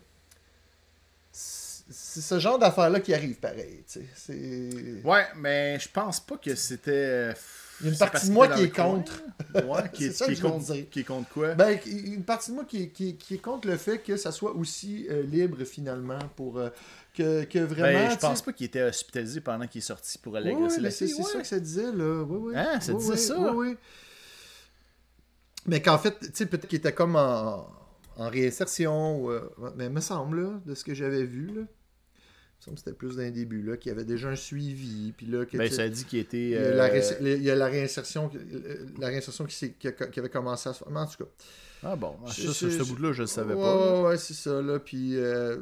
c'est 1.31 2.21
ce 2.21 2.39
genre 2.39 2.59
d'affaires-là 2.59 2.99
qui 2.99 3.13
arrive 3.13 3.35
pareil, 3.35 3.83
tu 3.87 3.99
sais. 3.99 4.05
C'est... 4.15 5.01
Ouais, 5.03 5.25
mais 5.37 5.79
je 5.79 5.87
pense 5.89 6.19
pas 6.19 6.37
que 6.37 6.53
c'était. 6.55 7.33
Il 7.79 7.85
y 7.85 7.89
a 7.89 7.91
une 7.91 7.95
c'est 7.95 8.09
partie 8.09 8.27
de 8.27 8.31
moi 8.33 8.47
qui 8.47 8.63
est 8.63 8.69
contre. 8.69 9.21
Ouais, 9.53 9.83
qui 9.93 10.05
est, 10.05 10.11
ça 10.11 10.25
qui 10.25 10.39
contre, 10.39 10.73
qui 10.89 10.99
est 11.01 11.03
contre 11.03 11.29
quoi? 11.29 11.53
Ben, 11.53 11.77
une 11.85 12.23
partie 12.23 12.49
de 12.51 12.55
moi 12.55 12.65
qui, 12.65 12.83
est- 12.83 12.89
qui, 12.89 13.15
qui 13.15 13.35
est 13.35 13.39
contre 13.39 13.67
le 13.67 13.77
fait 13.77 13.99
que 13.99 14.17
ça 14.17 14.31
soit 14.31 14.53
aussi 14.55 15.07
euh, 15.09 15.21
libre, 15.21 15.63
finalement, 15.63 16.19
pour... 16.35 16.57
euh, 16.57 16.69
que, 17.15 17.43
que 17.45 17.59
vraiment... 17.59 17.83
Ben, 18.05 18.09
je 18.11 18.17
pense 18.17 18.41
pas 18.41 18.51
qu'il 18.53 18.65
était 18.65 18.81
hospitalisé 18.81 19.41
pendant 19.41 19.67
qu'il 19.67 19.79
est 19.79 19.85
sorti 19.85 20.17
pour 20.17 20.35
aller 20.35 20.51
agresser 20.51 20.81
la 20.81 20.91
fille. 20.91 21.07
c'est 21.09 21.23
ça 21.23 21.39
que 21.39 21.47
ça 21.47 21.59
disait, 21.59 21.91
là. 21.91 22.23
Oui, 22.23 22.37
oui. 22.41 22.53
Hein, 22.55 22.79
ça 22.81 22.93
Oui, 22.93 22.97
disait 22.99 23.11
oui, 23.13 23.17
ça? 23.19 23.53
Oui, 23.53 23.67
oui. 23.69 23.77
Mais 25.67 25.81
qu'en 25.81 25.97
fait, 25.97 26.17
tu 26.19 26.29
sais, 26.33 26.45
peut-être 26.45 26.67
qu'il 26.67 26.79
était 26.79 26.93
comme 26.93 27.15
en, 27.15 27.67
en 28.17 28.29
réinsertion, 28.29 29.21
ou, 29.23 29.31
euh, 29.31 29.49
mais 29.75 29.85
il 29.85 29.91
me 29.91 30.01
semble, 30.01 30.41
là, 30.41 30.61
de 30.65 30.73
ce 30.73 30.83
que 30.83 30.93
j'avais 30.93 31.23
vu, 31.23 31.47
là. 31.47 31.61
Il 32.59 32.61
me 32.61 32.65
semble 32.65 32.75
que 32.77 32.79
c'était 32.85 32.97
plus 32.97 33.17
d'un 33.17 33.29
début, 33.29 33.61
là, 33.61 33.77
qu'il 33.77 33.91
y 33.91 33.93
avait 33.95 34.03
déjà 34.05 34.29
un 34.29 34.35
suivi, 34.35 35.13
puis 35.15 35.27
là, 35.27 35.45
que, 35.45 35.57
Ben, 35.57 35.69
ça 35.71 35.87
dit 35.87 36.05
qu'il 36.05 36.17
était. 36.19 36.37
il 36.43 36.49
y 36.49 36.57
a 36.57 36.71
la, 36.73 36.85
euh, 36.85 36.87
ré- 37.19 37.35
il 37.35 37.43
y 37.43 37.51
a 37.51 37.55
la 37.55 37.67
réinsertion, 37.67 38.31
la 38.97 39.07
réinsertion 39.07 39.45
qui, 39.45 39.55
s'est- 39.55 39.73
qui, 39.73 39.87
avait 40.19 40.29
commencé 40.29 40.67
à 40.69 40.73
se 40.73 40.79
faire. 40.79 40.89
Mais 40.91 40.99
en 41.01 41.05
tout 41.05 41.23
cas. 41.23 41.29
Ah 41.83 41.95
bon, 41.95 42.15
ça, 42.25 42.33
Je- 42.41 42.47
ça, 42.47 42.71
ce 42.71 42.83
bout-là, 42.89 43.11
je 43.11 43.21
le 43.21 43.27
savais 43.27 43.53
ouais, 43.53 43.61
pas. 43.61 44.01
Ouais, 44.01 44.07
ouais, 44.07 44.17
c'est 44.17 44.33
ça, 44.33 44.59
là. 44.63 44.79
Puis, 44.79 45.15
euh, 45.17 45.57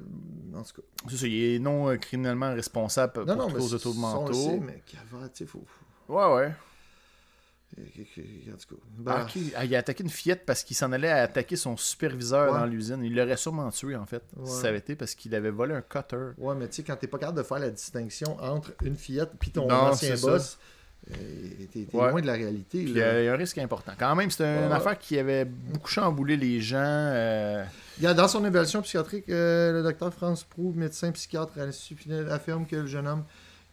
en 0.54 0.62
tout 0.64 0.82
cas. 0.82 0.88
C'est 1.10 1.18
ça, 1.18 1.28
il 1.28 1.56
est 1.56 1.60
non 1.60 1.90
euh, 1.90 1.98
criminellement 1.98 2.54
responsable 2.54 3.12
pour 3.12 3.26
Non, 3.26 3.36
non, 3.36 3.48
mais 3.48 3.56
trop 3.60 3.68
ça, 3.68 3.76
autos 3.76 3.90
de 3.94 3.96
ça, 3.96 4.00
on 4.00 4.14
le 4.14 4.20
manteau. 4.22 4.34
sait, 4.34 4.60
mais 4.62 4.82
qu'avant, 4.86 5.24
tu 5.28 5.30
sais, 5.34 5.46
faut. 5.46 5.66
faut- 6.08 6.14
Ouais, 6.14 6.34
ouais. 6.36 6.54
En 7.78 8.58
tout 8.58 8.76
cas. 8.76 8.82
ben, 9.00 9.12
Ah, 9.18 9.24
ok. 9.24 9.42
Ah, 9.56 9.66
il 9.66 9.76
a 9.76 9.80
attaqué 9.80 10.04
une 10.04 10.10
fillette 10.10 10.46
parce 10.46 10.64
qu'il 10.64 10.76
s'en 10.78 10.92
allait 10.94 11.10
attaquer 11.12 11.56
son 11.58 11.76
superviseur 11.76 12.54
Ouais. 12.54 12.60
dans 12.60 12.66
l'usine. 12.66 13.04
Il 13.04 13.16
l'aurait 13.16 13.36
sûrement 13.38 13.70
tué, 13.70 13.96
en 13.96 14.06
fait, 14.06 14.24
Ouais. 14.38 14.46
si 14.50 14.62
ça 14.62 14.68
avait 14.70 14.78
été 14.78 14.96
parce 14.96 15.14
qu'il 15.16 15.36
avait 15.36 15.50
volé 15.50 15.74
un 15.76 15.82
cutter. 15.82 16.32
Ouais, 16.38 16.56
mais 16.56 16.68
tu 16.70 16.76
sais, 16.78 16.84
quand 16.84 16.96
t'es 16.96 17.08
pas 17.08 17.18
capable 17.18 17.38
de 17.40 17.44
faire 17.44 17.60
la 17.60 17.70
distinction 17.70 18.38
entre 18.42 18.72
une 18.84 18.96
fillette 18.96 19.32
puis 19.40 19.52
ton 19.52 19.68
Non, 19.68 19.76
ancien 19.76 20.16
boss, 20.16 20.58
euh, 21.12 21.14
t'es 21.72 21.86
Ouais. 21.94 22.12
loin 22.12 22.22
de 22.22 22.28
la 22.28 22.34
réalité. 22.34 22.80
Euh, 22.80 23.22
il 23.22 23.26
y 23.26 23.28
a 23.30 23.34
un 23.34 23.36
risque 23.36 23.58
important. 23.58 23.92
Quand 24.00 24.16
même, 24.16 24.32
c'était 24.32 24.66
une 24.66 24.72
affaire 24.72 24.98
qui 24.98 25.20
avait 25.20 25.44
beaucoup 25.46 25.90
chamboulé 25.90 26.38
les 26.38 26.62
gens. 26.62 26.78
euh, 26.80 27.64
Il 27.98 28.04
y 28.04 28.08
a- 28.08 28.14
dans 28.14 28.28
son 28.28 28.40
évaluation 28.46 28.82
psychiatrique, 28.82 29.26
euh, 29.30 29.72
le 29.74 29.84
docteur 29.84 30.14
France 30.14 30.44
Proux, 30.44 30.74
médecin 30.76 31.12
psychiatre 31.12 31.54
à 31.60 31.66
l'Institut 31.66 31.96
Pinel, 31.96 32.30
affirme 32.32 32.66
que 32.66 32.78
le 32.78 32.88
jeune 32.88 33.08
homme 33.08 33.24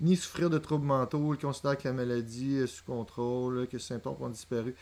ni 0.03 0.17
souffrir 0.17 0.51
de 0.51 0.59
troubles 0.59 0.87
mentaux, 0.87 1.33
il 1.35 1.39
considère 1.41 1.79
que 1.79 1.85
la 1.89 1.95
maladie 1.95 2.57
est 2.59 2.67
sous 2.67 2.85
contrôle, 2.85 3.67
que 3.69 3.79
ses 3.79 3.89
symptômes 3.95 4.17
ont 4.21 4.29
disparu. 4.29 4.75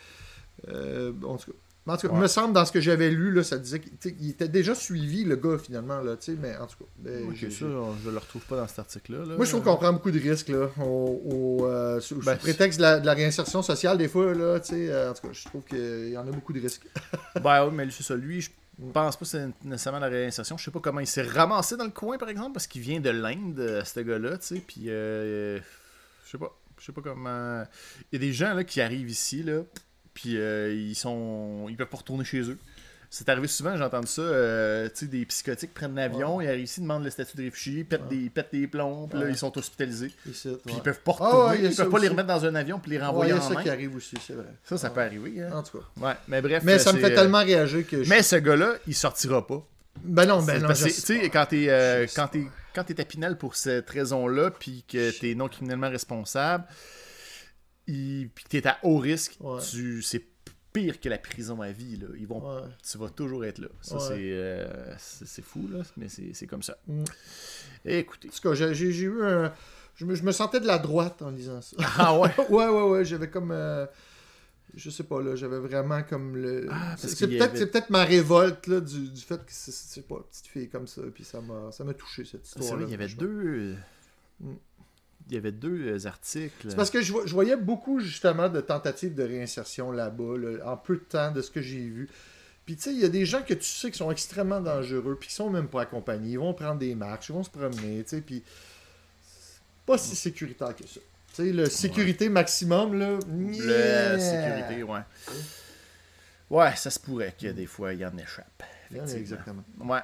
Euh, 0.69 1.13
en 1.25 1.37
tout 1.37 1.53
cas, 1.53 1.57
en 1.87 1.97
tout 1.97 2.07
cas, 2.09 2.15
Ouais. 2.15 2.21
me 2.21 2.27
semble, 2.29 2.53
dans 2.55 2.65
ce 2.65 2.71
que 2.73 2.81
j'avais 2.81 3.11
lu, 3.11 3.33
là, 3.33 3.43
ça 3.43 3.59
disait 3.59 3.81
qu'il 3.81 4.29
était 4.31 4.49
déjà 4.49 4.75
suivi, 4.75 5.25
le 5.25 5.35
gars, 5.37 5.59
finalement. 5.59 6.01
Là, 6.03 6.17
mais 6.41 6.57
en 6.57 6.67
tout 6.67 6.77
cas. 6.79 6.85
ben, 6.99 7.35
ça, 7.35 7.47
je 7.49 8.11
le 8.11 8.19
retrouve 8.19 8.43
pas 8.43 8.57
dans 8.57 8.69
cet 8.69 8.79
article-là. 8.81 9.25
là. 9.25 9.37
Moi, 9.37 9.45
je 9.45 9.51
trouve 9.51 9.63
qu'on 9.65 9.77
prend 9.77 9.93
beaucoup 9.93 10.11
de 10.11 10.21
risques 10.21 10.51
là, 10.51 10.69
au, 10.81 11.21
au, 11.63 11.67
euh, 11.67 11.99
sous, 12.01 12.21
sous 12.21 12.27
Ben, 12.27 12.37
prétexte 12.37 12.79
de 12.79 12.83
la, 12.83 13.01
de 13.01 13.07
la 13.07 13.15
réinsertion 13.15 13.63
sociale, 13.63 13.99
des 13.99 14.09
fois. 14.09 14.35
Là, 14.35 14.61
euh, 14.73 15.11
en 15.11 15.15
tout 15.15 15.27
cas, 15.27 15.33
je 15.33 15.45
trouve 15.47 15.63
qu'il 15.65 16.11
y 16.11 16.17
en 16.19 16.27
a 16.29 16.31
beaucoup 16.31 16.53
de 16.53 16.61
risques. 16.61 16.87
Ben 17.43 17.67
oui, 17.67 17.73
mais 17.75 17.91
c'est 17.91 18.03
ça. 18.05 18.15
Lui, 18.15 18.41
je 18.43 18.51
pense 18.87 19.17
pas 19.17 19.21
que 19.21 19.27
c'est 19.27 19.49
nécessairement 19.65 19.99
la 19.99 20.09
réinsertion. 20.09 20.57
Je 20.57 20.65
sais 20.65 20.71
pas 20.71 20.81
comment 20.81 21.01
il 21.01 21.07
s'est 21.07 21.23
ramassé 21.23 21.77
dans 21.77 21.85
le 21.85 21.91
coin, 21.91 22.19
par 22.19 22.29
exemple, 22.29 22.53
parce 22.53 22.67
qu'il 22.67 22.83
vient 22.83 23.01
de 23.01 23.11
l'Inde, 23.11 23.59
euh, 23.59 23.85
ce 23.85 24.01
gars-là, 24.01 24.39
tu 24.39 24.47
sais. 24.47 24.61
Puis, 24.67 24.89
euh, 24.89 25.59
je 26.25 26.31
sais 26.31 26.39
pas. 26.39 26.57
Je 26.79 26.87
sais 26.87 26.93
pas 26.93 27.03
comment. 27.03 27.63
Il 28.11 28.15
y 28.15 28.17
a 28.17 28.19
des 28.19 28.33
gens 28.33 28.55
là, 28.55 28.65
qui 28.65 28.81
arrivent 28.81 29.11
ici, 29.11 29.43
là, 29.43 29.63
puis 30.15 30.39
euh, 30.39 30.73
ils 30.73 30.95
sont. 30.95 31.67
Ils 31.69 31.77
peuvent 31.77 31.89
pas 31.89 31.99
retourner 31.99 32.25
chez 32.25 32.41
eux. 32.41 32.59
C'est 33.13 33.29
arrivé 33.29 33.49
souvent, 33.49 33.77
j'ai 33.77 33.83
entendu 33.83 34.07
ça. 34.07 34.23
euh, 34.23 34.89
tu 34.89 34.93
sais, 35.01 35.07
des 35.07 35.27
psychotiques 35.27 35.75
prennent 35.75 35.97
l'avion, 35.97 36.41
ils 36.41 36.47
arrivent 36.49 36.63
ici, 36.63 36.81
demandent 36.81 37.03
le 37.03 37.11
statut 37.11 37.37
de 37.37 37.43
réfugié, 37.43 37.83
pètent, 37.83 38.03
Ouais. 38.03 38.17
des, 38.17 38.31
pètent 38.31 38.53
des 38.53 38.69
plombs, 38.69 39.09
puis 39.09 39.19
là, 39.19 39.25
Ouais. 39.27 39.33
ils 39.33 39.37
sont 39.37 39.57
hospitalisés. 39.59 40.13
Puis 40.23 40.33
ouais. 40.45 40.53
ils 40.69 40.81
peuvent 40.81 41.01
pas 41.01 41.17
Ah 41.19 41.25
retourner, 41.25 41.59
ouais, 41.65 41.71
ils 41.73 41.77
peuvent 41.77 41.91
pas 41.91 41.99
les 41.99 42.07
remettre 42.09 42.29
dans 42.29 42.45
un 42.45 42.55
avion 42.55 42.79
puis 42.79 42.93
les 42.93 42.99
Ouais, 42.99 43.05
renvoyer 43.05 43.33
il 43.33 43.37
y 43.37 43.39
a 43.41 43.43
en 43.43 43.49
ça 43.49 43.55
main. 43.55 43.63
qui 43.65 43.69
arrive 43.69 43.97
aussi, 43.97 44.17
c'est 44.25 44.35
vrai. 44.35 44.47
Ça, 44.63 44.79
ça 44.79 44.91
peut 44.91 45.01
arriver. 45.01 45.43
hein. 45.43 45.51
En 45.53 45.63
tout 45.65 45.79
cas. 45.79 45.85
Ouais, 46.07 46.15
mais 46.29 46.41
bref. 46.41 46.63
Mais 46.65 46.79
ça 46.79 46.93
me 46.93 46.99
fait 47.01 47.11
euh, 47.11 47.17
tellement 47.17 47.41
réagir 47.43 47.85
que 47.85 48.05
je... 48.05 48.09
Mais 48.09 48.23
ce 48.23 48.37
gars-là, 48.37 48.75
il 48.87 48.95
sortira 48.95 49.45
pas. 49.45 49.67
Ben 50.05 50.25
non, 50.25 50.41
ben 50.45 50.63
non, 50.63 50.69
tu 50.69 50.89
sais, 50.89 51.29
quand 51.31 51.47
t'es 51.47 51.67
euh, 51.69 52.07
quand 52.15 52.29
t'es 52.29 52.45
quand 52.77 52.85
t'es 52.85 53.01
à 53.01 53.05
Pinel 53.05 53.37
pour 53.37 53.57
cette 53.57 53.91
raison-là, 53.91 54.53
puis 54.53 54.85
que 54.89 55.11
t'es 55.11 55.35
non 55.35 55.49
criminellement 55.49 55.91
responsable, 55.91 56.63
il- 57.89 58.29
puis 58.33 58.45
que 58.45 58.49
t'es 58.51 58.67
à 58.69 58.79
haut 58.85 58.99
risque, 58.99 59.37
Ouais. 59.41 59.61
tu 59.69 60.01
c'est 60.03 60.25
pire 60.73 61.01
que 61.01 61.09
la 61.09 61.19
prison 61.19 61.61
à 61.63 61.71
vie. 61.73 61.97
Là. 61.97 62.09
Ils 62.19 62.27
vont, 62.27 62.41
Ouais. 62.57 62.63
Tu 62.89 62.99
vas 62.99 63.09
toujours 63.11 63.45
être 63.45 63.59
là. 63.59 63.69
Ça, 63.83 63.97
Ouais. 63.97 64.01
c'est, 64.09 64.15
euh, 64.33 64.95
c'est 64.99 65.27
c'est 65.27 65.43
fou, 65.43 65.69
là, 65.73 65.81
mais 65.97 66.09
c'est 66.09 66.33
c'est 66.35 66.47
comme 66.47 66.63
ça. 66.63 66.77
Mm. 66.87 67.05
Écoutez. 67.85 68.29
En 68.29 68.31
tout 68.31 68.41
cas, 68.55 68.55
j'ai 68.73 68.87
eu 68.89 69.23
un... 69.23 69.53
Je 69.97 70.05
me, 70.07 70.15
je 70.15 70.23
me 70.23 70.33
sentais 70.33 70.61
de 70.61 70.67
la 70.67 70.79
droite 70.79 71.21
en 71.23 71.31
lisant 71.31 71.61
ça. 71.61 71.77
Ah 71.99 72.19
ouais? 72.19 72.31
ouais, 72.49 72.69
ouais, 72.69 72.83
ouais, 72.91 73.05
j'avais 73.05 73.29
comme... 73.29 73.51
euh, 73.51 73.87
Je 74.75 74.89
sais 74.89 75.03
pas, 75.05 75.21
là, 75.21 75.35
j'avais 75.37 75.59
vraiment 75.59 76.03
comme 76.03 76.37
le... 76.37 76.69
Ah, 76.71 76.91
parce 77.01 77.09
c'est 77.15 77.27
peut-être 77.27 77.43
avait- 77.43 77.59
c'est 77.59 77.67
peut-être 77.67 77.91
ma 77.91 78.05
révolte, 78.05 78.67
là, 78.69 78.81
du, 78.81 79.09
du 79.09 79.21
fait 79.21 79.37
que 79.45 79.51
c'est- 79.51 80.07
pas 80.07 80.15
une 80.17 80.23
petite 80.23 80.47
fille 80.47 80.69
comme 80.71 80.87
ça, 80.87 81.03
puis 81.13 81.25
ça 81.25 81.41
m'a 81.41 81.71
ça 81.73 81.85
m'a 81.85 81.93
touché, 81.93 82.25
cette 82.25 82.47
histoire 82.47 82.65
C'est 82.65 82.75
vrai, 82.77 82.85
il 82.85 82.91
y 82.91 82.95
avait 82.95 83.09
deux... 83.09 83.75
Mm. 84.41 84.55
Il 85.31 85.35
y 85.35 85.39
avait 85.39 85.53
deux 85.53 85.87
euh, 85.97 86.07
articles. 86.09 86.67
C'est 86.69 86.77
parce 86.77 86.91
que 86.91 87.01
je, 87.01 87.13
vo- 87.13 87.27
je 87.27 87.33
voyais 87.33 87.57
beaucoup 87.57 88.01
justement 88.01 88.49
de 88.49 88.61
tentatives 88.61 89.15
de 89.15 89.23
réinsertion 89.23 89.93
là-bas, 89.93 90.37
là, 90.37 90.73
en 90.73 90.77
peu 90.77 90.97
de 90.97 91.01
temps 91.05 91.31
de 91.31 91.41
ce 91.41 91.51
que 91.51 91.63
j'ai 91.63 91.79
vu. 91.79 92.09
Puis 92.67 92.77
tu 92.77 92.83
sais, 92.83 92.93
il 92.93 93.01
y 93.01 93.05
a 93.05 93.09
des 93.09 93.25
gens 93.25 93.43
que 93.43 93.55
tu 93.55 93.65
sais 93.65 93.91
qui 93.91 93.99
sont 93.99 94.11
extrêmement 94.11 94.61
dangereux, 94.61 95.17
puis 95.19 95.29
qui 95.29 95.35
sont 95.35 95.49
même 95.51 95.69
pas 95.69 95.83
accompagnés. 95.83 96.33
Ils 96.33 96.39
vont 96.39 96.53
prendre 96.53 96.79
des 96.79 96.95
marches, 96.95 97.29
ils 97.29 97.33
vont 97.33 97.43
se 97.45 97.51
promener, 97.51 98.03
tu 98.05 98.11
sais, 98.11 98.21
puis 98.21 98.43
pas 99.87 99.97
si 99.99 100.15
sécuritaire 100.15 100.75
que 100.77 100.87
ça. 100.87 101.01
Tu 101.35 101.37
sais, 101.47 101.53
le 101.53 101.67
sécurité 101.67 102.29
maximum, 102.29 102.99
là. 102.99 103.19
Le 103.29 103.53
yeah. 103.55 104.19
sécurité, 104.19 104.83
ouais. 104.83 105.01
Ouais, 106.51 106.75
ça 106.77 106.91
se 106.91 106.99
pourrait 106.99 107.35
que 107.41 107.47
des 107.47 107.67
fois, 107.67 107.95
il 107.95 108.01
y 108.01 108.07
en 108.07 108.17
échappe. 108.19 108.63
Exactement. 108.93 109.63
Ouais. 109.81 110.01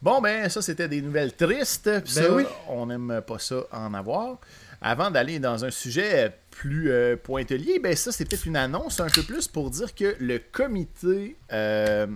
Bon, 0.00 0.20
ben, 0.20 0.48
ça, 0.48 0.62
c'était 0.62 0.86
des 0.88 1.02
nouvelles 1.02 1.34
tristes. 1.34 2.06
Ça, 2.06 2.20
Ben 2.28 2.34
oui. 2.34 2.44
on 2.68 2.86
n'aime 2.86 3.20
pas 3.26 3.38
ça 3.38 3.62
en 3.72 3.92
avoir. 3.94 4.38
Avant 4.80 5.10
d'aller 5.10 5.40
dans 5.40 5.64
un 5.64 5.70
sujet 5.72 6.32
plus 6.52 6.90
euh, 6.92 7.16
pointelier, 7.16 7.80
ben 7.80 7.96
ça, 7.96 8.12
c'est 8.12 8.24
peut-être 8.24 8.46
une 8.46 8.56
annonce 8.56 9.00
un 9.00 9.08
peu 9.08 9.22
plus 9.24 9.48
pour 9.48 9.70
dire 9.70 9.92
que 9.94 10.14
le 10.20 10.38
comité 10.38 11.36
euh, 11.52 12.06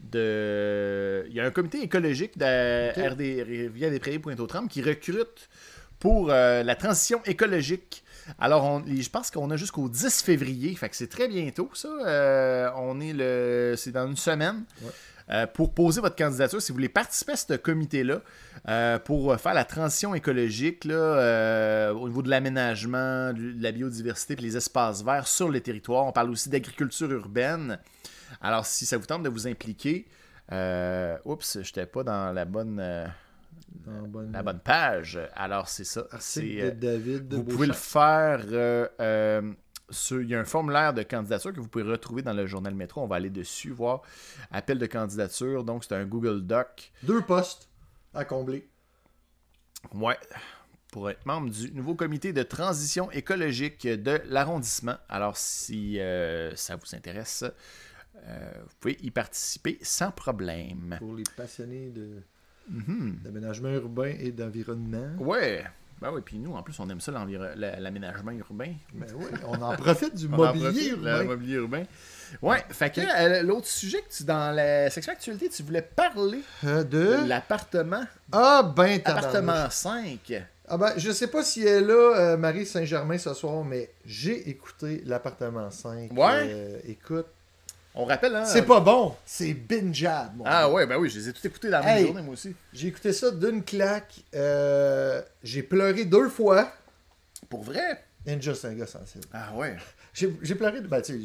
de... 0.00 1.24
Il 1.28 1.34
y 1.34 1.40
a 1.40 1.44
un 1.44 1.50
comité 1.50 1.82
écologique 1.82 2.38
de 2.38 2.90
Ok. 2.90 3.12
RD, 3.12 3.20
Rivière 3.46 3.90
des 3.90 3.98
Prairies 4.00 4.18
Pointe-aux-Trembles 4.18 4.68
qui 4.68 4.82
recrute 4.82 5.48
pour 5.98 6.30
euh, 6.30 6.62
la 6.62 6.74
transition 6.74 7.20
écologique. 7.26 8.02
Alors, 8.38 8.64
on- 8.64 8.84
je 8.86 9.08
pense 9.10 9.30
qu'on 9.30 9.50
a 9.50 9.56
jusqu'au 9.56 9.88
10 9.88 10.22
février, 10.22 10.74
fait 10.76 10.88
que 10.88 10.96
c'est 10.96 11.08
très 11.10 11.28
bientôt, 11.28 11.70
ça. 11.74 12.72
On 12.78 13.00
est 13.00 13.12
le... 13.12 13.74
C'est 13.76 13.92
dans 13.92 14.06
une 14.06 14.16
semaine. 14.16 14.64
Ouais. 14.80 14.90
Euh, 15.32 15.46
pour 15.46 15.72
poser 15.72 16.00
votre 16.02 16.16
candidature, 16.16 16.60
si 16.60 16.72
vous 16.72 16.76
voulez 16.76 16.90
participer 16.90 17.32
à 17.32 17.36
ce 17.36 17.54
comité-là, 17.54 18.20
euh, 18.68 18.98
pour 18.98 19.34
faire 19.40 19.54
la 19.54 19.64
transition 19.64 20.14
écologique 20.14 20.84
là, 20.84 20.94
euh, 20.94 21.92
au 21.94 22.08
niveau 22.08 22.20
de 22.22 22.28
l'aménagement, 22.28 23.32
de 23.32 23.54
la 23.62 23.72
biodiversité 23.72 24.34
et 24.34 24.36
les 24.36 24.56
espaces 24.58 25.02
verts 25.02 25.26
sur 25.26 25.48
le 25.48 25.60
territoire. 25.60 26.04
On 26.04 26.12
parle 26.12 26.30
aussi 26.30 26.50
d'agriculture 26.50 27.10
urbaine. 27.10 27.78
Alors, 28.42 28.66
si 28.66 28.84
ça 28.84 28.98
vous 28.98 29.06
tente 29.06 29.22
de 29.22 29.30
vous 29.30 29.46
impliquer, 29.46 30.06
euh, 30.52 31.16
oups, 31.24 31.54
je 31.54 31.58
n'étais 31.60 31.86
pas 31.86 32.02
dans 32.02 32.32
la 32.32 32.44
bonne, 32.44 32.78
euh, 32.78 33.06
la 34.32 34.42
bonne 34.42 34.58
page. 34.58 35.18
Alors, 35.34 35.68
c'est 35.68 35.84
ça. 35.84 36.04
C'est, 36.18 36.60
euh, 36.60 36.70
David 36.72 37.28
de 37.28 37.36
vous 37.36 37.44
pouvez 37.44 37.68
le 37.68 37.72
faire. 37.72 38.40
euh, 38.52 38.86
euh, 39.00 39.52
il 40.10 40.28
y 40.28 40.34
a 40.34 40.40
un 40.40 40.44
formulaire 40.44 40.92
de 40.94 41.02
candidature 41.02 41.52
que 41.52 41.60
vous 41.60 41.68
pouvez 41.68 41.84
retrouver 41.84 42.22
dans 42.22 42.32
le 42.32 42.46
journal 42.46 42.74
Métro. 42.74 43.02
On 43.02 43.06
va 43.06 43.16
aller 43.16 43.30
dessus, 43.30 43.70
voir 43.70 44.02
appel 44.50 44.78
de 44.78 44.86
candidature. 44.86 45.64
Donc, 45.64 45.84
c'est 45.84 45.94
un 45.94 46.04
Google 46.04 46.42
Doc. 46.46 46.92
Deux 47.02 47.22
postes 47.22 47.68
à 48.14 48.24
combler. 48.24 48.68
Ouais. 49.94 50.18
Pour 50.92 51.08
être 51.10 51.24
membre 51.24 51.50
du 51.50 51.72
nouveau 51.72 51.94
comité 51.94 52.32
de 52.32 52.42
transition 52.42 53.10
écologique 53.10 53.86
de 53.86 54.20
l'arrondissement. 54.26 54.96
Alors, 55.08 55.36
si 55.38 55.98
euh, 56.00 56.54
ça 56.54 56.76
vous 56.76 56.94
intéresse, 56.94 57.44
euh, 58.26 58.52
vous 58.62 58.74
pouvez 58.78 58.98
y 59.00 59.10
participer 59.10 59.78
sans 59.80 60.10
problème. 60.10 60.96
Pour 60.98 61.14
les 61.14 61.24
passionnés 61.36 61.88
de- 61.90 62.22
Mhm. 62.68 63.20
d'aménagement 63.24 63.70
urbain 63.70 64.14
et 64.20 64.30
d'environnement. 64.30 65.16
Ouais. 65.18 65.64
Ben 66.02 66.10
oui, 66.12 66.20
puis 66.24 66.38
nous, 66.38 66.52
en 66.54 66.62
plus, 66.62 66.78
on 66.80 66.88
aime 66.90 67.00
ça, 67.00 67.12
l'aménagement 67.12 68.32
urbain. 68.32 68.72
Ben 68.92 69.06
oui, 69.14 69.26
on 69.46 69.62
en 69.62 69.76
profite 69.76 70.14
du 70.16 70.28
mobilier 70.28 70.64
profite, 70.64 70.90
urbain. 70.92 71.18
Le 71.18 71.24
mobilier 71.24 71.54
urbain. 71.54 71.82
Ouais, 72.42 72.64
fait 72.70 72.90
que 72.90 73.00
euh, 73.00 73.42
l'autre 73.42 73.66
sujet 73.68 73.98
que 74.02 74.12
tu, 74.12 74.24
dans 74.24 74.54
la 74.54 74.90
section 74.90 75.12
actualité, 75.12 75.48
tu 75.48 75.62
voulais 75.62 75.82
parler 75.82 76.40
Euh, 76.64 76.82
de? 76.82 77.22
de... 77.22 77.28
l'appartement, 77.28 78.04
Ah 78.32 78.62
ben 78.74 79.00
appartement 79.04 79.52
tabarnouche. 79.52 79.72
5. 79.74 80.44
Ah 80.68 80.78
ben, 80.78 80.92
je 80.96 81.10
sais 81.10 81.26
pas 81.26 81.44
si 81.44 81.62
elle 81.62 81.84
est 81.84 81.86
là, 81.86 82.16
euh, 82.16 82.36
Marie 82.36 82.64
Saint-Germain, 82.66 83.18
ce 83.18 83.34
soir, 83.34 83.62
mais 83.64 83.90
j'ai 84.04 84.48
écouté 84.48 85.02
l'appartement 85.04 85.70
5. 85.70 86.10
Ouais? 86.16 86.80
Écoute, 86.86 87.26
On 87.94 88.04
rappelle, 88.06 88.34
hein? 88.34 88.44
c'est 88.46 88.62
pas 88.62 88.80
bon, 88.80 89.14
c'est 89.26 89.52
bingeable. 89.52 90.30
mon 90.36 90.44
Ah 90.46 90.62
gars. 90.62 90.70
ouais, 90.70 90.86
ben 90.86 90.96
oui, 90.96 91.10
je 91.10 91.18
les 91.18 91.28
ai 91.28 91.32
tous 91.34 91.44
écoutés 91.46 91.68
dans 91.68 91.80
la 91.80 91.84
même 91.84 91.98
Hey. 91.98 92.06
journée, 92.06 92.22
moi 92.22 92.32
aussi. 92.32 92.54
J'ai 92.72 92.88
écouté 92.88 93.12
ça 93.12 93.30
d'une 93.30 93.62
claque. 93.62 94.14
euh, 94.34 95.20
j'ai 95.42 95.62
pleuré 95.62 96.04
deux 96.06 96.28
fois. 96.30 96.72
Pour 97.50 97.62
vrai? 97.64 98.02
Ninja, 98.26 98.54
c'est 98.54 98.68
un 98.68 98.74
gars 98.74 98.86
sensible. 98.86 99.24
Ah 99.32 99.52
ouais. 99.54 99.76
J'ai 100.14 100.28
pleuré, 100.54 100.80
ben, 100.82 101.00
tu 101.02 101.12
sais, 101.12 101.18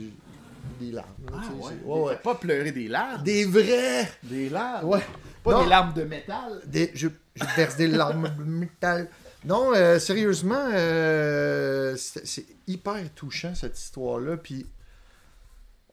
des 0.80 0.91
larmes. 0.91 1.07
Ah 1.32 1.41
ouais. 1.86 2.01
ouais, 2.01 2.15
pas 2.18 2.36
pleuré 2.36 2.72
des 2.72 2.88
larmes? 2.88 3.22
Des 3.24 3.45
vrais! 3.45 4.09
Des 4.24 4.49
larmes? 4.49 4.88
Ouais. 4.89 4.99
Pas 5.43 5.51
Non. 5.51 5.63
des 5.63 5.70
larmes 5.70 5.93
de 5.93 6.03
métal? 6.03 6.61
Des- 6.65 6.91
je, 6.95 7.07
je 7.36 7.43
verse 7.55 7.76
des 7.78 7.88
larmes 7.88 8.30
de 8.38 8.43
métal. 8.43 9.07
Non, 9.45 9.72
euh, 9.76 9.99
sérieusement, 9.99 10.70
euh, 10.74 11.95
c'est 11.97 12.26
c'est 12.28 12.45
hyper 12.68 12.97
touchant 13.15 13.53
cette 13.55 13.78
histoire-là. 13.80 14.36
Puis, 14.38 14.65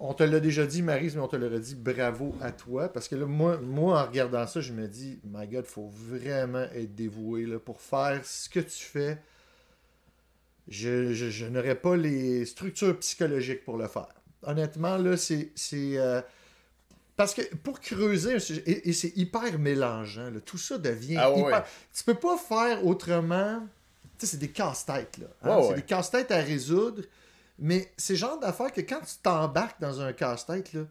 on 0.01 0.13
te 0.13 0.23
l'a 0.25 0.41
déjà 0.41 0.67
dit, 0.67 0.83
Marise, 0.83 1.15
mais 1.15 1.23
on 1.23 1.29
te 1.29 1.37
l'aurait 1.37 1.61
dit 1.61 1.75
bravo 1.77 2.35
à 2.41 2.51
toi. 2.53 2.89
Parce 2.93 3.09
que 3.09 3.15
là, 3.15 3.27
moi, 3.27 3.59
moi, 3.59 4.03
en 4.03 4.07
regardant 4.07 4.47
ça, 4.47 4.61
je 4.61 4.73
me 4.73 4.89
dis, 4.89 5.21
my 5.25 5.47
God, 5.47 5.65
faut 5.67 5.89
vraiment 5.89 6.65
être 6.75 6.95
dévoué 6.95 7.47
là, 7.47 7.59
pour 7.59 7.81
faire 7.81 8.21
ce 8.25 8.49
que 8.49 8.61
tu 8.61 8.85
fais. 8.85 9.19
Je, 10.69 11.13
je, 11.13 11.29
je 11.31 11.47
n'aurais 11.47 11.75
pas 11.75 11.97
les 11.97 12.47
structures 12.47 12.99
psychologiques 12.99 13.65
pour 13.65 13.77
le 13.77 13.87
faire. 13.87 14.09
Honnêtement, 14.43 14.97
là, 14.97 15.17
c'est. 15.17 15.51
c'est, 15.55 15.99
euh, 15.99 16.21
parce 17.17 17.33
que 17.35 17.43
pour 17.57 17.81
creuser 17.81 18.35
un 18.35 18.39
sujet, 18.41 18.63
et, 18.67 18.89
et 18.89 18.93
c'est 18.93 19.17
hyper 19.17 19.59
mélangeant, 19.59 20.31
là, 20.31 20.41
tout 20.45 20.59
ça 20.59 20.79
devient 20.79 21.17
Ah 21.19 21.31
hyper. 21.31 21.45
ouais. 21.45 21.63
Tu 21.97 22.03
peux 22.03 22.15
pas 22.15 22.37
faire 22.37 22.85
autrement. 22.85 23.61
Tu 24.19 24.27
sais, 24.27 24.33
c'est 24.33 24.39
des 24.39 24.49
casse-têtes, 24.51 25.19
là. 25.19 25.27
hein. 25.43 25.57
Ouais, 25.57 25.63
c'est 25.63 25.69
ouais. 25.71 25.75
des 25.77 25.83
casse-têtes 25.83 26.31
à 26.33 26.39
résoudre. 26.41 27.03
Mais 27.59 27.93
c'est 27.97 28.15
le 28.15 28.19
genre 28.19 28.39
d'affaire 28.41 28.73
que 28.73 28.81
quand 28.81 29.01
tu 29.01 29.17
t'embarques 29.23 29.81
dans 29.81 30.01
un 30.01 30.13
casse-tête, 30.13 30.73
là, 30.73 30.83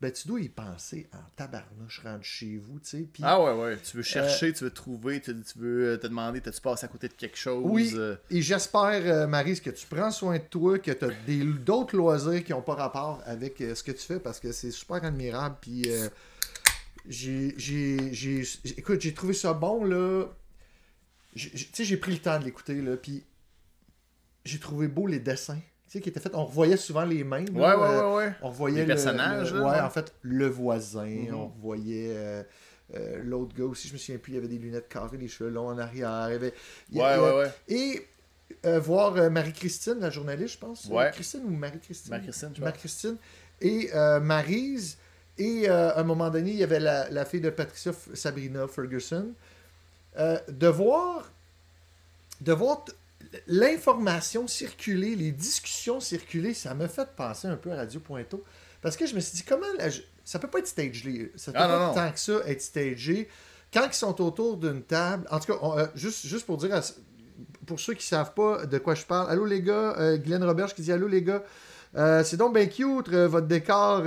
ben 0.00 0.12
tu 0.12 0.28
dois 0.28 0.40
y 0.40 0.48
penser 0.48 1.08
en 1.12 1.18
tabarnouche 1.34 2.00
rentre 2.04 2.22
chez 2.24 2.56
vous, 2.56 2.78
tu 2.78 2.88
sais. 2.88 3.08
Ah 3.22 3.42
ouais, 3.42 3.52
ouais. 3.52 3.76
Tu 3.78 3.96
veux 3.96 4.02
chercher, 4.04 4.52
tu 4.52 4.62
veux 4.64 4.70
trouver, 4.70 5.20
tu, 5.20 5.34
tu 5.42 5.58
veux 5.58 5.86
euh, 5.88 5.96
te 5.96 6.06
demander, 6.06 6.40
t'as-tu 6.40 6.60
passé 6.60 6.84
à 6.84 6.88
côté 6.88 7.08
de 7.08 7.14
quelque 7.14 7.36
chose? 7.36 7.62
Oui. 7.66 7.92
euh, 7.96 8.14
Et 8.30 8.40
j'espère, 8.40 9.02
euh, 9.04 9.26
Maryse, 9.26 9.60
que 9.60 9.70
tu 9.70 9.86
prends 9.88 10.12
soin 10.12 10.38
de 10.38 10.44
toi, 10.44 10.78
que 10.78 10.92
tu 10.92 11.04
as 11.04 11.10
d'autres 11.64 11.96
loisirs 11.96 12.44
qui 12.44 12.52
n'ont 12.52 12.62
pas 12.62 12.76
rapport 12.76 13.20
avec 13.26 13.60
euh, 13.60 13.74
ce 13.74 13.82
que 13.82 13.90
tu 13.90 14.02
fais 14.06 14.20
parce 14.20 14.38
que 14.38 14.52
c'est 14.52 14.70
super 14.70 15.02
admirable. 15.04 15.56
Puis, 15.60 15.82
euh, 15.90 16.08
j'ai, 17.08 17.54
j'ai, 17.58 18.12
j'ai- 18.14 18.44
j'ai- 18.44 18.78
écoute, 18.78 19.00
j'ai 19.00 19.12
trouvé 19.14 19.34
ça 19.34 19.52
bon, 19.52 19.84
là. 19.84 20.26
Tu 21.34 21.50
sais, 21.72 21.84
j'ai 21.84 21.96
pris 21.96 22.12
le 22.12 22.18
temps 22.20 22.38
de 22.38 22.44
l'écouter, 22.44 22.80
là. 22.80 22.96
Puis, 22.96 23.24
j'ai 24.44 24.58
trouvé 24.60 24.86
beau 24.88 25.06
les 25.08 25.18
dessins. 25.18 25.58
Sais, 25.88 26.00
qui 26.00 26.10
étaient 26.10 26.20
faits. 26.20 26.32
On 26.34 26.44
revoyait 26.44 26.76
souvent 26.76 27.04
les 27.04 27.24
mêmes. 27.24 27.48
Ouais, 27.54 27.62
là, 27.62 27.78
ouais, 27.78 27.86
euh, 27.86 28.08
ouais, 28.10 28.16
ouais. 28.26 28.32
on 28.42 28.48
revoyait 28.48 28.76
Les 28.76 28.82
le- 28.82 28.88
personnages, 28.88 29.52
le- 29.52 29.60
là, 29.60 29.64
ouais, 29.66 29.72
ouais. 29.72 29.80
en 29.80 29.90
fait, 29.90 30.12
le 30.22 30.46
voisin. 30.46 31.06
Mhm. 31.06 31.34
On 31.34 31.46
revoyait 31.48 32.12
euh, 32.14 32.42
euh, 32.94 33.22
l'autre 33.24 33.54
gars 33.56 33.64
aussi, 33.64 33.88
je 33.88 33.94
me 33.94 33.98
souviens 33.98 34.18
plus, 34.18 34.32
il 34.32 34.34
y 34.36 34.38
avait 34.38 34.48
des 34.48 34.58
lunettes 34.58 34.88
carrées, 34.88 35.16
les 35.16 35.28
cheveux 35.28 35.48
longs 35.50 35.68
en 35.68 35.78
arrière. 35.78 36.28
il 36.30 36.34
avait- 36.34 36.54
il 36.92 36.98
Ouais, 37.00 37.16
ouais, 37.18 37.32
ouais. 37.38 37.50
Et 37.68 38.06
euh, 38.66 38.78
voir 38.80 39.16
euh, 39.16 39.30
Marie-Christine, 39.30 39.96
la 40.00 40.10
journaliste, 40.10 40.54
je 40.54 40.58
pense. 40.58 40.84
Ouais. 40.86 41.10
Christine 41.12 41.42
ou 41.44 41.50
Marie-Christine? 41.50 42.10
Marie-Christine. 42.10 42.52
Marie-Christine. 42.60 43.16
Et 43.62 43.90
euh, 43.94 44.20
Maryse. 44.20 44.98
Et 45.38 45.68
à 45.68 45.98
un 45.98 46.02
moment 46.02 46.28
donné, 46.30 46.50
il 46.50 46.56
y 46.56 46.64
avait 46.64 46.80
la, 46.80 47.08
la 47.10 47.24
fille 47.24 47.40
de 47.40 47.50
Patricia, 47.50 47.92
F- 47.92 48.14
Sabrina 48.14 48.66
Ferguson. 48.66 49.32
De 50.18 50.66
voir, 50.66 51.30
de 52.40 52.52
voir 52.52 52.84
l'information 53.46 54.46
circuler, 54.46 55.16
les 55.16 55.32
discussions 55.32 56.00
circuler, 56.00 56.54
ça 56.54 56.74
m'a 56.74 56.88
fait 56.88 57.08
penser 57.16 57.48
un 57.48 57.56
peu 57.56 57.72
à 57.72 57.76
Radio 57.76 58.00
Pointeau. 58.00 58.44
Parce 58.80 58.96
que 58.96 59.06
je 59.06 59.14
me 59.14 59.20
suis 59.20 59.36
dit, 59.36 59.42
comment 59.42 59.66
la- 59.78 59.88
ça 60.24 60.38
peut 60.38 60.48
pas 60.48 60.58
être 60.60 60.66
stagé. 60.68 61.32
Ça 61.36 61.52
peut 61.52 61.58
Ah, 61.60 61.66
pas 61.68 61.78
non, 61.78 61.86
non. 61.88 61.94
tant 61.94 62.12
que 62.12 62.18
ça 62.20 62.32
être 62.46 62.62
stagé. 62.62 63.28
Quand 63.72 63.86
ils 63.86 63.94
sont 63.94 64.20
autour 64.22 64.56
d'une 64.56 64.82
table, 64.82 65.26
en 65.30 65.40
tout 65.40 65.52
cas, 65.52 65.58
on- 65.62 65.78
euh, 65.78 65.86
juste, 65.94 66.26
juste 66.26 66.46
pour 66.46 66.56
dire, 66.58 66.74
à- 66.74 66.80
pour 67.66 67.78
ceux 67.80 67.94
qui 67.94 68.06
savent 68.06 68.32
pas 68.34 68.64
de 68.66 68.78
quoi 68.78 68.94
je 68.94 69.04
parle, 69.04 69.30
allô 69.30 69.44
les 69.44 69.62
gars, 69.62 69.94
euh, 69.98 70.16
Glenn 70.16 70.42
Roberge 70.44 70.74
qui 70.74 70.82
dit 70.82 70.92
allô 70.92 71.08
les 71.08 71.22
gars. 71.22 71.42
Euh, 71.96 72.22
c'est 72.22 72.36
donc 72.36 72.54
bien 72.54 72.66
cute, 72.66 73.08
euh, 73.08 73.26
votre 73.28 73.46
décor 73.46 74.02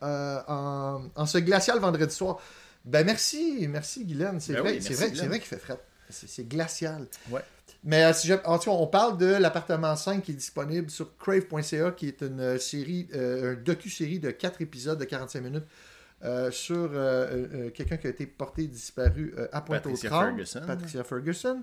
en, 0.00 1.02
en 1.14 1.26
ce 1.26 1.38
glacial 1.38 1.78
vendredi 1.78 2.14
soir. 2.14 2.38
Ben 2.84 3.04
merci, 3.04 3.66
merci 3.68 4.04
Guylaine. 4.04 4.40
C'est 4.40 4.54
Ben 4.54 4.60
vrai, 4.60 4.72
oui, 4.74 4.82
c'est 4.82 4.94
vrai, 4.94 5.08
vrai 5.26 5.38
qu'il 5.38 5.48
fait 5.48 5.58
frais. 5.58 5.78
C'est 6.10 6.28
c'est 6.28 6.44
glacial. 6.44 7.06
Ouais. 7.30 7.42
Mais 7.84 8.04
euh, 8.04 8.12
si 8.12 8.26
je- 8.28 8.34
en 8.44 8.58
tout 8.58 8.70
cas, 8.70 8.76
on 8.76 8.86
parle 8.86 9.16
de 9.18 9.26
l'appartement 9.26 9.94
5 9.96 10.22
qui 10.22 10.32
est 10.32 10.34
disponible 10.34 10.90
sur 10.90 11.16
crave.ca, 11.16 11.92
qui 11.92 12.08
est 12.08 12.22
une 12.22 12.40
euh, 12.40 12.58
série, 12.58 13.08
euh, 13.14 13.52
un 13.52 13.54
docu-série 13.62 14.18
de 14.18 14.30
4 14.30 14.60
épisodes 14.62 14.98
de 14.98 15.04
45 15.04 15.40
minutes 15.40 15.64
euh, 16.24 16.50
sur 16.50 16.90
euh, 16.92 17.70
quelqu'un 17.70 17.96
qui 17.96 18.08
a 18.08 18.10
été 18.10 18.26
porté 18.26 18.66
disparu 18.66 19.34
à 19.52 19.60
Patricia 19.60 20.08
Pointe-aux-Trembles. 20.10 20.46
Ferguson. 20.46 20.60
Patricia 20.66 21.04
Ferguson. 21.04 21.62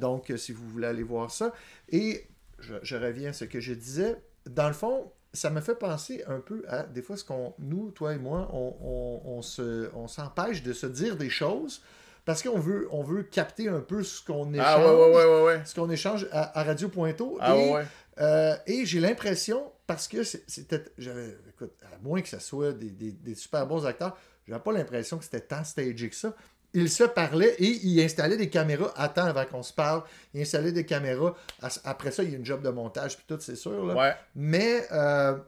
Donc, 0.00 0.32
si 0.36 0.52
vous 0.52 0.66
voulez 0.68 0.86
aller 0.86 1.02
voir 1.02 1.30
ça. 1.30 1.52
Et 1.90 2.26
je, 2.58 2.74
je 2.82 2.96
reviens 2.96 3.30
à 3.30 3.32
ce 3.34 3.44
que 3.44 3.60
je 3.60 3.74
disais. 3.74 4.16
Dans 4.48 4.68
le 4.68 4.72
fond, 4.74 5.12
ça 5.34 5.50
me 5.50 5.60
fait 5.60 5.74
penser 5.74 6.24
un 6.26 6.40
peu 6.40 6.64
à 6.68 6.84
des 6.84 7.02
fois 7.02 7.16
ce 7.18 7.24
qu'on, 7.24 7.52
nous, 7.58 7.90
toi 7.90 8.14
et 8.14 8.18
moi, 8.18 8.48
on, 8.54 8.74
on- 8.80 9.20
on 9.36 9.42
se, 9.42 9.90
on 9.94 10.08
s'empêche 10.08 10.62
de 10.62 10.72
se 10.72 10.86
dire 10.86 11.16
des 11.16 11.28
choses 11.28 11.82
parce 12.28 12.42
qu'on 12.42 12.58
veut, 12.58 12.86
on 12.90 13.02
veut 13.02 13.22
capter 13.22 13.68
un 13.68 13.80
peu 13.80 14.02
ce 14.02 14.22
qu'on 14.22 14.52
échange, 14.52 14.66
Ah 14.66 14.94
ouais, 14.94 15.14
ouais, 15.16 15.42
ouais. 15.44 15.62
ce 15.64 15.74
qu'on 15.74 15.88
échange 15.88 16.28
à, 16.30 16.60
à 16.60 16.62
Radio 16.62 16.90
Pointeau. 16.90 17.38
Ah 17.40 17.56
et 17.56 17.74
euh, 18.20 18.54
et 18.66 18.84
j'ai 18.84 19.00
l'impression, 19.00 19.72
parce 19.86 20.06
que 20.08 20.22
c'était. 20.24 20.84
j'avais- 20.98 21.38
Écoute, 21.48 21.72
à 21.82 21.96
moins 22.02 22.20
que 22.20 22.28
ce 22.28 22.38
soit 22.38 22.72
des, 22.72 22.90
des- 22.90 23.12
des 23.12 23.34
super 23.34 23.66
bons 23.66 23.86
acteurs, 23.86 24.14
j'avais 24.46 24.60
pas 24.60 24.72
l'impression 24.72 25.16
que 25.16 25.24
c'était 25.24 25.40
tant 25.40 25.64
stagé 25.64 26.10
que 26.10 26.14
ça. 26.14 26.34
Ils 26.74 26.90
se 26.90 27.04
parlaient 27.04 27.54
et 27.58 27.64
ils 27.64 27.98
installaient 28.04 28.36
des 28.36 28.50
caméras 28.50 28.92
à 28.94 29.08
temps 29.08 29.24
avant 29.24 29.46
qu'on 29.46 29.62
se 29.62 29.72
parle. 29.72 30.02
Ils 30.34 30.42
installaient 30.42 30.70
des 30.72 30.84
caméras. 30.84 31.34
As- 31.62 31.80
Après 31.84 32.10
ça, 32.10 32.22
il 32.24 32.30
y 32.30 32.34
a 32.34 32.36
une 32.36 32.44
job 32.44 32.60
de 32.62 32.68
montage, 32.68 33.16
puis 33.16 33.24
tout, 33.26 33.40
c'est 33.40 33.56
sûr. 33.56 33.86
là. 33.86 33.94
Ouais. 33.94 34.12
Mais, 34.36 34.86
euh, 34.92 35.38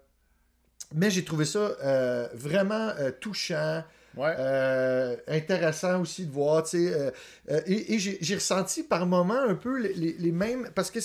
mais 0.95 1.11
j'ai 1.11 1.25
trouvé 1.25 1.45
ça 1.45 1.59
euh, 1.59 2.27
vraiment 2.33 2.89
euh, 2.99 3.11
touchant. 3.21 3.85
Ouais. 4.17 4.35
Euh, 4.39 5.17
intéressant 5.29 6.01
aussi 6.01 6.27
de 6.27 6.33
voir, 6.33 6.63
tu 6.65 6.71
sais. 6.89 6.93
euh, 6.95 7.11
euh, 7.51 7.61
et 7.67 7.95
et 7.95 7.99
j'ai 7.99 8.35
ressenti 8.35 8.83
par 8.83 9.07
moments 9.07 9.43
un 9.49 9.55
peu 9.55 9.79
les, 9.81 9.93
les- 9.95 10.17
les 10.19 10.33
mêmes. 10.33 10.69
Parce 10.75 10.91
que 10.91 10.99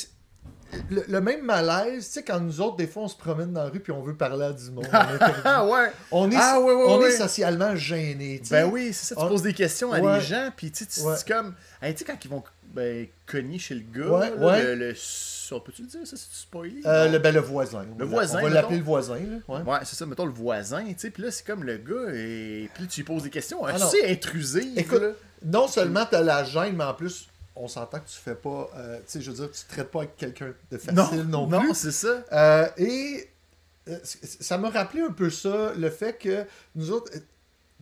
le, 0.89 1.03
le 1.07 1.21
même 1.21 1.43
malaise, 1.43 2.07
tu 2.07 2.13
sais, 2.13 2.23
quand 2.23 2.39
nous 2.39 2.59
autres, 2.59 2.75
des 2.77 2.87
fois, 2.87 3.03
on 3.03 3.07
se 3.07 3.15
promène 3.15 3.53
dans 3.53 3.63
la 3.63 3.69
rue 3.69 3.79
puis 3.79 3.91
on 3.91 4.01
veut 4.01 4.15
parler 4.15 4.45
à 4.45 4.51
du 4.53 4.71
monde. 4.71 4.87
On. 4.91 4.97
Ah 5.45 5.65
ouais. 5.65 5.91
on 6.11 6.29
est, 6.31 6.35
Ah, 6.37 6.59
ouais, 6.59 6.73
ouais, 6.73 6.83
on 6.87 7.05
est 7.05 7.11
socialement 7.11 7.75
gêné. 7.75 8.41
Ben 8.49 8.65
oui, 8.65 8.91
c'est 8.91 9.13
ça. 9.13 9.15
Tu 9.15 9.21
On- 9.21 9.29
poses 9.29 9.43
des 9.43 9.53
questions 9.53 9.91
à 9.93 9.99
des 10.01 10.21
gens, 10.25 10.49
puis 10.55 10.71
tu 10.71 10.85
sais, 10.89 11.01
comme. 11.27 11.53
Hey, 11.81 11.93
tu 11.93 11.99
sais, 11.99 12.05
quand 12.05 12.17
ils 12.25 12.29
vont 12.31 12.43
ben, 12.73 13.07
cogner 13.27 13.59
chez 13.59 13.75
le 13.75 13.83
gars, 13.93 14.29
là, 14.35 14.59
le, 14.63 14.75
le- 14.75 14.93
on 15.53 15.59
peut-tu 15.59 15.81
le 15.83 15.87
dire, 15.87 15.99
ça, 16.05 16.15
c'est 16.17 16.31
spoilé? 16.31 16.81
Euh, 16.85 17.05
Non. 17.05 17.11
le, 17.13 17.19
ben, 17.19 17.33
le 17.33 17.41
voisin. 17.41 17.83
Le 17.83 17.89
On 17.93 17.97
va- 17.97 18.05
voisin, 18.05 18.39
On 18.39 18.41
va 18.41 18.47
mettons. 18.49 18.53
l'appeler 18.55 18.77
le 18.79 18.83
voisin. 18.83 19.15
Là. 19.15 19.37
Ouais. 19.47 19.61
Ouais, 19.61 19.79
c'est 19.83 19.95
ça, 19.95 20.05
mettons 20.05 20.25
le 20.25 20.31
voisin, 20.33 20.83
tu 20.85 20.95
sais, 20.97 21.09
puis 21.11 21.23
là, 21.23 21.31
c'est 21.31 21.45
comme 21.45 21.63
le 21.63 21.77
gars, 21.77 22.13
et 22.13 22.69
puis 22.73 22.87
tu 22.87 23.01
lui 23.01 23.05
poses 23.05 23.23
des 23.23 23.29
questions 23.29 23.63
Ah 23.65 23.77
non. 23.77 23.85
assez 23.85 24.05
intrusives. 24.09 24.77
Écoute, 24.77 25.01
là. 25.01 25.09
Non 25.43 25.67
seulement 25.67 26.05
tu 26.05 26.15
as 26.15 26.21
la 26.21 26.43
gêne, 26.43 26.75
mais 26.75 26.83
en 26.85 26.93
plus, 26.93 27.27
on 27.55 27.67
s'entend 27.67 27.99
que 27.99 28.07
tu 28.09 28.17
fais 28.17 28.35
pas. 28.35 28.69
euh, 28.75 28.97
tu 28.97 29.03
sais, 29.07 29.21
je 29.21 29.29
veux 29.31 29.37
dire, 29.37 29.51
tu 29.51 29.61
traites 29.67 29.91
pas 29.91 29.99
avec 29.99 30.17
quelqu'un 30.17 30.53
de 30.71 30.77
facile 30.77 30.93
non, 31.27 31.47
plus. 31.47 31.57
non, 31.57 31.73
c'est 31.73 31.91
ça. 31.91 32.23
Euh, 32.31 32.67
et 32.77 33.29
euh, 33.87 33.97
ça 34.03 34.57
m'a 34.57 34.69
rappelé 34.69 35.03
un 35.03 35.11
peu 35.11 35.29
ça, 35.29 35.73
le 35.77 35.89
fait 35.89 36.17
que 36.17 36.43
nous 36.75 36.91
autres. 36.91 37.11
Tu 37.13 37.19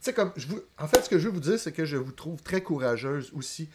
sais, 0.02 0.14
comme. 0.14 0.32
Je 0.36 0.46
vous, 0.48 0.60
en 0.78 0.88
fait, 0.88 1.02
ce 1.04 1.10
que 1.10 1.18
je 1.18 1.28
veux 1.30 1.34
vous 1.34 1.40
dire, 1.40 1.58
c'est 1.58 1.72
que 1.72 1.86
je 1.86 1.96
vous 1.98 2.12
trouve 2.12 2.42
très 2.44 2.62
courageuse 2.62 3.32
aussi 3.34 3.70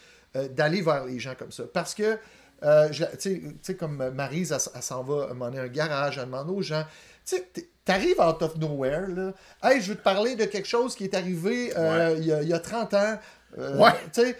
d'aller 0.50 0.82
vers 0.82 1.06
les 1.06 1.18
gens 1.18 1.34
comme 1.36 1.50
ça. 1.50 1.64
Parce 1.72 1.94
que. 1.94 2.18
Euh, 2.62 2.88
tu 3.20 3.56
sais- 3.62 3.76
comme 3.76 4.10
Marise, 4.10 4.52
elle, 4.52 4.58
elle 4.74 4.82
s'en 4.82 5.02
va 5.02 5.26
demander 5.28 5.58
un 5.58 5.68
garage, 5.68 6.18
elle 6.18 6.24
demande 6.26 6.50
aux 6.50 6.62
gens. 6.62 6.84
Tu 7.24 7.36
sais, 7.36 7.48
t'arrives 7.84 8.20
out 8.20 8.40
of 8.42 8.56
nowhere, 8.56 9.06
là. 9.08 9.32
Hey, 9.62 9.80
je 9.80 9.90
veux 9.90 9.96
te 9.96 10.02
parler 10.02 10.34
de 10.36 10.44
quelque 10.44 10.68
chose 10.68 10.94
qui 10.94 11.04
est 11.04 11.14
arrivé 11.14 11.72
euh, 11.76 12.14
il 12.18 12.24
y, 12.26 12.32
a, 12.32 12.42
il 12.42 12.48
y 12.48 12.52
a 12.54 12.58
30 12.58 12.94
ans. 12.94 13.18
Euh, 13.58 13.78
Ouais. 13.78 13.92
Tu 14.12 14.20
sais, 14.22 14.36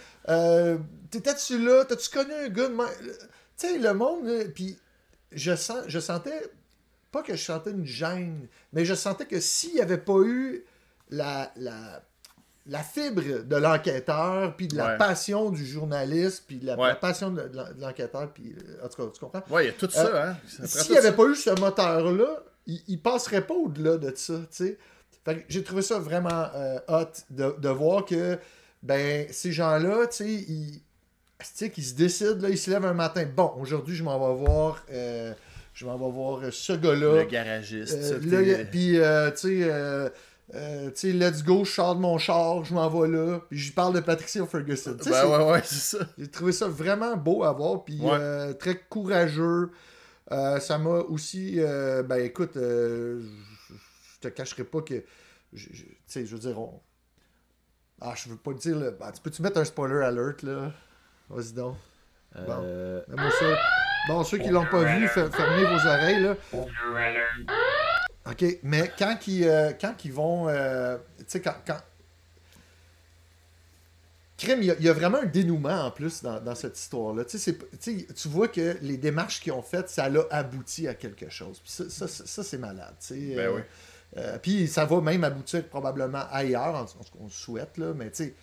t'étais-tu 1.10 1.58
là? 1.64 1.84
T'as-tu 1.84 2.10
connu 2.10 2.32
un 2.32 2.48
gars 2.48 2.68
de? 2.68 2.74
Tu 2.76 3.66
sais, 3.66 3.78
le 3.78 3.92
monde, 3.94 4.28
puis 4.54 4.78
je, 5.32 5.54
sens, 5.56 5.82
je 5.86 5.98
sentais, 5.98 6.42
pas 7.10 7.22
que 7.22 7.34
je 7.34 7.42
sentais 7.42 7.70
une 7.70 7.86
gêne, 7.86 8.46
mais 8.72 8.84
je 8.84 8.94
sentais 8.94 9.26
que 9.26 9.40
s'il 9.40 9.74
n'y 9.74 9.80
avait 9.80 9.98
pas 9.98 10.20
eu 10.24 10.64
la, 11.10 11.50
la, 11.56 12.02
la 12.68 12.80
fibre 12.80 13.22
de 13.44 13.56
l'enquêteur, 13.56 14.54
puis 14.56 14.68
de 14.68 14.76
la 14.76 14.86
Ouais. 14.92 14.98
passion 14.98 15.50
du 15.50 15.64
journaliste, 15.66 16.44
puis 16.46 16.56
de 16.56 16.66
la, 16.66 16.76
Ouais. 16.78 16.88
la 16.88 16.94
passion 16.96 17.30
de, 17.30 17.42
de 17.48 17.56
l'en- 17.56 17.72
de 17.72 17.80
l'enquêteur, 17.80 18.28
puis 18.32 18.54
euh, 18.56 18.84
en 18.84 18.88
tout 18.88 19.02
cas, 19.02 19.10
tu 19.12 19.20
comprends? 19.20 19.42
Ouais, 19.50 19.64
il 19.64 19.66
y 19.68 19.70
a 19.70 19.72
tout 19.72 19.90
ça, 19.90 20.28
hein. 20.30 20.36
Ça 20.46 20.58
prend 20.58 20.66
S'il 20.66 20.92
n'y 20.92 20.98
avait 20.98 21.08
ça. 21.08 21.14
pas 21.14 21.24
eu 21.24 21.34
ce 21.34 21.60
moteur-là, 21.60 22.42
il, 22.66 22.80
il 22.88 23.00
passerait 23.00 23.46
pas 23.46 23.54
au-delà 23.54 23.96
de 23.96 24.12
ça, 24.14 24.34
tu 24.34 24.46
sais. 24.50 24.78
J'ai 25.48 25.62
trouvé 25.62 25.82
ça 25.82 25.98
vraiment 25.98 26.46
euh, 26.54 26.78
hot 26.88 27.04
de, 27.30 27.54
de 27.58 27.68
voir 27.68 28.04
que, 28.04 28.38
ben, 28.82 29.26
ces 29.30 29.52
gens-là, 29.52 30.06
tu 30.06 30.16
sais, 30.16 30.30
ils, 30.30 30.80
se 31.84 31.94
décident, 31.94 32.40
là, 32.42 32.48
ils 32.50 32.58
se 32.58 32.70
lèvent 32.70 32.86
un 32.86 32.94
matin, 32.94 33.24
bon, 33.34 33.52
aujourd'hui, 33.60 33.94
je 33.94 34.02
m'en 34.04 34.18
vais 34.18 34.42
voir, 34.42 34.82
euh, 34.90 35.32
je 35.74 35.84
m'en 35.86 35.98
vais 35.98 36.10
voir 36.10 36.40
euh, 36.42 36.50
ce 36.50 36.72
gars-là. 36.72 37.16
Le 37.16 37.24
garagiste. 37.24 37.94
Euh, 37.94 38.64
puis, 38.70 38.98
euh, 38.98 39.30
tu 39.32 39.36
sais, 39.62 40.12
euh, 40.54 40.90
tu 40.90 40.92
sais, 40.96 41.12
let's 41.12 41.42
go, 41.44 41.64
je 41.64 41.72
sors 41.72 41.94
de 41.94 42.00
mon 42.00 42.16
char, 42.18 42.64
je 42.64 42.72
m'en 42.74 42.88
vais 42.88 43.08
là, 43.08 43.40
puis 43.50 43.58
j'y 43.58 43.70
parle 43.72 43.94
de 43.94 44.00
Patricia 44.00 44.44
Ferguson. 44.46 44.96
Tu 44.98 45.04
sais, 45.04 45.10
Ben 45.10 45.22
c'est- 45.22 45.26
ouais, 45.26 45.50
ouais, 45.52 45.60
c'est 45.64 45.96
ça. 45.98 46.04
j'ai 46.16 46.28
trouvé 46.30 46.52
ça 46.52 46.68
vraiment 46.68 47.16
beau 47.16 47.44
à 47.44 47.52
voir, 47.52 47.84
puis 47.84 48.00
Ouais. 48.00 48.10
euh, 48.12 48.52
très 48.54 48.76
courageux. 48.88 49.70
Euh, 50.30 50.58
ça 50.60 50.76
m'a 50.78 50.90
aussi. 51.08 51.54
euh, 51.58 52.02
ben 52.02 52.16
écoute, 52.16 52.56
euh, 52.56 53.22
je 54.14 54.20
te 54.20 54.28
cacherai 54.28 54.64
pas 54.64 54.82
que. 54.82 55.02
Tu 55.56 55.96
sais, 56.06 56.26
je 56.26 56.34
veux 56.34 56.40
dire, 56.40 56.58
on. 56.60 56.80
Ah, 58.00 58.12
je 58.14 58.28
veux 58.28 58.36
pas 58.36 58.50
le 58.52 58.58
dire, 58.58 58.78
là. 58.78 58.90
Ben, 58.90 59.10
tu 59.10 59.20
peux-tu 59.22 59.42
mettre 59.42 59.58
un 59.58 59.64
spoiler 59.64 60.04
alert, 60.04 60.42
là? 60.42 60.70
Vas-y 61.30 61.52
donc. 61.52 61.76
Euh, 62.36 63.00
Mets-moi 63.08 63.30
ça. 63.30 63.58
Bon, 64.06 64.22
ceux 64.22 64.38
qui 64.38 64.50
l'ont 64.50 64.66
pas 64.66 64.84
vu, 64.84 65.08
fer- 65.08 65.34
fermez 65.34 65.64
vos 65.64 65.86
oreilles, 65.88 66.20
là. 66.22 66.34
OK, 68.30 68.44
mais 68.62 68.90
quand 68.98 69.16
ils, 69.26 69.44
euh, 69.44 69.72
quand 69.80 70.04
ils 70.04 70.12
vont... 70.12 70.48
euh, 70.48 70.98
tu 71.18 71.24
sais, 71.28 71.40
quand... 71.40 71.54
quand... 71.66 71.78
Crème, 74.36 74.62
il 74.62 74.66
y, 74.66 74.70
a, 74.70 74.78
y 74.78 74.88
a 74.88 74.92
vraiment 74.92 75.18
un 75.18 75.26
dénouement 75.26 75.86
en 75.86 75.90
plus 75.90 76.22
dans, 76.22 76.38
dans 76.40 76.54
cette 76.54 76.78
histoire-là. 76.78 77.24
Tu 77.24 78.28
vois 78.28 78.46
que 78.46 78.76
les 78.82 78.96
démarches 78.96 79.40
qu'ils 79.40 79.52
ont 79.52 79.62
faites, 79.62 79.88
ça 79.90 80.08
l'a 80.08 80.22
abouti 80.30 80.86
à 80.86 80.94
quelque 80.94 81.28
chose. 81.28 81.58
Puis 81.58 81.72
ça, 81.72 81.90
ça, 81.90 82.06
ça, 82.06 82.24
ça, 82.24 82.44
c'est 82.44 82.58
malade. 82.58 82.94
tu 83.00 83.06
sais. 83.06 83.34
Ben 83.34 83.48
Euh, 83.48 83.56
oui. 83.56 83.62
euh, 84.18 84.38
puis 84.38 84.68
ça 84.68 84.84
va 84.84 85.00
même 85.00 85.24
aboutir 85.24 85.66
probablement 85.66 86.22
ailleurs, 86.30 86.74
en, 86.76 86.86
ce 86.86 87.10
qu'on 87.10 87.28
souhaite, 87.28 87.78
là, 87.78 87.92
mais 87.96 88.10
tu 88.12 88.24
sais, 88.26 88.34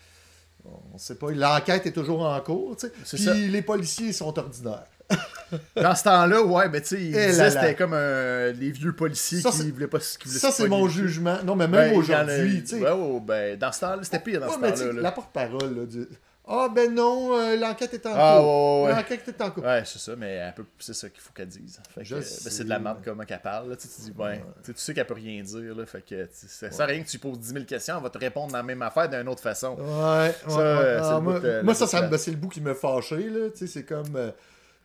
On 0.94 0.98
sait 0.98 1.16
pas. 1.16 1.32
L'enquête 1.32 1.86
est 1.86 1.94
toujours 1.94 2.24
en 2.26 2.42
cours, 2.42 2.76
tu 2.76 2.88
sais. 2.88 2.94
C'est 3.06 3.32
Puis 3.32 3.48
les 3.48 3.62
policiers 3.62 4.12
sont 4.12 4.38
ordinaires. 4.38 4.88
Dans 5.76 5.94
ce 5.96 6.04
temps-là, 6.04 6.42
ouais, 6.42 6.70
ben 6.70 6.82
tu 6.82 6.88
sais, 6.88 7.02
Eh 7.30 7.34
c'était 7.52 7.76
comme 7.76 7.94
euh, 7.94 8.52
les 8.54 8.72
vieux 8.72 8.94
policiers 8.96 9.42
Ça, 9.42 9.52
qui 9.52 9.72
voulaient 9.72 9.88
pas 9.88 10.00
qui 10.00 10.28
voulaient 10.28 10.40
Ça, 10.40 10.52
c'est 10.52 10.68
mon 10.68 10.88
jugement. 10.88 11.38
Non, 11.46 11.56
mais 11.56 11.68
Ben, 11.68 11.90
même 11.90 11.98
aujourd'hui, 11.98 12.64
tu 12.64 12.80
sais. 12.80 12.86
Ben, 13.22 13.58
dans 13.58 13.72
ce 13.72 13.80
temps-là, 13.82 14.00
c'était 14.04 14.20
pire 14.20 14.40
dans 14.42 14.48
Ouais, 14.48 14.54
ce 14.56 14.60
mais 14.60 14.74
temps-là. 14.74 14.94
là. 14.94 15.02
la 15.02 15.12
porte-parole, 15.12 15.76
là, 15.78 15.86
du- 15.86 16.08
Ah, 16.48 16.68
ben 16.74 16.94
non, 16.94 17.36
euh, 17.40 17.56
l'enquête 17.58 17.94
est 17.96 18.06
en 18.06 18.12
Ah, 18.16 18.38
cours. 18.40 18.46
ouais, 18.46 18.82
ouais, 18.82 18.90
ouais. 18.90 18.96
L'enquête 18.98 19.28
est 19.28 19.42
en 19.42 19.50
cours. 19.52 19.64
Ouais, 19.64 19.82
c'est 19.86 19.98
ça, 20.00 20.16
mais 20.16 20.42
un 20.42 20.52
peu, 20.52 20.64
c'est 20.80 20.94
ça 20.94 21.10
qu'il 21.10 21.22
faut 21.22 21.32
qu'elle 21.34 21.48
dise. 21.48 21.80
Fait 21.94 22.04
que, 22.04 22.14
euh, 22.14 22.18
ben, 22.18 22.24
c'est 22.24 22.64
de 22.64 22.70
la 22.70 22.78
merde 22.80 23.00
comment 23.06 23.24
qu'elle 23.24 23.40
parle. 23.42 23.70
Là. 23.70 23.76
Tu, 23.76 23.88
sais, 23.88 23.96
tu 23.96 24.12
dis, 24.12 24.18
ouais, 24.20 24.44
tu 24.64 24.74
sais, 24.76 24.94
qu'elle 24.94 25.08
peut 25.08 25.14
rien 25.16 25.42
dire. 25.42 25.76
Là, 25.76 25.86
fait 25.88 26.02
que 26.08 26.28
ça 26.34 26.70
sert 26.72 26.82
à 26.82 26.86
rien 26.88 27.02
que 27.04 27.08
tu 27.10 27.18
poses 27.20 27.40
10 27.40 27.54
000 27.54 27.66
questions, 27.66 27.96
elle 27.98 28.04
va 28.04 28.10
te 28.12 28.18
répondre 28.20 28.52
dans 28.52 28.58
la 28.58 28.64
même 28.64 28.82
affaire 28.82 29.10
d'une 29.10 29.28
autre 29.28 29.42
façon. 29.42 29.76
Ouais, 29.76 29.84
ouais, 30.28 30.34
Ça, 30.48 30.60
euh, 30.60 31.00
Ah, 31.04 31.20
moi, 31.20 31.40
bout, 31.40 31.46
euh, 31.46 31.64
moi, 31.64 31.74
le 31.74 31.78
ça, 31.88 31.88
c'est 32.18 32.32
le 32.32 32.38
bout 32.38 32.50
qui 32.50 32.62
me 32.62 32.74
fâchait, 32.76 33.16
là. 33.30 33.50
Tu 33.52 33.60
sais, 33.60 33.68
c'est 33.68 33.84
comme. 33.84 34.16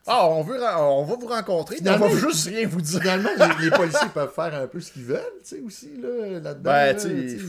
Ah, 0.07 0.27
on, 0.27 0.43
veut, 0.43 0.59
on 0.63 1.05
va 1.05 1.15
vous 1.17 1.27
rencontrer, 1.27 1.77
on 1.87 1.97
va 1.99 2.09
juste 2.09 2.49
rien 2.49 2.67
vous 2.67 2.81
dire. 2.81 3.01
Finalement, 3.01 3.31
les, 3.59 3.65
les 3.67 3.71
policiers 3.71 4.09
peuvent 4.13 4.33
faire 4.33 4.55
un 4.55 4.67
peu 4.67 4.81
ce 4.81 4.93
qu'ils 4.93 5.05
veulent, 5.05 5.21
tu 5.43 5.57
sais, 5.57 5.61
aussi, 5.61 5.91
là, 6.01 6.41
là-dedans. 6.41 6.61
Ben, 6.63 6.87
là, 6.87 6.95
tu 6.95 7.01
sais, 7.01 7.39
sais. 7.39 7.45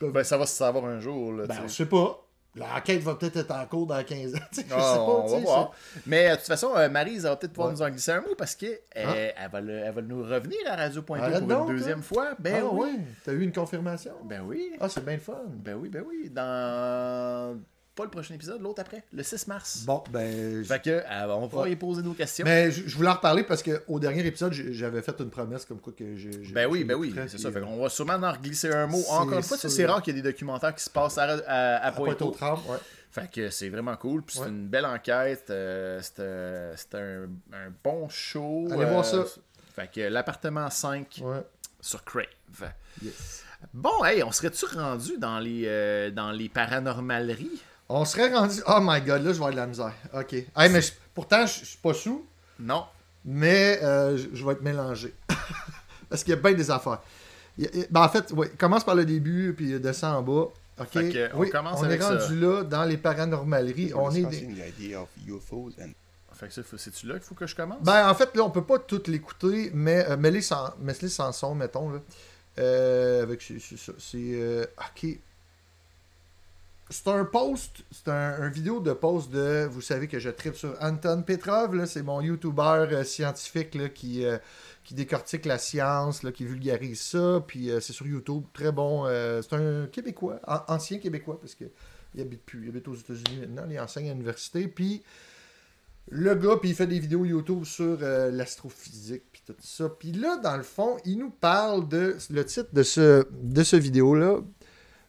peuvent- 0.00 0.12
Ben, 0.12 0.24
ça 0.24 0.36
va 0.36 0.46
se 0.46 0.54
savoir 0.56 0.84
un 0.86 0.98
jour. 1.00 1.32
Là, 1.32 1.46
Ben, 1.46 1.54
je 1.62 1.68
sais. 1.68 1.76
sais 1.84 1.86
pas. 1.86 2.18
L'enquête 2.54 3.00
va 3.00 3.14
peut-être 3.14 3.36
être 3.38 3.50
en 3.52 3.64
cours 3.64 3.86
dans 3.86 4.04
15 4.04 4.34
ans. 4.34 4.38
tu 4.52 4.60
sais, 4.60 4.66
Je 4.68 4.74
sais 4.74 4.74
Ah, 4.78 4.94
pas, 4.96 5.00
on 5.00 5.26
va 5.26 5.36
sais, 5.38 5.42
voir. 5.42 5.70
Mais 6.06 6.30
de 6.32 6.36
toute 6.36 6.46
façon, 6.48 6.76
euh, 6.76 6.88
Maryse 6.90 7.22
va 7.22 7.34
peut-être 7.36 7.52
pouvoir 7.54 7.68
Ouais. 7.68 7.74
nous 7.76 7.82
en 7.82 7.88
glisser 7.88 8.10
un 8.12 8.20
mot 8.20 8.34
parce 8.36 8.54
qu'elle 8.56 8.78
Ah. 8.94 9.14
elle, 9.16 9.50
va 9.50 9.60
le- 9.62 9.78
elle 9.78 9.94
va 9.94 10.02
nous 10.02 10.22
revenir 10.22 10.58
à 10.66 10.76
Radio 10.76 11.00
Pointeau 11.00 11.24
Arrête 11.24 11.38
pour 11.38 11.48
donc, 11.48 11.70
une 11.70 11.76
deuxième 11.78 12.02
fois. 12.02 12.32
Ben 12.38 12.62
ah, 12.62 12.68
oui. 12.72 12.80
ouais. 12.90 12.98
T'as 13.24 13.32
eu 13.32 13.40
une 13.42 13.52
confirmation? 13.52 14.12
Ben 14.24 14.42
oui. 14.44 14.72
Ah, 14.80 14.88
c'est 14.90 15.02
bien 15.02 15.14
le 15.14 15.20
fun. 15.20 15.40
Ben 15.48 15.76
oui, 15.80 15.88
ben 15.88 16.02
oui. 16.06 16.28
Dans. 16.28 17.56
Pas 17.94 18.04
le 18.04 18.10
prochain 18.10 18.32
épisode, 18.34 18.62
l'autre 18.62 18.80
après, 18.80 19.04
le 19.12 19.22
6 19.22 19.46
mars. 19.48 19.82
Bon, 19.84 20.02
ben. 20.10 20.64
Fait 20.64 20.80
que, 20.82 20.90
euh, 20.90 21.26
on 21.34 21.46
va 21.46 21.68
y 21.68 21.76
poser 21.76 22.00
nos 22.02 22.14
questions. 22.14 22.44
Mais 22.46 22.70
je, 22.70 22.88
je 22.88 22.96
voulais 22.96 23.10
en 23.10 23.14
reparler 23.14 23.42
parce 23.42 23.62
qu'au 23.62 24.00
dernier 24.00 24.24
épisode, 24.26 24.52
j'avais 24.52 25.02
fait 25.02 25.14
une 25.20 25.28
promesse 25.28 25.66
comme 25.66 25.78
quoi 25.78 25.92
que 25.92 26.16
j'ai. 26.16 26.30
Ben 26.54 26.66
oui, 26.70 26.84
ben 26.84 26.94
oui, 26.94 27.14
c'est 27.28 27.36
ça. 27.38 27.48
euh, 27.48 27.52
Fait 27.52 27.60
qu'on 27.60 27.76
va 27.82 27.90
sûrement 27.90 28.14
en 28.14 28.36
glisser 28.36 28.72
un 28.72 28.86
mot. 28.86 29.02
Encore 29.10 29.34
une 29.36 29.42
fois, 29.42 29.58
tu 29.58 29.62
sais, 29.62 29.68
c'est 29.68 29.84
rare 29.84 30.00
qu'il 30.00 30.16
y 30.16 30.18
ait 30.18 30.22
des 30.22 30.30
documentaires 30.30 30.74
qui 30.74 30.82
se 30.82 30.88
passent 30.88 31.18
à, 31.18 31.24
à, 31.24 31.34
à 31.76 31.86
à 31.88 31.92
Pointe 31.92 32.22
aux 32.22 32.30
Pointe-aux. 32.30 32.30
Trembles, 32.30 32.62
ouais. 32.70 32.78
Fait 33.10 33.30
que 33.30 33.50
c'est 33.50 33.68
vraiment 33.68 33.94
cool. 33.96 34.22
Puis 34.22 34.36
c'est 34.36 34.44
Ouais. 34.44 34.48
une 34.48 34.68
belle 34.68 34.86
enquête. 34.86 35.50
euh, 35.50 36.00
c'est 36.02 36.14
euh, 36.20 37.26
un, 37.52 37.56
un 37.56 37.72
bon 37.84 38.08
show. 38.08 38.68
Allez 38.72 38.86
voir 38.86 39.04
ça. 39.04 39.22
Fait 39.76 39.90
que 39.92 40.00
l'appartement 40.00 40.70
5 40.70 41.20
Ouais. 41.22 41.42
sur 41.78 42.02
Crave. 42.04 42.24
Yes. 43.02 43.44
Bon, 43.74 44.02
hey, 44.04 44.22
on 44.22 44.32
serait-tu 44.32 44.64
rendu 44.64 45.18
dans 45.18 45.38
les, 45.38 45.64
euh, 45.66 46.10
dans 46.10 46.30
les 46.32 46.48
paranormaleries? 46.48 47.60
On 47.94 48.04
serait 48.04 48.32
rendu. 48.34 48.60
Oh 48.66 48.78
my 48.80 49.00
god, 49.02 49.22
là, 49.22 49.32
je 49.32 49.38
vais 49.38 49.44
avoir 49.44 49.50
de 49.50 49.56
la 49.56 49.66
misère. 49.66 49.92
Ok. 50.14 50.32
Hey, 50.32 50.70
mais 50.70 50.80
je- 50.80 50.92
pourtant, 51.14 51.44
je 51.46 51.60
je 51.60 51.64
suis 51.66 51.78
pas 51.78 51.92
sous, 51.94 52.24
Non. 52.58 52.84
mais 53.24 53.78
euh, 53.82 54.16
je 54.32 54.44
vais 54.44 54.52
être 54.52 54.62
mélangé. 54.62 55.14
parce 56.08 56.24
qu'il 56.24 56.30
y 56.34 56.36
a 56.36 56.40
bien 56.40 56.52
des 56.54 56.70
affaires. 56.70 57.00
A- 57.60 57.66
ben, 57.90 58.00
en 58.02 58.08
fait, 58.08 58.32
oui, 58.34 58.46
commence 58.58 58.84
par 58.84 58.94
le 58.94 59.04
début, 59.04 59.52
puis 59.54 59.78
descend 59.78 60.14
en 60.16 60.22
bas. 60.22 60.48
Ok? 60.80 60.88
Que, 60.92 61.34
on 61.34 61.40
oui, 61.40 61.50
commence 61.50 61.80
on 61.80 61.84
avec 61.84 62.00
est 62.00 62.04
ça. 62.04 62.18
rendu 62.18 62.40
là 62.40 62.62
dans 62.64 62.84
les 62.84 62.96
paranormaleries. 62.96 63.92
On 63.94 64.10
est. 64.10 64.22
des- 64.24 64.46
and 65.78 65.90
Fait 66.34 66.48
que 66.48 66.54
c'est-tu 66.78 67.06
là 67.06 67.14
qu'il 67.14 67.24
faut 67.24 67.34
que 67.34 67.46
je 67.46 67.54
commence? 67.54 67.82
Ben, 67.82 68.08
en 68.08 68.14
fait, 68.14 68.34
là, 68.34 68.42
on 68.44 68.50
peut 68.50 68.64
pas 68.64 68.78
tout 68.78 69.02
l'écouter, 69.06 69.70
mais 69.74 70.06
euh, 70.08 70.16
mets-les 70.16 70.40
sans, 70.40 70.70
sans 71.08 71.32
son, 71.32 71.54
mettons. 71.54 71.90
Là. 71.90 71.98
Euh, 72.58 73.22
avec 73.22 73.42
c'est, 73.42 73.58
c'est 73.60 73.76
ça. 73.78 73.92
C'est. 73.98 74.16
euh, 74.32 74.64
ok. 74.78 75.18
C'est 76.92 77.08
un 77.08 77.24
post, 77.24 77.84
c'est 77.90 78.08
un, 78.08 78.50
vidéo 78.50 78.78
de 78.78 78.92
post 78.92 79.30
de. 79.30 79.66
Vous 79.70 79.80
savez 79.80 80.08
que 80.08 80.18
je 80.18 80.28
tripe 80.28 80.54
sur 80.54 80.76
Anton 80.78 81.22
Petrov, 81.22 81.86
c'est 81.86 82.02
mon 82.02 82.20
YouTuber 82.20 82.86
euh, 82.92 83.02
scientifique 83.02 83.74
là, 83.74 83.88
qui, 83.88 84.26
euh, 84.26 84.36
qui 84.84 84.92
décortique 84.92 85.46
la 85.46 85.56
science, 85.56 86.22
là, 86.22 86.32
qui 86.32 86.44
vulgarise 86.44 87.00
ça. 87.00 87.42
Puis 87.46 87.70
euh, 87.70 87.80
c'est 87.80 87.94
sur 87.94 88.06
YouTube, 88.06 88.44
très 88.52 88.72
bon. 88.72 89.06
c'est 89.06 89.54
un 89.54 89.86
Québécois, 89.86 90.38
an- 90.46 90.64
ancien 90.68 90.98
Québécois, 90.98 91.40
parce 91.40 91.54
que 91.54 91.64
il 92.14 92.20
habite 92.20 92.44
plus, 92.44 92.64
il 92.64 92.68
habite 92.68 92.86
aux 92.86 92.94
États-Unis 92.94 93.38
maintenant, 93.40 93.64
il 93.70 93.80
enseigne 93.80 94.10
à 94.10 94.12
l'université. 94.12 94.68
Puis 94.68 95.02
le 96.10 96.34
gars, 96.34 96.58
puis 96.60 96.70
il 96.70 96.74
fait 96.74 96.86
des 96.86 96.98
vidéos 96.98 97.24
YouTube 97.24 97.64
sur 97.64 98.00
l'astrophysique, 98.00 99.22
puis 99.32 99.40
tout 99.46 99.54
ça. 99.60 99.88
Puis 99.88 100.12
là, 100.12 100.36
dans 100.36 100.58
le 100.58 100.62
fond, 100.62 100.98
il 101.06 101.16
nous 101.16 101.30
parle 101.30 101.88
de 101.88 102.18
le 102.28 102.44
titre 102.44 102.68
de 102.74 102.82
ce, 102.82 103.26
de 103.32 103.62
ce 103.62 103.76
vidéo-là. 103.76 104.40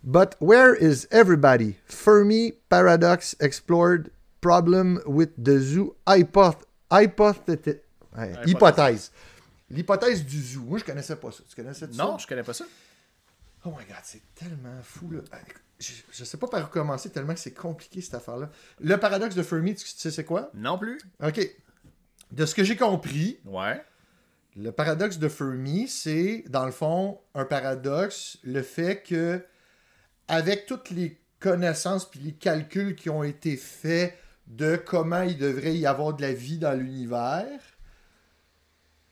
But 0.04 0.36
where 0.40 0.76
is 0.76 1.08
everybody? 1.12 1.78
Fermi 1.86 2.54
paradox 2.70 3.36
explored 3.40 4.12
problem 4.42 5.00
with 5.06 5.30
the 5.42 5.60
zoo 5.60 5.96
hypoth 6.06 6.64
Hypothèse. 6.92 7.80
hypothèse. 8.46 9.12
L'hypothèse 9.72 10.24
du 10.26 10.40
zoo. 10.42 10.62
Moi, 10.62 10.78
je 10.80 10.84
connaissais 10.84 11.16
pas 11.16 11.32
ça. 11.32 11.44
Tu 11.50 11.56
connaissais 11.56 11.88
ça? 11.92 12.04
non, 12.04 12.18
je 12.18 12.28
connais 12.28 12.44
pas 12.44 12.54
ça. 12.54 12.66
Oh 13.66 13.70
my 13.70 13.86
god, 13.86 13.98
c'est 14.04 14.22
tellement 14.36 14.82
fou 14.84 15.10
là. 15.10 15.22
Ah, 15.32 15.38
Je, 15.80 15.94
je 16.12 16.24
sais 16.26 16.38
pas 16.38 16.48
par 16.48 16.64
où 16.66 16.68
commencer 16.68 17.10
tellement 17.10 17.34
que 17.34 17.40
c'est 17.40 17.54
compliqué 17.54 18.02
cette 18.02 18.14
affaire-là. 18.14 18.50
Le 18.82 18.98
paradoxe 18.98 19.34
de 19.36 19.42
Fermi, 19.42 19.74
tu 19.74 19.88
sais 19.88 20.12
c'est 20.12 20.26
quoi? 20.26 20.52
Non 20.54 20.78
plus. 20.78 21.00
Ok. 21.24 21.40
De 22.32 22.46
ce 22.46 22.54
que 22.54 22.64
j'ai 22.64 22.76
compris, 22.76 23.40
Ouais. 23.46 23.82
le 24.58 24.72
paradoxe 24.72 25.18
de 25.18 25.30
Fermi, 25.30 25.88
c'est, 25.88 26.44
dans 26.50 26.66
le 26.66 26.72
fond, 26.72 27.20
un 27.34 27.46
paradoxe, 27.46 28.38
le 28.44 28.62
fait 28.62 29.02
que, 29.02 29.42
avec 30.28 30.66
toutes 30.66 30.90
les 30.90 31.20
connaissances 31.40 32.10
puis 32.10 32.20
les 32.20 32.32
calculs 32.32 32.96
qui 32.96 33.10
ont 33.10 33.24
été 33.24 33.58
faits 33.58 34.18
de 34.48 34.76
comment 34.76 35.22
il 35.22 35.38
devrait 35.38 35.76
y 35.76 35.86
avoir 35.86 36.14
de 36.14 36.22
la 36.22 36.34
vie 36.34 36.58
dans 36.58 36.74
l'univers, 36.74 37.60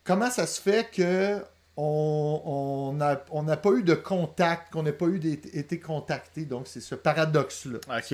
comment 0.04 0.30
ça 0.30 0.46
se 0.46 0.60
fait 0.60 0.90
que 0.90 1.42
on 1.76 2.92
n'a 2.96 3.24
on 3.30 3.42
n'a 3.44 3.56
pas 3.56 3.70
eu 3.70 3.82
de 3.82 3.94
contact, 3.94 4.72
qu'on 4.72 4.82
n'ait 4.82 4.92
pas 4.92 5.06
eu 5.06 5.20
été 5.24 5.80
contacté? 5.80 6.44
Donc, 6.44 6.68
c'est 6.68 6.80
ce 6.80 6.94
paradoxe-là. 6.94 7.78
Ok. 7.98 8.10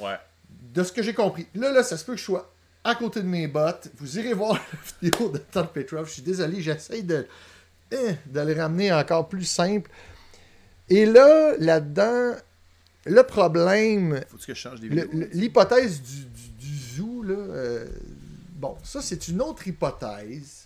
Ouais. 0.00 0.18
de 0.50 0.82
ce 0.82 0.92
que 0.92 1.02
j'ai 1.02 1.14
compris. 1.14 1.46
Là, 1.54 1.72
là, 1.72 1.82
ça 1.82 1.96
se 1.96 2.04
peut 2.04 2.12
que 2.12 2.18
je 2.18 2.24
sois 2.24 2.52
à 2.84 2.94
côté 2.94 3.20
de 3.20 3.26
mes 3.26 3.48
bottes. 3.48 3.88
Vous 3.96 4.18
irez 4.18 4.34
voir 4.34 4.54
la 5.02 5.08
vidéo 5.08 5.30
de 5.30 5.38
Tom 5.38 5.66
Petrov. 5.68 6.06
Je 6.06 6.12
suis 6.14 6.22
désolé, 6.22 6.60
j'essaye 6.60 7.02
de, 7.02 7.26
eh, 7.90 8.16
de 8.26 8.40
le 8.40 8.60
ramener 8.60 8.92
encore 8.92 9.28
plus 9.28 9.44
simple. 9.44 9.90
Et 10.88 11.04
là, 11.06 11.54
là-dedans, 11.58 12.34
le 13.06 13.22
problème, 13.22 14.20
Faut-tu 14.28 14.46
que 14.46 14.54
je 14.54 14.58
change 14.60 14.80
des 14.80 14.88
l'hypothèse 15.32 16.00
du, 16.02 16.24
du- 16.26 16.48
du 16.58 16.78
zoo, 16.96 17.22
là, 17.22 17.34
euh, 17.34 17.86
bon, 18.52 18.76
ça, 18.82 19.00
c'est 19.02 19.28
une 19.28 19.40
autre 19.42 19.66
hypothèse. 19.66 20.62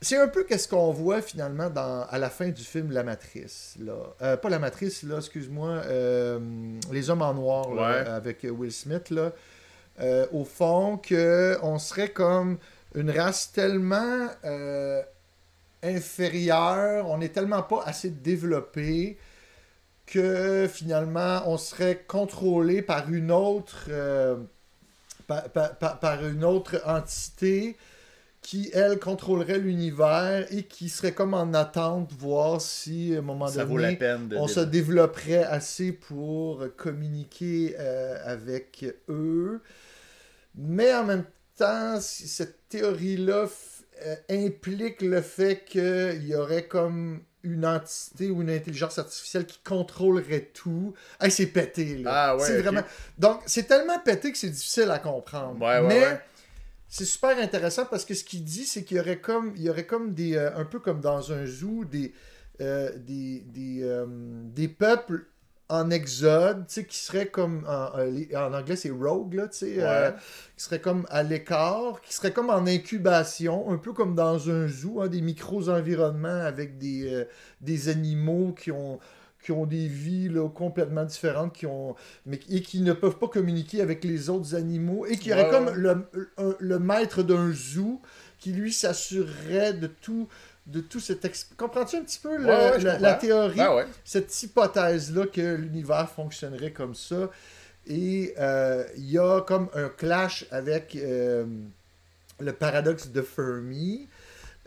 C'est 0.00 0.18
un 0.18 0.28
peu 0.28 0.44
qu'est-ce 0.44 0.68
qu'on 0.68 0.92
voit 0.92 1.22
finalement 1.22 1.70
dans, 1.70 2.04
à 2.10 2.18
la 2.18 2.28
fin 2.28 2.48
du 2.50 2.62
film 2.62 2.90
La 2.92 3.02
Matrice. 3.02 3.74
Là. 3.80 3.94
Euh, 4.20 4.36
pas 4.36 4.50
La 4.50 4.58
Matrice, 4.58 5.02
là, 5.02 5.16
excuse-moi. 5.16 5.68
euh, 5.86 6.38
Les 6.92 7.08
Hommes 7.08 7.22
en 7.22 7.32
Noir 7.32 7.74
là, 7.74 7.82
Ouais. 8.02 8.08
avec 8.10 8.38
Will 8.50 8.70
Smith. 8.72 9.08
Là. 9.08 9.32
Au 10.32 10.44
fond, 10.44 10.98
que 10.98 11.56
on 11.62 11.78
serait 11.78 12.10
comme 12.10 12.58
une 12.94 13.10
race 13.10 13.50
tellement 13.52 14.28
inférieure, 15.84 17.08
on 17.08 17.18
n'est 17.18 17.28
tellement 17.30 17.62
pas 17.62 17.82
assez 17.84 18.10
développé 18.10 19.18
que 20.06 20.68
finalement 20.70 21.42
on 21.46 21.56
serait 21.56 22.04
contrôlé 22.06 22.82
par 22.82 23.10
une 23.12 23.30
autre 23.30 23.86
euh, 23.88 24.36
par, 25.26 25.44
par- 25.50 25.76
par- 25.78 26.00
par 26.00 26.26
une 26.26 26.44
autre 26.44 26.80
entité 26.86 27.76
qui 28.42 28.70
elle 28.74 28.98
contrôlerait 28.98 29.58
l'univers 29.58 30.46
et 30.52 30.64
qui 30.64 30.90
serait 30.90 31.14
comme 31.14 31.32
en 31.32 31.54
attente 31.54 32.12
voir 32.12 32.60
si 32.60 33.14
à 33.14 33.20
un 33.20 33.22
moment 33.22 33.48
Ça 33.48 33.64
donné 33.64 33.70
vaut 33.70 33.78
la 33.78 33.92
peine 33.94 34.28
de. 34.28 34.36
on 34.36 34.46
se 34.48 34.60
développerait 34.60 35.44
assez 35.44 35.92
pour 35.92 36.62
communiquer 36.76 37.74
euh, 37.78 38.18
avec 38.26 38.84
eux. 39.08 39.62
Mais 40.56 40.94
en 40.94 41.04
même 41.04 41.24
temps, 41.56 41.98
cette 42.00 42.68
théorie-là 42.68 43.46
euh, 44.02 44.16
implique 44.30 45.02
le 45.02 45.20
fait 45.20 45.64
qu'il 45.64 46.26
y 46.26 46.34
aurait 46.34 46.66
comme 46.66 47.22
une 47.42 47.66
entité 47.66 48.30
ou 48.30 48.42
une 48.42 48.50
intelligence 48.50 48.98
artificielle 48.98 49.46
qui 49.46 49.60
contrôlerait 49.62 50.50
tout. 50.54 50.94
Hey, 51.20 51.30
c'est 51.30 51.46
pété, 51.46 51.98
là. 51.98 52.10
Ah 52.12 52.36
ouais, 52.36 52.46
c'est 52.46 52.60
vraiment... 52.62 52.82
Donc, 53.18 53.42
c'est 53.46 53.64
tellement 53.64 53.98
pété 53.98 54.32
que 54.32 54.38
c'est 54.38 54.48
difficile 54.48 54.90
à 54.90 54.98
comprendre. 54.98 55.60
Ouais, 55.60 55.78
ouais, 55.80 55.88
Mais 55.88 56.20
c'est 56.88 57.04
super 57.04 57.38
intéressant 57.38 57.84
parce 57.84 58.04
que 58.04 58.14
ce 58.14 58.24
qu'il 58.24 58.44
dit, 58.44 58.64
c'est 58.64 58.84
qu'il 58.84 58.96
y 58.96 59.00
aurait 59.00 59.20
comme, 59.20 59.52
il 59.56 59.62
y 59.62 59.70
aurait 59.70 59.86
comme 59.86 60.14
des, 60.14 60.36
euh, 60.36 60.56
un 60.56 60.64
peu 60.64 60.78
comme 60.78 61.00
dans 61.00 61.32
un 61.32 61.44
zoo, 61.44 61.84
des, 61.84 62.14
euh, 62.60 62.90
des, 62.96 63.40
des, 63.40 63.82
euh, 63.82 64.06
des 64.08 64.68
peuples 64.68 65.26
en 65.74 65.90
exode, 65.90 66.66
tu 66.68 66.74
sais, 66.74 66.84
qui 66.86 66.96
seraient 66.98 67.26
comme, 67.28 67.64
en, 67.68 67.90
en- 68.38 68.54
anglais 68.54 68.76
c'est 68.76 68.90
rogue, 68.90 69.34
là, 69.34 69.48
tu 69.48 69.58
sais, 69.58 69.76
euh, 69.80 70.10
qui 70.56 70.64
seraient 70.64 70.80
comme 70.80 71.06
à 71.10 71.22
l'écart, 71.22 72.00
qui 72.02 72.12
seraient 72.14 72.32
comme 72.32 72.50
en 72.50 72.66
incubation, 72.66 73.70
un 73.70 73.78
peu 73.78 73.92
comme 73.92 74.14
dans 74.14 74.50
un 74.50 74.68
zoo, 74.68 75.00
hein, 75.00 75.08
des 75.08 75.20
micro-environnements 75.22 76.28
avec 76.44 76.78
des, 76.78 77.12
euh, 77.12 77.24
des 77.60 77.88
animaux 77.88 78.52
qui 78.58 78.70
ont 78.72 78.98
qui 79.42 79.52
ont 79.52 79.66
des 79.66 79.88
vies 79.88 80.30
là, 80.30 80.48
complètement 80.48 81.04
différentes, 81.04 81.52
qui 81.52 81.66
ont, 81.66 81.94
mais, 82.24 82.40
et 82.48 82.62
qui 82.62 82.80
ne 82.80 82.94
peuvent 82.94 83.18
pas 83.18 83.28
communiquer 83.28 83.82
avec 83.82 84.02
les 84.02 84.30
autres 84.30 84.54
animaux, 84.54 85.04
et 85.06 85.18
qui 85.18 85.32
aurait 85.34 85.44
Ouais, 85.44 85.48
comme 85.48 85.70
le, 85.74 86.08
un- 86.38 86.54
le 86.58 86.78
maître 86.78 87.22
d'un 87.22 87.52
zoo 87.52 88.00
qui 88.38 88.52
lui 88.52 88.72
s'assurerait 88.72 89.74
de 89.74 89.86
tout. 89.86 90.28
De 90.66 90.80
tout 90.80 90.98
cet. 91.00 91.30
Comprends-tu 91.58 91.96
un 91.96 92.02
petit 92.02 92.18
peu 92.18 92.36
le- 92.38 92.46
Ouais, 92.46 92.70
ouais, 92.70 92.80
je 92.80 92.86
la, 92.86 93.14
théorie? 93.14 93.60
Ouais. 93.60 93.84
cette 94.04 94.42
hypothèse-là 94.42 95.26
que 95.26 95.54
l'univers 95.56 96.08
fonctionnerait 96.08 96.70
comme 96.72 96.94
ça. 96.94 97.30
Et 97.86 98.34
euh, 98.38 98.84
il 98.96 99.10
y 99.10 99.18
a 99.18 99.42
comme 99.42 99.68
un 99.74 99.90
clash 99.90 100.46
avec 100.50 100.96
euh, 100.96 101.44
le 102.40 102.52
paradoxe 102.54 103.08
de 103.08 103.20
Fermi, 103.20 104.08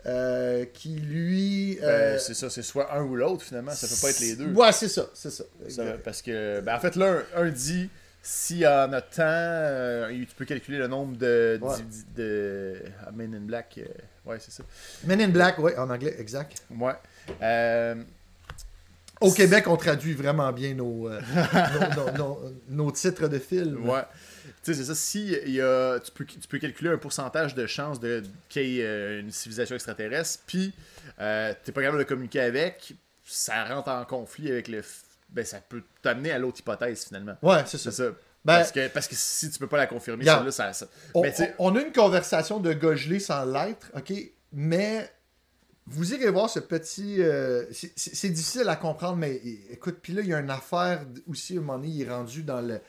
euh, 0.06 0.64
qui 0.72 0.90
lui... 1.00 1.78
Ben, 1.82 2.16
c'est 2.20 2.34
ça, 2.34 2.48
c'est 2.48 2.62
soit 2.62 2.94
un 2.94 3.02
ou 3.02 3.16
l'autre 3.16 3.42
finalement, 3.42 3.72
ça 3.72 3.88
peut 3.88 4.00
pas 4.00 4.10
être 4.10 4.20
les 4.20 4.36
deux. 4.36 4.52
Ouais, 4.52 4.70
c'est 4.70 4.88
ça, 4.88 5.06
c'est 5.14 5.30
ça. 5.32 5.42
Ça- 5.68 5.84
parce 6.04 6.22
que, 6.22 6.60
ben, 6.60 6.76
en 6.76 6.80
fait, 6.80 6.94
là, 6.94 7.22
un, 7.34 7.42
un 7.42 7.50
dit 7.50 7.90
si 8.30 8.66
en 8.66 8.92
a 8.92 9.00
tant, 9.00 9.22
euh, 9.22 10.10
tu 10.10 10.34
peux 10.36 10.44
calculer 10.44 10.76
le 10.76 10.86
nombre 10.86 11.16
de. 11.16 11.58
Ouais. 11.62 11.76
de 12.14 12.82
ah, 13.06 13.10
Men 13.10 13.34
in 13.34 13.40
Black. 13.40 13.78
euh, 13.78 13.86
ouais, 14.30 14.36
c'est 14.38 14.50
ça. 14.50 14.62
Men 15.04 15.18
in 15.22 15.28
Black, 15.28 15.58
ouais, 15.58 15.78
en 15.78 15.88
anglais, 15.88 16.14
exact. 16.18 16.62
Ouais. 16.70 16.92
Euh, 17.40 17.94
Au 19.22 19.32
Québec, 19.32 19.64
on 19.66 19.78
traduit 19.78 20.12
vraiment 20.12 20.52
bien 20.52 20.74
nos, 20.74 21.08
euh, 21.08 21.20
nos, 22.18 22.52
nos- 22.68 22.90
titres 22.90 23.28
de 23.28 23.38
films. 23.38 23.88
ouais. 23.88 24.02
Tu 24.62 24.74
sais, 24.74 24.74
c'est 24.74 24.84
ça. 24.84 24.94
Si 24.94 25.28
y 25.46 25.62
a, 25.62 25.98
tu, 25.98 26.10
peux, 26.12 26.26
tu 26.26 26.46
peux 26.46 26.58
calculer 26.58 26.90
un 26.90 26.98
pourcentage 26.98 27.54
de 27.54 27.66
chance 27.66 27.98
de, 27.98 28.22
qu'il 28.50 28.62
y 28.68 28.80
ait 28.82 29.20
une 29.20 29.30
civilisation 29.30 29.74
extraterrestre, 29.74 30.40
puis 30.46 30.74
euh, 31.18 31.54
t'es 31.64 31.72
pas 31.72 31.80
capable 31.80 32.00
de 32.00 32.04
communiquer 32.08 32.40
avec, 32.40 32.92
ça 33.24 33.64
rentre 33.64 33.88
en 33.88 34.04
conflit 34.04 34.50
avec 34.50 34.68
le. 34.68 34.82
Ben, 35.28 35.44
ça 35.44 35.60
peut 35.60 35.82
t'amener 36.02 36.30
à 36.30 36.38
l'autre 36.38 36.60
hypothèse 36.60 37.04
finalement. 37.06 37.36
Ouais, 37.42 37.62
c'est 37.66 37.78
ça. 37.78 37.90
Ça. 37.92 38.04
Ben- 38.44 38.58
parce, 38.58 38.72
que, 38.72 38.88
parce 38.88 39.08
que 39.08 39.14
si 39.16 39.50
tu 39.50 39.58
peux 39.58 39.66
pas 39.66 39.76
la 39.76 39.86
confirmer, 39.86 40.22
Regarde. 40.22 40.50
celle-là, 40.50 40.72
ça. 40.72 40.86
ça... 40.86 40.86
On, 41.58 41.76
a 41.76 41.80
une 41.82 41.92
conversation 41.92 42.60
de 42.60 42.72
gars 42.72 42.94
gelé 42.94 43.18
sans 43.20 43.44
l'être, 43.44 43.90
ok? 43.94 44.12
Mais 44.52 45.10
vous 45.86 46.14
irez 46.14 46.30
voir 46.30 46.48
ce 46.48 46.60
petit. 46.60 47.20
euh, 47.22 47.64
c'est- 47.72 48.28
difficile 48.30 48.68
à 48.68 48.76
comprendre, 48.76 49.16
mais 49.16 49.36
écoute, 49.70 49.98
puis 50.00 50.12
là, 50.12 50.22
il 50.22 50.28
y 50.28 50.34
a 50.34 50.38
une 50.38 50.50
affaire 50.50 51.04
aussi, 51.28 51.54
à 51.54 51.58
un 51.58 51.60
moment 51.60 51.78
donné, 51.78 51.88
il 51.92 52.02
est 52.02 52.08
rendu 52.10 52.42
dans 52.42 52.60
le. 52.60 52.80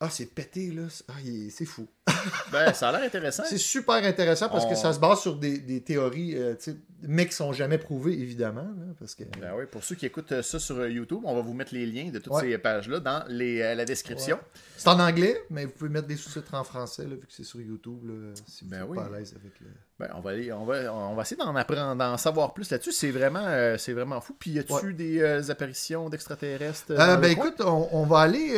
Ah, 0.00 0.08
c'est 0.10 0.26
pété, 0.26 0.70
là. 0.70 0.82
Ah, 1.08 1.12
c'est 1.50 1.64
fou. 1.64 1.88
ben, 2.52 2.72
ça 2.72 2.88
a 2.88 2.92
l'air 2.92 3.02
intéressant. 3.02 3.42
C'est 3.48 3.58
super 3.58 3.96
intéressant 3.96 4.48
parce 4.48 4.66
que 4.66 4.74
ça 4.74 4.92
se 4.92 4.98
base 4.98 5.20
sur 5.20 5.36
des, 5.36 5.58
des 5.58 5.80
théories, 5.82 6.34
euh, 6.36 6.54
mais 7.02 7.26
qui 7.26 7.34
sont 7.34 7.52
jamais 7.52 7.78
prouvées, 7.78 8.12
évidemment. 8.18 8.62
là, 8.62 8.92
parce 8.98 9.14
que... 9.14 9.24
Ben 9.40 9.52
oui, 9.56 9.64
pour 9.70 9.84
ceux 9.84 9.94
qui 9.94 10.06
écoutent 10.06 10.32
euh, 10.32 10.42
ça 10.42 10.58
sur 10.58 10.76
euh, 10.78 10.88
YouTube, 10.90 11.20
on 11.24 11.34
va 11.34 11.40
vous 11.42 11.54
mettre 11.54 11.74
les 11.74 11.86
liens 11.86 12.10
de 12.10 12.18
toutes 12.18 12.32
Ouais. 12.32 12.42
ces 12.42 12.58
pages-là 12.58 13.00
dans 13.00 13.24
les, 13.28 13.60
euh, 13.62 13.74
la 13.74 13.84
description. 13.84 14.38
C'est 14.76 14.88
en 14.88 14.98
anglais, 15.00 15.40
mais 15.50 15.64
vous 15.66 15.72
pouvez 15.72 15.90
mettre 15.90 16.06
des 16.06 16.16
sous-titres 16.16 16.54
en 16.54 16.64
français, 16.64 17.02
là, 17.02 17.10
vu 17.10 17.18
que 17.26 17.32
c'est 17.32 17.44
sur 17.44 17.60
YouTube, 17.60 18.00
là, 18.06 18.32
si 18.46 18.64
vous 18.64 18.70
Ben 18.70 18.84
oui. 18.88 18.96
pas 18.96 19.04
à 19.04 19.18
l'aise 19.18 19.34
avec 19.40 19.52
le. 19.60 19.66
Ben, 19.98 20.08
on 20.14 20.20
va 20.20 20.30
aller, 20.30 20.52
on 20.52 20.64
va, 20.64 20.94
on 20.94 21.16
va 21.16 21.22
essayer 21.22 21.36
d'en 21.36 21.56
apprendre, 21.56 21.96
d'en 21.96 22.16
savoir 22.16 22.54
plus 22.54 22.70
là-dessus. 22.70 22.92
C'est 22.92 23.10
vraiment, 23.10 23.42
euh, 23.44 23.76
c'est 23.78 23.92
vraiment 23.92 24.20
fou. 24.20 24.32
Puis 24.38 24.50
y 24.52 24.58
a-tu 24.60 24.72
Ouais. 24.72 24.92
des 24.92 25.20
euh, 25.20 25.42
apparitions 25.48 26.08
d'extraterrestres 26.08 26.84
Euh, 26.92 27.16
ben 27.16 27.32
écoute, 27.32 27.60
on, 27.60 27.88
on 27.90 28.04
va 28.04 28.20
aller 28.20 28.54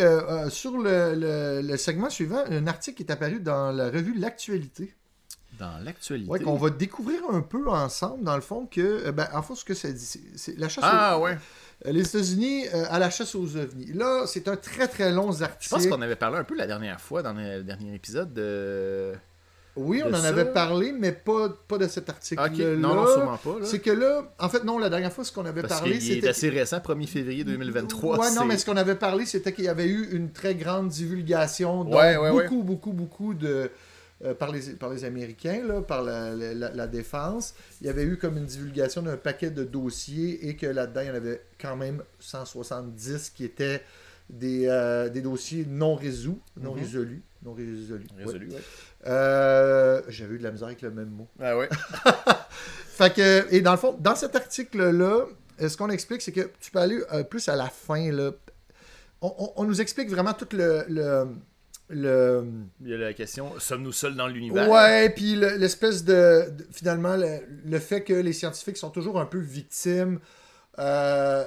sur 0.50 0.76
le, 0.76 1.14
le- 1.14 1.62
le 1.66 1.76
segment 1.78 2.10
suivant, 2.10 2.42
un 2.50 2.66
article 2.66 2.98
qui 2.98 3.04
est 3.04 3.12
apparu 3.12 3.39
dans 3.40 3.72
la 3.72 3.86
revue 3.90 4.14
L'Actualité. 4.18 4.94
dans 5.58 5.78
l'actualité. 5.84 6.30
Ouais, 6.30 6.40
qu'on 6.40 6.56
va 6.56 6.70
découvrir 6.70 7.20
un 7.30 7.42
peu 7.42 7.68
ensemble, 7.68 8.24
dans 8.24 8.34
le 8.36 8.40
fond, 8.40 8.66
que, 8.66 8.80
euh, 8.80 9.12
ben, 9.12 9.28
en 9.34 9.42
fait, 9.42 9.54
ce 9.54 9.64
que 9.64 9.74
ça 9.74 9.90
dit, 9.92 10.20
c'est- 10.36 10.58
la 10.58 10.68
chasse 10.70 10.84
Ah 10.86 11.18
aux... 11.18 11.24
ouais. 11.24 11.36
euh, 11.86 11.92
Les 11.92 12.00
États-Unis 12.08 12.66
euh, 12.68 12.84
à 12.88 12.98
la 12.98 13.10
chasse 13.10 13.34
aux 13.34 13.56
ovnis. 13.56 13.92
Là, 13.92 14.24
c'est 14.26 14.48
un 14.48 14.56
très 14.56 14.88
très 14.88 15.10
long 15.12 15.32
Je 15.32 15.44
article. 15.44 15.74
pense 15.74 15.86
qu'on 15.86 16.00
avait 16.00 16.16
parlé 16.16 16.38
un 16.38 16.44
peu 16.44 16.54
la 16.56 16.66
dernière 16.66 17.00
fois 17.00 17.22
dans 17.22 17.32
le 17.34 17.62
dernier 17.62 17.94
épisode 17.94 18.32
de. 18.32 19.12
Oui, 19.76 20.02
on 20.04 20.12
en 20.12 20.16
ça. 20.16 20.28
avait 20.28 20.46
parlé, 20.52 20.92
mais 20.92 21.12
pas, 21.12 21.48
pas 21.68 21.78
de 21.78 21.86
cet 21.86 22.08
article. 22.10 22.42
Ok. 22.42 22.58
Non, 22.78 22.94
non, 22.96 23.06
sûrement 23.06 23.36
pas. 23.36 23.64
C'est 23.64 23.78
que 23.78 23.90
là, 23.90 24.22
en 24.38 24.48
fait, 24.48 24.64
non, 24.64 24.78
la 24.78 24.90
dernière 24.90 25.12
fois, 25.12 25.24
ce 25.24 25.32
qu'on 25.32 25.46
avait 25.46 25.62
Parce 25.62 25.80
parlé, 25.80 26.00
c'était. 26.00 26.28
assez 26.28 26.48
récent, 26.48 26.78
1er 26.78 27.06
février 27.06 27.44
2023. 27.44 28.18
Ouais, 28.18 28.34
non, 28.34 28.44
mais 28.44 28.58
ce 28.58 28.66
qu'on 28.66 28.76
avait 28.76 28.96
parlé, 28.96 29.26
c'était 29.26 29.52
qu'il 29.52 29.64
y 29.64 29.68
avait 29.68 29.86
eu 29.88 30.08
une 30.12 30.32
très 30.32 30.54
grande 30.54 30.88
divulgation. 30.88 31.84
Donc, 31.84 31.94
Ouais, 31.94 32.16
ouais, 32.16 32.30
beaucoup, 32.30 32.62
beaucoup, 32.62 32.92
beaucoup 32.92 33.32
de. 33.34 33.70
euh, 34.24 34.34
par, 34.34 34.52
les, 34.52 34.60
par 34.74 34.90
les 34.90 35.04
Américains, 35.04 35.62
là, 35.66 35.80
par 35.80 36.02
la, 36.02 36.34
la- 36.34 36.86
défense. 36.86 37.54
Il 37.80 37.86
y 37.86 37.90
avait 37.90 38.02
eu 38.04 38.18
comme 38.18 38.36
une 38.36 38.44
divulgation 38.44 39.00
d'un 39.02 39.16
paquet 39.16 39.50
de 39.50 39.64
dossiers 39.64 40.46
et 40.48 40.56
que 40.56 40.66
là-dedans, 40.66 41.00
il 41.02 41.06
y 41.06 41.10
en 41.10 41.14
avait 41.14 41.42
quand 41.58 41.76
même 41.76 42.02
170 42.18 43.30
qui 43.30 43.44
étaient 43.44 43.82
des, 44.28 44.66
euh, 44.66 45.08
des 45.08 45.20
dossiers 45.22 45.64
non 45.68 45.94
résolus. 45.94 46.36
Non 46.60 46.72
Mhm. 46.74 46.80
résolus. 46.80 47.22
Non. 47.44 47.54
Résolu, 47.54 48.06
ouais. 48.50 48.60
Euh, 49.06 50.02
J'avais 50.08 50.34
eu 50.34 50.38
de 50.38 50.42
la 50.42 50.50
misère 50.50 50.66
avec 50.68 50.82
le 50.82 50.90
même 50.90 51.08
mot. 51.10 51.28
Ah 51.40 51.56
ouais. 51.56 51.68
Fait 52.50 53.14
que, 53.14 53.46
et 53.54 53.60
dans 53.62 53.72
le 53.72 53.78
fond, 53.78 53.96
dans 53.98 54.14
cet 54.14 54.36
article-là, 54.36 55.24
euh, 55.62 55.68
ce 55.68 55.76
qu'on 55.76 55.88
explique, 55.88 56.20
c'est 56.22 56.32
que 56.32 56.50
tu 56.60 56.70
peux 56.70 56.78
aller 56.80 57.00
euh, 57.12 57.22
plus 57.24 57.48
à 57.48 57.56
la 57.56 57.66
fin. 57.68 58.10
Là. 58.12 58.32
On, 59.22 59.34
on- 59.38 59.52
on 59.56 59.64
nous 59.64 59.80
explique 59.80 60.10
vraiment 60.10 60.34
tout 60.34 60.48
le. 60.52 60.84
le, 60.88 61.26
le- 61.88 62.44
Il 62.82 62.88
y 62.88 62.94
a 62.94 62.98
la 62.98 63.14
question 63.14 63.58
sommes-nous 63.58 63.92
seuls 63.92 64.14
dans 64.16 64.26
l'univers? 64.28 64.68
Ouais, 64.68 65.08
puis 65.10 65.34
le- 65.34 65.56
l'espèce 65.56 66.04
de, 66.04 66.50
de- 66.50 66.66
Finalement, 66.72 67.16
le, 67.16 67.38
le 67.64 67.78
fait 67.78 68.02
que 68.02 68.12
les 68.12 68.32
scientifiques 68.34 68.76
sont 68.76 68.90
toujours 68.90 69.18
un 69.20 69.26
peu 69.26 69.38
victimes 69.38 70.18
euh, 70.78 71.44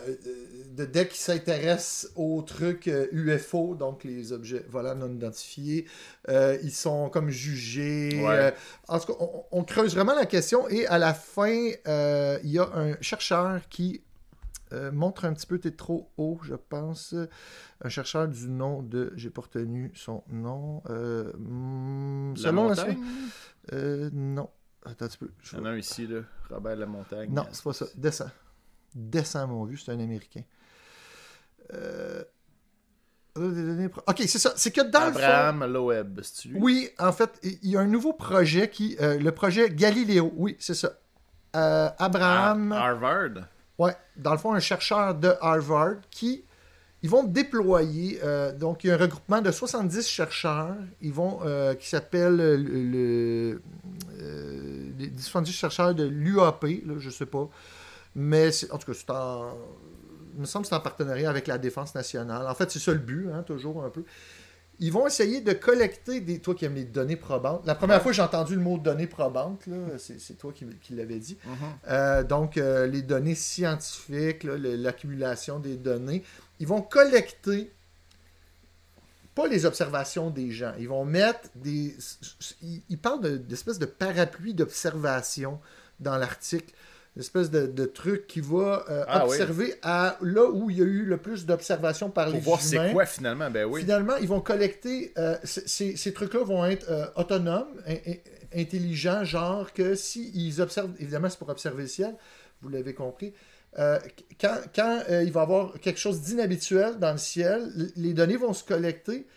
de, 0.76 0.86
dès 0.86 1.08
qu'ils 1.08 1.18
s'intéressent 1.18 2.12
aux 2.16 2.42
trucs 2.42 2.88
euh, 2.88 3.08
UFO, 3.12 3.76
donc 3.76 4.04
les 4.04 4.32
objets 4.34 4.66
volants 4.70 4.96
non 4.96 5.10
identifiés, 5.12 5.86
euh, 6.30 6.58
ils 6.64 6.72
sont 6.74 7.10
comme 7.10 7.30
jugés. 7.30 8.22
Ouais. 8.22 8.36
euh, 8.36 8.52
en 8.88 9.00
tout 9.00 9.14
cas, 9.14 9.20
on, 9.20 9.44
on 9.52 9.64
creuse 9.64 9.96
vraiment 9.96 10.16
la 10.16 10.26
question 10.26 10.68
et 10.70 10.86
à 10.88 10.98
la 10.98 11.14
fin, 11.14 11.70
euh, 11.88 12.38
il 12.44 12.52
y 12.52 12.60
a 12.60 12.70
un 12.74 12.96
chercheur 13.02 13.62
qui 13.70 14.02
euh, 14.74 14.92
montre 14.92 15.26
un 15.26 15.34
petit 15.34 15.46
peu, 15.48 15.60
t'es 15.60 15.72
trop 15.72 16.10
haut, 16.18 16.40
je 16.44 16.56
pense. 16.56 17.14
Un 17.82 17.90
chercheur 17.90 18.28
du 18.28 18.50
nom 18.50 18.82
de, 18.82 19.14
j'ai 19.16 19.30
pas 19.30 19.42
retenu 19.44 19.92
son 19.96 20.24
nom. 20.30 20.82
Euh, 20.90 21.32
hmm, 21.38 22.34
La 22.36 22.42
selon 22.42 22.64
la- 22.70 22.76
montagne? 22.76 22.98
euh, 23.74 24.10
non. 24.14 24.50
Attends 24.86 25.06
un 25.06 25.08
petit 25.08 25.18
peu. 25.18 25.30
Il 25.54 25.58
y 25.60 25.62
en 25.62 25.66
a 25.66 25.70
un 25.70 25.78
ici, 25.78 26.08
là. 26.08 26.22
Robert 26.50 26.76
La 26.76 26.86
Montagne. 26.88 27.30
non, 27.32 27.46
c'est 27.52 27.64
pas 27.64 27.74
ça. 27.74 27.86
Descends. 27.96 28.30
Mon 28.96 29.66
vieux, 29.66 29.78
c'est 29.78 29.92
un 29.92 30.00
Américain. 30.00 30.42
Euh... 31.74 32.24
Ok, 33.36 34.18
c'est 34.28 34.38
ça. 34.40 34.54
C'est 34.56 34.72
que 34.72 34.82
dans 34.82 35.08
le 35.08 35.12
fond... 35.14 35.18
Abraham 35.20 35.66
Loeb, 35.66 36.22
Oui, 36.56 36.90
en 37.00 37.12
fait, 37.12 37.32
il 37.42 37.68
y 37.70 37.76
a 37.76 37.80
un 37.80 37.88
nouveau 37.88 38.14
projet 38.14 38.70
qui... 38.70 38.96
euh, 39.02 39.18
le 39.18 39.32
projet 39.32 39.70
Galiléo. 39.72 40.32
Oui, 40.36 40.56
c'est 40.60 40.76
ça. 40.76 40.94
Euh, 41.56 41.90
Abraham... 41.98 42.72
À 42.74 42.90
Harvard? 42.90 43.48
Ouais, 43.80 43.96
dans 44.16 44.34
le 44.34 44.38
fond, 44.38 44.54
un 44.54 44.60
chercheur 44.60 45.16
de 45.16 45.34
Harvard 45.42 45.96
qui. 46.12 46.44
Ils 47.02 47.10
vont 47.10 47.24
déployer. 47.24 48.20
euh, 48.24 48.54
donc, 48.54 48.84
il 48.84 48.88
y 48.88 48.92
a 48.92 48.94
un 48.94 48.98
regroupement 48.98 49.42
de 49.42 49.52
70 49.52 50.08
chercheurs. 50.08 50.76
Ils 51.02 51.12
vont. 51.12 51.40
qui 51.76 51.90
s'appelle 51.90 52.38
le. 52.38 52.56
le- 52.58 53.62
euh, 54.22 54.90
les 55.00 55.12
70 55.18 55.52
chercheurs 55.52 55.96
de 55.96 56.04
l'UAP, 56.06 56.66
je 57.00 57.10
sais 57.10 57.26
pas. 57.26 57.50
Mais 58.16 58.50
en 58.72 58.78
tout 58.78 58.92
cas, 58.92 58.98
c'est 58.98 59.10
en. 59.10 59.58
Il 60.36 60.42
me 60.42 60.46
semble 60.46 60.64
que 60.64 60.70
c'est 60.70 60.76
en 60.76 60.80
partenariat 60.80 61.30
avec 61.30 61.46
la 61.48 61.58
Défense 61.60 61.94
nationale. 61.94 62.48
En 62.48 62.56
fait, 62.56 62.72
c'est 62.72 62.80
ça 62.80 62.92
le 62.92 62.98
but, 62.98 63.30
hein, 63.32 63.44
toujours 63.44 63.84
un 63.84 63.90
peu. 63.90 64.04
Ils 64.80 64.92
vont 64.92 65.06
essayer 65.06 65.42
de 65.42 65.54
collecter 65.54 66.20
des. 66.22 66.40
Toi 66.40 66.56
qui 66.56 66.66
aimes 66.66 66.74
les 66.76 66.86
données 66.86 67.16
probantes. 67.16 67.66
La 67.66 67.76
première 67.76 68.02
fois 68.02 68.12
que 68.12 68.16
j'ai 68.16 68.24
entendu 68.24 68.56
le 68.56 68.62
mot 68.62 68.78
données 68.80 69.06
probantes, 69.08 69.68
là, 69.68 69.78
c'est 69.98 70.38
toi 70.38 70.52
qui, 70.52 70.66
qui 70.82 70.96
l'avais 70.96 71.20
dit. 71.20 71.38
Mhm. 71.46 71.56
Euh, 71.90 72.24
donc, 72.24 72.58
euh, 72.58 72.88
les 72.88 73.04
données 73.04 73.36
scientifiques, 73.36 74.44
l'accumulation 74.44 75.60
des 75.60 75.76
données, 75.78 76.24
ils 76.60 76.68
vont 76.68 76.82
collecter 76.82 77.72
pas 79.36 79.48
les 79.48 79.66
observations 79.66 80.30
des 80.30 80.52
gens. 80.52 80.74
Ils 80.80 80.88
vont 80.88 81.06
mettre 81.06 81.50
des. 81.56 81.96
Ils, 82.62 82.98
parlent 82.98 83.22
de- 83.22 83.38
d'espèces 83.38 83.80
de 83.80 83.86
parapluie 83.86 84.54
d'observation 84.54 85.60
dans 86.00 86.18
l'article. 86.18 86.74
Une 87.16 87.22
espèce 87.22 87.52
de, 87.52 87.68
de 87.68 87.86
truc 87.86 88.26
qui 88.26 88.42
va 88.42 88.86
euh, 88.90 89.06
Ah 89.08 89.26
oui. 89.28 89.32
observer 89.32 89.76
à 89.84 90.18
là 90.22 90.50
où 90.50 90.72
il 90.72 90.78
y 90.80 90.82
a 90.82 90.86
eu 90.86 91.04
le 91.06 91.18
plus 91.18 91.46
d'observations 91.46 92.10
par 92.10 92.26
Pour 92.26 92.34
les 92.34 92.40
voir 92.40 92.60
c'est 92.60 92.92
quoi 92.92 93.06
finalement. 93.06 93.52
Ben 93.52 93.66
oui. 93.66 93.82
Finalement, 93.82 94.16
ils 94.18 94.28
vont 94.28 94.42
collecter. 94.42 95.14
euh, 95.20 95.36
ces, 95.44 96.14
trucs-là 96.14 96.44
vont 96.44 96.66
être 96.66 96.90
euh, 96.90 97.06
autonomes, 97.16 97.68
in- 97.88 97.94
in- 98.12 98.62
intelligents, 98.62 99.24
genre 99.24 99.74
que 99.74 99.94
s'ils 99.96 100.60
observent, 100.62 100.90
évidemment, 101.00 101.30
c'est 101.30 101.38
pour 101.38 101.50
observer 101.50 101.84
le 101.84 101.88
ciel, 101.88 102.16
vous 102.62 102.70
l'avez 102.70 102.94
compris. 102.96 103.34
quand 103.78 104.56
quand 104.76 105.02
il 105.10 105.32
va 105.32 105.40
y 105.42 105.44
avoir 105.44 105.80
quelque 105.80 106.00
chose 106.00 106.22
d'inhabituel 106.22 106.98
dans 107.00 107.12
le 107.12 107.18
ciel, 107.18 107.72
les 107.96 108.14
données 108.14 108.38
vont 108.38 108.54
se 108.54 108.64
collecter. 108.64 109.28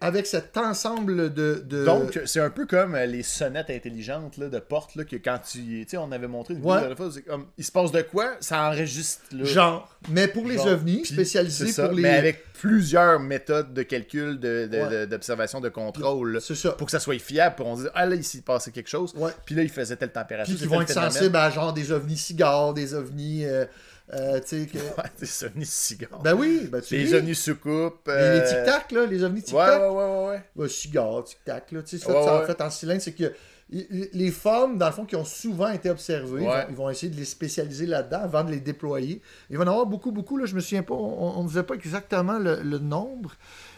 Avec 0.00 0.26
cet 0.26 0.56
ensemble 0.56 1.32
de. 1.34 1.62
de- 1.66 1.84
Donc, 1.84 2.18
c'est 2.24 2.40
un 2.40 2.48
peu 2.50 2.64
comme 2.66 2.94
euh, 2.94 3.04
les 3.04 3.22
sonnettes 3.22 3.68
intelligentes 3.70 4.38
là, 4.38 4.48
de 4.48 4.58
porte 4.58 4.94
là, 4.94 5.04
que 5.04 5.16
quand 5.16 5.38
tu. 5.38 5.58
Tu 5.58 5.84
sais, 5.88 5.96
on 5.98 6.10
avait 6.12 6.28
montré 6.28 6.54
une 6.54 6.60
vidéo 6.60 6.72
Ouais. 6.72 6.80
la 6.82 6.88
dernière 6.94 7.12
fois, 7.12 7.22
comme. 7.26 7.46
Il 7.58 7.64
se 7.64 7.72
passe 7.72 7.92
de 7.92 8.00
quoi? 8.02 8.36
Ça 8.40 8.62
enregistre 8.68 9.22
là. 9.32 9.44
genre. 9.44 9.94
Mais 10.08 10.28
pour 10.28 10.46
les 10.48 10.56
Genre, 10.56 10.68
ovnis, 10.68 11.02
puis 11.02 11.12
spécialisés 11.14 11.72
ça, 11.72 11.86
pour 11.88 11.96
les. 11.96 12.02
Mais 12.02 12.16
avec 12.16 12.44
plusieurs 12.54 13.20
méthodes 13.20 13.74
de 13.74 13.82
calcul, 13.82 14.38
de- 14.40 14.66
de- 14.70 14.78
Ouais. 14.78 14.88
de- 14.88 15.04
d'observation, 15.06 15.60
de, 15.60 15.68
contrôle, 15.68 16.40
C'est 16.40 16.54
ça. 16.54 16.72
pour 16.72 16.86
que 16.86 16.90
ça 16.92 17.00
soit 17.00 17.18
fiable, 17.18 17.56
pour 17.56 17.66
on 17.66 17.76
dise, 17.76 17.90
ah 17.94 18.06
là, 18.06 18.14
ici, 18.14 18.38
il 18.38 18.42
passait 18.42 18.70
quelque 18.70 18.88
chose. 18.88 19.12
Ouais. 19.16 19.32
Puis 19.44 19.54
là, 19.54 19.62
il 19.62 19.68
faisait 19.68 19.96
telle 19.96 20.12
température. 20.12 20.54
Puis 20.54 20.62
c'est 20.62 20.68
vont 20.68 20.80
être 20.80 20.90
sensibles 20.92 21.36
à 21.36 21.50
genre 21.50 21.72
des 21.74 21.92
ovnis 21.92 22.16
cigares, 22.16 22.72
des 22.72 22.94
ovnis. 22.94 23.44
euh, 23.44 23.66
euh, 24.14 24.40
tu 24.40 24.46
sais 24.46 24.66
que. 24.66 24.78
Ouais, 24.98 25.10
des 25.20 25.44
ovnis 25.44 25.66
cigares. 25.66 26.20
Ben 26.22 26.34
oui, 26.34 26.68
ben 26.70 26.80
tu 26.80 26.96
les 26.96 27.14
ovnis 27.14 27.34
soucoupes. 27.34 28.06
Les, 28.06 28.12
euh, 28.12 28.40
les 28.40 28.48
tic-tac, 28.48 28.92
là, 28.92 29.06
les 29.06 29.24
ovnis 29.24 29.42
tic-tac. 29.42 29.80
ouais, 29.80 29.88
ouais, 29.88 29.94
ouais. 29.94 30.28
ouais. 30.28 30.42
Ouais, 30.56 30.68
cigare, 30.68 31.24
tic-tac, 31.24 31.72
là. 31.72 31.82
Tu 31.82 31.98
sais, 31.98 32.06
Ouais, 32.06 32.22
ça, 32.24 32.42
en 32.42 32.46
fait 32.46 32.60
en 32.60 32.70
cylindre, 32.70 33.02
c'est 33.02 33.12
que 33.12 33.32
les 33.68 34.30
formes, 34.30 34.78
dans 34.78 34.86
le 34.86 34.92
fond, 34.92 35.04
qui 35.04 35.16
ont 35.16 35.24
souvent 35.24 35.68
été 35.70 35.90
observées, 35.90 36.42
ils, 36.42 36.48
Ouais. 36.48 36.62
vont, 36.62 36.66
ils 36.70 36.76
vont 36.76 36.90
essayer 36.90 37.10
de 37.10 37.16
les 37.16 37.24
spécialiser 37.24 37.86
là-dedans 37.86 38.20
avant 38.22 38.44
de 38.44 38.52
les 38.52 38.60
déployer. 38.60 39.20
Il 39.50 39.58
va 39.58 39.64
y 39.64 39.66
en 39.66 39.70
avoir 39.70 39.86
beaucoup, 39.86 40.12
beaucoup, 40.12 40.36
là, 40.36 40.46
je 40.46 40.54
me 40.54 40.60
souviens 40.60 40.84
pas, 40.84 40.94
on 40.94 41.42
ne 41.42 41.48
disait 41.48 41.64
pas 41.64 41.74
exactement 41.74 42.38
le, 42.38 42.60
le 42.62 42.78
nombre, 42.78 43.34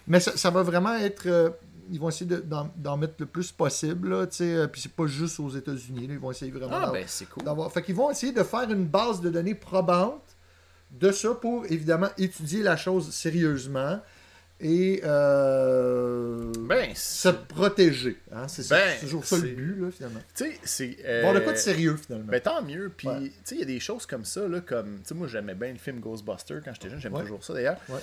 mais 0.07 0.21
ça, 0.21 0.37
ça 0.37 0.51
va 0.51 0.63
vraiment 0.63 0.95
être... 0.95 1.27
ils 1.91 1.99
vont 2.01 2.09
essayer 2.09 2.27
de- 2.27 2.45
d'en 2.77 2.97
mettre 2.97 3.15
le 3.19 3.27
plus 3.27 3.51
possible, 3.53 4.11
là, 4.11 4.27
euh, 4.41 4.67
puis 4.69 4.81
c'est 4.81 4.93
pas 4.93 5.07
juste 5.07 5.41
aux 5.41 5.51
États-Unis, 5.51 6.07
ils 6.11 6.19
vont 6.19 6.31
essayer 6.31 6.51
vraiment 6.51 6.79
Ah, 6.83 6.91
ben, 6.93 7.05
c'est 7.07 7.29
cool. 7.29 7.45
d'avoir... 7.45 7.71
Fait 7.73 7.83
qu'ils 7.83 7.95
vont 7.95 8.11
essayer 8.11 8.33
de 8.33 8.43
faire 8.43 8.71
une 8.71 8.85
base 8.87 9.21
de 9.21 9.31
données 9.31 9.55
probante 9.55 10.23
de 10.91 11.11
ça 11.13 11.35
pour, 11.35 11.67
évidemment, 11.67 12.09
étudier 12.19 12.63
la 12.63 12.77
chose 12.77 13.11
sérieusement 13.11 14.01
et 14.61 15.03
euh, 15.05 16.53
Ben, 16.61 16.91
se 16.95 17.29
protéger. 17.29 18.19
Hein? 18.33 18.49
C'est 18.49 18.69
Ben, 18.69 18.95
c'est 18.95 19.05
toujours 19.07 19.25
ça 19.25 19.37
le 19.37 19.49
but, 19.49 19.77
là, 19.81 19.91
finalement. 19.91 20.21
tu 20.35 20.45
sais, 20.45 20.59
c'est. 20.65 20.97
euh, 21.05 21.23
Bon, 21.23 21.33
de 21.35 21.41
quoi 21.41 21.53
de 21.53 21.59
sérieux, 21.59 21.97
finalement. 21.97 22.27
Ben 22.31 22.41
tant 22.41 22.63
mieux. 22.63 22.91
Puis, 22.97 23.07
Ouais. 23.09 23.21
tu 23.21 23.33
sais, 23.45 23.55
il 23.57 23.59
y 23.61 23.63
a 23.63 23.67
des 23.67 23.81
choses 23.81 24.07
comme 24.07 24.25
ça, 24.25 24.47
là, 24.49 24.61
comme. 24.61 24.99
Tu 24.99 25.09
sais, 25.09 25.15
moi, 25.15 25.27
j'aimais 25.29 25.55
bien 25.55 25.73
le 25.73 25.79
film 25.79 26.01
Ghostbuster 26.01 26.59
quand 26.65 26.73
j'étais 26.75 26.91
jeune, 26.91 27.01
j'aime 27.01 27.15
Ouais. 27.15 27.23
toujours 27.23 27.45
ça 27.45 27.55
d'ailleurs. 27.55 27.77
Ouais. 27.89 28.01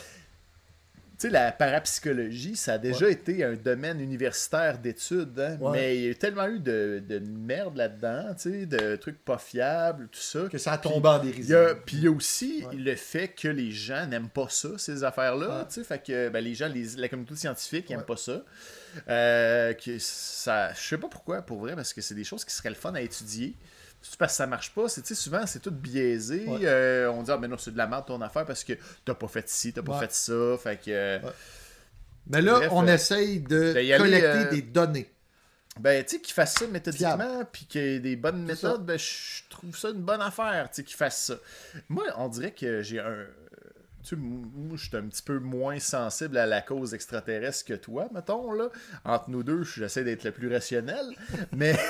Tu 1.17 1.27
sais, 1.27 1.29
la 1.29 1.51
parapsychologie, 1.53 2.55
ça 2.57 2.73
a 2.73 2.77
déjà 2.77 3.09
été 3.09 3.43
un 3.43 3.53
domaine 3.53 4.01
universitaire 4.01 4.77
d'études, 4.79 5.39
hein, 5.39 5.57
Ouais. 5.61 5.71
mais 5.71 5.97
il 5.97 6.03
y 6.03 6.07
a 6.07 6.09
eu 6.09 6.15
tellement 6.15 6.47
eu 6.47 6.59
de, 6.59 7.01
de 7.07 7.19
merde 7.19 7.77
là-dedans, 7.77 8.33
tu 8.35 8.51
sais, 8.51 8.65
de 8.65 8.97
trucs 8.97 9.23
pas 9.23 9.37
fiables, 9.37 10.07
tout 10.11 10.19
ça. 10.19 10.47
que 10.51 10.57
ça 10.57 10.73
a 10.73 10.77
tombé 10.77 11.07
en 11.07 11.19
dérision. 11.19 11.57
Puis 11.85 11.97
il 11.97 12.03
y 12.03 12.07
a 12.07 12.11
aussi 12.11 12.65
Ouais. 12.67 12.75
le 12.75 12.95
fait 12.95 13.29
que 13.29 13.47
les 13.47 13.71
gens 13.71 14.05
n'aiment 14.07 14.27
pas 14.29 14.47
ça, 14.49 14.69
ces 14.77 15.03
affaires-là. 15.05 15.59
Ouais. 15.59 15.65
tu 15.67 15.75
sais, 15.75 15.83
Fait 15.85 16.03
que 16.03 16.27
ben, 16.29 16.43
les 16.43 16.53
gens, 16.55 16.67
les- 16.67 16.97
la 16.97 17.07
communauté 17.07 17.35
scientifique 17.37 17.89
n'aime 17.89 18.03
pas 18.03 18.17
ça. 18.17 18.43
Euh, 19.09 19.73
que 19.73 19.97
ça. 19.99 20.73
Je 20.73 20.79
sais 20.81 20.97
pas 20.97 21.07
pourquoi, 21.07 21.41
pour 21.41 21.59
vrai, 21.59 21.75
parce 21.75 21.93
que 21.93 22.01
c'est 22.01 22.15
des 22.15 22.23
choses 22.23 22.43
qui 22.45 22.53
seraient 22.53 22.69
le 22.69 22.75
fun 22.75 22.93
à 22.95 23.01
étudier. 23.01 23.55
C'est 24.07 24.19
parce 24.19 24.33
que 24.33 24.37
ça 24.37 24.47
marche 24.47 24.71
pas. 24.71 24.87
C'est, 24.87 25.15
souvent, 25.15 25.45
c'est 25.47 25.59
tout 25.59 25.71
biaisé. 25.71 26.45
Ouais. 26.45 26.59
Euh, 26.63 27.11
on 27.11 27.23
dit, 27.23 27.31
ah, 27.31 27.37
mais 27.37 27.47
non, 27.47 27.57
c'est 27.57 27.71
de 27.71 27.77
la 27.77 27.87
merde 27.87 28.05
ton 28.05 28.21
affaire 28.21 28.45
parce 28.45 28.63
que 28.63 28.73
t'as 29.03 29.15
pas 29.15 29.27
fait 29.27 29.49
ci, 29.49 29.73
t'as 29.73 29.81
pas 29.81 29.99
fait 29.99 30.11
ça. 30.11 30.57
Fait 30.61 30.79
que. 30.79 31.17
Ouais. 31.23 31.31
Mais 32.27 32.41
là, 32.41 32.53
Bref, 32.53 32.69
on 32.71 32.87
euh, 32.87 32.93
essaye 32.93 33.39
de 33.39 33.73
ben, 33.73 33.77
aller, 33.77 33.97
collecter 33.97 34.27
euh, 34.27 34.49
des 34.49 34.61
données. 34.61 35.11
Ben, 35.79 36.03
tu 36.05 36.15
sais, 36.15 36.21
qu'ils 36.21 36.33
fassent 36.33 36.53
ça 36.53 36.67
méthodiquement, 36.67 37.43
puis 37.51 37.65
qu'il 37.65 37.81
y 37.81 37.95
ait 37.95 37.99
des 37.99 38.15
bonnes 38.15 38.43
méthodes, 38.43 38.85
ben, 38.85 38.97
je 38.97 39.41
trouve 39.49 39.75
ça 39.77 39.89
une 39.89 40.01
bonne 40.01 40.21
affaire, 40.21 40.69
tu 40.69 40.77
sais, 40.77 40.83
qu'ils 40.83 40.95
fassent 40.95 41.25
ça. 41.25 41.35
Moi, 41.89 42.05
on 42.17 42.29
dirait 42.29 42.51
que 42.51 42.81
j'ai 42.81 42.99
un. 42.99 43.25
Tu 44.07 44.11
sais, 44.11 44.21
moi, 44.21 44.77
je 44.77 44.85
suis 44.87 44.95
un 44.97 45.01
petit 45.07 45.23
peu 45.23 45.39
moins 45.39 45.79
sensible 45.79 46.37
à 46.37 46.45
la 46.45 46.61
cause 46.61 46.93
extraterrestre 46.93 47.65
que 47.65 47.73
toi, 47.73 48.07
mettons, 48.13 48.51
là. 48.53 48.69
Entre 49.03 49.29
nous 49.31 49.41
deux, 49.43 49.63
j'essaie 49.63 50.03
d'être 50.03 50.23
le 50.23 50.31
plus 50.31 50.51
rationnel, 50.51 51.05
mais. 51.51 51.75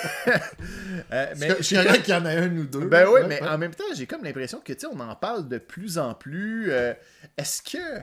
Euh, 1.11 1.33
mais 1.37 1.49
Mais 1.49 1.55
j'ai 1.59 1.75
je 1.83 1.97
qu'il 2.01 2.13
y 2.13 2.17
en 2.17 2.25
a 2.25 2.29
un 2.31 2.57
ou 2.57 2.63
deux. 2.65 2.87
ben 2.87 3.07
oui, 3.09 3.21
mais 3.27 3.41
en 3.43 3.57
même 3.57 3.73
temps, 3.75 3.83
j'ai 3.95 4.07
comme 4.07 4.23
l'impression 4.23 4.59
que, 4.59 4.73
tu 4.73 4.79
sais, 4.79 4.87
on 4.87 4.99
en 4.99 5.15
parle 5.15 5.47
de 5.47 5.57
plus 5.57 5.97
en 5.97 6.13
plus. 6.13 6.71
euh, 6.71 6.93
est-ce 7.37 7.61
que. 7.61 7.99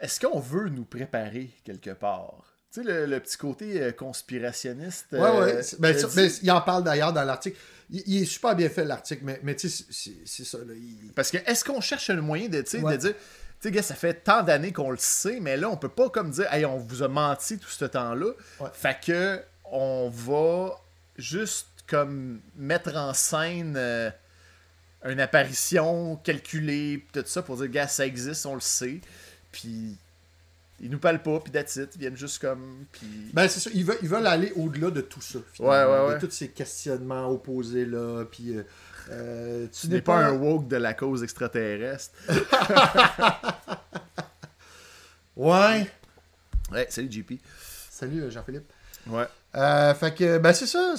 Est-ce 0.00 0.18
qu'on 0.24 0.38
veut 0.40 0.68
nous 0.68 0.84
préparer 0.84 1.50
quelque 1.64 1.90
part? 1.90 2.54
Tu 2.72 2.82
sais, 2.82 2.86
le, 2.88 3.06
le 3.06 3.20
petit 3.20 3.36
côté 3.36 3.82
euh, 3.82 3.92
conspirationniste. 3.92 5.08
Ouais, 5.12 5.18
euh, 5.20 5.44
ouais. 5.56 5.62
c'est- 5.62 5.80
Ben, 5.80 5.94
euh, 5.94 6.06
dit- 6.08 6.16
ben, 6.16 6.30
il 6.42 6.50
en 6.52 6.60
parle 6.60 6.84
d'ailleurs 6.84 7.12
dans 7.12 7.24
l'article. 7.24 7.58
Il, 7.92 8.02
il 8.06 8.22
est 8.22 8.26
super 8.26 8.54
bien 8.56 8.68
fait, 8.68 8.84
l'article, 8.84 9.22
mais, 9.24 9.40
mais 9.42 9.56
tu 9.56 9.68
sais, 9.68 9.84
c'est- 10.24 10.44
ça. 10.44 10.58
Là, 10.58 10.74
il- 10.74 11.12
Parce 11.14 11.30
que 11.30 11.38
est-ce 11.46 11.64
qu'on 11.64 11.80
cherche 11.80 12.10
un 12.10 12.20
moyen 12.20 12.48
de, 12.48 12.58
Ouais. 12.82 12.92
de 12.92 12.96
dire, 12.96 13.14
tu 13.14 13.18
sais, 13.60 13.70
gars, 13.70 13.82
ça 13.82 13.94
fait 13.94 14.14
tant 14.14 14.42
d'années 14.42 14.72
qu'on 14.72 14.90
le 14.90 14.96
sait, 14.98 15.40
mais 15.40 15.56
là, 15.56 15.68
on 15.70 15.76
peut 15.76 15.88
pas 15.88 16.08
comme 16.10 16.30
dire, 16.30 16.52
hey, 16.52 16.64
on 16.64 16.78
vous 16.78 17.02
a 17.02 17.08
menti 17.08 17.58
tout 17.58 17.68
ce 17.70 17.84
temps-là. 17.84 18.32
Ouais. 18.60 18.68
Fait 18.72 18.96
que 19.04 19.40
on 19.72 20.08
va 20.08 20.80
juste 21.16 21.66
comme 21.86 22.40
mettre 22.56 22.94
en 22.96 23.12
scène 23.12 23.74
euh, 23.76 24.10
une 25.04 25.20
apparition 25.20 26.16
calculée, 26.16 27.04
tout 27.12 27.22
ça, 27.26 27.42
pour 27.42 27.56
dire, 27.56 27.68
gars, 27.68 27.88
ça 27.88 28.06
existe, 28.06 28.46
on 28.46 28.54
le 28.54 28.60
sait. 28.60 29.00
Puis 29.52 29.96
ils 30.80 30.90
nous 30.90 30.98
parlent 30.98 31.22
pas, 31.22 31.38
puis 31.40 31.52
that's 31.52 31.76
it, 31.76 31.90
ils 31.94 32.00
viennent 32.00 32.16
juste 32.16 32.40
comme. 32.40 32.86
Puis. 32.92 33.30
Ben, 33.32 33.48
c'est 33.48 33.60
ça. 33.60 33.70
Ils 33.74 33.84
veulent, 33.84 33.98
ils 34.02 34.08
veulent 34.08 34.26
aller 34.26 34.52
au-delà 34.56 34.90
de 34.90 35.00
tout 35.02 35.20
ça. 35.20 35.38
Ouais, 35.38 35.44
finalement, 35.52 35.92
ouais, 35.92 36.08
De 36.08 36.14
ouais. 36.14 36.18
tous 36.18 36.30
ces 36.30 36.48
questionnements 36.48 37.28
opposés-là. 37.30 38.24
Puis, 38.30 38.56
euh, 38.56 38.62
euh, 39.10 39.66
tu 39.72 39.88
n'es 39.88 40.00
pas 40.00 40.16
un 40.16 40.32
woke 40.32 40.68
de 40.68 40.76
la 40.76 40.94
cause 40.94 41.22
extraterrestre. 41.22 42.14
Ouais. 45.36 45.90
Ouais, 46.70 46.86
salut 46.90 47.10
JP. 47.10 47.32
Salut, 47.90 48.22
euh, 48.24 48.30
Jean-Philippe. 48.30 48.70
Ouais. 49.06 49.24
Euh, 49.56 49.94
fait 49.94 50.14
que, 50.14 50.38
ben, 50.38 50.52
c'est 50.52 50.66
ça. 50.66 50.94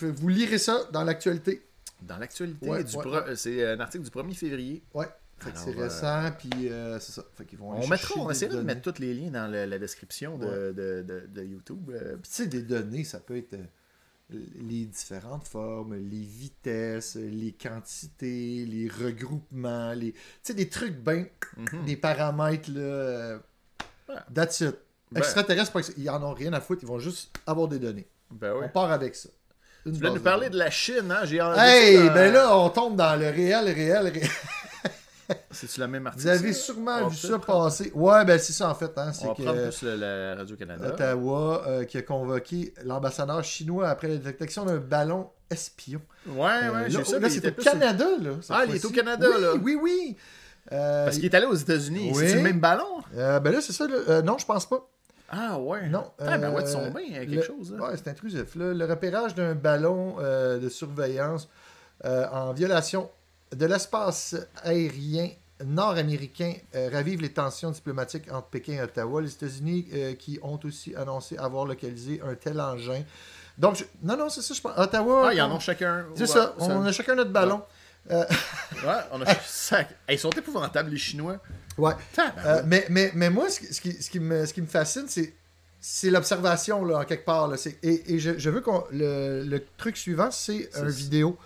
vous 0.00 0.28
lirez 0.28 0.58
ça 0.58 0.80
dans 0.92 1.04
l'actualité. 1.04 1.62
Dans 2.00 2.16
l'actualité, 2.18 2.66
Ouais, 2.66 2.82
ouais, 2.82 3.36
c'est 3.36 3.64
un 3.66 3.78
article 3.80 4.04
du 4.04 4.10
1er 4.10 4.34
février. 4.34 4.82
Ouais. 4.94 5.06
C'est 5.54 5.76
euh, 5.78 5.82
récent, 5.82 6.30
puis 6.38 6.68
euh, 6.68 6.98
c'est 7.00 7.12
ça. 7.12 7.22
Fait 7.36 7.46
vont 7.56 7.72
On 7.72 7.86
mettra, 7.86 8.14
on 8.20 8.30
essaiera 8.30 8.54
de 8.56 8.60
mettre 8.62 8.82
tous 8.92 9.00
les 9.00 9.14
liens 9.14 9.30
dans 9.30 9.50
la 9.50 9.78
description 9.78 10.38
de, 10.38 10.46
Ouais. 10.46 10.72
de, 10.72 11.02
de- 11.02 11.26
de 11.28 11.42
YouTube. 11.44 11.90
euh, 11.90 12.16
Puis, 12.22 12.30
tu 12.30 12.36
sais, 12.42 12.46
des 12.46 12.62
données, 12.62 13.04
ça 13.04 13.18
peut 13.20 13.36
être 13.36 13.56
les 14.30 14.86
différentes 14.86 15.46
formes, 15.46 15.94
les 15.94 16.22
vitesses, 16.24 17.16
les 17.16 17.52
quantités, 17.52 18.64
les 18.64 18.88
regroupements, 18.88 19.92
les... 19.92 20.12
Tu 20.12 20.20
sais, 20.42 20.54
des 20.54 20.68
trucs 20.70 20.96
bien... 20.96 21.26
mhm. 21.56 21.84
Des 21.84 21.96
paramètres, 21.96 22.70
là... 22.70 23.38
Ouais. 24.08 24.14
That's 24.34 24.60
it. 24.60 24.74
Ben- 25.10 25.18
Extraterrestres, 25.20 25.78
ils 25.98 26.08
en 26.08 26.22
ont 26.22 26.32
rien 26.32 26.52
à 26.54 26.60
foutre, 26.60 26.82
ils 26.82 26.88
vont 26.88 26.98
juste 26.98 27.34
avoir 27.46 27.68
des 27.68 27.78
données. 27.78 28.06
Ben 28.30 28.54
ouais. 28.54 28.64
On 28.66 28.68
part 28.70 28.90
avec 28.90 29.14
ça. 29.14 29.28
Une 29.84 29.92
Tu 29.92 29.98
voulais 29.98 30.12
nous 30.14 30.20
parler 30.20 30.48
de 30.48 30.56
la 30.56 30.70
Chine, 30.70 31.10
hein? 31.10 31.24
J'ai 31.24 31.38
Hey, 31.56 31.98
ben 32.10 32.32
là, 32.32 32.56
on 32.56 32.70
tombe 32.70 32.96
dans 32.96 33.14
le 33.18 33.28
réel, 33.28 33.66
réel, 33.66 34.06
réel. 34.08 34.28
C'est-tu 35.50 35.80
la 35.80 35.86
même 35.88 36.06
article? 36.06 36.24
Vous 36.24 36.28
avez 36.30 36.52
sûrement 36.52 37.08
vu 37.08 37.16
ça 37.16 37.38
passer. 37.38 37.90
Ouais, 37.94 38.24
ben 38.24 38.38
c'est 38.38 38.52
ça 38.52 38.68
en 38.70 38.74
fait. 38.74 38.90
Hein, 38.96 39.12
c'est 39.12 39.28
que 39.34 39.42
plus 39.68 39.82
le- 39.82 39.96
la 39.96 40.34
Radio-Canada. 40.36 40.88
Ottawa 40.88 41.62
euh, 41.66 41.84
qui 41.84 41.98
a 41.98 42.02
convoqué 42.02 42.74
l'ambassadeur 42.84 43.42
chinois 43.44 43.88
après 43.88 44.08
la 44.08 44.16
détection 44.16 44.64
d'un 44.64 44.78
ballon 44.78 45.30
espion. 45.50 46.00
Ouais, 46.26 46.34
Euh, 46.64 46.72
ouais, 46.72 46.82
là, 46.82 46.88
j'ai 46.88 47.04
ça. 47.04 47.18
là, 47.18 47.28
c'est 47.30 47.46
au 47.46 47.62
Canada, 47.62 48.06
là. 48.20 48.30
Ah, 48.50 48.64
il 48.66 48.76
est 48.76 48.84
au 48.84 48.90
Canada, 48.90 49.26
oui, 49.34 49.40
là. 49.42 49.52
Oui, 49.62 49.78
oui. 49.80 50.16
Euh, 50.70 51.04
Parce 51.04 51.16
qu'il 51.16 51.26
est 51.26 51.34
allé 51.34 51.46
aux 51.46 51.54
États-Unis. 51.54 52.12
C'est 52.14 52.36
le 52.36 52.42
même 52.42 52.60
ballon? 52.60 53.02
euh, 53.16 53.40
ben 53.40 53.52
là, 53.52 53.60
c'est 53.60 53.72
ça. 53.72 53.86
là. 53.86 53.96
Euh, 54.08 54.22
non, 54.22 54.38
je 54.38 54.46
pense 54.46 54.66
pas. 54.68 54.88
Ah, 55.28 55.58
ouais. 55.58 55.88
Non. 55.88 56.04
Ah, 56.18 56.36
ben 56.38 56.50
ouais, 56.52 56.60
euh, 56.62 56.64
ils 56.66 56.68
sont 56.70 56.90
bien, 56.90 57.08
quelque 57.20 57.30
le- 57.36 57.42
chose. 57.42 57.74
hein. 57.76 57.82
Ouais, 57.82 57.96
c'est 57.96 58.08
intrusif. 58.08 58.54
là. 58.54 58.72
Le 58.74 58.84
repérage 58.84 59.34
d'un 59.34 59.54
ballon 59.54 60.16
euh, 60.20 60.58
de 60.58 60.68
surveillance 60.68 61.48
euh, 62.04 62.26
en 62.30 62.52
violation 62.52 63.10
de 63.52 63.66
l'espace 63.66 64.34
aérien 64.62 65.30
nord-américain 65.64 66.54
euh, 66.74 66.88
ravive 66.92 67.20
les 67.20 67.32
tensions 67.32 67.70
diplomatiques 67.70 68.30
entre 68.32 68.48
Pékin 68.48 68.72
et 68.74 68.82
Ottawa. 68.82 69.20
Les 69.22 69.30
États-Unis 69.32 69.86
euh, 69.92 70.14
qui 70.14 70.38
ont 70.42 70.58
aussi 70.64 70.94
annoncé 70.96 71.36
avoir 71.38 71.64
localisé 71.66 72.20
un 72.26 72.34
tel 72.34 72.60
engin. 72.60 73.02
Donc, 73.58 73.76
je- 73.76 73.84
non, 74.02 74.16
non, 74.16 74.28
c'est 74.28 74.42
ça, 74.42 74.54
je 74.54 74.60
pense. 74.60 74.76
Ottawa. 74.76 75.26
Ah, 75.28 75.34
ils 75.34 75.40
en 75.40 75.50
on- 75.50 75.56
ont 75.56 75.60
chacun. 75.60 76.06
C'est 76.14 76.22
Ouais, 76.22 76.26
ça, 76.26 76.54
on 76.58 76.82
a 76.84 76.92
chacun 76.92 77.14
notre 77.14 77.30
ballon. 77.30 77.62
Ouais, 78.10 78.24
on 79.12 79.22
a 79.22 79.34
sac. 79.46 79.88
Hey, 80.08 80.16
ils 80.16 80.18
sont 80.18 80.30
épouvantables, 80.30 80.90
les 80.90 80.96
Chinois. 80.98 81.38
Ouais. 81.78 81.92
Euh, 82.44 82.62
mais, 82.66 82.86
mais, 82.90 83.12
mais 83.14 83.30
moi, 83.30 83.48
ce, 83.48 83.60
qui- 83.60 83.72
ce 83.72 83.80
qui, 83.80 83.92
ce 84.02 84.10
qui 84.10 84.18
me, 84.20 84.44
ce 84.46 84.52
qui 84.52 84.62
me 84.62 84.66
fascine, 84.66 85.04
c'est, 85.08 85.32
c'est 85.80 86.10
l'observation, 86.10 86.84
là, 86.84 86.98
en 87.00 87.04
quelque 87.04 87.24
part. 87.24 87.46
Là. 87.48 87.56
C'est- 87.56 87.78
et 87.84 88.14
et 88.14 88.18
je, 88.18 88.36
je 88.38 88.50
veux 88.50 88.60
qu'on. 88.62 88.84
Le, 88.90 89.44
le 89.44 89.64
truc 89.76 89.96
suivant, 89.96 90.30
c'est 90.30 90.68
C'est- 90.72 90.80
un 90.80 90.86
vidéo. 90.88 91.36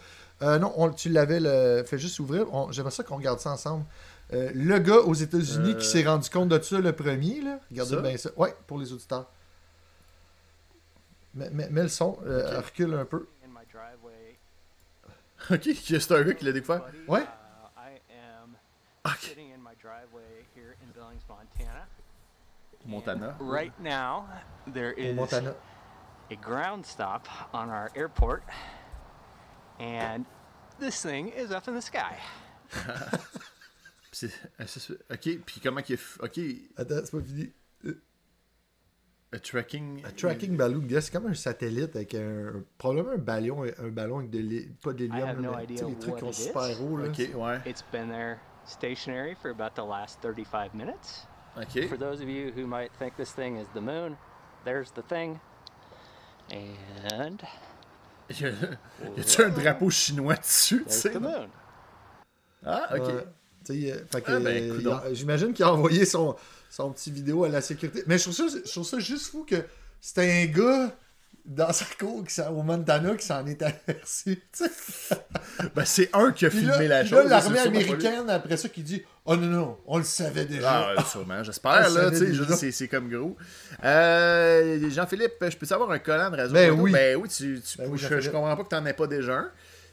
Euh, 0.43 0.59
non, 0.59 0.73
on- 0.77 0.91
tu 0.91 1.09
l'avais 1.09 1.41
le, 1.41 1.83
fait 1.85 1.99
juste 1.99 2.19
ouvrir. 2.21 2.53
On- 2.53 2.71
j'aimerais 2.73 2.91
ça 2.91 3.03
qu'on 3.03 3.17
regarde 3.17 3.41
ça 3.41 3.51
ensemble. 3.53 3.85
Euh, 4.33 4.51
le 4.55 4.79
gars 4.79 4.99
aux 4.99 5.15
États-Unis 5.15 5.73
Euh, 5.73 5.79
qui 5.79 5.87
s'est 5.87 6.05
rendu 6.05 6.29
compte 6.29 6.49
de 6.49 6.61
ça 6.61 6.79
le 6.79 6.93
premier, 6.93 7.41
là. 7.41 7.59
Regardez 7.71 7.95
Ça? 7.95 8.01
bien 8.03 8.17
ça. 8.17 8.31
Ouais, 8.37 8.55
pour 8.67 8.79
les 8.79 8.93
auditeurs. 8.93 9.31
Mets, 11.35 11.51
mets- 11.51 11.69
mets 11.71 11.83
le 11.83 11.89
son, 11.89 12.19
euh, 12.27 12.61
recule 12.61 12.95
un 12.95 13.05
peu. 13.05 13.27
in 13.45 13.49
my 13.49 13.65
driveway. 13.73 14.37
Ok, 15.51 15.69
c'est 16.01 16.13
un 16.13 16.23
gars 16.23 16.35
qui 16.35 16.45
l'a 16.45 16.53
découvert. 16.53 16.83
Ouais. 17.09 17.23
I 17.77 18.01
am 18.43 18.57
Ok. 19.05 19.19
sitting 19.21 19.53
in 19.53 19.59
my 19.59 19.75
driveway 19.81 20.45
here 20.57 20.75
in 20.83 20.89
Billings, 20.95 21.23
Montana. 21.29 21.87
Montana. 22.87 23.37
Right 23.41 23.73
now, 23.81 24.27
there 24.73 24.95
Au 24.97 25.01
is 25.01 25.13
Montana. 25.15 25.55
a 26.31 26.35
ground 26.37 26.85
stop 26.87 27.29
on 27.53 27.69
our 27.69 27.91
airport, 27.95 28.43
and 29.81 30.25
this 30.81 31.01
thing 31.03 31.29
is 31.37 31.51
up 31.53 31.69
in 31.69 31.75
the 31.75 31.83
sky. 31.83 32.17
Euh, 34.23 34.65
c'est- 34.67 34.79
c'est. 34.81 34.95
Ok, 35.13 35.43
puis 35.45 35.61
comment 35.63 35.83
qu'il 35.83 35.99
Ok, 36.21 36.41
Attends, 36.79 36.95
c'est 37.05 37.11
pas 37.11 37.21
fini. 37.23 37.53
a 39.33 39.39
tracking. 39.39 40.03
Un 40.07 40.11
tracking 40.13 40.55
euh, 40.55 40.57
balloon, 40.57 40.87
gars, 40.87 41.01
c'est 41.03 41.13
comme 41.13 41.27
un 41.27 41.35
satellite 41.35 41.95
avec 41.97 42.15
un. 42.15 42.65
Probablement 42.79 43.11
un 43.17 43.19
ballon, 43.19 43.65
un 43.65 43.89
ballon 43.89 44.19
avec 44.21 44.31
de 44.31 44.39
l'hé- 44.39 44.71
pas 44.83 44.93
I 44.93 44.95
d'hélium, 44.95 45.29
have 45.29 45.41
no 45.41 45.53
mais 45.55 45.67
tu 45.67 45.77
sais, 45.77 45.85
idea 45.85 45.89
les 45.89 45.99
trucs 45.99 46.13
what 46.15 46.19
qui 46.21 46.25
ont 46.25 46.33
super 46.33 46.81
haut, 46.83 46.97
là. 46.97 47.09
Ok, 47.09 47.19
ouais. 47.35 47.61
It's 47.67 47.85
been 47.93 48.09
there 48.09 48.39
stationary 48.65 49.35
for 49.35 49.51
about 49.51 49.75
the 49.75 49.85
last 49.87 50.21
35 50.23 50.73
minutes. 50.73 51.27
Ok. 51.57 51.87
For 51.89 51.99
those 51.99 52.23
of 52.23 52.29
you 52.29 52.53
who 52.57 52.67
might 52.67 52.91
think 52.99 53.17
this 53.17 53.35
thing 53.35 53.59
is 53.59 53.67
the 53.75 53.81
moon, 53.83 54.17
there's 54.65 54.91
the 54.93 55.03
thing. 55.07 55.39
And 56.51 57.39
Y 58.31 59.21
a-tu 59.21 59.43
un 59.43 59.49
drapeau 59.51 59.91
chinois 59.91 60.37
dessus, 60.37 60.85
tu 60.87 60.93
sais? 60.93 61.13
Ah, 62.65 62.89
ok. 62.97 63.03
Euh, 63.71 63.99
fait 64.11 64.21
que, 64.23 64.31
Ah, 64.33 64.41
ben, 64.41 65.15
J'imagine 65.15 65.53
qu'il 65.53 65.65
a 65.65 65.73
envoyé 65.73 66.05
son, 66.05 66.37
son 66.71 66.91
petit 66.93 67.11
vidéo 67.11 67.45
à 67.45 67.49
la 67.49 67.61
sécurité. 67.61 68.03
Mais 68.07 68.19
je 68.19 68.25
trouve 68.25 68.35
ça, 68.35 68.45
je 68.65 68.71
trouve 68.71 68.87
ça 68.87 68.99
juste 68.99 69.27
fou 69.31 69.45
que 69.49 69.65
c'était 70.01 70.43
un 70.43 70.47
gars 70.47 70.97
dans 71.47 71.73
sa 71.73 71.85
cour 71.99 72.25
au 72.51 72.63
Montana 72.63 73.15
qui 73.15 73.25
s'en 73.27 73.47
est 73.47 73.63
aperçu. 73.63 74.43
Ben, 75.75 75.85
c'est 75.87 76.11
un 76.13 76.33
qui 76.33 76.45
a 76.45 76.51
Puis 76.51 76.59
filmé 76.61 76.87
là, 76.89 77.03
la 77.03 77.05
chose. 77.07 77.25
l'armée 77.31 77.59
américaine, 77.59 78.29
après 78.29 78.57
ça, 78.59 78.69
qui 78.69 78.83
dit 78.83 79.03
Oh 79.25 79.37
non, 79.37 79.47
non, 79.47 79.79
on 79.87 79.99
le 79.99 80.05
savait 80.05 80.45
déjà. 80.45 80.93
Ah, 80.97 81.05
sûrement, 81.05 81.43
j'espère, 81.43 81.89
là, 81.91 82.11
c'est- 82.13 82.89
comme 82.89 83.09
gros. 83.09 83.37
Euh, 83.85 84.91
Jean-Philippe, 84.91 85.33
je 85.49 85.57
peux 85.57 85.67
savoir 85.67 85.91
un 85.91 85.99
collant 85.99 86.31
de 86.31 86.37
réseau 86.37 86.53
Ben 86.53 86.71
oui. 86.73 86.93
Ben 86.93 87.17
oui, 87.17 87.29
tu, 87.29 87.61
tu- 87.61 87.79
Ben 87.79 87.87
oui, 87.89 87.99
je, 87.99 88.21
je 88.21 88.31
comprends 88.31 88.55
pas 88.57 88.65
que 88.65 88.69
t'en 88.69 88.85
aies 88.87 88.93
pas 88.93 89.07
déjà 89.07 89.35
un. 89.35 89.51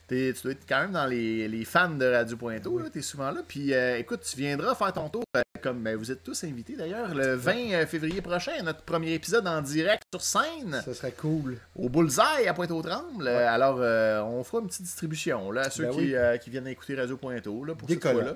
T'es- 0.08 0.34
tu 0.36 0.43
dois 0.43 0.51
être 0.51 0.66
quand 0.68 0.82
même 0.82 0.91
dans 0.91 1.06
les, 1.06 1.47
les 1.47 1.64
fans 1.66 1.89
de 1.89 2.06
Radio 2.06 2.36
Pointo, 2.38 2.78
là, 2.78 2.86
t'es 2.91 3.01
souvent 3.01 3.32
là. 3.32 3.41
Puis 3.47 3.74
euh, 3.74 3.97
écoute, 3.97 4.22
tu 4.30 4.36
viendras 4.38 4.76
faire 4.76 4.91
ton 4.93 5.08
tour, 5.10 5.24
euh, 5.38 5.41
comme 5.62 5.82
ben, 5.82 5.95
vous 5.95 6.12
êtes 6.12 6.24
tous 6.24 6.43
invités 6.43 6.76
d'ailleurs, 6.76 7.16
le 7.16 7.36
20 7.36 7.86
février 7.86 8.22
prochain, 8.22 8.51
notre 8.64 8.82
premier 8.82 9.14
épisode 9.14 9.47
en 9.47 9.62
direct 9.62 10.04
sur 10.14 10.22
scène 10.22 10.82
Ça 10.84 10.93
serait 10.93 11.14
cool. 11.14 11.58
au 11.76 11.88
Bullseye 11.89 12.47
à 12.47 12.54
Pointe-aux-Trembles. 12.54 13.28
Euh, 13.28 13.47
Alors, 13.47 13.78
euh, 13.80 14.22
on 14.24 14.43
fera 14.43 14.62
une 14.62 14.68
petite 14.68 14.84
distribution 14.84 15.51
là, 15.51 15.62
à 15.62 15.70
ceux 15.70 15.86
Ben 15.86 15.91
qui, 15.91 15.97
oui. 15.99 16.16
euh, 16.16 16.38
qui 16.38 16.49
viennent 16.49 16.68
écouter 16.68 16.95
Radio 16.95 17.16
Pointo 17.16 17.64
là, 17.64 17.74
pour 17.74 17.88
Des 17.88 17.93
cette 17.93 18.04
fois-là. 18.04 18.36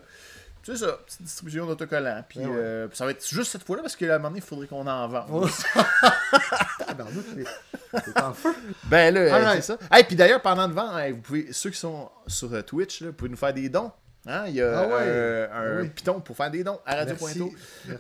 C'est 0.64 0.76
ça, 0.78 1.00
petite 1.06 1.22
distribution 1.22 1.66
d'autocollants. 1.66 2.24
Puis 2.28 2.40
Ben 2.40 2.48
ouais. 2.50 2.56
euh, 2.58 2.88
ça 2.94 3.06
va 3.06 3.12
être 3.12 3.26
juste 3.28 3.52
cette 3.52 3.64
fois-là 3.64 3.82
parce 3.84 3.96
qu'à 3.96 4.16
un 4.16 4.18
moment 4.18 4.30
donné, 4.30 4.40
il 4.40 4.46
faudrait 4.46 4.68
qu'on 4.68 4.86
en 4.88 5.08
vende. 5.08 5.50
C'est- 8.06 8.20
en 8.22 8.34
feu. 8.34 8.54
Ben 8.86 9.14
là, 9.14 9.20
euh, 9.22 9.52
c'est 9.56 9.62
ça. 9.62 9.78
Et 10.00 10.04
puis 10.04 10.16
d'ailleurs, 10.16 10.42
pendant 10.42 10.68
le 10.68 10.74
vent, 10.74 10.92
vous 11.12 11.22
pouvez, 11.22 11.48
ceux 11.52 11.70
qui 11.70 11.80
sont 11.80 12.10
sur 12.28 12.54
euh, 12.54 12.62
Twitch, 12.62 13.02
là, 13.02 13.08
vous 13.08 13.14
pouvez 13.14 13.30
nous 13.30 13.38
faire 13.38 13.54
des 13.54 13.70
dons. 13.70 13.92
Hein? 14.30 14.44
Il 14.50 14.56
y 14.56 14.62
a 14.62 14.78
Ah 14.80 14.88
ouais. 14.88 14.94
euh, 15.06 15.48
Ah 15.54 15.60
un 15.62 15.82
oui. 15.84 15.90
piton 15.90 16.20
pour 16.20 16.36
faire 16.36 16.52
des 16.52 16.62
dons 16.62 16.80
à 16.86 16.96
Radio 16.96 17.16
Merci. 17.22 17.42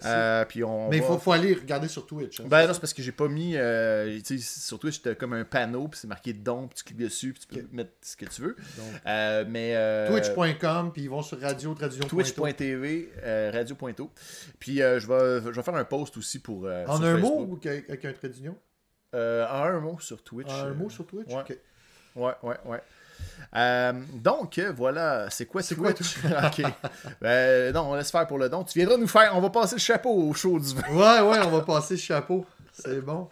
Euh, 0.05 0.43
puis 0.43 0.61
on 0.61 0.89
Mais 0.89 0.97
il 0.97 1.01
va- 1.01 1.07
faut, 1.07 1.17
faut 1.19 1.31
aller 1.31 1.53
regarder 1.53 1.87
sur 1.87 2.05
Twitch. 2.05 2.41
hein. 2.41 2.45
Ben 2.47 2.67
non, 2.67 2.73
c'est 2.73 2.81
parce 2.81 2.91
que 2.93 3.01
j'ai 3.01 3.13
pas 3.13 3.29
mis. 3.29 3.55
euh, 3.55 4.19
sur 4.41 4.77
Twitch, 4.77 5.01
t'as 5.01 5.15
comme 5.15 5.31
un 5.31 5.45
panneau, 5.45 5.87
puis 5.87 5.97
c'est 6.01 6.07
marqué 6.07 6.33
don, 6.33 6.67
puis 6.67 6.75
tu 6.79 6.83
cliques 6.83 6.97
dessus, 6.97 7.31
puis 7.31 7.45
tu 7.47 7.61
peux 7.61 7.67
mettre 7.73 7.91
ce 8.01 8.17
que 8.17 8.25
tu 8.25 8.41
veux. 8.41 8.57
Donc, 8.75 9.47
mais. 9.47 10.07
Twitch.com, 10.09 10.91
puis 10.91 11.03
ils 11.03 11.09
vont 11.09 11.21
sur 11.21 11.39
Radio 11.39 11.73
Traduction. 11.73 12.05
Twitch.tv, 12.09 13.09
radio.to. 13.53 14.11
Puis 14.59 14.77
je, 14.79 15.07
vais, 15.07 15.41
je 15.45 15.55
vais 15.55 15.63
faire 15.63 15.75
un 15.75 15.85
post 15.85 16.17
aussi 16.17 16.39
pour. 16.39 16.65
En 16.65 17.01
un 17.01 17.13
Facebook. 17.13 17.21
mot 17.21 17.45
ou 17.45 17.59
avec 17.69 17.87
avec 17.89 18.03
un 18.03 18.11
trait 18.11 18.27
d'union 18.29 18.57
Euh, 19.15 19.45
En 19.47 19.63
un 19.63 19.79
mot 19.79 19.97
sur 19.99 20.21
Twitch. 20.23 20.49
En 20.49 20.53
un 20.53 20.65
euh, 20.67 20.73
mot 20.73 20.89
sur 20.89 21.05
Twitch 21.05 21.27
ouais. 21.29 21.35
Ok. 21.41 21.57
Ouais, 22.15 22.33
ouais, 22.43 22.55
ouais. 22.65 22.81
Euh, 23.55 23.93
donc, 24.15 24.57
euh, 24.57 24.71
voilà, 24.75 25.29
c'est 25.29 25.45
quoi 25.45 25.61
C'est 25.61 25.75
Twitch? 25.75 26.17
quoi, 26.19 26.29
ok. 26.47 26.63
Ben, 27.21 27.73
non, 27.73 27.91
on 27.91 27.95
laisse 27.95 28.11
faire 28.11 28.27
pour 28.27 28.37
le 28.37 28.49
don. 28.49 28.63
Tu 28.63 28.79
viendras 28.79 28.97
nous 28.97 29.07
faire, 29.07 29.31
on 29.35 29.41
va 29.41 29.49
passer 29.49 29.75
le 29.75 29.79
chapeau 29.81 30.09
au 30.11 30.33
show 30.33 30.59
du 30.59 30.73
vin. 30.75 30.81
Ouais, 30.91 31.29
ouais, 31.29 31.39
on 31.45 31.49
va 31.51 31.61
passer 31.61 31.93
le 31.95 31.99
chapeau. 31.99 32.45
C'est 32.73 33.01
bon. 33.01 33.27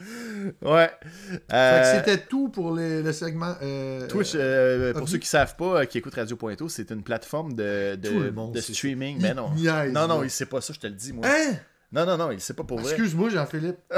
Ouais. 0.64 0.90
Fait 1.30 1.42
Euh, 1.54 1.82
que 1.82 1.98
c'était 2.10 2.26
tout 2.26 2.50
pour 2.50 2.76
les- 2.76 3.04
le 3.04 3.14
segment. 3.14 3.54
euh, 3.62 4.08
Twitch, 4.08 4.34
euh, 4.34 4.92
euh, 4.92 4.94
pour 4.94 5.08
ceux 5.08 5.20
qui 5.20 5.28
savent 5.28 5.56
pas, 5.56 5.82
euh, 5.82 5.86
qui 5.86 6.00
écoutent 6.00 6.16
Radio 6.16 6.36
Pointo, 6.36 6.68
c'est 6.68 6.90
une 6.90 7.04
plateforme 7.04 7.54
de, 7.54 7.96
de, 7.96 8.30
monde 8.32 8.58
streaming. 8.58 9.20
Mais 9.22 9.36
non. 9.36 9.52
niaise, 9.54 9.92
non, 9.94 10.08
non, 10.08 10.20
là. 10.22 10.26
il 10.26 10.32
sait 10.32 10.48
pas 10.48 10.62
ça, 10.62 10.74
je 10.74 10.80
te 10.80 10.88
le 10.88 10.94
dis, 10.94 11.14
moi. 11.14 11.26
Hein? 11.28 11.54
Non, 11.92 12.06
non, 12.08 12.18
non, 12.18 12.32
il 12.32 12.42
sait 12.42 12.56
pas 12.56 12.64
pour 12.64 12.80
vrai. 12.80 12.92
Excuse-moi, 12.94 13.30
Jean-Philippe. 13.30 13.78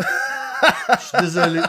Je 1.00 1.04
suis 1.06 1.18
désolé. 1.22 1.62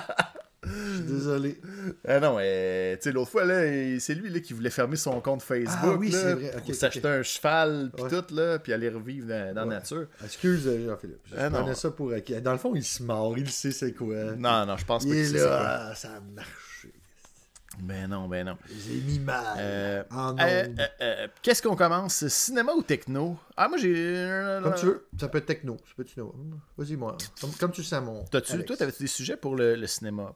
Je 0.64 0.94
suis 0.96 1.02
désolé. 1.04 1.60
Ah 2.06 2.20
non, 2.20 2.36
euh, 2.40 2.94
tu 2.96 3.02
sais, 3.02 3.12
l'autre 3.12 3.30
fois, 3.30 3.44
là, 3.44 3.62
c'est 4.00 4.14
lui 4.14 4.28
là, 4.28 4.40
qui 4.40 4.52
voulait 4.52 4.70
fermer 4.70 4.96
son 4.96 5.20
compte 5.20 5.42
Facebook. 5.42 5.78
Ah 5.82 5.92
oui, 5.94 6.10
c'est 6.12 6.34
vrai. 6.34 6.50
Ok, 6.54 6.60
pour 6.62 6.68
ok, 6.70 6.74
s'acheter 6.74 7.08
un 7.08 7.22
cheval, 7.22 7.90
puis 7.94 8.04
Ouais. 8.04 8.10
tout, 8.10 8.34
là, 8.34 8.58
puis 8.58 8.72
aller 8.72 8.88
revivre 8.88 9.28
dans, 9.28 9.54
dans 9.54 9.64
la 9.64 9.76
nature. 9.76 10.06
Excuse, 10.22 10.66
euh, 10.66 10.86
Jean-Philippe. 10.88 11.20
Je 11.30 11.36
Ah, 11.38 11.48
non. 11.48 11.60
prenais 11.60 11.74
ça 11.74 11.90
pour 11.90 12.12
acquis. 12.12 12.38
Dans 12.42 12.52
le 12.52 12.58
fond, 12.58 12.74
il 12.74 12.84
se 12.84 13.02
mord. 13.02 13.38
Il 13.38 13.48
sait 13.48 13.70
c'est 13.70 13.92
quoi. 13.92 14.16
Non, 14.36 14.66
non, 14.66 14.76
je 14.76 14.84
pense 14.84 15.04
pas 15.04 15.10
que 15.10 15.16
est 15.16 15.24
c'est 15.24 15.38
ça. 15.38 15.44
là. 15.48 15.86
ah, 15.90 15.94
ça 15.94 16.08
a 16.08 16.20
marché. 16.34 16.50
Ben 17.80 18.08
non, 18.08 18.26
ben 18.28 18.44
non. 18.46 18.56
J'ai 18.68 19.00
mis 19.00 19.18
mal. 19.20 19.56
Euh, 19.58 20.02
euh, 20.12 20.32
euh, 20.40 20.86
euh, 21.00 21.28
Qu'est-ce 21.42 21.62
qu'on 21.62 21.76
commence? 21.76 22.26
Cinéma 22.28 22.72
ou 22.72 22.82
techno? 22.82 23.38
Ah, 23.56 23.68
moi 23.68 23.78
j'ai. 23.78 24.60
Comme 24.62 24.74
tu 24.74 24.86
veux. 24.86 25.06
Ça 25.20 25.28
peut 25.28 25.38
être 25.38 25.46
techno. 25.46 25.76
Ça 25.86 25.92
peut 25.96 26.02
être 26.02 26.08
techno. 26.08 26.34
Vas-y, 26.76 26.96
moi. 26.96 27.16
Comme, 27.40 27.52
comme 27.52 27.70
tu 27.70 27.82
le 27.82 27.86
sens, 27.86 28.02
mon. 28.04 28.24
T'as-tu, 28.24 28.52
Alex. 28.52 28.66
toi, 28.66 28.76
t'avais-tu 28.76 29.02
des 29.02 29.08
sujets 29.08 29.36
pour 29.36 29.54
le, 29.54 29.76
le 29.76 29.86
cinéma? 29.86 30.34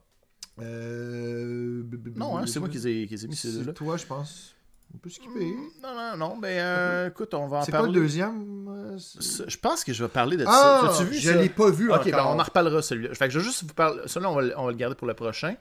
Euh... 0.60 1.82
Non, 2.14 2.38
hein, 2.38 2.46
c'est 2.46 2.60
moi 2.60 2.68
qui 2.68 2.76
les 2.78 2.88
ai, 2.88 3.06
qui 3.06 3.14
les 3.14 3.24
ai 3.24 3.28
mis 3.28 3.34
ces 3.36 3.50
C'est 3.50 3.58
deux-là. 3.58 3.72
toi, 3.72 3.96
je 3.96 4.06
pense. 4.06 4.54
On 4.94 4.98
peut 4.98 5.08
skipper. 5.10 5.56
Non, 5.82 5.94
non, 5.94 6.16
non, 6.18 6.36
ben 6.38 6.48
euh, 6.58 7.08
écoute, 7.08 7.32
on 7.32 7.46
va 7.48 7.58
en 7.58 7.62
C'est 7.62 7.70
quoi 7.70 7.80
parler. 7.80 7.94
le 7.94 8.00
deuxième? 8.02 8.68
Euh, 8.68 8.98
c'est- 8.98 9.48
Je 9.48 9.58
pense 9.58 9.82
que 9.84 9.92
je 9.94 10.04
vais 10.04 10.10
parler 10.10 10.36
de 10.36 10.44
Ah, 10.46 10.80
ça. 10.82 10.88
T'as-tu 10.98 11.04
vu 11.10 11.18
je 11.18 11.30
l'ai 11.30 11.48
pas 11.48 11.70
vu 11.70 11.90
Ok, 11.90 12.10
ben 12.10 12.18
on 12.26 12.38
en 12.38 12.42
reparlera 12.42 12.82
celui-là. 12.82 13.14
Fait 13.14 13.26
que 13.26 13.32
je 13.32 13.38
vais 13.38 13.44
juste 13.44 13.62
vous 13.64 13.72
parler. 13.72 14.02
Celui-là, 14.06 14.30
on 14.30 14.64
va 14.66 14.70
le 14.70 14.76
garder 14.76 14.94
pour 14.94 15.06
le 15.08 15.14
prochain. 15.14 15.56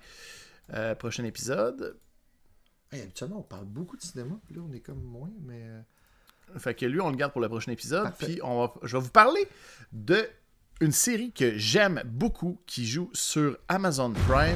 Euh, 0.74 0.96
prochain 0.96 1.24
épisode. 1.26 1.98
Hey, 2.92 3.02
habituellement, 3.02 3.40
on 3.40 3.44
parle 3.44 3.66
beaucoup 3.66 3.98
de 3.98 4.02
cinéma, 4.02 4.36
puis 4.46 4.56
là, 4.56 4.62
on 4.68 4.74
est 4.74 4.80
comme 4.80 5.02
moins, 5.04 5.32
mais... 5.42 5.62
euh, 5.64 6.60
Fait 6.60 6.74
que 6.76 6.86
lui, 6.86 7.00
on 7.02 7.10
le 7.10 7.16
garde 7.16 7.32
pour 7.32 7.42
le 7.42 7.50
prochain 7.50 7.72
épisode. 7.72 8.04
Parfait. 8.04 8.26
Puis 8.26 8.40
on 8.44 8.60
va, 8.60 8.74
je 8.84 8.98
vais 8.98 9.04
vous 9.04 9.10
parler 9.10 9.48
de 9.92 10.28
une 10.80 10.92
série 10.92 11.32
que 11.32 11.58
j'aime 11.58 12.02
beaucoup 12.06 12.60
qui 12.66 12.88
joue 12.88 13.10
sur 13.14 13.58
Amazon 13.68 14.14
Prime. 14.28 14.56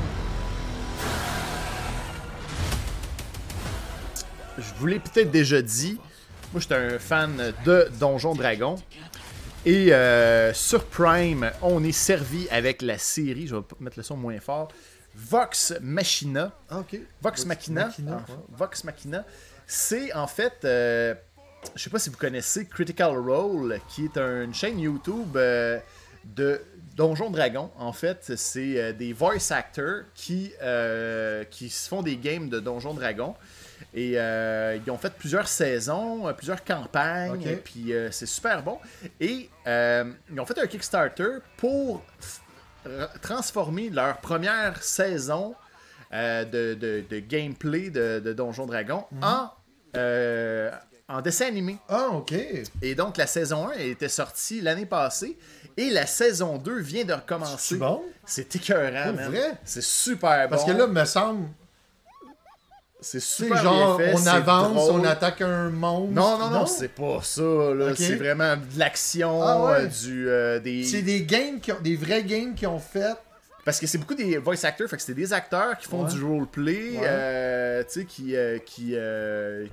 Je 4.57 4.73
vous 4.79 4.87
l'ai 4.87 4.99
peut-être 4.99 5.31
déjà 5.31 5.61
dit. 5.61 5.99
Moi, 6.51 6.61
j'étais 6.61 6.75
un 6.75 6.97
fan 6.97 7.53
de 7.65 7.89
Donjon 7.99 8.35
Dragon. 8.35 8.75
Et 9.65 9.93
euh, 9.93 10.53
sur 10.53 10.85
Prime, 10.85 11.51
on 11.61 11.83
est 11.83 11.91
servi 11.91 12.47
avec 12.49 12.81
la 12.81 12.97
série. 12.97 13.47
Je 13.47 13.55
vais 13.55 13.61
mettre 13.79 13.97
le 13.97 14.03
son 14.03 14.15
moins 14.15 14.39
fort. 14.39 14.69
Vox 15.15 15.73
Machina. 15.81 16.51
Ah, 16.69 16.79
ok. 16.79 16.99
Vox 17.21 17.45
Machina. 17.45 17.85
Machina, 17.87 18.25
Ah, 18.27 18.31
ouais. 18.31 18.37
Vox 18.57 18.83
Machina. 18.83 19.25
C'est 19.67 20.13
en 20.13 20.27
fait, 20.27 20.53
euh, 20.65 21.15
je 21.75 21.83
sais 21.83 21.89
pas 21.89 21.99
si 21.99 22.09
vous 22.09 22.17
connaissez 22.17 22.65
Critical 22.65 23.17
Role, 23.17 23.79
qui 23.89 24.05
est 24.05 24.17
une 24.17 24.53
chaîne 24.53 24.79
YouTube 24.79 25.35
euh, 25.37 25.79
de 26.25 26.61
Donjon 26.95 27.29
Dragon. 27.31 27.71
En 27.77 27.93
fait, 27.93 28.33
c'est 28.37 28.79
euh, 28.79 28.93
des 28.93 29.13
voice 29.13 29.51
actors 29.51 30.03
qui, 30.13 30.51
euh, 30.61 31.43
qui 31.45 31.69
se 31.69 31.87
font 31.89 32.01
des 32.01 32.17
games 32.17 32.49
de 32.49 32.59
Donjon 32.59 32.93
Dragon. 32.93 33.35
Et 33.93 34.13
euh, 34.15 34.77
ils 34.85 34.91
ont 34.91 34.97
fait 34.97 35.13
plusieurs 35.13 35.47
saisons, 35.47 36.31
plusieurs 36.35 36.63
campagnes, 36.63 37.31
Ok. 37.39 37.45
et 37.45 37.55
puis 37.55 37.93
euh, 37.93 38.11
c'est 38.11 38.25
super 38.25 38.61
bon. 38.61 38.77
Et 39.19 39.49
euh, 39.67 40.11
ils 40.31 40.39
ont 40.39 40.45
fait 40.45 40.59
un 40.59 40.67
Kickstarter 40.67 41.37
pour 41.57 42.03
transformer 43.21 43.89
leur 43.89 44.17
première 44.17 44.81
saison 44.83 45.55
euh, 46.13 46.45
de, 46.45 46.73
de- 46.75 47.03
de 47.09 47.19
gameplay 47.19 47.89
de, 47.89 48.19
de 48.19 48.33
Donjon 48.33 48.65
Dragon 48.65 49.05
Mhm. 49.11 49.23
en, 49.23 49.51
euh, 49.97 50.71
en 51.07 51.21
dessin 51.21 51.47
animé. 51.47 51.77
Ah, 51.89 52.07
ok. 52.13 52.33
Et 52.81 52.95
donc 52.95 53.17
la 53.17 53.27
saison 53.27 53.69
1 53.69 53.73
était 53.73 54.09
sortie 54.09 54.61
l'année 54.61 54.85
passée 54.85 55.37
et 55.77 55.89
la 55.89 56.05
saison 56.05 56.57
2 56.57 56.79
vient 56.79 57.03
de 57.05 57.13
recommencer. 57.13 57.75
C'est 57.75 57.77
bon? 57.77 58.03
C'est 58.25 58.55
écœurant? 58.55 59.13
C'est 59.63 59.83
super 59.83 60.47
Parce 60.49 60.65
bon. 60.65 60.73
que 60.73 60.77
là, 60.77 60.87
me 60.87 61.05
semble, 61.05 61.47
c'est 63.05 63.19
super 63.21 63.61
genre, 63.63 63.97
bien 63.97 64.07
fait, 64.07 64.13
on 64.15 64.27
avance, 64.27 64.73
drôle. 64.87 65.01
on 65.01 65.03
attaque 65.05 65.41
un 65.41 65.69
monstre. 65.69 66.13
Non, 66.13 66.37
non, 66.39 66.49
non, 66.49 66.65
c'est 66.65 66.87
pas 66.89 67.19
ça. 67.21 67.41
là. 67.41 67.89
Ok. 67.91 67.95
C'est 67.97 68.15
vraiment 68.15 68.55
de 68.55 68.79
l'action, 68.79 69.41
Ah 69.43 69.63
ouais? 69.65 69.71
euh, 69.81 69.85
du, 69.87 70.29
euh, 70.29 70.59
des... 70.59 70.83
C'est 70.83 71.01
des 71.01 71.23
games, 71.23 71.59
qui 71.61 71.71
ont, 71.71 71.79
des 71.81 71.95
vrais 71.95 72.23
games 72.23 72.53
qui 72.55 72.65
ont 72.67 72.79
fait. 72.79 73.13
Parce 73.63 73.79
que 73.79 73.87
c'est 73.87 73.97
beaucoup 73.97 74.13
des 74.15 74.37
voice 74.37 74.63
actors, 74.63 74.87
fait 74.87 74.95
que 74.97 75.01
c'est 75.01 75.13
des 75.15 75.33
acteurs 75.33 75.75
qui 75.77 75.87
font 75.87 76.03
Ouais. 76.03 76.11
du 76.11 76.23
roleplay, 76.23 76.97
Ouais. 76.97 77.01
euh, 77.03 77.83
tu 77.83 78.01
sais, 78.01 78.05
qui, 78.05 78.35
qui, 78.65 78.95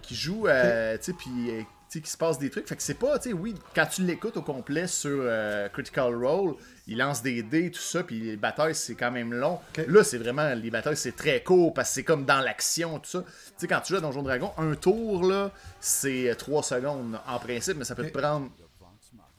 qui 0.02 0.14
jouent, 0.14 0.46
tu 0.46 0.98
sais, 1.00 1.12
puis 1.12 1.66
euh, 1.98 2.00
qu'il 2.00 2.10
se 2.10 2.16
passe 2.16 2.38
des 2.38 2.50
trucs. 2.50 2.68
Fait 2.68 2.76
que 2.76 2.82
c'est 2.82 2.94
pas, 2.94 3.18
tu 3.18 3.30
sais, 3.30 3.34
oui, 3.34 3.54
quand 3.74 3.86
tu 3.86 4.02
l'écoutes 4.02 4.36
au 4.36 4.42
complet 4.42 4.86
sur 4.86 5.18
euh, 5.22 5.68
Critical 5.68 6.14
Role, 6.14 6.54
il 6.86 6.98
lance 6.98 7.22
des 7.22 7.42
dés, 7.42 7.70
tout 7.70 7.80
ça, 7.80 8.02
puis 8.02 8.18
les 8.20 8.36
batailles, 8.36 8.74
c'est 8.74 8.94
quand 8.94 9.10
même 9.10 9.32
long. 9.32 9.58
Là, 9.88 10.02
c'est 10.04 10.18
vraiment, 10.18 10.52
les 10.54 10.70
batailles, 10.70 10.96
c'est 10.96 11.16
très 11.16 11.42
court, 11.42 11.72
parce 11.72 11.88
que 11.90 11.94
c'est 11.94 12.04
comme 12.04 12.24
dans 12.24 12.40
l'action, 12.40 12.98
tout 12.98 13.10
ça. 13.10 13.22
Tu 13.22 13.52
sais, 13.56 13.66
quand 13.68 13.80
tu 13.80 13.92
joues 13.92 13.98
à 13.98 14.00
Donjon 14.00 14.22
Dragon, 14.22 14.52
un 14.58 14.74
tour, 14.74 15.24
là, 15.24 15.50
c'est 15.80 16.34
3 16.36 16.62
secondes 16.62 17.18
en 17.26 17.38
principe, 17.38 17.76
mais 17.78 17.84
ça 17.84 17.94
peut 17.94 18.06
te 18.06 18.18
prendre 18.18 18.50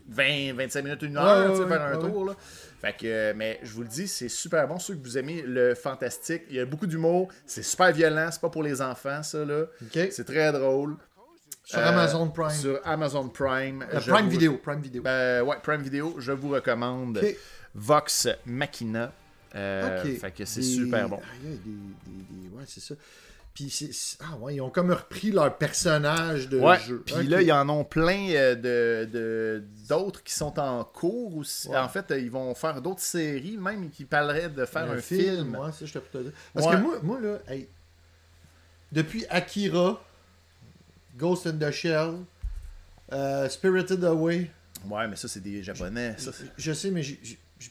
20, 0.09 0.53
25 0.55 0.83
minutes, 0.83 1.01
une 1.01 1.17
heure, 1.17 1.49
Ouais, 1.49 1.55
tu 1.55 1.61
sais, 1.61 1.67
faire 1.67 1.81
un 1.81 1.95
ouais, 1.95 2.09
tour, 2.09 2.25
là. 2.25 2.33
Fait 2.81 2.93
que, 2.93 3.05
euh, 3.05 3.33
mais 3.35 3.59
je 3.63 3.71
vous 3.71 3.81
le 3.83 3.87
dis, 3.87 4.09
c'est 4.09 4.27
super 4.27 4.67
bon. 4.67 4.77
Ceux 4.77 4.95
que 4.95 5.03
vous 5.03 5.17
aimez 5.17 5.41
le 5.41 5.73
fantastique, 5.73 6.43
il 6.49 6.57
y 6.57 6.59
a 6.59 6.65
beaucoup 6.65 6.85
d'humour, 6.85 7.29
c'est 7.45 7.63
super 7.63 7.93
violent, 7.93 8.27
c'est 8.29 8.41
pas 8.41 8.49
pour 8.49 8.63
les 8.63 8.81
enfants, 8.81 9.23
ça, 9.23 9.45
là. 9.45 9.65
C'est 10.11 10.25
très 10.25 10.51
drôle. 10.51 10.97
Sur 11.63 11.79
Euh, 11.79 11.87
Amazon 11.89 12.29
Prime. 12.29 12.49
Sur 12.49 12.79
Amazon 12.83 13.29
Prime. 13.29 13.85
Euh, 13.93 13.99
Prime 14.01 14.25
vous- 14.25 14.31
Video. 14.31 14.57
Prime 14.57 14.81
Video. 14.81 15.01
Ben, 15.01 15.41
ouais, 15.43 15.55
Prime 15.63 15.81
Video, 15.81 16.15
je 16.19 16.31
vous 16.31 16.49
recommande. 16.49 17.21
Vox 17.73 18.27
Machina. 18.45 19.11
Euh, 19.55 20.01
Ok. 20.03 20.17
Fait 20.19 20.31
que 20.31 20.45
c'est 20.45 20.59
Des- 20.61 20.65
super 20.65 21.07
bon. 21.09 21.19
Ah, 21.23 21.27
des, 21.43 21.49
des- 21.49 21.57
des- 21.57 22.49
Ouais, 22.55 22.63
c'est 22.67 22.81
ça. 22.81 22.95
Puis 23.53 24.17
Ah 24.19 24.35
ouais, 24.37 24.55
ils 24.55 24.61
ont 24.61 24.71
comme 24.71 24.89
repris 24.91 25.29
leur 25.31 25.55
personnage 25.57 26.49
de 26.49 26.57
Ouais, 26.59 26.79
jeu. 26.79 27.03
puis 27.05 27.27
là, 27.27 27.39
ils 27.39 27.51
en 27.51 27.69
ont 27.69 27.83
plein 27.83 28.29
euh, 28.31 28.55
de, 28.55 29.05
de- 29.11 29.63
d'autres 29.87 30.23
qui 30.23 30.33
sont 30.33 30.57
en 30.59 30.83
cours 30.83 31.37
aussi. 31.37 31.67
Ouais. 31.69 31.77
En 31.77 31.87
fait, 31.87 32.09
euh, 32.09 32.19
ils 32.19 32.31
vont 32.31 32.55
faire 32.55 32.81
d'autres 32.81 33.01
séries, 33.01 33.57
même 33.57 33.91
qui 33.91 34.05
parleraient 34.05 34.49
de 34.49 34.65
faire 34.65 34.89
un, 34.91 34.97
film. 34.97 35.55
Ouais, 35.55 35.71
ça, 35.71 35.85
je 35.85 35.93
te 35.93 35.99
peux 35.99 36.17
te 36.19 36.23
dire. 36.23 36.31
Parce 36.53 36.75
que 36.75 36.81
moi, 36.81 36.97
moi, 37.03 37.19
là, 37.21 37.37
hey, 37.47 37.69
depuis 38.91 39.23
Akira, 39.29 40.03
Ghost 41.17 41.47
in 41.47 41.57
the 41.57 41.71
Shell, 41.71 42.15
euh, 43.11 43.49
Spirited 43.49 44.03
Away, 44.03 44.49
Ouais, 44.89 45.07
mais 45.07 45.15
ça, 45.15 45.27
c'est 45.29 45.39
des 45.39 45.63
japonais. 45.63 46.15
Ça, 46.17 46.31
je 46.57 46.73
sais, 46.73 46.91
mais 46.91 47.03
j'ai 47.03 47.17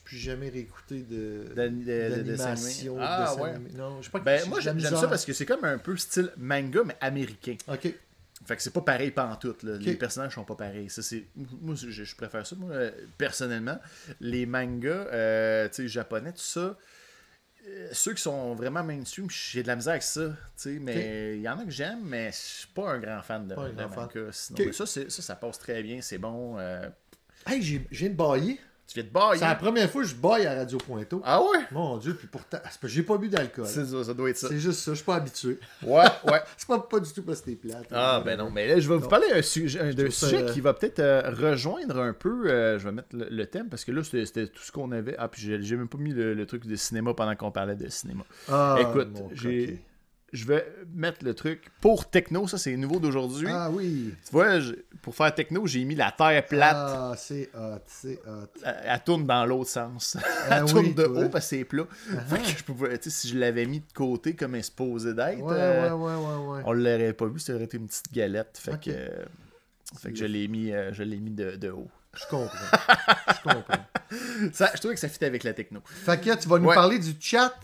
plus 0.03 0.16
jamais 0.16 0.49
réécouté 0.49 1.01
de 1.03 1.53
d'ani- 1.55 1.84
de- 1.84 1.90
de- 2.11 2.14
de 2.16 2.22
dessin 2.22 2.45
d'animation. 2.55 2.97
Ah, 2.99 3.34
ouais. 3.34 3.53
Non, 3.76 3.99
je 4.01 4.07
sais 4.07 4.11
pas 4.11 4.20
Ben, 4.20 4.49
moi, 4.49 4.61
j'aime 4.61 4.80
ça 4.80 5.07
parce 5.09 5.24
que 5.26 5.34
c'est 5.34 5.45
comme 5.45 5.64
un 5.64 5.76
peu 5.76 5.95
style 5.99 6.30
manga, 6.38 6.80
mais 6.86 6.97
américain. 7.01 7.57
Ok. 7.68 7.93
Fait 8.47 8.57
que 8.57 8.62
c'est 8.62 8.72
pas 8.72 8.80
pareil 8.80 9.11
pantoute. 9.11 9.62
Là. 9.62 9.76
Les 9.76 9.95
personnages 9.95 10.34
sont 10.34 10.45
pas 10.45 10.55
pareils. 10.57 10.88
Ça, 10.88 11.03
c'est... 11.03 11.24
Moi, 11.61 11.74
je, 11.76 11.90
je 11.90 12.16
préfère 12.16 12.45
ça, 12.47 12.57
moi, 12.57 12.70
euh, 12.72 12.90
personnellement. 13.18 13.78
Les 14.20 14.47
mangas, 14.47 14.88
euh, 15.12 15.68
tu 15.68 15.82
sais, 15.82 15.88
japonais, 15.88 16.32
tout 16.32 16.38
ça, 16.40 16.76
ceux 17.92 18.14
qui 18.14 18.22
sont 18.22 18.54
vraiment 18.54 18.82
mainstream, 18.82 19.28
j'ai 19.30 19.62
de 19.62 19.68
la 19.68 19.76
misère 19.76 19.92
avec 19.92 20.02
ça. 20.02 20.34
Mais 20.80 21.36
il 21.36 21.42
y 21.42 21.48
en 21.48 21.58
a 21.58 21.64
que 21.64 21.70
j'aime, 21.70 22.00
mais 22.02 22.30
je 22.32 22.36
suis 22.36 22.66
pas 22.68 22.90
un 22.92 22.98
grand 22.98 23.22
fan 23.22 23.46
de, 23.46 23.54
Pas 23.54 23.62
un 23.62 23.70
grand 23.72 23.88
fan. 23.88 24.08
Sinon. 24.32 24.72
Ça, 24.72 24.86
ça, 24.86 25.08
ça 25.10 25.36
passe 25.36 25.58
très 25.58 25.82
bien, 25.82 26.00
c'est 26.02 26.18
bon. 26.18 26.58
euh, 26.58 26.88
Hey, 27.46 27.62
j'ai- 27.90 28.08
de 28.08 28.14
bailler. 28.14 28.60
Tu 28.87 28.95
viens 29.01 29.05
de 29.05 29.09
bailler. 29.12 29.39
C'est 29.39 29.45
la 29.47 29.55
première 29.55 29.91
fois 29.91 30.03
que 30.03 30.09
je 30.09 30.14
baille 30.14 30.47
à 30.47 30.55
Radio 30.55 30.76
Pointo. 30.78 31.22
Ah 31.24 31.41
ouais? 31.41 31.61
Mon 31.70 31.97
Dieu, 31.99 32.14
puis 32.14 32.26
pourtant, 32.28 32.59
j'ai 32.85 33.03
pas 33.03 33.16
bu 33.16 33.28
d'alcool. 33.28 33.64
C'est 33.66 33.87
ça, 33.87 34.05
ça 34.05 34.12
doit 34.14 34.28
être 34.30 34.37
ça. 34.37 34.49
C'est 34.49 34.59
juste 34.59 34.80
ça, 34.80 34.91
je 34.91 34.97
suis 34.97 35.05
pas 35.05 35.14
habitué. 35.16 35.59
Ouais, 35.83 36.05
ouais. 36.30 36.41
C'est 36.57 36.66
pas, 36.68 36.78
pas 36.78 37.01
du 37.01 37.11
tout 37.12 37.22
parce 37.22 37.41
que 37.41 37.47
t'es 37.51 37.57
plate. 37.57 37.87
Ah, 37.91 38.22
ben 38.24 38.37
non, 38.39 38.51
mais 38.51 38.66
là, 38.68 38.78
je 38.80 38.89
vais 38.89 38.97
vous 38.99 39.09
parler 39.09 39.28
d'un 39.30 39.41
sujet, 39.43 39.95
d'un 39.95 40.11
sujet 40.11 40.43
euh, 40.43 40.53
qui 40.53 40.61
va 40.61 40.74
peut-être 40.74 40.99
euh, 40.99 41.22
rejoindre 41.30 42.01
un 42.01 42.12
peu. 42.12 42.51
euh, 42.51 42.78
je 42.78 42.85
vais 42.85 42.93
mettre 42.93 43.09
le, 43.16 43.28
le 43.30 43.47
thème 43.47 43.68
parce 43.68 43.85
que 43.85 43.93
là, 43.93 44.03
c'était 44.05 44.47
tout 44.49 44.62
ce 44.62 44.72
qu'on 44.72 44.93
avait. 44.93 45.14
Ah, 45.18 45.28
puis 45.28 45.43
j'ai 45.62 45.76
même 45.76 45.89
pas 45.89 45.99
mis 45.99 46.12
le, 46.12 46.35
le 46.35 46.47
truc 46.47 46.66
de 46.66 46.76
cinéma 46.76 47.14
pendant 47.14 47.35
qu'on 47.37 47.51
parlait 47.51 47.76
de 47.76 47.89
cinéma. 47.89 48.24
Ah, 48.51 48.76
Écoute, 48.80 49.09
j'ai. 49.33 49.83
Je 50.33 50.47
vais 50.47 50.66
mettre 50.95 51.24
le 51.26 51.35
truc 51.35 51.70
pour 51.83 52.09
techno, 52.09 52.49
ça 52.49 52.57
c'est 52.57 52.74
nouveau 52.78 52.99
d'aujourd'hui. 52.99 53.49
Ah 53.51 53.70
oui. 53.70 54.14
Tu 54.24 54.30
vois, 54.33 54.61
je- 54.61 54.72
pour 55.03 55.14
faire 55.14 55.35
techno, 55.35 55.66
j'ai 55.66 55.85
mis 55.85 55.95
la 55.95 56.11
terre 56.11 56.47
plate. 56.47 56.74
Ah, 56.74 57.12
c'est 57.18 57.51
hot, 57.55 57.83
c'est 57.87 58.18
hot. 58.26 58.47
Elle, 58.64 58.76
elle 58.85 59.01
tourne 59.05 59.26
dans 59.26 59.45
l'autre 59.45 59.68
sens. 59.70 60.16
Ah 60.49 60.59
elle 60.61 60.64
tourne 60.64 60.95
de 60.95 61.03
toi. 61.05 61.20
haut 61.24 61.28
parce 61.28 61.45
que 61.51 61.57
c'est 61.57 61.64
plat. 61.64 61.85
Fait 62.28 62.39
que 62.39 62.59
je 62.59 62.64
pouvais, 62.64 62.97
tu 62.99 63.11
sais, 63.11 63.16
si 63.20 63.28
je 63.28 63.39
l'avais 63.39 63.66
mis 63.66 63.80
de 63.80 63.93
côté 63.95 64.35
comme 64.35 64.55
elle 64.55 64.61
est 64.61 64.62
supposée 64.64 65.12
d'être, 65.12 65.39
Ouais, 65.41 65.55
euh, 65.55 65.91
ouais, 65.95 66.14
ouais, 66.14 66.47
ouais, 66.57 66.62
on 66.64 66.72
l'aurait 66.72 67.12
pas 67.12 67.26
vu, 67.26 67.39
ça 67.39 67.55
aurait 67.55 67.64
été 67.64 67.76
une 67.76 67.87
petite 67.87 68.11
galette. 68.12 68.57
Fait 68.59 68.80
que, 68.80 68.91
euh, 68.91 69.24
fait 70.01 70.12
que 70.12 70.18
je 70.18 70.24
l'ai 70.24 70.49
mis, 70.49 70.72
euh, 70.72 70.93
je 70.95 71.03
l'ai 71.03 71.18
mis 71.20 71.30
de, 71.30 71.57
de 71.57 71.70
haut. 71.70 71.91
Je 72.14 72.24
comprends. 72.30 72.78
Je 73.37 73.43
comprends. 73.53 73.85
Ça, 74.53 74.70
je 74.74 74.78
trouvais 74.78 74.93
que 74.95 75.01
ça 75.01 75.09
fit 75.09 75.24
avec 75.24 75.43
la 75.45 75.55
techno. 75.55 75.80
Fait 75.87 76.20
que 76.20 76.35
tu 76.39 76.47
vas 76.49 76.59
nous 76.59 76.68
Ouais. 76.68 76.74
parler 76.74 76.99
du 76.99 77.14
chat 77.18 77.55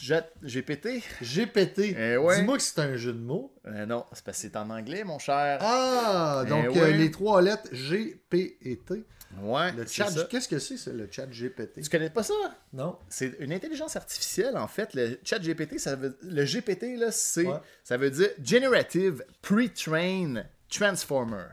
Jet, 0.00 0.24
j'ai 0.42 0.62
pété. 0.62 1.02
GPT. 1.20 1.94
Eh 1.98 2.16
ouais. 2.16 2.36
Dis-moi 2.40 2.56
que 2.56 2.62
c'est 2.62 2.78
un 2.80 2.96
jeu 2.96 3.12
de 3.12 3.18
mots. 3.18 3.54
Euh, 3.66 3.84
non, 3.86 4.06
c'est 4.12 4.24
parce 4.24 4.38
que 4.38 4.42
c'est 4.42 4.56
en 4.56 4.70
anglais, 4.70 5.04
mon 5.04 5.18
cher. 5.18 5.58
Ah, 5.60 6.42
Eh 6.44 6.48
donc 6.48 6.70
ouais. 6.70 6.80
euh, 6.80 6.90
les 6.96 7.10
trois 7.10 7.42
lettres 7.42 7.68
G, 7.72 8.22
P 8.30 8.56
et 8.62 8.78
T. 8.78 9.04
ouais, 9.42 9.72
Le 9.72 9.86
chat, 9.86 10.06
qu'est-ce 10.30 10.48
que 10.48 10.58
c'est, 10.58 10.90
le 10.92 11.06
chat 11.10 11.26
GPT? 11.26 11.82
Tu 11.82 11.90
connais 11.90 12.08
pas 12.08 12.22
ça? 12.22 12.32
Non. 12.72 12.98
C'est 13.10 13.36
une 13.40 13.52
intelligence 13.52 13.94
artificielle, 13.94 14.56
en 14.56 14.66
fait. 14.68 14.94
Le 14.94 15.18
chat 15.22 15.38
GPT, 15.38 15.78
ça 15.78 15.96
veut... 15.96 16.16
le 16.22 16.44
GPT, 16.44 16.96
là, 16.98 17.12
c'est... 17.12 17.44
Ouais. 17.46 17.58
ça 17.84 17.96
veut 17.98 18.10
dire 18.10 18.30
Generative 18.42 19.22
Pre-Trained 19.42 20.46
Transformer. 20.70 21.44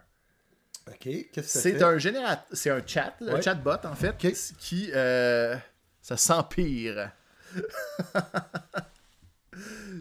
OK, 0.88 1.00
qu'est-ce 1.02 1.32
que 1.34 1.42
ça 1.42 1.60
C'est 1.60 1.84
un 1.84 1.98
générat... 1.98 2.46
c'est 2.54 2.70
un 2.70 2.82
chat, 2.86 3.14
un 3.28 3.42
chatbot, 3.42 3.86
en 3.86 3.96
fait, 3.96 4.16
qui... 4.58 4.90
euh, 4.96 5.58
Ça 6.02 6.16
s'empire. 6.16 7.12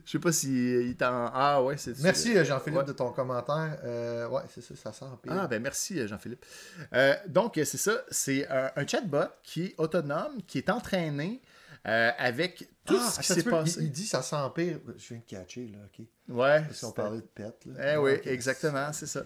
Je 0.04 0.12
sais 0.12 0.18
pas 0.18 0.30
si 0.32 0.48
il 0.88 0.96
t'en... 0.96 1.30
Ah 1.34 1.62
ouais, 1.62 1.76
c'est... 1.78 1.98
Merci 2.00 2.36
euh, 2.36 2.44
Jean-Philippe 2.44 2.80
Ouais. 2.80 2.84
de 2.84 2.92
ton 2.92 3.10
commentaire. 3.10 3.78
Euh, 3.84 4.28
ouais, 4.28 4.42
c'est 4.54 4.60
ça, 4.62 4.74
ça 4.76 4.92
sent 4.92 5.06
pire. 5.22 5.32
Ah, 5.34 5.46
ben 5.46 5.60
merci 5.62 5.98
euh, 5.98 6.06
Jean-Philippe. 6.06 6.44
Euh, 6.92 7.14
donc, 7.26 7.54
c'est 7.56 7.78
ça, 7.78 7.92
c'est 8.10 8.46
un, 8.48 8.70
un 8.76 8.86
chatbot 8.86 9.28
qui 9.42 9.64
est 9.66 9.74
autonome, 9.78 10.42
qui 10.46 10.58
est 10.58 10.68
entraîné 10.70 11.40
euh, 11.86 12.10
avec 12.18 12.68
tout 12.84 12.98
Ah, 13.00 13.10
ce 13.10 13.20
qui 13.20 13.26
s'est 13.40 13.42
passé. 13.50 13.80
Il, 13.80 13.86
il 13.86 13.90
dit 13.90 14.06
ça 14.06 14.22
sent 14.22 14.36
pire. 14.54 14.78
Je 14.96 15.08
viens 15.08 15.18
de 15.18 15.24
catcher, 15.24 15.68
là, 15.72 15.78
OK. 15.86 16.06
Ouais. 16.28 16.60
Parce 16.62 16.80
qu'on 16.80 16.88
c'est- 16.88 16.94
parlait 16.94 17.18
de 17.18 17.26
pet, 17.34 17.44
là. 17.66 17.72
Eh 17.78 17.82
Ah, 17.94 18.00
oui, 18.02 18.12
ok. 18.14 18.26
exactement, 18.26 18.92
c'est 18.92 19.06
ça. 19.06 19.22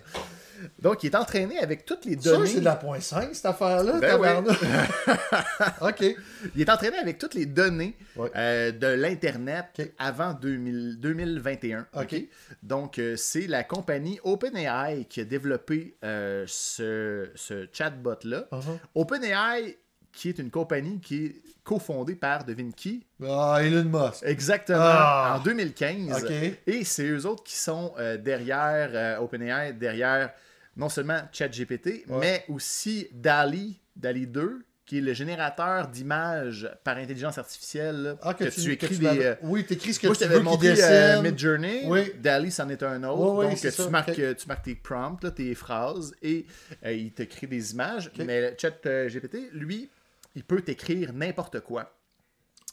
Donc, 0.78 1.02
il 1.02 1.06
est 1.06 1.14
entraîné 1.14 1.58
avec 1.58 1.84
toutes 1.86 2.04
les 2.04 2.20
Ça, 2.20 2.30
données. 2.32 2.46
c'est 2.48 2.60
de 2.60 2.64
la 2.64 2.76
point 2.76 3.00
5, 3.00 3.34
cette 3.34 3.46
affaire-là, 3.46 3.98
Ben 4.00 4.18
oui. 4.20 4.28
OK. 5.80 6.16
Il 6.54 6.60
est 6.60 6.68
entraîné 6.70 6.96
avec 6.98 7.18
toutes 7.18 7.34
les 7.34 7.46
données 7.46 7.96
Ouais. 8.16 8.30
euh, 8.36 8.72
de 8.72 8.86
l'Internet 8.88 9.80
avant 9.98 10.34
2000 10.34 10.98
2021. 11.00 11.86
Ok? 11.94 12.16
Donc, 12.62 12.98
euh, 12.98 13.16
c'est 13.16 13.46
la 13.46 13.64
compagnie 13.64 14.18
OpenAI 14.24 15.04
qui 15.08 15.20
a 15.20 15.24
développé 15.24 15.96
ce, 16.02 17.30
ce 17.34 17.66
chatbot-là. 17.72 18.46
Uh-huh. 18.52 18.78
OpenAI, 18.94 19.78
qui 20.12 20.28
est 20.28 20.38
une 20.38 20.50
compagnie 20.50 20.98
qui 21.00 21.24
est 21.26 21.36
cofondée 21.62 22.14
par, 22.16 22.44
devine 22.44 22.72
qui? 22.72 23.04
Ah, 23.22 23.58
Elon 23.62 23.84
Musk. 23.84 24.22
Exactement, 24.24 24.78
Ah. 24.80 25.36
en 25.38 25.42
2015. 25.42 26.24
Ok. 26.24 26.30
Et 26.66 26.84
c'est 26.84 27.06
eux 27.08 27.26
autres 27.26 27.44
qui 27.44 27.56
sont 27.56 27.92
euh, 27.98 28.16
derrière 28.16 28.90
euh, 28.92 29.18
OpenAI, 29.18 29.72
derrière 29.74 30.30
non 30.76 30.88
seulement 30.88 31.20
ChatGPT, 31.32 32.04
Ouais. 32.08 32.18
mais 32.20 32.44
aussi 32.48 33.08
DALI, 33.12 33.78
DALI 33.96 34.26
2, 34.26 34.64
qui 34.86 34.98
est 34.98 35.02
le 35.02 35.12
générateur 35.12 35.86
d'images 35.86 36.68
par 36.82 36.96
intelligence 36.96 37.38
artificielle. 37.38 38.16
Ah, 38.22 38.34
que, 38.34 38.44
tu, 38.44 38.72
écris 38.72 38.88
tu 38.88 38.94
des. 38.96 39.04
m'avais- 39.04 39.26
euh, 39.26 39.34
Oui, 39.42 39.64
tu 39.64 39.74
écris 39.74 39.94
ce 39.94 40.00
que 40.00 40.06
moi, 40.08 40.14
je 40.14 40.18
tu 40.18 40.24
t'avais 40.24 40.34
veux 40.36 40.40
qu'il 40.40 40.50
montré 40.50 40.68
dessine. 40.70 40.84
euh, 40.90 41.22
Midjourney. 41.22 41.82
Oui. 41.86 42.12
DALI, 42.18 42.50
c'en 42.50 42.68
est 42.68 42.82
un 42.82 43.00
autre. 43.04 43.20
Oui, 43.20 43.44
oui, 43.46 43.50
Donc, 43.52 43.60
tu, 43.60 43.70
ça, 43.70 43.88
marques, 43.90 44.12
tu 44.36 44.48
marques 44.48 44.64
tes 44.64 44.74
prompts, 44.74 45.22
là, 45.22 45.30
tes 45.30 45.54
phrases, 45.54 46.12
et 46.22 46.44
euh, 46.84 46.92
il 46.92 47.12
te 47.12 47.22
crée 47.22 47.46
des 47.46 47.72
images. 47.72 48.10
Mais 48.18 48.40
le 48.50 48.56
ChatGPT, 48.58 49.50
lui, 49.52 49.88
il 50.34 50.44
peut 50.44 50.60
t'écrire 50.62 51.12
n'importe 51.12 51.60
quoi. 51.60 51.92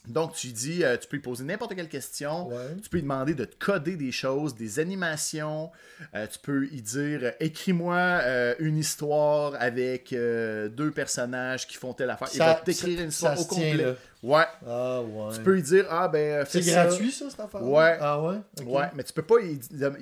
Donc, 0.08 0.34
tu 0.36 0.48
dis, 0.48 0.86
euh, 0.86 0.96
tu 0.96 1.06
peux 1.10 1.18
lui 1.18 1.22
poser 1.22 1.44
n'importe 1.44 1.76
quelle 1.76 1.90
question. 1.90 2.48
Ouais. 2.48 2.76
Tu 2.82 2.88
peux 2.90 2.96
lui 2.98 3.02
demander 3.02 3.34
de 3.34 3.44
te 3.44 3.56
coder 3.58 3.98
des 3.98 4.14
choses, 4.14 4.56
des 4.56 4.80
animations. 4.80 5.70
Euh, 6.16 6.26
tu 6.28 6.40
peux 6.40 6.60
lui 6.60 6.82
dire, 6.82 7.20
euh, 7.24 7.32
écris-moi 7.42 7.98
euh, 7.98 8.56
une 8.60 8.78
histoire 8.78 9.56
avec 9.60 10.12
deux 10.14 10.92
personnages 10.92 11.68
qui 11.68 11.76
font 11.76 11.94
telle 11.94 12.10
affaire. 12.10 12.30
Il 12.34 12.40
va 12.40 12.56
t'écrire 12.56 13.02
une 13.02 13.10
histoire 13.10 13.34
au 13.34 13.44
tient, 13.44 13.72
complet. 13.72 13.74
là. 13.84 13.94
Ouais. 14.24 14.46
Ah, 14.66 15.02
ouais. 15.02 15.34
Tu 15.36 15.42
peux 15.42 15.54
lui 15.56 15.62
dire, 15.64 15.86
ah 15.90 16.08
ben, 16.08 16.46
C'est 16.48 16.62
gratuit, 16.62 17.12
ça, 17.12 17.30
cette 17.30 17.40
affaire 17.42 17.64
Ouais. 17.64 17.98
Ah, 18.00 18.22
ouais? 18.22 18.38
Ouais, 18.66 18.86
mais 18.96 19.04
tu 19.04 19.12
peux 19.12 19.24
pas. 19.24 19.36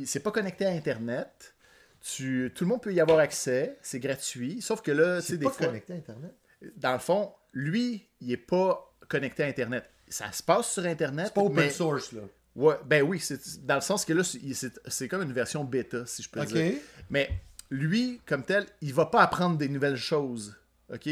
C'est 0.06 0.20
pas 0.20 0.32
connecté 0.32 0.66
à 0.66 0.70
Internet. 0.70 1.56
Tu, 2.02 2.52
tout 2.54 2.64
le 2.66 2.70
monde 2.70 2.82
peut 2.84 2.94
y 2.94 3.02
avoir 3.02 3.18
accès. 3.18 3.78
C'est 3.82 4.00
gratuit. 4.00 4.62
Sauf 4.62 4.84
que 4.84 4.92
là, 4.92 5.20
C'est 5.22 5.38
des 5.38 5.46
pas 5.46 5.52
fois, 5.52 5.66
connecté 5.66 5.94
à 5.94 5.96
Internet. 5.96 6.36
dans 6.78 6.94
le 6.94 7.00
fond, 7.00 7.32
lui, 7.56 8.08
il 8.22 8.32
est 8.32 8.38
pas 8.38 8.94
connecté 9.08 9.44
à 9.44 9.48
Internet. 9.48 9.90
Ça 10.08 10.32
se 10.32 10.44
passe 10.44 10.72
sur 10.72 10.86
Internet. 10.86 11.28
C'est 11.28 11.34
pas 11.34 11.42
open 11.42 11.56
mais- 11.56 11.70
source, 11.72 12.12
là. 12.12 12.22
Ouais, 12.56 12.76
ben 12.86 13.02
oui, 13.02 13.20
c'est 13.20 13.66
dans 13.66 13.76
le 13.76 13.82
sens 13.82 14.06
que 14.06 14.14
là, 14.14 14.24
c'est- 14.24 15.08
comme 15.08 15.24
une 15.24 15.34
version 15.34 15.64
bêta, 15.64 16.06
si 16.06 16.22
je 16.22 16.30
peux 16.30 16.46
dire. 16.46 16.76
Mais 17.10 17.30
lui, 17.70 18.22
comme 18.26 18.44
tel, 18.44 18.66
il 18.82 18.94
va 18.94 19.08
pas 19.08 19.22
apprendre 19.24 19.58
des 19.58 19.68
nouvelles 19.68 19.98
choses. 19.98 20.56
OK? 20.94 21.06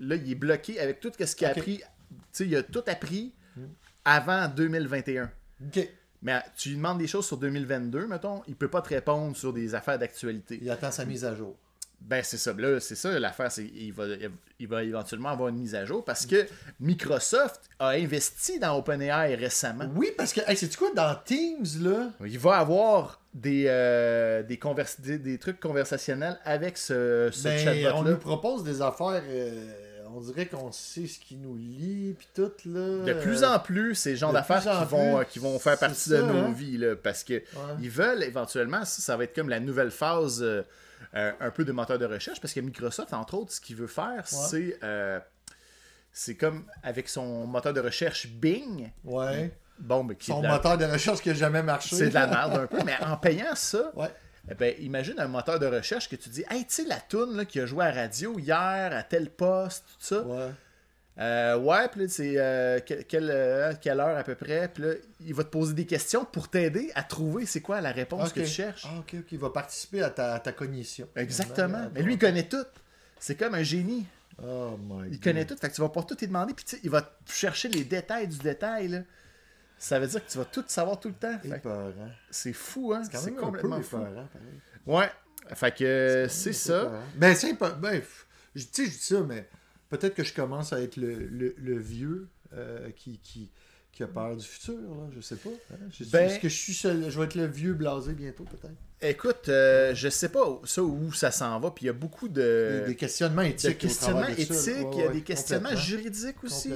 Là, 0.00 0.14
il 0.16 0.30
est 0.30 0.34
bloqué 0.34 0.80
avec 0.80 0.98
tout 1.00 1.12
ce 1.18 1.36
qu'il 1.36 1.46
a 1.46 1.50
appris. 1.50 1.78
Tu 1.78 1.84
sais, 2.32 2.46
il 2.46 2.56
a 2.56 2.62
tout 2.62 2.82
appris 2.86 3.32
avant 4.04 4.48
2021. 4.48 5.30
OK. 5.66 5.88
Mais 6.22 6.40
tu 6.56 6.70
lui 6.70 6.76
demandes 6.76 6.98
des 6.98 7.06
choses 7.06 7.26
sur 7.26 7.36
2022, 7.36 8.06
mettons, 8.08 8.42
il 8.48 8.56
peut 8.56 8.68
pas 8.68 8.82
te 8.82 8.88
répondre 8.88 9.36
sur 9.36 9.52
des 9.52 9.74
affaires 9.76 9.98
d'actualité. 9.98 10.58
Il 10.60 10.68
attend 10.70 10.90
sa 10.90 11.04
mise 11.04 11.24
à 11.24 11.34
jour. 11.34 11.56
Ben, 12.00 12.22
c'est 12.24 12.38
ça. 12.38 12.52
Là, 12.56 12.80
c'est 12.80 12.94
ça 12.94 13.18
l'affaire, 13.18 13.52
c'est 13.52 13.64
qu'il 13.66 13.92
va, 13.92 14.04
il 14.58 14.68
va 14.68 14.82
éventuellement 14.82 15.28
avoir 15.30 15.48
une 15.48 15.58
mise 15.58 15.74
à 15.74 15.84
jour 15.84 16.04
parce 16.04 16.24
que 16.26 16.46
Microsoft 16.80 17.60
a 17.78 17.88
investi 17.90 18.58
dans 18.58 18.76
OpenAI 18.78 19.34
récemment. 19.34 19.84
Oui, 19.94 20.12
parce 20.16 20.32
que, 20.32 20.40
hey, 20.46 20.56
c'est 20.56 20.74
quoi, 20.76 20.88
dans 20.94 21.14
Teams, 21.24 21.66
là, 21.82 22.10
Il 22.24 22.38
va 22.38 22.56
avoir 22.58 23.20
des, 23.34 23.64
euh, 23.68 24.42
des, 24.42 24.56
convers- 24.58 24.86
des, 25.00 25.18
des 25.18 25.38
trucs 25.38 25.60
conversationnels 25.60 26.38
avec 26.44 26.78
ce, 26.78 27.28
ce 27.32 27.42
ben, 27.44 27.58
on 27.60 27.64
chatbot-là. 27.64 28.10
nous 28.12 28.16
propose 28.16 28.64
des 28.64 28.80
affaires, 28.80 29.22
euh, 29.28 29.70
on 30.14 30.20
dirait 30.20 30.46
qu'on 30.46 30.72
sait 30.72 31.06
ce 31.06 31.18
qui 31.18 31.36
nous 31.36 31.56
lie, 31.56 32.14
puis 32.18 32.28
tout, 32.34 32.50
là. 32.64 33.04
De 33.04 33.12
plus 33.20 33.44
en 33.44 33.58
plus, 33.58 33.94
c'est 33.94 34.12
le 34.12 34.16
genre 34.16 34.30
de 34.32 34.36
d'affaires 34.38 34.62
qui 34.62 34.90
vont, 34.90 35.20
euh, 35.20 35.24
qui 35.24 35.38
vont 35.38 35.58
faire 35.58 35.78
partie 35.78 36.08
de 36.10 36.16
nos 36.18 36.46
hein? 36.46 36.52
vies. 36.56 36.78
Là, 36.78 36.96
parce 36.96 37.22
que 37.22 37.42
ils 37.82 37.90
veulent 37.90 38.22
éventuellement, 38.22 38.84
ça, 38.86 39.02
ça 39.02 39.16
va 39.16 39.24
être 39.24 39.34
comme 39.34 39.50
la 39.50 39.60
nouvelle 39.60 39.90
phase 39.90 40.42
euh, 40.42 40.62
euh, 41.14 41.32
un 41.40 41.50
peu 41.50 41.64
de 41.64 41.72
moteur 41.72 41.98
de 41.98 42.04
recherche. 42.06 42.40
Parce 42.40 42.52
que 42.54 42.60
Microsoft, 42.60 43.12
entre 43.12 43.34
autres, 43.34 43.52
ce 43.52 43.60
qu'il 43.60 43.76
veut 43.76 43.86
faire, 43.86 44.26
c'est. 44.26 44.78
euh, 44.82 45.20
c'est 46.12 46.34
comme 46.36 46.64
avec 46.82 47.08
son 47.08 47.46
moteur 47.46 47.72
de 47.72 47.80
recherche 47.80 48.26
Bing. 48.28 48.90
Ouais. 49.04 49.56
Bon, 49.78 50.02
mais 50.02 50.16
qui 50.16 50.26
Son 50.26 50.42
la- 50.42 50.48
moteur 50.50 50.76
de 50.76 50.84
recherche 50.84 51.20
qui 51.20 51.28
n'a 51.28 51.34
jamais 51.34 51.62
marché. 51.62 51.94
c'est 51.94 52.08
de 52.08 52.14
la 52.14 52.26
merde 52.26 52.54
un 52.56 52.66
peu, 52.66 52.78
mais 52.84 52.96
en 53.00 53.16
payant 53.16 53.54
ça, 53.54 53.92
Ouais. 53.94 54.12
eh 54.50 54.54
ben, 54.54 54.74
imagine 54.80 55.14
un 55.20 55.28
moteur 55.28 55.60
de 55.60 55.66
recherche 55.66 56.08
que 56.08 56.16
tu 56.16 56.28
dis, 56.30 56.44
hey, 56.50 56.64
tu 56.66 56.74
sais, 56.74 56.84
la 56.86 56.98
toune 56.98 57.36
là, 57.36 57.44
qui 57.44 57.60
a 57.60 57.66
joué 57.66 57.84
à 57.84 57.92
radio 57.92 58.36
hier, 58.40 58.92
à 58.92 59.02
tel 59.04 59.30
poste, 59.30 59.84
tout 59.86 60.04
ça. 60.04 60.22
Ouais. 60.22 60.50
Euh, 61.18 61.58
ouais, 61.58 61.88
puis 61.88 62.02
là, 62.02 62.06
c'est 62.08 62.34
euh, 62.36 62.78
que- 62.80 63.02
quelle, 63.02 63.30
euh, 63.32 63.72
quelle 63.80 63.98
heure 63.98 64.16
à 64.16 64.22
peu 64.22 64.36
près? 64.36 64.68
Puis 64.68 64.82
là, 64.84 64.92
il 65.20 65.34
va 65.34 65.42
te 65.42 65.48
poser 65.48 65.74
des 65.74 65.84
questions 65.86 66.24
pour 66.24 66.48
t'aider 66.48 66.92
à 66.94 67.02
trouver 67.02 67.44
c'est 67.44 67.60
quoi 67.60 67.80
la 67.80 67.90
réponse 67.90 68.32
que 68.32 68.40
tu 68.40 68.46
cherches. 68.46 68.86
Ah, 68.88 68.98
ok, 69.00 69.16
ok. 69.20 69.32
Il 69.32 69.38
va 69.38 69.50
participer 69.50 70.02
à 70.02 70.10
ta, 70.10 70.34
à 70.34 70.38
ta 70.40 70.52
cognition. 70.52 71.08
Exactement. 71.16 71.88
Mais 71.92 72.02
lui, 72.02 72.14
il 72.14 72.18
connaît 72.18 72.46
tout. 72.48 72.64
C'est 73.18 73.34
comme 73.34 73.54
un 73.54 73.64
génie. 73.64 74.06
Oh 74.40 74.78
my 74.80 75.06
Il 75.08 75.10
God. 75.14 75.20
connaît 75.24 75.44
tout. 75.44 75.56
Fait 75.56 75.68
que 75.68 75.74
tu 75.74 75.80
vas 75.80 75.88
pas 75.88 76.04
tout 76.04 76.14
te 76.14 76.24
demander. 76.24 76.54
Puis 76.54 76.64
tu 76.64 76.76
sais, 76.76 76.80
il 76.84 76.90
va 76.90 77.18
chercher 77.28 77.68
les 77.68 77.82
détails 77.82 78.28
du 78.28 78.38
détail. 78.38 78.86
Là. 78.86 78.98
Ça 79.76 79.98
veut 79.98 80.06
dire 80.06 80.24
que 80.24 80.30
tu 80.30 80.38
vas 80.38 80.44
tout 80.44 80.64
savoir 80.68 81.00
tout 81.00 81.08
le 81.08 81.14
temps. 81.14 81.36
C'est 82.30 82.52
fou, 82.52 82.92
hein? 82.94 83.02
C'est 83.12 83.34
complètement 83.34 83.82
fou. 83.82 83.96
épeurant. 83.98 84.28
Ouais. 84.86 85.10
Fait 85.54 85.74
que 85.74 86.26
c'est 86.30 86.52
ça. 86.52 86.82
Épeurant. 86.82 87.02
Ben, 87.16 87.34
c'est 87.34 87.54
pas. 87.54 87.70
Ben, 87.70 88.00
je- 88.54 88.62
tu 88.66 88.68
sais, 88.70 88.84
je 88.84 88.90
dis 88.90 88.96
ça, 89.02 89.20
mais 89.26 89.48
peut-être 89.88 90.14
que 90.14 90.24
je 90.24 90.34
commence 90.34 90.72
à 90.72 90.80
être 90.80 90.96
le, 90.96 91.78
vieux 91.78 92.28
euh, 92.52 92.90
qui, 92.90 93.18
qui, 93.18 93.50
qui 93.98 94.04
a 94.04 94.06
peur 94.06 94.36
du 94.36 94.46
futur, 94.46 94.74
là. 94.74 95.08
Je 95.14 95.20
sais 95.20 95.36
pas. 95.36 95.50
hein. 95.72 95.76
Je- 95.90 96.04
Ben- 96.04 96.26
Est-ce 96.30 96.38
que 96.38 96.48
je 96.48 96.56
suis 96.56 96.72
seul? 96.74 97.10
Je 97.10 97.18
vais 97.18 97.26
être 97.26 97.34
le 97.34 97.46
vieux 97.46 97.74
blasé 97.74 98.12
bientôt, 98.14 98.44
peut-être. 98.44 98.74
Écoute, 99.00 99.48
euh, 99.48 99.94
je 99.94 100.08
sais 100.08 100.28
pas 100.28 100.60
ça 100.64 100.82
où 100.82 101.12
ça 101.12 101.30
s'en 101.30 101.60
va. 101.60 101.70
Puis 101.70 101.84
il 101.84 101.86
y 101.86 101.90
a 101.90 101.92
beaucoup 101.92 102.26
de, 102.28 102.82
des 102.86 102.96
questionnements 102.96 103.42
éthiques. 103.42 103.70
au 103.70 103.74
questionnements 103.74 104.26
éthiques. 104.26 104.50
Ouais, 104.50 104.88
il 104.92 104.98
y 104.98 105.02
a 105.02 105.06
ouais, 105.06 105.12
des 105.12 105.22
questionnements 105.22 105.76
juridiques 105.76 106.42
aussi. 106.42 106.72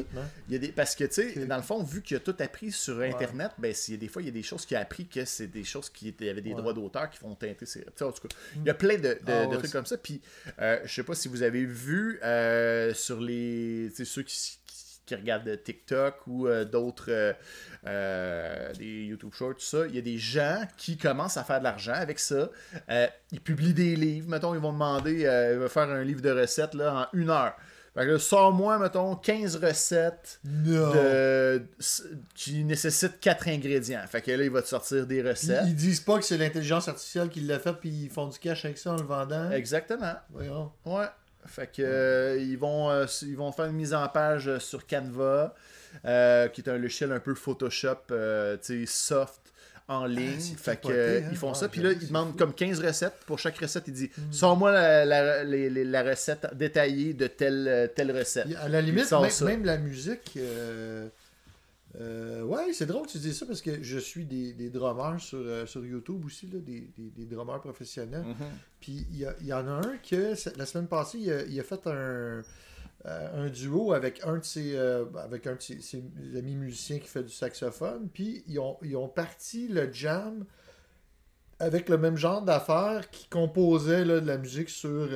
Il 0.48 0.52
y 0.52 0.56
a 0.56 0.58
des... 0.60 0.68
Parce 0.68 0.94
que, 0.94 1.02
tu 1.04 1.14
sais, 1.14 1.46
dans 1.46 1.56
le 1.56 1.62
fond, 1.62 1.82
vu 1.82 2.00
qu'il 2.00 2.16
a 2.16 2.20
tout 2.20 2.36
appris 2.38 2.70
sur 2.70 3.00
Internet, 3.00 3.50
ben, 3.58 3.74
s'il 3.74 3.94
y 3.94 3.96
a 3.96 4.00
des 4.00 4.06
fois, 4.06 4.22
il 4.22 4.26
y 4.26 4.28
a 4.28 4.32
des 4.32 4.44
choses 4.44 4.64
qu'il 4.66 4.76
a 4.76 4.80
appris 4.80 5.06
que 5.08 5.24
c'est 5.24 5.48
des 5.48 5.64
choses 5.64 5.90
qui 5.90 6.06
étaient... 6.08 6.26
il 6.26 6.28
y 6.28 6.30
avait 6.30 6.42
des 6.42 6.50
Ouais. 6.50 6.56
droits 6.60 6.72
d'auteur 6.74 7.10
qui 7.10 7.18
font 7.18 7.34
teinter 7.34 7.66
ses... 7.66 7.80
En 8.00 8.12
tout 8.12 8.28
cas, 8.28 8.34
il 8.56 8.66
y 8.66 8.70
a 8.70 8.74
plein 8.74 8.96
de, 8.96 9.00
de- 9.02 9.18
Ah 9.26 9.46
de 9.46 9.50
ouais, 9.50 9.58
trucs 9.58 9.72
comme 9.72 9.86
ça. 9.86 9.96
Puis, 9.96 10.20
euh, 10.60 10.78
je 10.84 10.94
sais 10.94 11.02
pas 11.02 11.14
si 11.16 11.26
vous 11.26 11.42
avez 11.42 11.64
vu 11.64 12.20
euh, 12.22 12.94
sur 12.94 13.20
les... 13.20 13.90
Ceux 14.04 14.22
qui, 14.22 14.58
qui- 15.06 15.14
regardent 15.14 15.62
TikTok 15.62 16.16
ou 16.26 16.46
euh, 16.48 16.64
d'autres... 16.64 17.06
euh, 17.10 17.32
euh, 17.86 18.72
des 18.74 19.04
YouTube 19.06 19.32
Shorts, 19.34 19.54
tout 19.54 19.60
ça, 19.60 19.86
il 19.88 19.94
y 19.94 19.98
a 19.98 20.02
des 20.02 20.18
gens 20.18 20.62
qui 20.76 20.96
commencent 20.96 21.36
à 21.36 21.44
faire 21.44 21.58
de 21.58 21.64
l'argent 21.64 21.94
avec 21.94 22.18
ça. 22.18 22.48
Ils 23.32 23.40
publient 23.40 23.74
des 23.74 23.96
livres, 23.96 24.28
mettons, 24.28 24.54
ils 24.54 24.60
vont 24.60 24.72
demander, 24.72 25.22
ils 25.52 25.58
vont 25.58 25.68
faire 25.68 25.88
un 25.90 26.04
livre 26.04 26.20
de 26.22 26.30
recettes 26.30 26.74
là, 26.74 27.08
en 27.12 27.18
une 27.18 27.30
heure. 27.30 27.54
Fait 27.94 28.06
que 28.06 28.16
sors-moi, 28.16 28.78
mettons, 28.78 29.16
15 29.16 29.56
recettes 29.56 30.40
de- 30.44 31.62
qui 32.34 32.64
nécessitent 32.64 33.20
4 33.20 33.48
ingrédients. 33.48 34.00
Fait 34.08 34.22
que 34.22 34.30
là, 34.30 34.44
il 34.44 34.50
va 34.50 34.62
te 34.62 34.68
sortir 34.68 35.06
des 35.06 35.16
Ils, 35.18 35.28
recettes. 35.28 35.64
ils 35.66 35.74
disent 35.74 36.00
pas 36.00 36.18
que 36.18 36.24
c'est 36.24 36.38
l'intelligence 36.38 36.88
artificielle 36.88 37.28
qui 37.28 37.40
l'a 37.40 37.58
fait, 37.58 37.74
puis 37.74 37.90
ils 37.90 38.10
font 38.10 38.28
du 38.28 38.38
cash 38.38 38.64
avec 38.64 38.78
ça 38.78 38.92
en 38.92 38.96
le 38.96 39.02
vendant. 39.02 39.50
Exactement. 39.50 40.14
Voyons. 40.30 40.72
Ouais. 40.86 41.04
Fait 41.46 41.66
que 41.66 41.82
euh, 41.82 42.38
ils 42.38 42.56
vont 42.56 42.90
euh, 42.90 43.06
ils 43.22 43.36
vont 43.36 43.50
faire 43.52 43.66
une 43.66 43.72
mise 43.76 43.94
en 43.94 44.06
page 44.08 44.48
euh, 44.48 44.58
sur 44.58 44.86
Canva, 44.86 45.54
euh, 46.04 46.48
qui 46.48 46.60
est 46.60 46.68
un 46.70 46.78
logiciel 46.78 47.12
un 47.12 47.20
peu 47.20 47.34
Photoshop, 47.34 47.96
tu 48.08 48.14
sais, 48.62 48.84
soft 48.86 49.40
en 49.88 50.06
ligne. 50.06 50.38
Ah, 50.54 50.56
fait 50.56 50.80
que 50.80 50.88
euh, 50.90 51.20
hein? 51.20 51.28
ils 51.32 51.36
font 51.36 51.50
Ah, 51.50 51.54
ça. 51.54 51.68
Puis 51.68 51.82
là, 51.82 51.90
ils 51.92 52.06
demandent 52.06 52.30
fou. 52.30 52.36
comme 52.38 52.54
15 52.54 52.80
recettes. 52.80 53.14
Pour 53.26 53.38
chaque 53.40 53.58
recette, 53.58 53.84
il 53.88 53.92
dit 53.94 54.10
Sors-moi 54.30 54.70
la, 54.72 55.04
la- 55.04 55.44
la 55.44 56.02
recette 56.02 56.46
détaillée 56.54 57.12
de 57.14 57.26
telle, 57.26 57.90
telle 57.96 58.16
recette. 58.16 58.46
À 58.62 58.68
la 58.68 58.80
limite, 58.80 59.10
même, 59.10 59.30
même 59.44 59.64
la 59.64 59.78
musique. 59.78 60.38
Euh, 62.00 62.42
ouais, 62.42 62.72
c'est 62.72 62.86
drôle 62.86 63.06
que 63.06 63.12
tu 63.12 63.18
dis 63.18 63.34
ça 63.34 63.44
parce 63.44 63.60
que 63.60 63.82
je 63.82 63.98
suis 63.98 64.24
des, 64.24 64.54
des 64.54 64.70
drummers 64.70 65.20
sur, 65.20 65.38
euh, 65.38 65.66
sur 65.66 65.84
YouTube 65.84 66.24
aussi, 66.24 66.46
là, 66.46 66.58
des, 66.58 66.90
des, 66.96 67.10
des 67.10 67.26
drummers 67.26 67.60
professionnels. 67.60 68.24
Mhm. 68.24 68.46
Puis 68.80 69.06
il 69.10 69.46
y, 69.46 69.52
en 69.52 69.68
a 69.68 69.86
un 69.86 69.98
que 69.98 70.34
la 70.58 70.66
semaine 70.66 70.88
passée, 70.88 71.18
il 71.18 71.30
a, 71.30 71.42
il 71.42 71.60
a 71.60 71.62
fait 71.62 71.86
un, 71.86 71.90
euh, 71.90 72.42
un 73.04 73.50
duo 73.50 73.92
avec 73.92 74.24
un 74.24 74.38
de 74.38 74.44
ses, 74.44 74.76
avec 74.76 75.46
un 75.46 75.56
de 75.56 75.60
ses, 75.60 75.80
ses 75.80 76.02
amis 76.34 76.56
musiciens 76.56 76.98
qui 76.98 77.08
fait 77.08 77.24
du 77.24 77.32
saxophone. 77.32 78.08
Puis 78.12 78.42
ils 78.46 78.58
ont, 78.58 78.78
ils 78.82 78.96
ont 78.96 79.08
parti 79.08 79.68
le 79.68 79.92
jam 79.92 80.46
avec 81.58 81.88
le 81.88 81.98
même 81.98 82.16
genre 82.16 82.42
d'affaires 82.42 83.10
qui 83.10 83.28
composait 83.28 84.04
là, 84.04 84.20
de 84.20 84.26
la 84.26 84.38
musique 84.38 84.70
sur, 84.70 85.08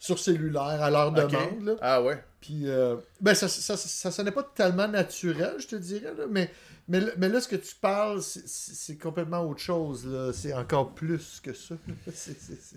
sur 0.00 0.18
cellulaire 0.18 0.82
à 0.82 0.90
leur 0.90 1.12
demande. 1.12 1.62
là. 1.62 1.74
Ah 1.80 2.02
ouais. 2.02 2.20
Puis, 2.40 2.62
euh, 2.68 2.96
ben, 3.20 3.34
ça, 3.34 3.46
ça, 3.48 3.76
ça, 3.76 4.10
sonnait 4.10 4.30
pas 4.32 4.42
tellement 4.42 4.88
naturel, 4.88 5.56
je 5.58 5.66
te 5.68 5.76
dirais, 5.76 6.14
là, 6.16 6.24
mais, 6.28 6.50
mais, 6.88 7.00
là- 7.00 7.12
mais 7.18 7.28
là, 7.28 7.38
ce 7.38 7.46
que 7.46 7.56
tu 7.56 7.74
parles, 7.74 8.22
c'est- 8.22 8.96
complètement 8.96 9.42
autre 9.42 9.60
chose, 9.60 10.06
là. 10.06 10.32
C'est 10.32 10.54
encore 10.54 10.94
plus 10.94 11.38
que 11.42 11.52
ça. 11.54 11.74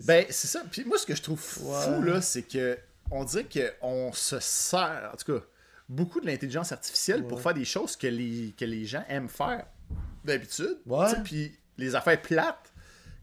Ben, 0.03 0.25
c'est 0.29 0.47
ça. 0.47 0.63
Puis 0.69 0.83
moi, 0.83 0.97
ce 0.97 1.05
que 1.05 1.15
je 1.15 1.21
trouve 1.21 1.39
fou, 1.39 1.71
Ouais. 1.71 2.05
là, 2.11 2.21
c'est 2.21 2.43
que 2.43 2.77
on 3.09 3.23
dirait 3.23 3.47
qu'on 3.79 4.11
se 4.11 4.39
sert, 4.41 5.09
en 5.13 5.15
tout 5.15 5.33
cas, 5.39 5.45
beaucoup 5.87 6.19
de 6.19 6.25
l'intelligence 6.25 6.73
artificielle 6.73 7.25
pour 7.25 7.39
faire 7.41 7.53
des 7.53 7.65
choses 7.65 7.95
que 7.95 8.07
les, 8.07 8.53
que 8.57 8.65
les 8.65 8.85
gens 8.85 9.03
aiment 9.07 9.29
faire 9.29 9.65
d'habitude. 10.25 10.77
Ouais. 10.85 11.07
Puis 11.23 11.57
les 11.77 11.95
affaires 11.95 12.21
plates, 12.21 12.72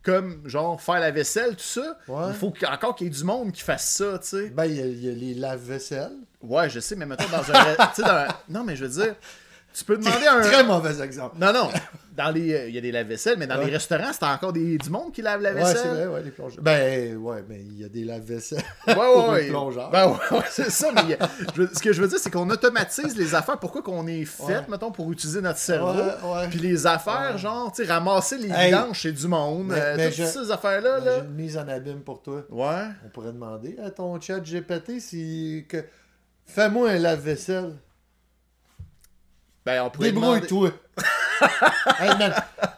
comme 0.03 0.41
genre 0.49 0.81
faire 0.81 1.01
la 1.01 1.11
vaisselle, 1.11 1.51
tout 1.57 1.63
ça, 1.63 1.99
Ouais. 2.09 2.25
il 2.29 2.35
faut 2.35 2.51
qu- 2.51 2.65
encore 2.67 2.95
qu'il 2.95 3.07
y 3.07 3.11
ait 3.11 3.13
du 3.13 3.25
monde 3.25 3.53
qui 3.53 3.63
fasse 3.63 3.89
ça, 3.97 4.19
tu 4.19 4.27
sais. 4.29 4.49
Ben, 4.51 4.65
il 4.67 4.77
y, 4.77 4.81
a- 4.81 4.87
il 4.87 5.05
y 5.05 5.09
a 5.09 5.13
les 5.13 5.35
lave-vaisselle. 5.35 6.13
Ouais, 6.43 6.71
je 6.71 6.81
sais, 6.81 6.97
mais 6.97 7.05
mettons 7.07 7.29
dans 7.31 7.43
un. 7.55 7.77
dans- 7.99 8.35
Non, 8.49 8.65
mais 8.65 8.77
je 8.77 8.85
veux 8.87 9.03
dire, 9.05 9.15
tu 9.73 9.85
peux 9.85 9.97
demander 9.97 10.27
un. 10.27 10.41
Très 10.41 10.65
mauvais 10.65 11.01
exemple. 11.03 11.37
Non, 11.39 11.53
non. 11.53 11.69
Dans 12.17 12.31
les, 12.33 12.53
euh, 12.53 12.69
il 12.69 12.75
y 12.75 12.79
a 12.79 12.81
des 12.83 12.93
lave-vaisselles, 12.93 13.37
mais 13.39 13.47
dans 13.47 13.57
Ouais. 13.57 13.67
les 13.67 13.73
restaurants, 13.73 14.11
c'est 14.13 14.25
encore 14.27 14.53
des, 14.53 14.77
du 14.77 14.91
monde 14.91 15.13
qui 15.13 15.23
lave 15.23 15.41
la 15.41 15.55
Ouais, 15.55 15.65
c'est 15.65 15.75
vaisselle. 15.75 15.91
vrai, 15.95 16.07
ouais, 16.09 16.23
les 16.25 16.31
plongeurs. 16.33 16.63
Ben, 16.63 17.17
ouais, 17.17 17.45
mais 17.49 17.61
il 17.61 17.81
y 17.81 17.85
a 17.85 17.89
des 17.89 18.05
lave-vaisselle. 18.05 18.63
Ouais, 18.89 18.95
Pour 18.95 19.29
ouais, 19.31 19.39
les 19.39 19.45
ouais. 19.45 19.49
plongeurs. 19.51 19.91
Ben 19.91 20.09
ouais, 20.09 20.37
ouais, 20.39 20.45
c'est 20.51 20.71
ça, 20.71 20.89
mais 20.93 21.15
a- 21.19 21.29
je 21.57 21.63
ce 21.73 21.81
que 21.81 21.93
je 21.93 22.03
veux 22.03 22.09
dire, 22.09 22.19
c'est 22.19 22.31
qu'on 22.31 22.51
automatise 22.51 23.17
les 23.17 23.35
affaires. 23.35 23.59
Pourquoi 23.59 23.81
qu'on 23.83 24.07
est 24.07 24.25
fait, 24.27 24.43
Ouais. 24.43 24.61
mettons, 24.69 24.91
pour 24.91 25.11
utiliser 25.13 25.41
notre 25.41 25.61
cerveau? 25.61 26.03
Puis 26.51 26.59
les 26.59 26.87
affaires, 26.87 27.39
genre, 27.39 27.73
tu 27.73 27.85
sais, 27.87 27.91
ramasser 27.91 28.37
les 28.39 28.51
Hey. 28.51 28.75
chez 28.93 29.13
du 29.13 29.29
monde. 29.29 29.69
Mais- 29.69 29.81
euh, 29.81 29.95
mais 29.97 30.07
toutes 30.11 30.17
je- 30.19 30.25
ces 30.25 30.51
affaires-là, 30.51 30.99
là. 30.99 31.13
J'ai 31.21 31.25
une 31.27 31.35
mise 31.35 31.57
en 31.57 31.69
abîme 31.69 32.01
pour 32.01 32.21
toi. 32.21 32.43
Ouais. 32.51 32.85
On 33.07 33.09
pourrait 33.09 33.33
demander 33.33 33.77
à 33.83 33.91
ton 33.91 34.21
chat 34.21 34.41
GPT 34.41 35.01
si. 35.01 35.65
Que... 35.69 35.85
Fais-moi 36.45 36.91
un 36.91 36.99
lave-vaisselle. 36.99 37.73
Ben, 39.65 39.83
on 39.83 39.91
pourrait 39.91 40.13
demander... 40.13 40.41
Débrouille-toi. 40.41 40.73
Hey, 41.99 42.11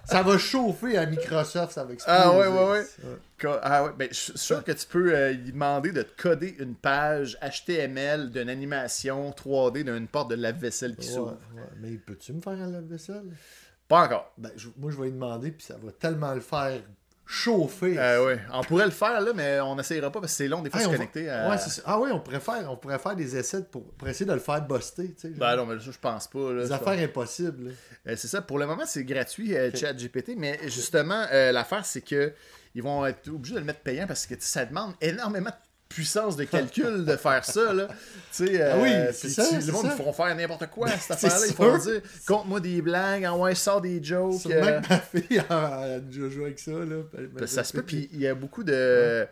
ça 0.04 0.22
va 0.22 0.38
chauffer 0.38 0.96
à 0.96 1.04
Microsoft, 1.06 1.72
ça 1.72 1.82
va 1.82 1.92
exploser. 1.94 2.18
Ah 2.22 2.30
ouais, 2.32 2.46
ouais, 2.46 2.70
ouais. 2.70 3.58
Ah 3.62 3.84
ouais, 3.84 3.90
ben, 3.98 4.06
je 4.10 4.14
suis 4.16 4.38
sûr 4.38 4.62
que 4.62 4.70
tu 4.70 4.86
peux 4.86 5.12
euh, 5.12 5.32
lui 5.32 5.50
demander 5.50 5.90
de 5.90 6.02
te 6.02 6.22
coder 6.22 6.54
une 6.60 6.76
page 6.76 7.36
HTML 7.42 8.30
d'une 8.30 8.48
animation 8.48 9.30
3D 9.32 9.82
d'une 9.82 10.06
porte 10.06 10.30
de 10.30 10.36
lave-vaisselle 10.36 10.94
qui 10.94 11.08
s'ouvre. 11.08 11.38
ouais. 11.56 11.62
Mais 11.80 11.90
peux-tu 11.96 12.32
me 12.34 12.40
faire 12.40 12.52
un 12.52 12.68
lave-vaisselle? 12.70 13.24
Pas 13.88 14.04
encore. 14.04 14.32
Ben, 14.38 14.50
je- 14.56 14.68
moi, 14.76 14.92
je 14.92 14.96
vais 14.96 15.06
lui 15.06 15.12
demander, 15.12 15.50
puis 15.50 15.66
ça 15.66 15.74
va 15.82 15.90
tellement 15.90 16.32
le 16.34 16.40
faire 16.40 16.80
chauffer. 17.26 17.98
Euh, 17.98 18.26
ouais. 18.26 18.40
On 18.52 18.62
pourrait 18.62 18.84
le 18.84 18.90
faire, 18.90 19.20
là, 19.20 19.32
mais 19.34 19.60
on 19.60 19.76
n'essayera 19.76 20.10
pas 20.10 20.20
parce 20.20 20.32
que 20.32 20.36
c'est 20.38 20.48
long 20.48 20.62
des 20.62 20.70
fois 20.70 20.80
Hey, 20.80 20.86
se 20.86 20.90
va- 20.90 20.96
connecter 20.96 21.30
à... 21.30 21.48
Ouais. 21.48 21.56
Ah 21.86 21.98
ouais, 21.98 22.10
on 22.12 22.20
pourrait 22.20 22.40
faire, 22.40 22.70
on 22.70 22.76
pourrait 22.76 22.98
faire 22.98 23.16
des 23.16 23.36
essais 23.36 23.62
pour, 23.64 23.84
pour 23.92 24.08
essayer 24.08 24.26
de 24.26 24.32
le 24.32 24.40
faire 24.40 24.60
buster. 24.62 25.14
Ben 25.36 25.56
non, 25.56 25.66
mais 25.66 25.78
ça, 25.78 25.90
je 25.90 25.98
pense 25.98 26.28
pas. 26.28 26.52
Là, 26.52 26.62
des 26.64 26.72
affaires 26.72 26.98
impossibles. 26.98 27.72
Euh, 28.06 28.14
c'est 28.16 28.28
ça. 28.28 28.42
Pour 28.42 28.58
le 28.58 28.66
moment, 28.66 28.84
c'est 28.86 29.04
gratuit, 29.04 29.54
euh, 29.56 29.70
ChatGPT, 29.74 30.32
mais 30.36 30.58
justement, 30.64 31.24
euh, 31.32 31.52
l'affaire, 31.52 31.84
c'est 31.86 32.02
que 32.02 32.32
ils 32.74 32.82
vont 32.82 33.04
être 33.06 33.28
obligés 33.28 33.54
de 33.54 33.60
le 33.60 33.66
mettre 33.66 33.80
payant 33.80 34.06
parce 34.06 34.26
que 34.26 34.34
ça 34.38 34.64
demande 34.64 34.94
énormément 35.00 35.50
de 35.50 35.54
puissance 35.92 36.36
de 36.36 36.44
calcul 36.44 37.04
de 37.04 37.16
faire 37.16 37.44
ça, 37.44 37.72
là. 37.72 37.88
Tu 38.34 38.46
sais, 38.46 38.62
Ah 38.62 38.76
oui, 38.80 38.88
euh, 38.90 39.12
c'est 39.12 39.26
puis 39.28 39.34
ça, 39.34 39.44
tu- 39.48 39.60
c'est 39.60 39.66
le 39.66 39.72
monde, 39.72 39.86
ils 39.86 39.96
feront 39.96 40.12
faire 40.12 40.34
n'importe 40.34 40.66
quoi, 40.68 40.88
cette 40.88 41.18
C'est 41.18 41.26
affaire-là. 41.26 41.46
Ils 41.48 41.54
vont 41.54 41.78
dire, 41.78 42.00
compte-moi 42.26 42.60
des 42.60 42.82
blagues, 42.82 43.24
en 43.24 43.38
ouais, 43.40 43.54
sors 43.54 43.80
des 43.80 44.02
jokes. 44.02 44.40
Sûrement 44.40 44.56
euh, 44.66 44.80
que 44.80 44.88
ma 44.88 44.98
fille 45.00 45.38
a, 45.48 46.00
joué 46.10 46.44
avec 46.44 46.58
ça. 46.58 46.72
Là. 46.72 47.02
Que 47.36 47.46
ça 47.46 47.64
se 47.64 47.72
peut, 47.72 47.82
puis 47.82 48.08
il 48.12 48.20
y 48.20 48.26
a 48.26 48.34
beaucoup 48.34 48.64
de, 48.64 49.26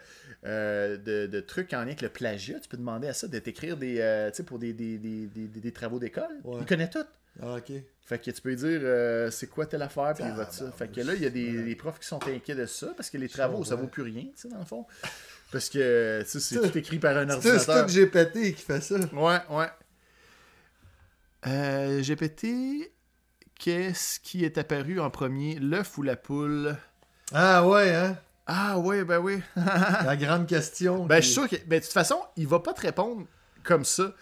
euh, 0.46 0.96
de, 0.96 1.26
de 1.26 1.40
trucs 1.40 1.72
en 1.72 1.78
lien 1.80 1.86
avec 1.86 2.02
le 2.02 2.08
plagiat. 2.08 2.60
Tu 2.60 2.68
peux 2.68 2.76
demander 2.76 3.08
à 3.08 3.12
ça 3.14 3.26
de 3.28 3.38
t'écrire 3.38 3.76
des, 3.76 3.96
euh, 4.00 4.30
tu 4.30 4.36
sais, 4.38 4.42
pour 4.42 4.58
des, 4.58 4.72
des, 4.72 4.98
des, 4.98 5.26
des, 5.26 5.72
travaux 5.72 5.98
d'école. 5.98 6.24
Ouais. 6.44 6.58
Il 6.60 6.66
connaît 6.66 6.90
tout. 6.90 7.04
Ah, 7.42 7.54
ok. 7.56 7.72
Fait 8.04 8.18
que 8.18 8.30
tu 8.32 8.42
peux 8.42 8.54
dire 8.56 8.80
euh, 8.82 9.30
c'est 9.30 9.46
quoi 9.46 9.66
telle 9.66 9.82
affaire, 9.82 10.12
puis 10.14 10.24
il 10.26 10.32
va 10.34 10.46
Ah, 10.48 10.52
ça. 10.52 10.64
ben, 10.64 10.72
Fait 10.72 10.88
que 10.88 11.00
là, 11.00 11.14
il 11.14 11.22
y 11.22 11.26
a 11.26 11.30
des, 11.30 11.76
profs 11.76 12.00
qui 12.00 12.08
sont 12.08 12.18
inquiets 12.26 12.56
de 12.56 12.66
ça, 12.66 12.88
parce 12.96 13.08
que 13.08 13.16
les 13.18 13.28
travaux, 13.28 13.64
ça 13.64 13.76
vaut 13.76 13.86
plus 13.86 14.02
rien, 14.02 14.22
tu 14.24 14.32
sais, 14.34 14.48
dans 14.48 14.58
le 14.58 14.64
fond. 14.64 14.84
Parce 15.52 15.68
que, 15.68 16.22
tu 16.22 16.28
sais, 16.28 16.40
c'est 16.40 16.70
tout 16.70 16.78
écrit 16.78 16.98
par 16.98 17.16
un 17.16 17.28
C'est 17.40 17.40
c'est 17.40 17.70
ordinateur. 17.70 17.86
tout 17.86 17.92
GPT 17.92 18.54
qui 18.54 18.62
fait 18.62 18.80
ça. 18.80 18.96
Ouais, 19.12 19.38
ouais. 19.50 19.66
Euh, 21.46 22.02
GPT, 22.02 22.92
qu'est-ce 23.58 24.20
qui 24.20 24.44
est 24.44 24.58
apparu 24.58 25.00
en 25.00 25.10
premier, 25.10 25.56
l'œuf 25.58 25.96
ou 25.98 26.02
la 26.02 26.16
poule? 26.16 26.76
Ah 27.32 27.66
ouais, 27.66 27.94
hein? 27.94 28.16
Ah, 28.46 28.78
ouais, 28.78 29.04
ben 29.04 29.18
oui. 29.18 29.40
La 29.56 30.16
grande 30.16 30.46
question. 30.46 31.06
Ben, 31.06 31.16
qui- 31.16 31.22
je 31.22 31.26
suis 31.26 31.34
sûr 31.34 31.48
que. 31.48 31.56
Ben, 31.66 31.78
de 31.78 31.84
toute 31.84 31.92
façon, 31.92 32.20
il 32.36 32.46
va 32.48 32.58
pas 32.60 32.72
te 32.74 32.80
répondre 32.82 33.26
comme 33.62 33.84
ça. 33.84 34.12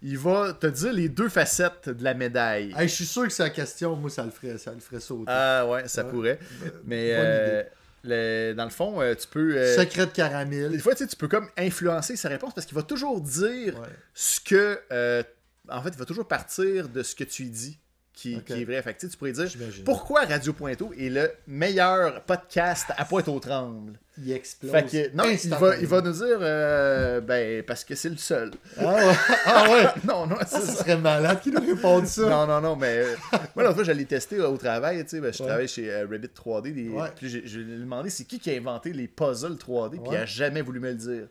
Il 0.00 0.16
va 0.18 0.52
te 0.52 0.66
dire 0.68 0.92
les 0.92 1.08
deux 1.08 1.28
facettes 1.28 1.88
de 1.88 2.04
la 2.04 2.14
médaille. 2.14 2.72
Hey, 2.78 2.88
je 2.88 2.94
suis 2.94 3.06
sûr 3.06 3.24
que 3.24 3.30
c'est 3.30 3.42
la 3.42 3.50
question, 3.50 3.96
moi, 3.96 4.10
ça 4.10 4.24
le 4.24 4.30
ferait, 4.30 4.56
ça 4.56 4.72
le 4.72 4.80
ferait 4.80 5.00
sauter. 5.00 5.24
Ah, 5.32 5.66
ouais, 5.68 5.88
ça 5.88 6.04
Ouais. 6.04 6.10
pourrait. 6.10 6.38
Mais 6.84 7.16
bonne 7.16 7.24
euh, 7.26 7.62
le- 8.04 8.52
dans 8.54 8.64
le 8.64 8.70
fond, 8.70 9.00
euh, 9.00 9.14
tu 9.14 9.26
peux. 9.28 9.56
euh, 9.56 9.76
Secret 9.76 10.02
de 10.02 10.06
des 10.06 10.12
caramel. 10.12 10.80
fois, 10.80 10.94
tu 10.94 11.04
sais, 11.04 11.06
tu 11.08 11.16
peux 11.16 11.28
comme 11.28 11.48
influencer 11.56 12.16
sa 12.16 12.28
réponse 12.28 12.54
parce 12.54 12.66
qu'il 12.66 12.74
va 12.76 12.82
toujours 12.82 13.20
dire 13.20 13.78
Ouais. 13.78 13.86
ce 14.14 14.40
que. 14.40 14.80
euh, 14.92 15.22
en 15.68 15.82
fait, 15.82 15.90
il 15.90 15.98
va 15.98 16.04
toujours 16.04 16.26
partir 16.26 16.88
de 16.88 17.02
ce 17.02 17.14
que 17.14 17.24
tu 17.24 17.44
lui 17.44 17.50
dis 17.50 17.78
qui, 18.14 18.34
est 18.34 18.64
vrai. 18.64 18.82
Fait 18.82 18.94
que, 18.94 19.06
tu 19.06 19.16
pourrais 19.16 19.32
dire 19.32 19.46
pourquoi 19.84 20.24
Radio 20.26 20.52
Pointeau 20.52 20.92
est 20.98 21.08
le 21.08 21.30
meilleur 21.46 22.22
podcast 22.22 22.86
à 22.96 23.04
Pointe-aux-Trembles? 23.04 23.98
Il 24.18 24.30
explose. 24.32 24.70
Fait 24.70 24.82
que, 24.84 25.16
non, 25.16 25.24
il 25.24 25.28
va, 25.28 25.32
instantanément. 25.32 25.76
il 25.80 25.86
va 25.86 26.00
nous 26.02 26.12
dire 26.12 26.38
euh, 26.40 27.20
ben, 27.22 27.62
parce 27.62 27.82
que 27.82 27.94
c'est 27.94 28.10
le 28.10 28.18
seul. 28.18 28.50
Ah 28.78 28.84
ouais, 28.94 29.14
ah 29.46 29.70
ouais. 29.70 29.84
non, 30.06 30.26
non, 30.26 30.36
Ah, 30.38 30.44
ça 30.44 30.60
ça. 30.60 30.72
serait 30.74 30.98
malade 30.98 31.40
qu'il 31.40 31.54
nous 31.54 31.60
réponde 31.66 32.06
ça. 32.06 32.28
Non, 32.28 32.46
non, 32.46 32.60
non, 32.60 32.76
mais 32.76 32.98
euh, 32.98 33.16
moi, 33.56 33.64
l'autre 33.64 33.76
fois, 33.76 33.84
j'allais 33.84 34.04
tester 34.04 34.36
euh, 34.36 34.48
au 34.48 34.58
travail, 34.58 35.02
tu 35.04 35.08
sais, 35.16 35.20
ben, 35.20 35.32
je 35.32 35.42
Ouais. 35.42 35.48
travaille 35.48 35.68
chez 35.68 35.90
euh, 35.90 36.06
Rabbit 36.10 36.28
3D, 36.28 36.74
des- 36.74 36.88
Ouais. 36.90 37.08
puis 37.16 37.30
je 37.30 37.58
lui 37.58 37.72
ai 37.74 37.78
demandé 37.78 38.10
c'est 38.10 38.24
qui 38.24 38.38
qui 38.38 38.50
a 38.50 38.54
inventé 38.54 38.92
les 38.92 39.08
puzzles 39.08 39.54
3D, 39.56 39.92
puis 39.92 40.10
il 40.12 40.16
a 40.16 40.26
jamais 40.26 40.60
voulu 40.60 40.78
me 40.80 40.90
le 40.90 40.94
dire. 40.96 41.26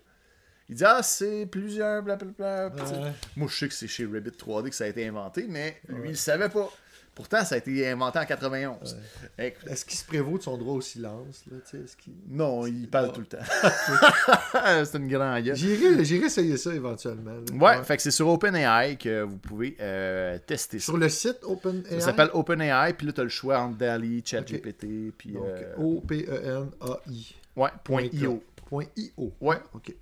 Il 0.69 0.75
dit, 0.75 0.83
ah, 0.85 1.01
c'est 1.03 1.45
plusieurs, 1.47 2.01
blablabla. 2.03 2.71
Tu 2.71 2.81
Ouais. 2.93 3.11
Moi, 3.35 3.47
je 3.51 3.57
sais 3.57 3.67
que 3.67 3.73
c'est 3.73 3.87
chez 3.87 4.05
Rabbit 4.05 4.29
3D 4.31 4.69
que 4.69 4.75
ça 4.75 4.85
a 4.85 4.87
été 4.87 5.05
inventé, 5.07 5.45
mais 5.49 5.81
lui, 5.89 5.97
il 6.05 6.09
le 6.11 6.15
savait 6.15 6.49
pas. 6.49 6.69
Pourtant, 7.13 7.43
ça 7.43 7.55
a 7.55 7.57
été 7.57 7.85
inventé 7.89 8.19
en 8.19 8.25
91. 8.25 8.97
Écoute, 9.37 9.67
Est-ce 9.67 9.83
qu'il 9.83 9.97
se 9.99 10.05
prévaut 10.05 10.37
de 10.37 10.43
son 10.43 10.57
droit 10.57 10.75
au 10.75 10.81
silence, 10.81 11.43
là, 11.51 11.57
tu 11.69 11.77
sais, 11.77 11.83
est-ce 11.83 11.97
qu'il- 11.97 12.13
non, 12.29 12.65
il 12.65 12.87
parle 12.89 13.11
tout 13.11 13.19
le 13.19 13.25
temps. 13.25 13.37
c'est 14.85 14.97
une 14.97 15.09
grande 15.09 15.43
gueule. 15.43 15.55
J'irai 15.57 16.25
essayer 16.27 16.55
ça 16.55 16.73
éventuellement. 16.73 17.31
là. 17.33 17.41
Ouais, 17.79 17.83
fait 17.83 17.97
que 17.97 18.03
c'est 18.03 18.11
sur 18.11 18.29
OpenAI 18.29 18.95
que 18.97 19.23
vous 19.23 19.37
pouvez 19.37 19.75
euh, 19.81 20.37
tester 20.47 20.79
ça. 20.79 20.85
Sur 20.85 20.97
le 20.97 21.09
site 21.09 21.39
OpenAI? 21.43 21.83
Ça 21.95 21.99
s'appelle 21.99 22.29
OpenAI, 22.33 22.93
puis 22.93 23.07
là, 23.07 23.13
t'as 23.13 23.23
le 23.23 23.29
choix 23.29 23.59
entre 23.59 23.77
DALI, 23.77 24.23
ChatGPT, 24.25 25.11
puis. 25.17 25.33
Donc, 25.33 25.43
euh, 25.47 25.73
O-P-E-N-A-I. 25.77 27.35
Ouais, 27.57 27.69
point 27.83 28.03
.io. 28.13 28.41
Point 28.67 28.85
.io. 28.95 29.33
Ouais. 29.41 29.57
OK. 29.73 29.93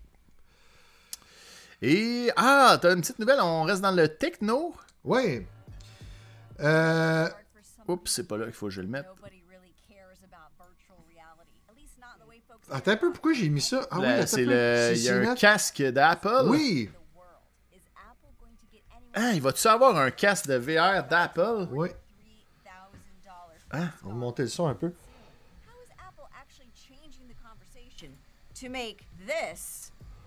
Et. 1.82 2.32
Ah, 2.36 2.78
t'as 2.82 2.94
une 2.94 3.02
petite 3.02 3.20
nouvelle, 3.20 3.40
on 3.42 3.64
reste 3.64 3.82
dans 3.82 3.92
le 3.92 4.08
techno? 4.08 4.76
Ouais. 5.04 5.46
Euh, 6.60 7.30
Oups, 7.88 8.12
c'est 8.12 8.28
pas 8.28 8.38
là 8.38 8.46
qu'il 8.46 8.54
faut 8.54 8.68
que 8.68 8.74
je 8.74 8.82
le 8.82 8.88
mette. 8.88 9.06
attends 12.72 12.92
un 12.92 12.98
peu, 12.98 13.12
pourquoi 13.12 13.34
j'ai 13.34 13.50
mis 13.50 13.62
ça? 13.62 13.88
Ah 13.92 14.00
Là, 14.00 14.20
oui, 14.20 14.28
c'est 14.28 14.46
le. 14.46 14.92
Il 14.96 15.02
y 15.02 15.10
a 15.10 15.32
un 15.32 15.36
casque 15.36 15.82
d'Apple. 15.82 16.46
Oui. 16.46 16.90
Ah, 19.14 19.32
il 19.34 19.42
va-tu 19.42 19.68
avoir 19.68 19.98
un 19.98 20.12
casque 20.12 20.48
de 20.48 20.56
VR 20.56 21.04
d'Apple? 21.08 21.68
Oui. 21.72 21.90
On 24.04 24.10
va 24.10 24.14
monter 24.16 24.44
le 24.44 24.50
son 24.50 24.68
un 24.68 24.74
peu. 24.74 24.88
How 24.88 24.92
is 24.92 25.92
Apple 26.08 26.26
actually 26.40 26.72
changing 26.74 27.28
the 27.28 27.36
conversation 27.42 28.10
to 28.60 28.70
make 28.70 29.06
this 29.28 29.79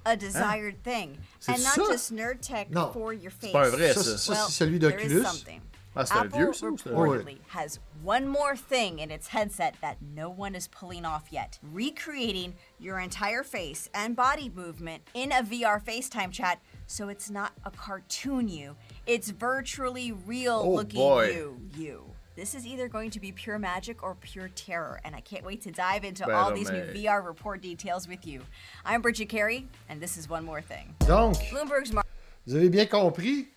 a 0.04 0.16
desired 0.16 0.82
thing 0.82 1.16
C'est 1.40 1.52
and 1.52 1.58
ça? 1.62 1.76
not 1.78 1.88
just 1.90 2.12
nerd 2.12 2.40
tech 2.40 2.70
Non. 2.70 2.92
for 2.92 3.12
your 3.12 3.30
face? 3.30 3.52
pas 3.52 3.66
un 3.66 3.70
vrai, 3.70 3.92
Ça, 3.94 4.02
ça. 4.02 4.18
ça, 4.18 4.32
Well, 4.32 4.46
c'est 4.48 4.64
celui 4.64 4.78
there 4.78 4.90
is 4.98 5.02
d'Oculus. 5.08 5.24
something. 5.24 5.60
Ah, 5.94 6.06
c'est 6.06 6.14
un 6.14 6.20
Apple 6.20 6.36
vieux, 6.38 6.52
ça? 6.54 6.66
ou 6.70 6.78
c'est 6.78 6.88
reportedly 6.88 7.38
has 7.48 7.78
one 8.02 8.26
more 8.26 8.56
thing 8.56 8.98
in 8.98 9.10
its 9.10 9.28
headset 9.28 9.74
that 9.82 9.96
no 10.00 10.30
one 10.30 10.54
is 10.54 10.66
pulling 10.66 11.04
off 11.04 11.24
yet. 11.30 11.58
Recreating 11.62 12.54
your 12.80 12.98
entire 12.98 13.42
face 13.42 13.90
and 13.92 14.16
body 14.16 14.48
movement 14.54 15.02
in 15.12 15.30
a 15.32 15.42
VR 15.42 15.78
FaceTime 15.84 16.32
chat 16.32 16.60
so 16.86 17.08
it's 17.10 17.28
not 17.28 17.52
a 17.66 17.70
cartoon 17.70 18.48
you. 18.48 18.74
It's 19.06 19.28
virtually 19.30 20.12
real 20.12 20.62
Oh, 20.64 20.70
looking 20.70 20.98
boy. 20.98 21.30
you. 21.30 21.60
You. 21.76 22.04
This 22.34 22.54
is 22.54 22.66
either 22.66 22.88
going 22.88 23.10
to 23.10 23.20
be 23.20 23.30
pure 23.30 23.58
magic 23.58 24.02
or 24.02 24.14
pure 24.14 24.48
terror, 24.54 24.98
and 25.04 25.14
I 25.14 25.20
can't 25.20 25.44
wait 25.44 25.60
to 25.64 25.70
dive 25.70 26.02
into 26.02 26.24
Ben 26.24 26.34
all 26.34 26.52
these 26.54 26.70
new 26.70 26.78
mais- 26.78 26.94
VR 26.94 27.20
report 27.22 27.60
details 27.60 28.08
with 28.08 28.26
you. 28.26 28.40
I'm 28.86 29.02
Bridget 29.02 29.26
Carey, 29.28 29.66
and 29.90 30.00
this 30.00 30.16
is 30.16 30.30
one 30.30 30.42
more 30.44 30.62
thing. 30.62 30.94
Donc, 31.06 31.36
Bloomberg's 31.50 31.92
mar- 31.92 32.04
vous 32.46 32.54
avez 32.54 32.70
bien 32.70 32.86
compris. 32.86 33.48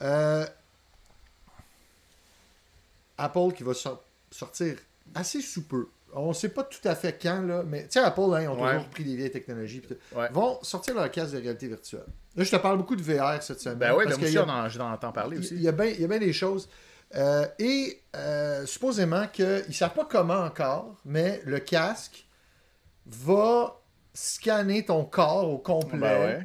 euh, 0.00 0.44
Apple 3.18 3.52
qui 3.54 3.62
va 3.62 3.74
sor- 3.74 4.02
sortir 4.30 4.76
assez 5.14 5.40
sous 5.40 5.62
peu. 5.62 5.88
On 6.14 6.28
ne 6.28 6.32
sait 6.32 6.48
pas 6.48 6.64
tout 6.64 6.80
à 6.88 6.94
fait 6.96 7.16
quand, 7.20 7.42
là, 7.42 7.62
mais 7.64 7.82
tu 7.84 7.92
sais, 7.92 8.00
Apple, 8.00 8.20
hein, 8.34 8.42
ils 8.42 8.48
ont 8.48 8.60
Ouais. 8.60 8.72
toujours 8.72 8.88
pris 8.88 9.04
des 9.04 9.14
vieilles 9.16 9.30
technologies. 9.30 9.82
Ouais. 10.16 10.28
vont 10.32 10.58
sortir 10.62 10.94
leur 10.94 11.10
casque 11.10 11.34
de 11.34 11.40
réalité 11.40 11.68
virtuelle. 11.68 12.06
Là, 12.36 12.42
je 12.44 12.50
te 12.50 12.56
parle 12.56 12.78
beaucoup 12.78 12.96
de 12.96 13.02
VR 13.02 13.40
cette 13.42 13.60
semaine. 13.60 13.78
Ben 13.78 13.94
oui, 13.94 14.04
parce 14.04 14.16
ben 14.16 14.20
moi 14.22 14.28
aussi, 14.28 14.38
a- 14.38 14.44
on 14.44 14.48
en- 14.48 14.68
j'en 14.68 14.92
entends 14.92 15.12
parler 15.12 15.38
aussi. 15.38 15.54
il 15.54 15.62
y 15.62 15.68
a 15.68 15.72
bien 15.72 15.86
il 15.86 16.00
y 16.00 16.04
a 16.04 16.08
bien 16.08 16.18
des 16.18 16.32
choses. 16.32 16.68
Euh, 17.16 17.46
et 17.58 18.00
euh, 18.16 18.66
supposément 18.66 19.26
qu'ils 19.28 19.64
ne 19.68 19.72
savent 19.72 19.94
pas 19.94 20.06
comment 20.10 20.40
encore, 20.40 20.96
mais 21.04 21.40
le 21.44 21.60
casque 21.60 22.26
va 23.06 23.80
scanner 24.12 24.84
ton 24.84 25.04
corps 25.04 25.48
au 25.50 25.58
complet 25.58 25.98
Ben 25.98 26.38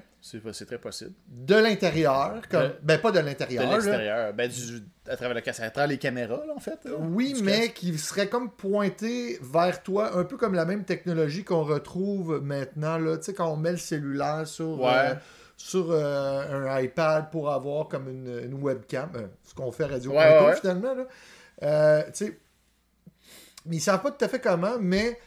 ouais, 0.44 0.52
c'est 0.54 0.66
très 0.66 0.78
possible. 0.78 1.14
de 1.28 1.56
l'intérieur. 1.56 2.42
Comme... 2.50 2.64
De- 2.64 2.76
Ben 2.84 3.00
pas 3.00 3.12
de 3.12 3.20
De 3.20 3.26
l'intérieur. 3.26 3.64
là. 3.66 3.72
l'extérieur. 3.74 4.34
Ben, 4.34 4.50
du, 4.50 4.84
à 5.08 5.16
travers 5.16 5.34
le 5.36 5.42
casque, 5.42 5.62
à 5.62 5.70
travers 5.72 5.88
les 5.88 5.98
caméras, 5.98 6.42
là, 6.46 6.54
en 6.56 6.60
fait. 6.60 6.78
là, 6.86 6.92
Oui, 7.00 7.40
mais 7.44 7.70
qui 7.72 7.98
serait 7.98 8.28
comme 8.28 8.52
pointé 8.52 9.40
vers 9.42 9.82
toi, 9.82 10.18
un 10.18 10.24
peu 10.24 10.38
comme 10.38 10.54
la 10.54 10.66
même 10.66 10.84
technologie 10.84 11.44
qu'on 11.44 11.64
retrouve 11.64 12.42
maintenant, 12.44 12.98
là, 12.98 13.18
tu 13.18 13.24
sais, 13.26 13.34
quand 13.34 13.52
on 13.52 13.58
met 13.58 13.72
le 13.72 13.78
cellulaire 13.78 14.46
sur, 14.46 14.82
Ouais. 14.82 14.92
euh, 14.94 15.14
sur 15.60 15.92
euh, 15.92 16.66
un 16.68 16.82
iPad 16.82 17.30
pour 17.32 17.52
avoir 17.52 17.90
comme 17.90 18.08
une, 18.08 18.44
une 18.46 18.54
webcam, 18.64 19.10
euh, 19.16 19.28
ce 19.44 19.54
qu'on 19.54 19.72
fait 19.74 19.86
Radio 19.86 20.12
Ouais, 20.12 20.16
Pointeau, 20.18 20.46
ouais, 20.46 20.52
ouais. 20.52 20.56
finalement. 20.56 20.94
Là. 20.96 21.06
Euh, 21.64 22.04
mais 23.66 23.76
ils 23.76 23.82
savent 23.82 24.02
pas 24.02 24.12
tout 24.12 24.24
à 24.24 24.30
fait 24.30 24.40
comment, 24.40 24.78
mais 24.80 25.20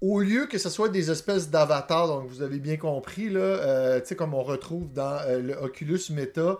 au 0.00 0.20
lieu 0.20 0.46
que 0.46 0.58
ce 0.58 0.70
soit 0.70 0.88
des 0.88 1.10
espèces 1.10 1.50
d'avatars, 1.50 2.06
donc 2.06 2.28
vous 2.28 2.42
avez 2.42 2.60
bien 2.60 2.76
compris, 2.76 3.30
là, 3.30 4.00
comme 4.16 4.32
on 4.32 4.44
retrouve 4.44 4.92
dans 4.92 5.20
le 5.28 5.54
Oculus 5.54 6.00
Meta, 6.10 6.58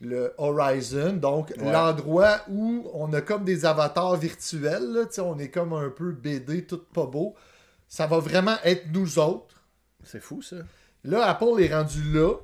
le 0.00 0.32
Horizon, 0.38 1.14
donc 1.14 1.52
l'endroit 1.56 2.40
où 2.48 2.88
on 2.94 3.12
a 3.12 3.20
comme 3.20 3.44
des 3.44 3.66
avatars 3.66 4.16
virtuels, 4.16 4.92
là, 4.92 5.22
on 5.24 5.38
est 5.40 5.50
comme 5.50 5.72
un 5.72 5.90
peu 5.90 6.12
BD, 6.12 6.64
tout 6.66 6.82
pas 6.94 7.06
beau. 7.06 7.34
Ça 7.88 8.06
va 8.06 8.18
vraiment 8.20 8.56
être 8.62 8.84
nous 8.92 9.18
autres. 9.18 9.64
C'est 10.04 10.20
fou, 10.20 10.40
ça. 10.40 10.56
Là, 11.04 11.26
Apple 11.28 11.60
est 11.62 11.72
rendu 11.74 12.02
là, 12.12 12.34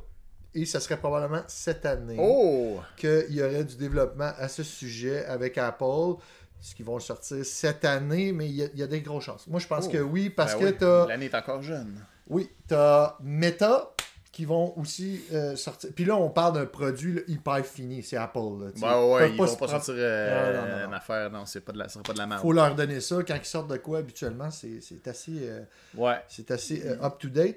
et 0.55 0.65
ça 0.65 0.81
serait 0.81 0.97
probablement 0.97 1.43
cette 1.49 1.85
année 1.85 2.17
Oh! 2.19 2.81
qu'il 2.97 3.27
y 3.35 3.43
aurait 3.43 3.65
du 3.65 3.77
développement 3.77 4.33
à 4.39 4.49
ce 4.49 4.63
sujet 4.63 5.25
avec 5.27 5.59
Apple. 5.59 6.15
Ce 6.59 6.75
qu'ils 6.75 6.87
vont 6.87 6.99
sortir 6.99 7.45
cette 7.45 7.85
année, 7.85 8.33
mais 8.33 8.47
il 8.49 8.55
y, 8.57 8.63
a- 8.63 8.69
il 8.73 8.81
y 8.81 8.83
a 8.83 8.87
des 8.87 9.03
grosses 9.03 9.25
chances. 9.25 9.47
Moi, 9.47 9.61
je 9.61 9.67
pense 9.67 9.85
Oh. 9.89 9.91
que 9.93 9.99
oui, 9.99 10.31
parce 10.31 10.55
Ben 10.55 10.61
que 10.61 10.65
oui, 10.67 10.77
t'as 10.79 11.07
L'année 11.07 11.27
est 11.27 11.35
encore 11.35 11.61
jeune. 11.63 11.95
oui, 12.29 12.49
t'as 12.67 13.17
Meta 13.21 13.93
qui 14.33 14.47
vont 14.47 14.77
aussi 14.79 15.21
euh, 15.33 15.55
sortir. 15.55 15.91
Puis 15.95 16.05
là, 16.07 16.17
on 16.17 16.31
parle 16.31 16.55
d'un 16.55 16.67
produit 16.67 17.13
là, 17.15 17.21
hyper 17.29 17.65
fini, 17.65 18.03
c'est 18.03 18.17
Apple. 18.17 18.39
Là. 18.39 18.71
Ben 18.81 19.03
ouais, 19.07 19.19
Peuvent 19.21 19.31
ils 19.33 19.37
vont 19.37 19.57
pas 19.57 19.69
sortir 19.69 19.95
euh, 19.97 20.53
Non, 20.55 20.61
non, 20.63 20.67
non, 20.69 20.79
non. 20.81 20.87
une 20.89 20.95
affaire. 20.95 21.31
Non, 21.31 21.45
c'est 21.47 21.61
pas 21.61 21.73
de 21.73 21.79
la, 21.79 21.87
pas 21.87 22.13
de 22.15 22.19
la 22.19 22.27
merde. 22.27 22.41
faut 22.41 22.53
leur 22.53 22.75
donner 22.75 23.01
ça. 23.03 23.17
Quand 23.23 23.37
ils 23.37 23.45
sortent 23.45 23.71
de 23.71 23.77
quoi 23.77 23.99
habituellement, 23.99 24.51
c'est 24.51 24.81
assez, 25.07 25.33
euh, 25.43 25.61
Ouais, 25.95 26.17
c'est 26.29 26.51
assez 26.51 26.83
euh, 26.87 27.03
up-to-date. 27.05 27.57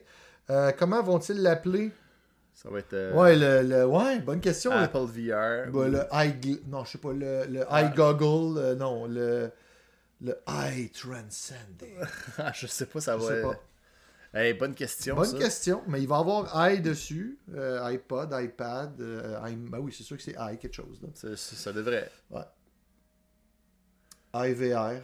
Euh, 0.50 0.72
comment 0.78 1.02
vont-ils 1.04 1.42
l'appeler? 1.42 1.92
Ça 2.54 2.70
va 2.70 2.80
être 2.80 2.94
euh, 2.94 3.14
Ouais, 3.14 3.36
le, 3.36 3.62
le- 3.68 3.86
ouais, 3.86 4.20
bonne 4.20 4.42
question. 4.42 4.72
le- 4.72 4.78
Apple 4.78 5.06
VR. 5.06 5.72
bah, 5.72 5.88
le 5.88 6.00
eye 6.12 6.34
gl- 6.40 6.62
non, 6.68 6.84
je 6.84 6.92
sais 6.92 6.98
pas, 6.98 7.14
le, 7.14 7.46
le 7.46 7.62
eye 7.72 7.94
goggle, 7.96 8.58
euh, 8.58 8.76
non, 8.76 9.06
le, 9.06 9.52
le 10.22 10.36
eye 10.48 10.90
transcending. 10.90 11.96
Ah, 12.38 12.52
je 12.54 12.68
sais 12.68 12.86
pas, 12.86 13.00
ça 13.00 13.18
Je 13.18 13.24
va. 13.24 13.28
sais 13.36 13.42
pas. 13.42 13.60
Hey, 14.34 14.54
bonne 14.54 14.76
question. 14.76 15.16
Bonne 15.16 15.26
ça. 15.26 15.38
question, 15.38 15.82
mais 15.88 16.02
il 16.02 16.08
va 16.08 16.18
y 16.18 16.20
avoir 16.20 16.70
i 16.72 16.82
dessus, 16.82 17.40
euh, 17.56 17.82
iPod, 17.86 18.30
iPad, 18.38 19.00
euh, 19.02 19.40
i- 19.50 19.56
ben 19.56 19.80
oui, 19.80 19.94
c'est 19.96 20.04
sûr 20.04 20.18
que 20.18 20.24
c'est 20.24 20.36
i 20.38 20.58
quelque 20.58 20.74
chose. 20.76 21.00
là. 21.02 21.10
Ça, 21.36 21.72
devrait. 21.74 22.12
iVR. 24.34 25.02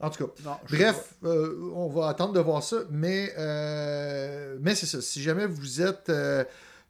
En 0.00 0.10
tout 0.10 0.26
cas, 0.26 0.32
Non, 0.44 0.56
bref, 0.70 1.14
euh, 1.24 1.70
on 1.74 1.88
va 1.88 2.08
attendre 2.08 2.32
de 2.32 2.40
voir 2.40 2.62
ça, 2.62 2.76
mais, 2.90 3.32
euh, 3.36 4.56
mais 4.60 4.74
c'est 4.76 4.86
ça. 4.86 5.00
Si 5.00 5.20
jamais 5.22 5.46
vous 5.46 5.82
êtes. 5.82 6.08
euh, 6.08 6.44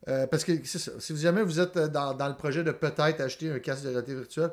euh, 0.08 0.26
parce 0.26 0.44
que 0.44 0.52
c'est 0.64 0.78
ça. 0.78 0.92
Si 0.98 1.16
jamais 1.16 1.42
vous 1.42 1.58
êtes 1.58 1.76
dans, 1.78 2.12
dans 2.14 2.28
le 2.28 2.36
projet 2.36 2.62
de 2.64 2.70
peut-être 2.70 3.20
acheter 3.20 3.50
un 3.50 3.58
casque 3.60 3.84
de 3.84 3.88
réalité 3.88 4.14
virtuelle, 4.14 4.50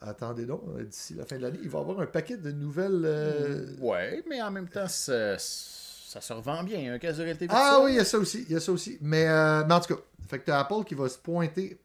attendez 0.00 0.46
donc, 0.46 0.62
d'ici 0.88 1.14
la 1.14 1.24
fin 1.24 1.36
de 1.36 1.42
l'année, 1.42 1.60
il 1.62 1.68
va 1.68 1.78
y 1.78 1.82
avoir 1.82 2.00
un 2.00 2.06
paquet 2.06 2.36
de 2.36 2.50
nouvelles. 2.50 3.02
euh, 3.04 3.66
Ouais, 3.80 4.22
mais 4.28 4.42
en 4.42 4.50
même 4.50 4.68
temps, 4.68 4.88
ça, 4.88 5.38
ça 5.38 6.20
se 6.20 6.32
revend 6.32 6.62
bien, 6.64 6.92
un 6.94 6.98
casque 6.98 7.18
de 7.18 7.22
réalité 7.22 7.46
Ah 7.50 7.54
virtuelle. 7.54 7.84
oui, 7.84 7.92
il 7.92 7.96
y 7.96 8.00
a 8.00 8.04
ça 8.04 8.18
aussi. 8.18 8.44
Il 8.48 8.52
y 8.52 8.56
a 8.56 8.60
ça 8.60 8.72
aussi. 8.72 8.98
Mais, 9.00 9.26
euh, 9.28 9.62
mais 9.66 9.74
en 9.74 9.80
tout 9.80 9.94
cas, 9.94 10.00
fait 10.28 10.38
que 10.40 10.46
t'as 10.46 10.58
Apple 10.60 10.84
qui 10.86 10.94
va 10.94 11.08
se 11.08 11.18
pointer. 11.18 11.78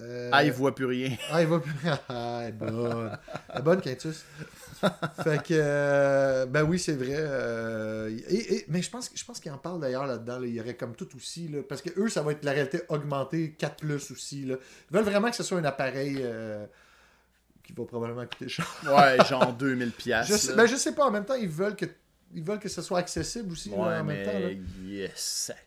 euh, 0.00 0.30
Ah, 0.32 0.42
il 0.44 0.52
voit 0.52 0.74
plus 0.74 0.86
rien. 0.86 1.10
Ah, 1.32 1.42
il 1.42 1.48
va 1.48 1.58
plus. 1.60 1.72
Ah, 2.08 2.40
elle 2.42 2.48
est 2.48 2.52
bonne. 2.52 3.18
Elle 3.52 3.58
est 3.58 3.62
bonne, 3.62 3.80
Quintus. 3.80 4.24
fait 5.24 5.42
que, 5.42 5.52
euh, 5.52 6.46
ben 6.46 6.62
oui, 6.62 6.78
c'est 6.78 6.94
vrai. 6.94 7.14
euh, 7.16 8.10
et, 8.28 8.54
et- 8.56 8.64
mais 8.68 8.82
je 8.82 8.90
pense, 8.90 9.10
je 9.14 9.24
pense 9.24 9.40
qu'il 9.40 9.50
en 9.52 9.58
parle 9.58 9.80
d'ailleurs 9.80 10.06
là-dedans. 10.06 10.38
là. 10.40 10.46
il 10.46 10.54
y 10.54 10.60
aurait 10.60 10.74
comme 10.76 10.94
tout 10.94 11.08
aussi. 11.16 11.48
Là, 11.48 11.60
parce 11.68 11.82
que 11.82 11.90
eux, 11.98 12.08
ça 12.08 12.22
va 12.22 12.32
être 12.32 12.44
la 12.44 12.52
réalité 12.52 12.80
augmentée 12.88 13.52
4 13.58 13.76
plus 13.76 14.10
aussi. 14.10 14.44
Là. 14.44 14.56
Ils 14.90 14.94
veulent 14.96 15.04
vraiment 15.04 15.30
que 15.30 15.36
ce 15.36 15.42
soit 15.42 15.58
un 15.58 15.64
appareil 15.64 16.18
euh, 16.20 16.66
qui 17.62 17.72
va 17.72 17.84
probablement 17.84 18.26
coûter 18.26 18.48
cher. 18.48 18.66
Ouais, 18.84 19.16
genre 19.28 19.52
2000 19.58 19.90
pièces. 19.92 20.28
Je 20.28 20.34
sais, 20.34 20.54
ben, 20.54 20.66
je 20.66 20.76
sais 20.76 20.94
pas. 20.94 21.04
En 21.06 21.10
même 21.10 21.24
temps, 21.24 21.34
ils 21.34 21.48
veulent 21.48 21.76
que, 21.76 21.86
ils 22.34 22.42
veulent 22.42 22.58
que 22.58 22.68
ce 22.68 22.82
soit 22.82 22.98
accessible 22.98 23.52
aussi. 23.52 23.70
là, 23.70 23.76
Ouais, 23.76 23.96
en 23.98 24.04
mais 24.04 24.24
même 24.24 24.26
temps. 24.26 24.38
Là. 24.38 24.50
yes. 24.86 25.52
Tu 25.54 25.62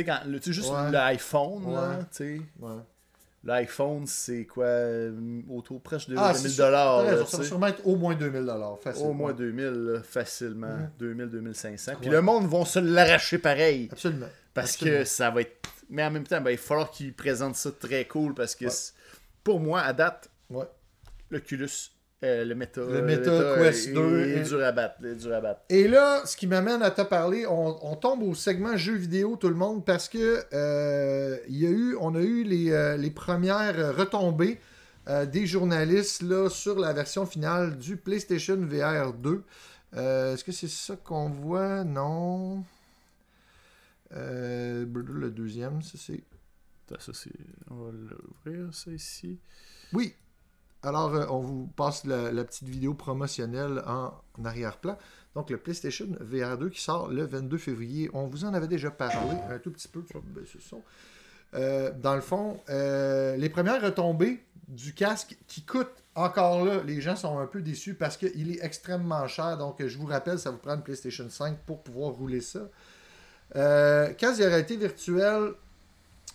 sais, 0.00 0.04
quand 0.04 0.20
le- 0.26 0.40
juste 0.40 0.70
Ouais. 0.70 0.90
l'iPhone, 0.90 1.64
Ouais. 1.66 1.98
tu 2.10 2.38
sais. 2.38 2.40
L'iPhone, 3.44 4.06
c'est 4.06 4.44
quoi 4.46 4.64
euh, 4.66 5.40
Autour 5.50 5.80
presque 5.80 6.08
de 6.10 6.14
Ah, 6.16 6.32
2000 6.32 6.42
c'est 6.42 6.48
sûr. 6.54 6.64
dollars. 6.64 7.26
Ça 7.28 7.36
va 7.38 7.44
sûrement 7.44 7.66
être 7.66 7.84
au 7.86 7.96
moins 7.96 8.14
2000 8.14 8.48
facile. 8.80 9.06
Au 9.06 9.12
moins 9.12 9.32
2000, 9.32 9.64
là, 9.64 10.02
facilement. 10.02 10.76
2000, 10.98 11.26
2500. 11.26 11.92
Puis 12.00 12.08
Ouais. 12.08 12.14
le 12.14 12.22
monde 12.22 12.46
vont 12.46 12.64
se 12.64 12.78
l'arracher 12.78 13.38
pareil. 13.38 13.88
Absolument. 13.90 14.26
Parce 14.54 14.74
Absolument. 14.74 14.98
que 14.98 15.04
ça 15.04 15.30
va 15.30 15.40
être. 15.40 15.68
Mais 15.90 16.04
en 16.04 16.10
même 16.10 16.24
temps, 16.26 16.40
ben, 16.40 16.50
il 16.52 16.56
va 16.56 16.62
falloir 16.62 16.90
qu'ils 16.90 17.12
présentent 17.14 17.56
ça 17.56 17.70
très 17.72 18.04
cool. 18.06 18.34
Parce 18.34 18.54
que 18.54 18.66
Ouais. 18.66 18.70
pour 19.42 19.58
moi, 19.60 19.80
à 19.80 19.92
date, 19.92 20.30
Ouais. 20.48 20.66
l'Oculus, 21.30 21.68
euh, 22.24 22.44
le 22.44 22.54
Meta, 22.54 22.80
Le 22.82 23.02
Meta 23.02 23.54
Quest 23.58 23.88
est, 23.88 23.92
2 23.92 24.20
est 24.20 24.30
est- 24.38 24.42
dur 24.44 24.62
à 24.64 24.72
battre. 24.72 25.04
est 25.04 25.14
dur 25.16 25.34
à 25.34 25.40
battre. 25.40 25.60
Et 25.68 25.88
là, 25.88 26.22
ce 26.24 26.36
qui 26.36 26.46
m'amène 26.46 26.82
à 26.82 26.90
te 26.90 27.02
parler, 27.02 27.46
on, 27.46 27.84
on 27.84 27.96
tombe 27.96 28.22
au 28.22 28.34
segment 28.34 28.76
jeux 28.76 28.94
vidéo, 28.94 29.36
tout 29.36 29.48
le 29.48 29.54
monde, 29.56 29.84
parce 29.84 30.08
que 30.08 30.44
euh, 30.52 31.36
il 31.48 31.56
y 31.58 31.66
a 31.66 31.70
eu, 31.70 31.96
on 32.00 32.14
a 32.14 32.20
eu 32.20 32.44
les, 32.44 32.70
euh, 32.70 32.96
les 32.96 33.10
premières 33.10 33.96
retombées 33.96 34.60
euh, 35.08 35.26
des 35.26 35.46
journalistes 35.46 36.22
là, 36.22 36.48
sur 36.48 36.78
la 36.78 36.92
version 36.92 37.26
finale 37.26 37.76
du 37.78 37.96
PlayStation 37.96 38.56
VR 38.56 39.12
2. 39.14 39.42
Euh, 39.94 40.34
Est-ce 40.34 40.44
que 40.44 40.52
c'est 40.52 40.68
ça 40.70 40.94
qu'on 40.96 41.28
voit? 41.28 41.82
Non. 41.84 42.64
Euh, 44.14 44.84
le 44.86 45.30
deuxième, 45.30 45.82
ça 45.82 45.98
c'est. 45.98 46.22
Ça, 46.98 47.12
c'est... 47.14 47.30
On 47.70 47.76
va 47.86 47.90
l'ouvrir, 47.90 48.74
ça, 48.74 48.90
ici. 48.90 49.38
Oui. 49.94 50.14
Alors, 50.82 51.14
euh, 51.14 51.26
on 51.30 51.38
vous 51.38 51.66
passe 51.76 52.04
la, 52.04 52.44
petite 52.44 52.68
vidéo 52.68 52.94
promotionnelle 52.94 53.82
en, 53.86 54.12
arrière-plan. 54.44 54.98
Donc, 55.34 55.50
le 55.50 55.56
PlayStation 55.56 56.08
VR 56.20 56.58
2 56.58 56.70
qui 56.70 56.80
sort 56.80 57.08
le 57.08 57.24
22 57.24 57.56
février. 57.58 58.10
On 58.12 58.26
vous 58.26 58.44
en 58.44 58.52
avait 58.52 58.68
déjà 58.68 58.90
parlé 58.90 59.36
un 59.48 59.58
tout 59.58 59.70
petit 59.70 59.88
peu. 59.88 60.04
Ben, 60.12 60.44
c'est 60.50 60.62
ça. 60.62 60.76
Euh, 61.54 61.92
dans 62.02 62.14
le 62.14 62.20
fond, 62.20 62.60
euh, 62.70 63.36
les 63.36 63.48
premières 63.48 63.82
retombées 63.82 64.42
du 64.68 64.94
casque 64.94 65.36
qui 65.46 65.62
coûte 65.62 65.90
encore 66.14 66.64
là, 66.64 66.82
les 66.84 67.00
gens 67.00 67.16
sont 67.16 67.38
un 67.38 67.46
peu 67.46 67.62
déçus 67.62 67.94
parce 67.94 68.16
qu'il 68.16 68.50
est 68.50 68.62
extrêmement 68.64 69.26
cher. 69.26 69.56
Donc, 69.58 69.86
je 69.86 69.98
vous 69.98 70.06
rappelle, 70.06 70.38
ça 70.38 70.50
vous 70.50 70.58
prend 70.58 70.74
une 70.74 70.82
PlayStation 70.82 71.28
5 71.28 71.58
pour 71.66 71.82
pouvoir 71.82 72.12
rouler 72.12 72.40
ça. 72.40 72.60
Euh, 73.54 74.12
casque 74.14 74.40
de 74.40 74.46
réalité 74.46 74.76
virtuelle 74.76 75.52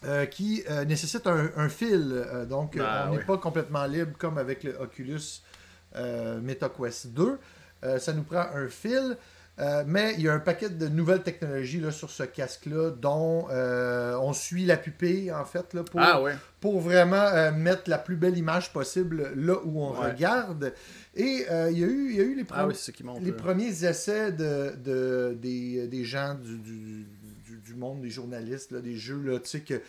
euh, 0.06 0.26
qui 0.26 0.64
euh, 0.70 0.86
nécessite 0.86 1.26
un, 1.28 1.50
un 1.58 1.70
fil. 1.70 2.12
Euh, 2.14 2.46
donc, 2.46 2.78
euh, 2.78 2.84
Ah, 2.86 3.06
on 3.08 3.12
n'est 3.14 3.18
oui. 3.20 3.26
pas 3.26 3.38
complètement 3.38 3.86
libre 3.86 4.16
comme 4.18 4.38
avec 4.38 4.64
le 4.64 4.80
Oculus 4.80 5.42
MetaQuest 6.42 7.08
2. 7.14 7.38
Euh, 7.84 8.00
ça 8.00 8.14
nous 8.14 8.24
prend 8.24 8.46
un 8.54 8.68
fil. 8.70 9.18
Mais 9.88 10.14
il 10.20 10.22
y 10.22 10.30
a 10.30 10.34
un 10.36 10.40
paquet 10.40 10.70
de 10.70 10.88
nouvelles 10.88 11.24
technologies 11.24 11.80
là, 11.80 11.90
sur 11.90 12.12
ce 12.12 12.22
casque-là, 12.22 12.92
dont 12.92 13.48
on 13.50 14.32
suit 14.32 14.66
la 14.68 14.78
pupille, 14.78 15.32
en 15.32 15.46
fait, 15.46 15.74
là, 15.74 15.82
pour, 15.82 16.00
Ah 16.00 16.22
pour 16.62 16.80
vraiment 16.80 17.52
mettre 17.54 17.90
la 17.90 17.98
plus 17.98 18.18
belle 18.18 18.38
image 18.38 18.72
possible 18.72 19.32
là 19.36 19.56
où 19.66 19.82
on 19.82 20.00
Ouais. 20.00 20.12
regarde. 20.12 20.74
Et 21.16 21.48
il 21.72 21.78
y, 21.80 21.84
a 21.84 21.88
eu- 21.88 22.10
il 22.12 22.16
y 22.18 22.20
a 22.22 22.24
eu 22.24 22.36
les, 22.36 22.46
Ah 22.52 22.68
oui, 22.68 22.76
les 23.24 23.32
premiers 23.32 23.84
essais 23.84 24.32
de, 24.32 24.76
de- 24.78 25.36
des, 25.42 25.88
des 25.88 26.04
gens 26.06 26.36
du, 26.36 26.60
du- 26.60 27.08
du- 27.68 27.76
monde 27.76 28.02
des 28.02 28.10
journalistes, 28.10 28.72
là, 28.72 28.80
des 28.80 28.96
jeux, 28.96 29.22
là, 29.22 29.40
tu 29.40 29.50
sais, 29.50 29.62
que, 29.62 29.82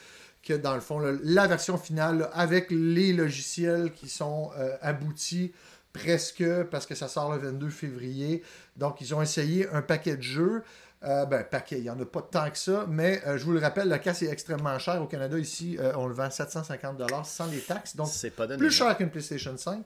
que 0.43 0.55
dans 0.55 0.75
le 0.75 0.81
fond, 0.81 0.99
là, 0.99 1.13
la 1.23 1.47
version 1.47 1.77
finale, 1.79 2.19
là, 2.19 2.31
avec 2.35 2.67
les 2.71 3.13
logiciels 3.13 3.93
qui 3.93 4.09
sont 4.09 4.51
euh, 4.59 4.77
aboutis 4.83 5.53
presque, 5.93 6.45
parce 6.71 6.87
que 6.87 6.95
ça 6.95 7.09
sort 7.09 7.33
le 7.33 7.39
22 7.39 7.71
février. 7.71 8.43
Donc, 8.77 9.01
ils 9.01 9.15
ont 9.15 9.23
essayé 9.23 9.69
un 9.71 9.83
paquet 9.83 10.17
de 10.17 10.23
jeux. 10.23 10.63
Euh, 11.05 11.25
ben, 11.27 11.45
paquet, 11.45 11.79
il 11.79 11.83
n'y 11.85 11.91
en 11.91 12.01
a 12.01 12.05
pas 12.05 12.23
tant 12.23 12.51
que 12.51 12.59
ça, 12.59 12.85
mais 12.89 13.23
euh, 13.27 13.39
je 13.39 13.45
vous 13.45 13.53
le 13.53 13.61
rappelle, 13.61 13.89
le 13.89 13.99
casque 13.99 14.23
est 14.25 14.31
extrêmement 14.31 14.79
cher. 14.81 15.01
Au 15.01 15.07
Canada, 15.07 15.39
ici, 15.39 15.77
euh, 15.79 15.93
on 15.97 16.07
le 16.09 16.15
vend 16.15 16.27
750$ 16.29 17.25
sans 17.25 17.47
les 17.47 17.61
taxes. 17.61 17.95
Donc, 17.97 18.09
C'est 18.11 18.31
pas 18.31 18.47
plus 18.49 18.71
cher 18.71 18.97
qu'une 18.97 19.09
PlayStation 19.11 19.57
5. 19.57 19.85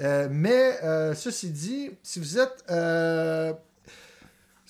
Euh, 0.00 0.28
mais 0.30 0.78
ceci 1.14 1.50
dit, 1.50 1.90
si 2.02 2.18
vous 2.18 2.38
êtes 2.38 2.64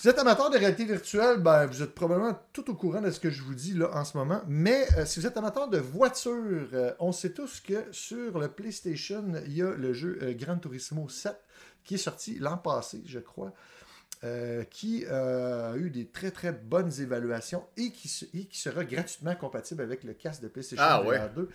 vous 0.01 0.09
êtes 0.09 0.19
amateur 0.19 0.49
de 0.51 0.57
réalité 0.59 0.85
virtuelle, 0.85 1.39
ben, 1.41 1.67
vous 1.67 1.83
êtes 1.83 1.95
probablement 1.95 2.39
tout 2.53 2.71
au 2.71 2.75
courant 2.75 3.01
de 3.01 3.11
ce 3.11 3.19
que 3.19 3.31
je 3.31 3.43
vous 3.43 3.55
dis 3.55 3.75
là 3.75 3.91
en 3.93 4.05
ce 4.05 4.17
moment. 4.17 4.41
Mais 4.47 4.87
euh, 4.97 5.05
si 5.05 5.19
vous 5.19 5.27
êtes 5.27 5.37
amateur 5.37 5.69
de 5.69 5.79
voitures, 5.79 6.69
euh, 6.73 6.93
on 7.01 7.11
sait 7.13 7.33
tous 7.33 7.61
que 7.61 7.85
sur 7.91 8.39
le 8.39 8.49
PlayStation, 8.49 9.25
il 9.47 9.57
y 9.57 9.63
a 9.63 9.71
le 9.73 9.93
jeu 9.93 10.19
euh, 10.23 10.35
Gran 10.35 10.59
Turismo 10.59 11.09
7 11.09 11.35
qui 11.85 11.95
est 11.95 11.99
sorti 11.99 12.39
l'an 12.39 12.59
passé, 12.59 13.03
je 13.07 13.19
crois. 13.19 13.53
qui 14.71 15.07
a 15.07 15.75
eu 15.77 15.91
des 15.91 16.07
très 16.09 16.31
très 16.33 16.53
bonnes 16.53 16.93
évaluations 17.01 17.65
et 17.77 17.93
qui, 17.93 18.09
se- 18.09 18.25
et 18.35 18.47
qui 18.47 18.59
sera 18.59 18.85
gratuitement 18.85 19.35
compatible 19.37 19.81
avec 19.83 20.03
le 20.05 20.13
casque 20.13 20.43
de 20.43 20.49
PlayStation 20.49 20.85
Ah, 20.87 21.01
VR 21.03 21.07
ouais. 21.07 21.31
2. 21.37 21.49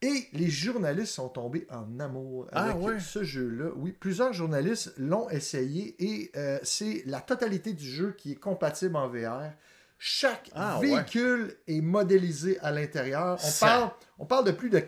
Et 0.00 0.28
les 0.32 0.48
journalistes 0.48 1.14
sont 1.14 1.28
tombés 1.28 1.66
en 1.70 1.98
amour 1.98 2.46
Ah, 2.52 2.70
avec 2.70 2.82
ouais. 2.82 3.00
ce 3.00 3.24
jeu-là. 3.24 3.70
Oui, 3.76 3.90
plusieurs 3.92 4.32
journalistes 4.32 4.92
l'ont 4.96 5.28
essayé 5.28 5.96
et 5.98 6.30
euh, 6.36 6.58
c'est 6.62 7.02
la 7.06 7.20
totalité 7.20 7.72
du 7.72 7.84
jeu 7.84 8.14
qui 8.16 8.32
est 8.32 8.36
compatible 8.36 8.94
en 8.94 9.08
VR. 9.08 9.50
Chaque 9.98 10.50
Ah, 10.54 10.78
ouais. 10.78 10.86
véhicule 10.94 11.56
est 11.66 11.80
modélisé 11.80 12.60
à 12.60 12.70
l'intérieur. 12.70 13.38
On 13.42 13.48
Ça- 13.48 13.66
parle, 13.66 13.90
on 14.20 14.26
parle 14.26 14.44
de 14.44 14.52
plus 14.52 14.70
de. 14.70 14.80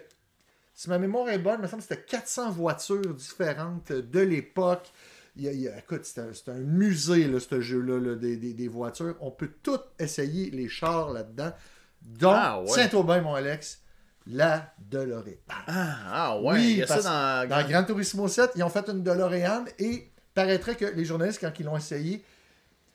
Si 0.74 0.88
ma 0.88 0.98
mémoire 0.98 1.28
est 1.28 1.38
bonne, 1.40 1.56
il 1.58 1.62
me 1.62 1.66
semble 1.66 1.82
que 1.82 1.88
c'était 1.88 2.04
400 2.04 2.52
voitures 2.52 3.12
différentes 3.14 3.90
de 3.90 4.20
l'époque. 4.20 4.92
Il 5.34 5.42
y 5.42 5.48
a- 5.48 5.52
il 5.52 5.60
y 5.60 5.68
a- 5.68 5.76
écoute, 5.78 6.04
c'est 6.04 6.48
un, 6.48 6.54
musée, 6.60 7.26
là, 7.26 7.40
ce 7.40 7.60
jeu-là, 7.60 7.98
là, 7.98 8.14
des, 8.14 8.36
des- 8.36 8.54
des 8.54 8.68
voitures. 8.68 9.16
On 9.20 9.32
peut 9.32 9.50
tout 9.62 9.80
essayer 9.98 10.50
les 10.50 10.68
chars 10.68 11.10
là-dedans. 11.12 11.52
Donc, 12.00 12.32
Ah, 12.36 12.60
ouais. 12.62 12.68
Saint-Aubin, 12.68 13.20
mon 13.20 13.34
Alex, 13.34 13.79
la 14.30 14.72
DeLorean. 14.78 15.34
Ah, 15.48 15.96
ah 16.12 16.40
ouais, 16.40 16.52
Oui, 16.54 16.70
il 16.72 16.76
y 16.78 16.82
a 16.82 16.86
ça 16.86 17.02
dans... 17.02 17.48
Dans 17.48 17.68
Gran 17.68 17.84
Turismo 17.84 18.28
7, 18.28 18.52
ils 18.56 18.62
ont 18.62 18.68
fait 18.68 18.88
une 18.88 19.02
DeLorean 19.02 19.64
et 19.78 20.10
paraîtrait 20.34 20.76
que 20.76 20.84
les 20.84 21.04
journalistes, 21.04 21.40
quand 21.40 21.52
ils 21.58 21.64
l'ont 21.66 21.76
essayé, 21.76 22.22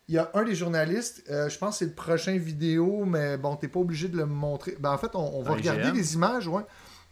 il 0.07 0.15
y 0.15 0.17
a 0.17 0.29
un 0.33 0.43
des 0.43 0.55
journalistes, 0.55 1.23
euh, 1.29 1.49
je 1.49 1.57
pense 1.57 1.71
que 1.71 1.77
c'est 1.79 1.85
le 1.85 1.93
prochain 1.93 2.37
vidéo, 2.37 3.05
mais 3.05 3.37
bon, 3.37 3.55
t'es 3.55 3.67
pas 3.67 3.79
obligé 3.79 4.07
de 4.07 4.17
le 4.17 4.25
montrer. 4.25 4.75
Ben, 4.79 4.91
en 4.91 4.97
fait, 4.97 5.15
on, 5.15 5.39
on 5.39 5.41
va 5.41 5.53
regarder 5.53 5.91
des 5.91 6.13
images, 6.13 6.47
ouais. 6.47 6.61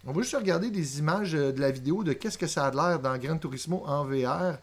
On 0.06 0.12
va 0.12 0.22
juste 0.22 0.36
regarder 0.36 0.70
des 0.70 1.00
images 1.00 1.34
euh, 1.34 1.52
de 1.52 1.62
la 1.62 1.72
vidéo 1.72 2.04
de 2.04 2.14
qu'est-ce 2.14 2.38
que 2.38 2.46
ça 2.48 2.66
a 2.66 2.72
l'air 2.72 3.00
dans 3.00 3.18
Gran 3.18 3.38
Turismo 3.38 3.84
en 3.86 4.04
VR. 4.04 4.58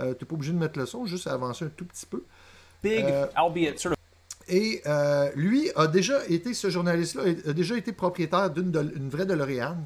Euh, 0.00 0.14
t'es 0.14 0.24
pas 0.24 0.34
obligé 0.34 0.52
de 0.52 0.58
mettre 0.58 0.78
le 0.78 0.86
son, 0.86 1.06
juste 1.06 1.26
avancer 1.26 1.64
un 1.64 1.68
tout 1.68 1.84
petit 1.84 2.06
peu. 2.06 2.24
Big, 2.82 3.04
Euh, 3.04 3.26
albeit 3.34 3.78
sort 3.78 3.92
of 3.92 3.98
Et 4.50 4.82
euh, 4.86 5.30
lui 5.36 5.70
a 5.76 5.86
déjà 5.86 6.26
été, 6.28 6.52
ce 6.54 6.68
journaliste-là, 6.70 7.22
a 7.48 7.52
déjà 7.52 7.76
été 7.76 7.92
propriétaire 7.92 8.50
d'une 8.50 9.08
vraie 9.08 9.24
DeLorean. 9.26 9.76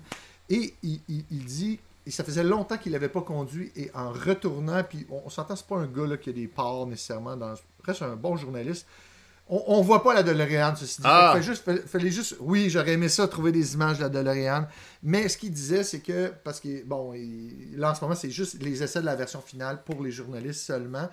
Et 0.50 0.74
il, 0.82 1.00
il- 1.08 1.24
il 1.30 1.44
dit, 1.44 1.78
et 2.06 2.10
ça 2.10 2.24
faisait 2.24 2.44
longtemps 2.44 2.76
qu'il 2.78 2.92
n'avait 2.92 3.08
pas 3.08 3.22
conduit, 3.22 3.70
et 3.76 3.90
en 3.94 4.10
retournant, 4.10 4.82
puis 4.82 5.06
on, 5.10 5.22
on 5.26 5.30
s'entend, 5.30 5.54
c'est 5.56 5.66
pas 5.66 5.76
un 5.76 5.86
gars 5.86 6.06
là, 6.06 6.16
qui 6.16 6.30
a 6.30 6.32
des 6.32 6.48
parts 6.48 6.86
nécessairement, 6.86 7.36
dans, 7.36 7.54
reste 7.84 8.02
un 8.02 8.16
bon 8.16 8.36
journaliste. 8.36 8.86
On, 9.48 9.62
on 9.66 9.82
voit 9.82 10.02
pas 10.02 10.14
la 10.14 10.22
DeLorean, 10.22 10.74
ceci 10.76 11.02
dit. 11.02 11.06
Ah. 11.06 11.32
Fait 11.34 11.40
que 11.40 11.44
juste, 11.44 11.62
fallait- 11.64 11.82
fallait 11.86 12.10
juste, 12.10 12.36
oui, 12.40 12.70
j'aurais 12.70 12.92
aimé 12.94 13.10
ça, 13.10 13.28
trouver 13.28 13.52
des 13.52 13.74
images 13.74 13.98
de 13.98 14.02
la 14.04 14.08
DeLorean. 14.08 14.66
Mais 15.02 15.28
ce 15.28 15.36
qu'il 15.36 15.50
disait, 15.52 15.84
c'est 15.84 16.00
que, 16.00 16.32
parce 16.42 16.60
que, 16.60 16.82
bon, 16.84 17.12
il- 17.12 17.76
là 17.76 17.90
en 17.90 17.94
ce 17.94 18.00
moment, 18.02 18.14
c'est 18.14 18.30
juste 18.30 18.62
les 18.62 18.82
essais 18.82 19.00
de 19.00 19.06
la 19.06 19.14
version 19.16 19.42
finale 19.42 19.82
pour 19.84 20.02
les 20.02 20.10
journalistes 20.10 20.60
seulement. 20.62 21.10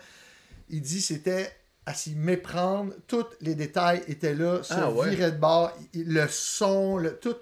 Il 0.70 0.82
dit 0.82 1.02
c'était 1.02 1.52
à 1.86 1.94
s'y 1.94 2.16
méprendre. 2.16 2.94
Tous 3.08 3.26
les 3.42 3.56
détails 3.56 4.04
étaient 4.08 4.34
là, 4.36 4.62
se 4.64 4.74
Ah 4.74 4.92
ouais. 4.92 5.10
virait 5.10 5.32
de 5.32 5.38
bord, 5.38 5.72
le 5.94 6.28
son, 6.28 6.98
le, 6.98 7.18
tout. 7.18 7.36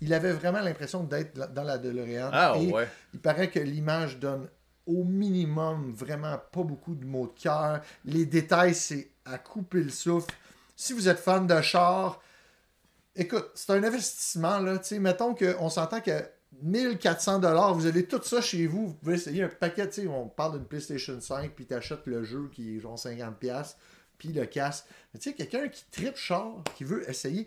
Il 0.00 0.12
avait 0.12 0.32
vraiment 0.32 0.60
l'impression 0.60 1.02
d'être 1.04 1.52
dans 1.54 1.62
la 1.62 1.78
DeLorean. 1.78 2.28
Ah 2.32 2.54
Et 2.60 2.70
ouais. 2.70 2.86
il 3.14 3.20
paraît 3.20 3.48
que 3.50 3.58
l'image 3.58 4.18
donne 4.18 4.48
au 4.86 5.02
minimum 5.04 5.92
vraiment 5.94 6.36
pas 6.52 6.62
beaucoup 6.62 6.94
de 6.94 7.04
mots 7.06 7.32
de 7.34 7.40
cœur. 7.40 7.80
Les 8.04 8.26
détails, 8.26 8.74
c'est 8.74 9.08
à 9.24 9.38
couper 9.38 9.82
le 9.82 9.90
souffle. 9.90 10.32
Si 10.76 10.92
vous 10.92 11.08
êtes 11.08 11.18
fan 11.18 11.46
de 11.46 11.60
char, 11.62 12.20
écoute, 13.16 13.50
c'est 13.54 13.70
un 13.72 13.82
investissement. 13.82 14.58
Là, 14.60 14.78
Tu 14.78 14.88
sais, 14.88 14.98
mettons 14.98 15.34
qu'on 15.34 15.70
s'entend 15.70 16.00
que 16.02 16.12
1400 16.62 17.40
dollars, 17.40 17.74
vous 17.74 17.86
avez 17.86 18.04
tout 18.04 18.22
ça 18.22 18.40
chez 18.40 18.66
vous, 18.66 18.88
vous 18.88 18.94
pouvez 18.94 19.14
essayer 19.14 19.42
un 19.42 19.48
paquet, 19.48 19.88
tu 19.88 20.02
sais, 20.02 20.08
on 20.08 20.28
parle 20.28 20.58
d'une 20.58 20.66
PlayStation 20.66 21.20
5, 21.20 21.52
puis 21.52 21.66
tu 21.66 21.74
achètes 21.74 22.06
le 22.06 22.24
jeu 22.24 22.48
qui 22.52 22.76
est 22.76 22.80
genre 22.80 22.96
50$, 22.96 23.34
piastres, 23.34 23.78
puis 24.18 24.32
le 24.32 24.46
casque. 24.46 24.86
Mais 25.12 25.20
tu 25.20 25.30
sais, 25.30 25.36
quelqu'un 25.36 25.68
qui 25.68 25.84
tripe 25.90 26.16
char, 26.16 26.62
qui 26.74 26.84
veut 26.84 27.08
essayer 27.08 27.46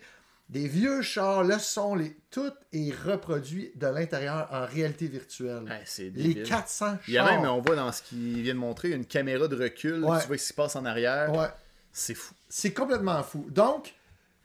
des 0.50 0.68
vieux 0.68 1.02
chars, 1.02 1.44
le 1.44 1.60
son, 1.60 1.96
les... 1.96 2.18
tout 2.32 2.52
est 2.74 2.92
reproduit 3.06 3.72
de 3.76 3.88
l'intérieur 3.88 4.48
en 4.52 4.66
réalité 4.66 5.08
virtuelle. 5.08 5.64
Ouais, 5.64 5.84
Les 6.00 6.10
débile. 6.10 6.44
400 6.44 6.86
chars. 6.86 7.00
Il 7.08 7.14
y 7.14 7.18
a 7.18 7.26
même, 7.26 7.50
on 7.50 7.62
voit 7.62 7.76
dans 7.76 7.92
ce 7.92 8.02
qu'il 8.02 8.42
vient 8.42 8.56
de 8.56 8.60
montrer, 8.60 8.92
une 8.92 9.06
caméra 9.06 9.48
de 9.48 9.56
recul. 9.56 10.04
Ouais. 10.04 10.20
Tu 10.22 10.28
vois 10.28 10.38
ce 10.38 10.44
qui 10.44 10.50
se 10.50 10.54
passe 10.54 10.76
en 10.76 10.86
arrière. 10.86 11.32
Ouais. 11.36 11.50
C'est 11.92 12.16
fou. 12.16 12.34
C'est 12.48 12.74
complètement 12.74 13.22
fou. 13.22 13.46
Donc, 13.50 13.94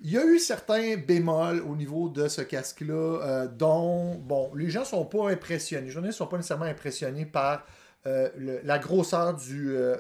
il 0.01 0.11
y 0.13 0.19
a 0.19 0.25
eu 0.27 0.39
certains 0.39 0.97
bémols 0.97 1.61
au 1.63 1.77
niveau 1.77 2.09
de 2.09 2.29
ce 2.29 2.43
casque-là, 2.43 2.95
euh, 3.23 3.47
dont, 3.47 4.17
bon, 4.17 4.53
les 4.55 4.69
gens 4.71 4.85
sont 4.85 5.05
pas 5.07 5.31
impressionnés. 5.31 5.87
Les 5.87 5.93
journalistes 5.93 6.19
sont 6.19 6.27
pas 6.27 6.37
nécessairement 6.37 6.65
impressionnés 6.67 7.27
par 7.27 7.65
euh, 8.07 8.29
le- 8.37 8.61
la 8.65 8.79
grosseur 8.79 9.33
du, 9.35 9.75
euh, 9.75 9.97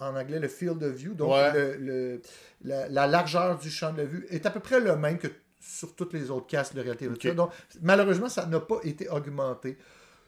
en 0.00 0.14
anglais, 0.14 0.38
le 0.38 0.48
field 0.48 0.82
of 0.82 0.92
view. 0.94 1.14
Donc, 1.14 1.30
Ouais. 1.32 1.52
le- 1.54 1.76
le- 1.76 2.22
la, 2.64 2.86
la 2.88 3.06
largeur 3.06 3.56
du 3.58 3.70
champ 3.70 3.94
de 3.94 4.02
vue 4.02 4.26
est 4.28 4.44
à 4.44 4.50
peu 4.50 4.60
près 4.60 4.78
le 4.78 4.94
même 4.94 5.16
que 5.16 5.28
sur 5.58 5.94
tous 5.94 6.10
les 6.12 6.30
autres 6.30 6.46
casques 6.48 6.74
de 6.74 6.82
réalité 6.82 7.08
virtuelle. 7.08 7.34
Donc, 7.34 7.50
malheureusement, 7.80 8.28
ça 8.28 8.44
n'a 8.44 8.60
pas 8.60 8.76
été 8.84 9.08
augmenté. 9.08 9.78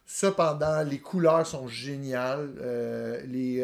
Cependant, 0.06 0.82
les 0.82 1.00
couleurs 1.00 1.46
sont 1.46 1.68
géniales. 1.68 2.48
les, 3.26 3.62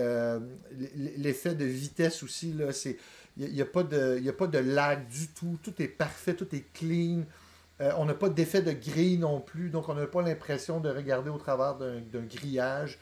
l'effet 1.17 1.55
de 1.55 1.65
vitesse 1.65 2.23
aussi, 2.23 2.53
là, 2.53 2.71
c'est. 2.73 2.99
Il 3.37 3.53
n'y 3.53 3.61
a, 3.63 3.67
pas 3.67 3.83
de- 3.83 4.19
y 4.21 4.29
a 4.29 4.33
pas 4.33 4.47
de 4.47 4.59
lag 4.59 5.09
du 5.09 5.27
tout. 5.29 5.59
Tout 5.63 5.75
est 5.83 5.89
parfait, 5.89 6.35
tout 6.35 6.47
est 6.55 6.65
clean. 6.73 7.23
Euh, 7.81 7.91
on 7.97 8.05
n'a 8.05 8.15
pas 8.15 8.29
d'effet 8.29 8.63
de 8.63 8.71
grille 8.71 9.19
non 9.19 9.41
plus, 9.41 9.69
donc 9.71 9.89
on 9.89 9.95
n'a 9.95 10.07
pas 10.07 10.23
l'impression 10.23 10.79
de 10.79 10.89
regarder 10.89 11.31
au 11.31 11.39
travers 11.39 11.75
d'un, 11.75 12.01
grillage, 12.23 12.99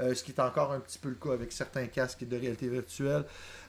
euh, 0.00 0.14
ce 0.14 0.24
qui 0.24 0.32
est 0.32 0.40
encore 0.40 0.72
un 0.72 0.80
petit 0.80 0.98
peu 0.98 1.08
le 1.10 1.14
cas 1.14 1.32
avec 1.32 1.52
certains 1.52 1.86
casques 1.86 2.26
de 2.26 2.36
réalité 2.36 2.66
virtuelle. 2.68 3.24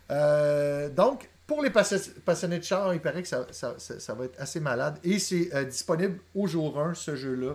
Euh, 0.09 0.89
donc, 0.89 1.29
pour 1.45 1.61
les 1.61 1.69
passi- 1.69 2.11
passionnés 2.25 2.57
de 2.59 2.63
char, 2.63 2.93
il 2.93 2.99
paraît 2.99 3.21
que 3.21 3.27
ça, 3.27 3.45
ça- 3.51 3.75
ça- 3.77 4.13
va 4.15 4.25
être 4.25 4.39
assez 4.41 4.59
malade. 4.59 4.97
Et 5.03 5.19
c'est 5.19 5.65
disponible 5.65 6.19
au 6.33 6.47
jour 6.47 6.79
1, 6.79 6.93
ce 6.95 7.15
jeu-là, 7.15 7.53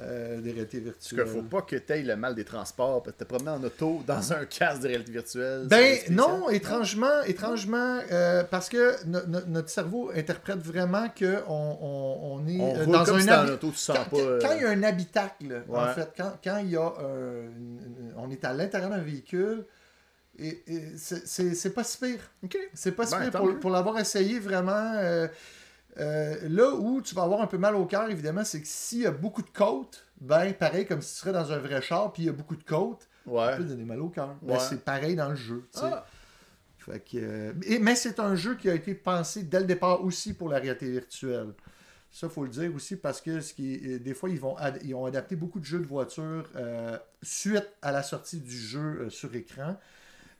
euh, 0.00 0.40
des 0.40 0.50
réalités 0.50 0.80
Parce 0.80 0.96
virtuelles. 1.10 1.24
qu'il 1.24 1.32
faut 1.42 1.48
pas 1.48 1.62
que 1.62 1.76
tu 1.76 1.92
aies 1.92 2.02
le 2.02 2.16
mal 2.16 2.34
des 2.34 2.44
transports, 2.44 3.00
parce 3.02 3.16
que 3.16 3.22
te 3.22 3.28
promener 3.28 3.50
en 3.50 3.62
auto 3.62 4.02
dans 4.06 4.32
un 4.32 4.44
casque 4.44 4.82
de 4.82 4.88
réalité 4.88 5.12
virtuelle. 5.12 5.66
Ben 5.68 5.98
non, 6.10 6.48
étrangement, 6.50 7.22
étrangement, 7.22 8.00
euh, 8.10 8.42
parce 8.42 8.68
que 8.68 8.96
no- 9.06 9.24
no- 9.28 9.46
notre 9.46 9.68
cerveau 9.70 10.10
interprète 10.12 10.58
vraiment 10.58 11.08
que 11.10 11.38
on, 11.46 12.42
est 12.48 12.60
On 12.60 12.76
euh, 12.76 12.86
dans 12.86 13.14
un 13.14 13.18
habi- 13.20 13.58
tu 13.60 13.72
sens 13.76 13.96
quand, 13.96 14.16
pas, 14.16 14.22
euh, 14.22 14.38
quand 14.42 14.52
il 14.56 14.62
y 14.62 14.64
a 14.64 14.70
un 14.70 14.82
habitacle, 14.82 15.62
en 15.72 15.86
fait, 15.94 16.08
quand, 16.16 16.32
quand 16.42 16.58
il 16.58 16.70
y 16.70 16.76
a 16.76 16.92
on 18.16 18.30
est 18.30 18.44
à 18.44 18.52
l'intérieur 18.52 18.90
d'un 18.90 18.98
véhicule, 18.98 19.64
et, 20.38 20.62
et 20.66 20.82
c'est- 20.96 21.70
pas 21.72 21.84
si 21.84 21.98
pire. 21.98 22.18
C'est 22.74 22.90
pas 22.92 23.06
si 23.06 23.14
Ben, 23.14 23.30
pire 23.30 23.60
pour 23.60 23.70
l'avoir 23.70 23.96
essayé 24.00 24.40
vraiment. 24.40 24.92
Euh, 25.98 26.36
là 26.48 26.70
où 26.74 27.00
tu 27.02 27.14
vas 27.14 27.22
avoir 27.22 27.40
un 27.40 27.46
peu 27.46 27.58
mal 27.58 27.74
au 27.76 27.86
cœur, 27.86 28.08
évidemment, 28.10 28.44
c'est 28.44 28.60
que 28.60 28.66
s'il 28.68 29.00
y 29.00 29.06
a 29.06 29.10
beaucoup 29.10 29.42
de 29.42 29.50
côtes, 29.50 30.04
ben 30.20 30.52
pareil 30.54 30.86
comme 30.86 31.00
si 31.02 31.14
tu 31.14 31.20
serais 31.20 31.32
dans 31.32 31.52
un 31.52 31.58
vrai 31.58 31.80
char, 31.82 32.12
puis 32.12 32.24
il 32.24 32.26
y 32.26 32.28
a 32.28 32.32
beaucoup 32.32 32.56
de 32.56 32.64
côtes, 32.64 33.08
ça 33.24 33.30
Ouais. 33.30 33.56
peut 33.56 33.64
donner 33.64 33.84
mal 33.84 34.00
au 34.00 34.08
cœur. 34.08 34.36
Ben, 34.42 34.54
Ouais. 34.54 34.60
c'est 34.60 34.84
pareil 34.84 35.16
dans 35.16 35.28
le 35.30 35.36
jeu. 35.36 35.64
Ah. 35.80 36.04
Fait 36.78 37.00
que, 37.00 37.16
euh, 37.16 37.52
et- 37.64 37.78
mais 37.78 37.94
c'est 37.96 38.20
un 38.20 38.34
jeu 38.34 38.56
qui 38.56 38.68
a 38.68 38.74
été 38.74 38.94
pensé 38.94 39.42
dès 39.42 39.60
le 39.60 39.64
départ 39.66 40.04
aussi 40.04 40.34
pour 40.34 40.48
la 40.50 40.58
réalité 40.58 40.90
virtuelle. 40.90 41.54
Ça, 42.10 42.28
faut 42.28 42.44
le 42.44 42.50
dire 42.50 42.72
aussi 42.74 42.96
parce 42.96 43.20
que 43.22 43.40
ce 43.40 43.54
qui 43.54 43.74
est- 43.74 43.98
des 43.98 44.12
fois, 44.14 44.28
ils, 44.30 44.38
vont 44.38 44.54
ils 44.84 44.94
ont 44.94 45.06
adapté 45.06 45.34
beaucoup 45.34 45.58
de 45.60 45.64
jeux 45.64 45.80
de 45.80 45.86
voiture 45.86 46.44
euh, 46.56 46.98
suite 47.22 47.66
à 47.82 47.90
la 47.90 48.02
sortie 48.02 48.38
du 48.40 48.56
jeu 48.56 49.08
sur 49.10 49.34
écran. 49.34 49.76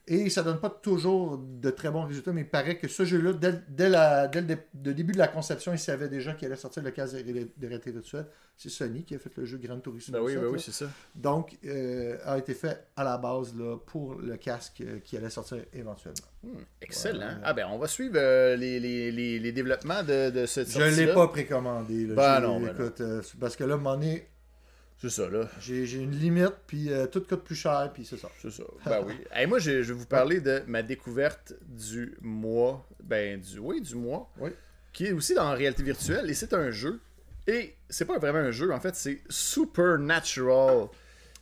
Et 0.06 0.28
ça 0.28 0.42
donne 0.42 0.60
pas 0.60 0.68
toujours 0.68 1.38
de 1.38 1.70
très 1.70 1.90
bons 1.90 2.02
résultats, 2.04 2.32
mais 2.32 2.42
il 2.42 2.48
paraît 2.48 2.76
que 2.76 2.88
ce 2.88 3.06
jeu-là, 3.06 3.32
dès, 3.32 3.54
dès 3.68 3.88
la- 3.88 4.28
dès 4.28 4.42
le, 4.42 4.46
dé- 4.48 4.58
le 4.84 4.92
début 4.92 5.12
de 5.14 5.18
la 5.18 5.28
conception, 5.28 5.72
ils 5.72 5.78
savaient 5.78 6.10
déjà 6.10 6.34
qu'il 6.34 6.44
allait 6.46 6.56
sortir 6.56 6.82
le 6.82 6.90
casque 6.90 7.14
de, 7.16 7.32
ré- 7.32 7.50
de 7.56 7.66
réalité 7.66 7.90
virtuelle. 7.90 8.26
C'est 8.56 8.68
Sony 8.68 9.02
qui 9.04 9.14
a 9.14 9.18
fait 9.18 9.34
le 9.36 9.46
jeu 9.46 9.56
Gran 9.56 9.80
Turismo. 9.80 10.18
Ben 10.18 10.22
oui, 10.22 10.32
7, 10.34 10.40
ben 10.42 10.48
oui, 10.48 10.60
c'est 10.60 10.72
ça. 10.72 10.86
Donc, 11.14 11.56
euh, 11.64 12.18
a 12.26 12.36
été 12.36 12.52
fait 12.52 12.86
à 12.96 13.02
la 13.02 13.16
base 13.16 13.54
là, 13.56 13.78
pour 13.86 14.16
le 14.16 14.36
casque 14.36 14.82
euh, 14.82 14.98
qui 15.02 15.16
allait 15.16 15.30
sortir 15.30 15.58
éventuellement. 15.72 16.14
Excellent. 16.82 17.20
Ouais. 17.26 17.34
Ah 17.42 17.54
ben, 17.54 17.66
on 17.70 17.78
va 17.78 17.88
suivre 17.88 18.14
euh, 18.16 18.56
les, 18.56 18.78
les, 18.78 19.10
les, 19.10 19.38
les 19.38 19.52
développements 19.52 20.02
de, 20.02 20.30
de 20.30 20.46
cette 20.46 20.70
Je 20.70 20.78
ne 20.82 20.90
l'ai 20.90 21.14
pas 21.14 21.28
précommandé. 21.28 22.06
Là. 22.06 22.14
Ben 22.14 22.36
J'ai- 22.36 22.46
non, 22.46 22.60
ben 22.60 22.70
écoute, 22.72 23.00
euh, 23.00 23.22
parce 23.40 23.56
que 23.56 23.64
là, 23.64 23.76
moment 23.76 23.94
donné, 23.96 24.28
C'est 25.04 25.22
ça, 25.22 25.28
là. 25.28 25.46
j'ai 25.60 25.84
j'ai 25.84 25.98
une 25.98 26.12
limite, 26.18 26.54
puis 26.66 26.90
euh, 26.90 27.06
tout 27.06 27.20
coûte 27.20 27.44
plus 27.44 27.54
cher, 27.54 27.90
puis 27.92 28.06
c'est 28.06 28.16
ça. 28.16 28.28
C'est 28.40 28.50
ça. 28.50 28.62
Ben 28.86 29.04
oui. 29.06 29.12
Et 29.38 29.44
moi, 29.44 29.58
je, 29.58 29.82
je 29.82 29.92
vais 29.92 29.98
vous 29.98 30.06
parler 30.06 30.40
de 30.40 30.62
ma 30.66 30.82
découverte 30.82 31.52
du 31.68 32.16
mois. 32.22 32.86
Ben, 33.02 33.38
du, 33.38 33.58
oui, 33.58 33.82
du 33.82 33.96
mois. 33.96 34.30
Oui. 34.38 34.48
Qui 34.94 35.06
est 35.08 35.12
aussi 35.12 35.34
dans 35.34 35.50
la 35.50 35.56
réalité 35.56 35.82
virtuelle. 35.82 36.30
Et 36.30 36.32
c'est 36.34 36.54
un 36.54 36.70
jeu. 36.70 37.00
Et 37.46 37.74
c'est 37.90 38.06
pas 38.06 38.16
vraiment 38.16 38.38
un 38.38 38.50
jeu, 38.50 38.72
en 38.72 38.80
fait, 38.80 38.96
c'est 38.96 39.20
Supernatural. 39.28 40.86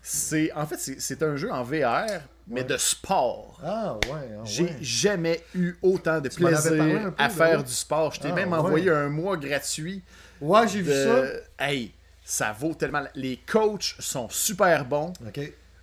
C'est, 0.00 0.52
en 0.54 0.66
fait, 0.66 0.78
c'est, 0.80 1.00
c'est 1.00 1.22
un 1.22 1.36
jeu 1.36 1.52
en 1.52 1.62
VR, 1.62 2.22
mais 2.48 2.62
Ouais. 2.62 2.64
de 2.64 2.76
sport. 2.76 3.60
Ah 3.62 3.94
ouais, 4.06 4.28
ah, 4.36 4.40
J'ai 4.44 4.74
jamais 4.80 5.40
eu 5.54 5.74
autant 5.82 6.20
de 6.20 6.28
plaisir 6.28 6.72
peu, 6.72 7.12
à 7.16 7.28
faire 7.28 7.58
ouais. 7.58 7.62
du 7.64 7.72
sport. 7.72 8.12
Je 8.12 8.20
t'ai 8.22 8.30
Ah, 8.32 8.34
même 8.34 8.52
envoyé 8.52 8.90
un 8.90 9.08
mois 9.08 9.36
gratuit. 9.36 10.02
Ouais, 10.40 10.66
j'ai 10.66 10.80
vu 10.80 10.90
ça. 10.92 11.22
Hey, 11.60 11.92
ça 12.24 12.52
vaut 12.52 12.74
tellement. 12.74 13.04
Les 13.14 13.36
coachs 13.36 13.94
sont 13.98 14.28
super 14.28 14.84
bons. 14.84 15.12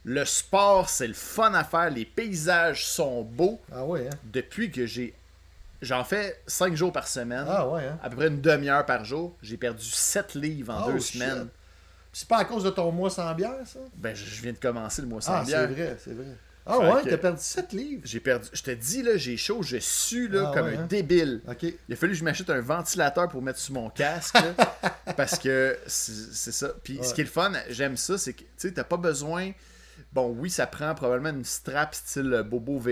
Le 0.06 0.24
sport, 0.26 0.90
c'est 0.90 1.08
le 1.08 1.14
fun 1.14 1.54
à 1.54 1.64
faire. 1.64 1.90
Les 1.90 2.06
paysages 2.06 2.86
sont 2.86 3.24
beaux. 3.24 3.60
Ah 3.72 3.86
ouais, 3.86 4.08
hein? 4.08 4.18
Depuis 4.24 4.72
que 4.72 4.86
j'ai. 4.86 5.14
J'en 5.82 6.04
fais 6.04 6.42
5 6.48 6.76
jours 6.76 6.92
par 6.92 7.08
semaine. 7.08 7.46
Ah 7.48 7.68
ouais, 7.68 7.86
hein? 7.86 8.00
À 8.04 8.10
peu 8.10 8.18
près 8.18 8.28
une 8.28 8.42
demi-heure 8.42 8.86
par 8.86 9.06
jour. 9.06 9.36
J'ai 9.42 9.58
perdu 9.58 9.86
7 9.86 10.36
livres 10.36 10.74
en 10.74 10.88
Oh, 10.88 10.92
deux 10.92 11.00
shit. 11.00 11.22
semaines. 11.22 11.48
C'est 12.12 12.28
pas 12.28 12.38
à 12.40 12.46
cause 12.46 12.64
de 12.64 12.70
ton 12.70 12.92
mois 12.92 13.10
sans 13.10 13.34
bière, 13.36 13.54
ça? 13.66 13.80
Ben, 13.96 14.16
je 14.16 14.42
viens 14.42 14.52
de 14.54 14.58
commencer 14.58 15.02
le 15.02 15.08
mois 15.08 15.22
sans 15.22 15.34
ah, 15.34 15.42
c'est 15.46 15.52
bière. 15.52 15.70
vrai, 15.70 15.98
c'est 16.04 16.14
vrai. 16.14 16.26
Ah 16.72 16.80
ouais, 16.80 17.02
t'as 17.10 17.18
perdu 17.18 17.42
7 17.42 17.74
livres. 17.74 18.02
J'ai 18.06 18.20
perdu. 18.20 18.48
Je 18.54 18.62
te 18.62 18.72
dis, 18.72 19.02
là, 19.04 19.18
j'ai 19.18 19.38
chaud, 19.38 19.64
je 19.64 19.78
sue 19.80 20.28
là, 20.28 20.50
Ah 20.52 20.54
comme 20.58 20.68
ouais, 20.68 20.78
un 20.78 20.82
hein? 20.82 20.88
débile. 20.88 21.42
OK. 21.48 21.64
Il 21.64 21.94
a 21.94 21.96
fallu 21.96 22.14
que 22.14 22.20
je 22.20 22.24
m'achète 22.24 22.50
un 22.50 22.62
ventilateur 22.62 23.28
pour 23.28 23.42
mettre 23.42 23.60
sur 23.60 23.74
mon 23.74 23.90
casque. 23.90 24.36
là, 24.36 24.54
parce 25.18 25.38
que 25.40 25.78
c'est 25.88 26.52
ça. 26.52 26.74
Puis 26.84 27.00
ce 27.02 27.14
qui 27.14 27.22
est 27.22 27.26
le 27.26 27.30
fun, 27.30 27.52
j'aime 27.70 27.98
ça, 27.98 28.18
c'est 28.18 28.34
que 28.34 28.42
tu 28.42 28.48
sais, 28.58 28.72
t'as 28.72 28.84
pas 28.84 28.98
besoin. 28.98 29.52
Bon, 30.14 30.36
oui, 30.38 30.50
ça 30.50 30.68
prend 30.68 30.94
probablement 30.96 31.30
une 31.38 31.44
strap 31.46 31.94
style 31.96 32.44
Bobo 32.50 32.78
VR 32.78 32.90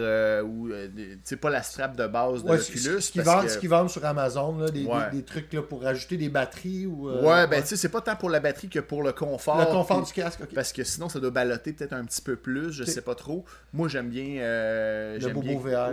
euh, 0.00 0.42
ou 0.42 0.70
euh, 0.70 0.88
tu 0.94 1.18
sais, 1.24 1.36
pas 1.36 1.50
la 1.50 1.62
strap 1.62 1.96
de 1.96 2.06
base 2.06 2.42
de 2.44 2.50
Ouais, 2.50 2.56
l'Oculus. 2.58 3.00
ce 3.00 3.12
qu'ils 3.12 3.22
vendent, 3.22 3.46
que- 3.46 3.66
vendent 3.68 3.90
sur 3.90 4.04
Amazon, 4.04 4.56
là, 4.58 4.70
des, 4.70 4.84
Ouais. 4.84 5.10
des- 5.10 5.18
des 5.18 5.22
trucs 5.24 5.52
là, 5.52 5.62
pour 5.62 5.82
rajouter 5.82 6.16
des 6.16 6.28
batteries 6.28 6.86
ou. 6.86 7.08
euh, 7.10 7.22
Ouais, 7.22 7.46
ben 7.46 7.60
tu 7.62 7.68
sais, 7.68 7.76
c'est 7.76 7.88
pas 7.88 8.00
tant 8.00 8.16
pour 8.16 8.30
la 8.30 8.40
batterie 8.40 8.68
que 8.68 8.80
pour 8.80 9.02
le 9.02 9.12
confort. 9.12 9.58
Le 9.58 9.66
confort 9.66 9.98
puis- 10.02 10.06
du 10.06 10.12
casque, 10.12 10.40
ok. 10.42 10.54
Parce 10.54 10.72
que 10.72 10.84
sinon, 10.84 11.08
ça 11.08 11.20
doit 11.20 11.30
balloter 11.30 11.72
peut-être 11.72 11.92
un 11.92 12.04
petit 12.04 12.22
peu 12.22 12.36
plus, 12.36 12.72
je 12.72 12.84
sais 12.84 13.02
pas 13.02 13.14
trop. 13.14 13.44
Moi, 13.72 13.88
j'aime 13.88 14.08
bien. 14.10 14.40
euh, 14.42 15.14
Le 15.14 15.20
j'aime 15.20 15.32
Bobo 15.32 15.46
bien- 15.60 15.88
VR, 15.88 15.90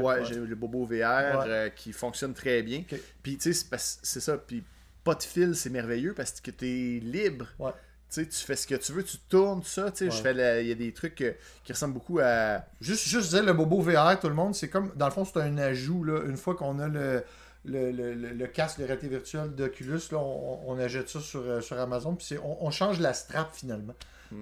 le 0.48 0.56
Bobo 0.56 0.86
VR 0.86 1.44
euh, 1.48 1.70
qui 1.70 1.92
fonctionne 1.94 2.34
très 2.34 2.62
bien. 2.64 2.84
Puis, 3.24 3.38
tu 3.38 3.54
sais, 3.54 3.66
c'est 3.78 4.00
c'est 4.04 4.20
ça. 4.20 4.38
Puis, 4.38 4.64
pas 5.04 5.16
de 5.16 5.24
fil, 5.24 5.56
c'est 5.56 5.70
merveilleux 5.70 6.14
parce 6.14 6.40
que 6.42 6.52
t'es 6.52 7.00
libre. 7.04 7.48
Ouais. 7.60 7.72
Tu 8.12 8.26
fais 8.30 8.56
ce 8.58 8.68
que 8.68 8.76
tu 8.76 8.92
veux, 8.92 9.04
tu 9.04 9.18
tournes 9.30 9.64
ça. 9.64 9.90
Tu 9.92 9.98
sais, 10.00 10.12
je 10.12 10.18
Ouais. 10.18 10.22
fais 10.22 10.34
la- 10.34 10.62
il 10.62 10.68
y 10.68 10.72
a 10.72 10.76
des 10.76 10.92
trucs 10.94 11.22
euh, 11.22 11.32
qui 11.64 11.72
ressemblent 11.72 11.94
beaucoup 11.94 12.20
à. 12.20 12.64
Juste, 12.82 13.08
juste 13.08 13.30
dire 13.30 13.44
le 13.44 13.54
Bobo 13.54 13.80
VR, 13.82 14.20
tout 14.20 14.28
le 14.28 14.36
monde, 14.36 14.54
c'est 14.54 14.68
comme. 14.70 14.92
Dans 14.96 15.06
le 15.06 15.12
fond, 15.14 15.24
c'est 15.24 15.40
un 15.40 15.58
ajout, 15.58 16.04
là. 16.04 16.22
Une 16.26 16.38
fois 16.38 16.56
qu'on 16.56 16.80
a 16.80 16.88
le. 16.88 17.24
Le, 17.64 17.92
le- 17.92 18.14
le- 18.16 18.48
casque 18.48 18.80
de 18.80 18.86
réalité 18.86 19.08
virtuelle 19.08 19.52
d'Oculus, 19.54 20.00
on, 20.14 20.60
on 20.66 20.80
achète 20.80 21.10
ça 21.10 21.20
sur, 21.20 21.42
euh, 21.42 21.62
sur 21.62 21.80
Amazon, 21.80 22.16
puis 22.16 22.36
on 22.44 22.72
change 22.72 23.00
la 23.00 23.14
strap 23.14 23.54
finalement. 23.54 23.94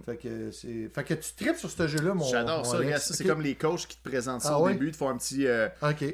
Fait, 0.06 0.18
que 0.18 0.52
c'est, 0.52 0.90
fait 0.94 1.04
que 1.04 1.14
tu 1.16 1.34
tripes 1.36 1.56
sur 1.58 1.70
ce 1.72 1.88
jeu-là, 1.88 2.14
mon. 2.14 2.24
J'adore 2.26 2.66
ça. 2.66 2.78
Regarde, 2.78 3.02
ça, 3.02 3.14
c'est 3.14 3.24
comme 3.26 3.42
les 3.42 3.56
coachs 3.56 3.88
qui 3.88 3.98
te 3.98 4.08
présentent 4.08 4.42
ça 4.42 4.52
Ah 4.54 4.60
au 4.60 4.66
ouais? 4.66 4.74
début. 4.74 4.92
Te 4.92 4.98
font 4.98 5.10
un 5.10 5.18
petit. 5.18 5.48
euh, 5.48 5.68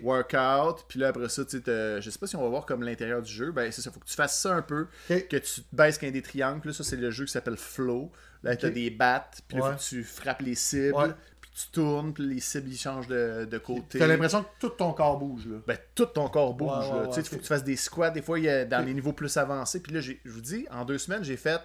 workout, 0.03 0.85
puis 0.87 0.99
là 0.99 1.09
après 1.09 1.29
ça, 1.29 1.43
tu 1.45 1.57
sais, 1.61 2.01
je 2.01 2.09
sais 2.09 2.19
pas 2.19 2.27
si 2.27 2.35
on 2.35 2.41
va 2.41 2.49
voir 2.49 2.65
comme 2.65 2.83
l'intérieur 2.83 3.21
du 3.21 3.31
jeu, 3.31 3.51
ben 3.51 3.71
c'est 3.71 3.81
ça, 3.81 3.91
faut 3.91 3.99
que 3.99 4.05
tu 4.05 4.15
fasses 4.15 4.39
ça 4.39 4.53
un 4.55 4.61
peu, 4.61 4.87
que 5.07 5.37
tu 5.37 5.61
te 5.61 5.75
baisses 5.75 5.97
qu'un 5.97 6.11
des 6.11 6.21
triangles, 6.21 6.67
là, 6.67 6.73
ça 6.73 6.83
c'est 6.83 6.95
le 6.95 7.11
jeu 7.11 7.25
qui 7.25 7.31
s'appelle 7.31 7.57
Flow, 7.57 8.11
là 8.43 8.55
t'as 8.55 8.67
Ok. 8.69 8.73
des 8.73 8.89
battes, 8.89 9.41
puis 9.47 9.57
là 9.57 9.71
Ouais. 9.71 9.75
tu 9.77 10.03
frappes 10.03 10.41
les 10.41 10.55
cibles, 10.55 10.95
Ouais. 10.95 11.09
puis 11.41 11.51
tu 11.55 11.67
tournes, 11.71 12.13
puis 12.13 12.25
les 12.25 12.39
cibles 12.39 12.69
ils 12.69 12.77
changent 12.77 13.07
de, 13.07 13.45
de 13.49 13.57
côté. 13.57 13.99
T'as 13.99 14.07
l'impression 14.07 14.43
que 14.43 14.49
tout 14.59 14.69
ton 14.69 14.93
corps 14.93 15.17
bouge, 15.17 15.45
là. 15.47 15.57
Ben, 15.67 15.77
tout 15.95 16.05
ton 16.05 16.27
corps 16.29 16.53
bouge. 16.53 16.69
Ouais, 16.89 16.93
ouais, 16.95 17.01
là. 17.03 17.07
tu 17.07 17.13
sais, 17.15 17.23
faut 17.23 17.35
que 17.37 17.41
tu 17.41 17.47
fasses 17.47 17.63
des 17.63 17.75
squats. 17.75 18.09
Des 18.11 18.21
fois, 18.21 18.39
il 18.39 18.45
y 18.45 18.49
a, 18.49 18.65
dans 18.65 18.85
les 18.85 18.93
niveaux 18.93 19.13
plus 19.13 19.35
avancés. 19.37 19.81
Puis 19.81 19.93
là, 19.93 20.01
je 20.01 20.13
vous 20.25 20.41
dis, 20.41 20.65
en 20.71 20.85
deux 20.85 20.97
semaines, 20.97 21.23
j'ai 21.23 21.37
fait 21.37 21.61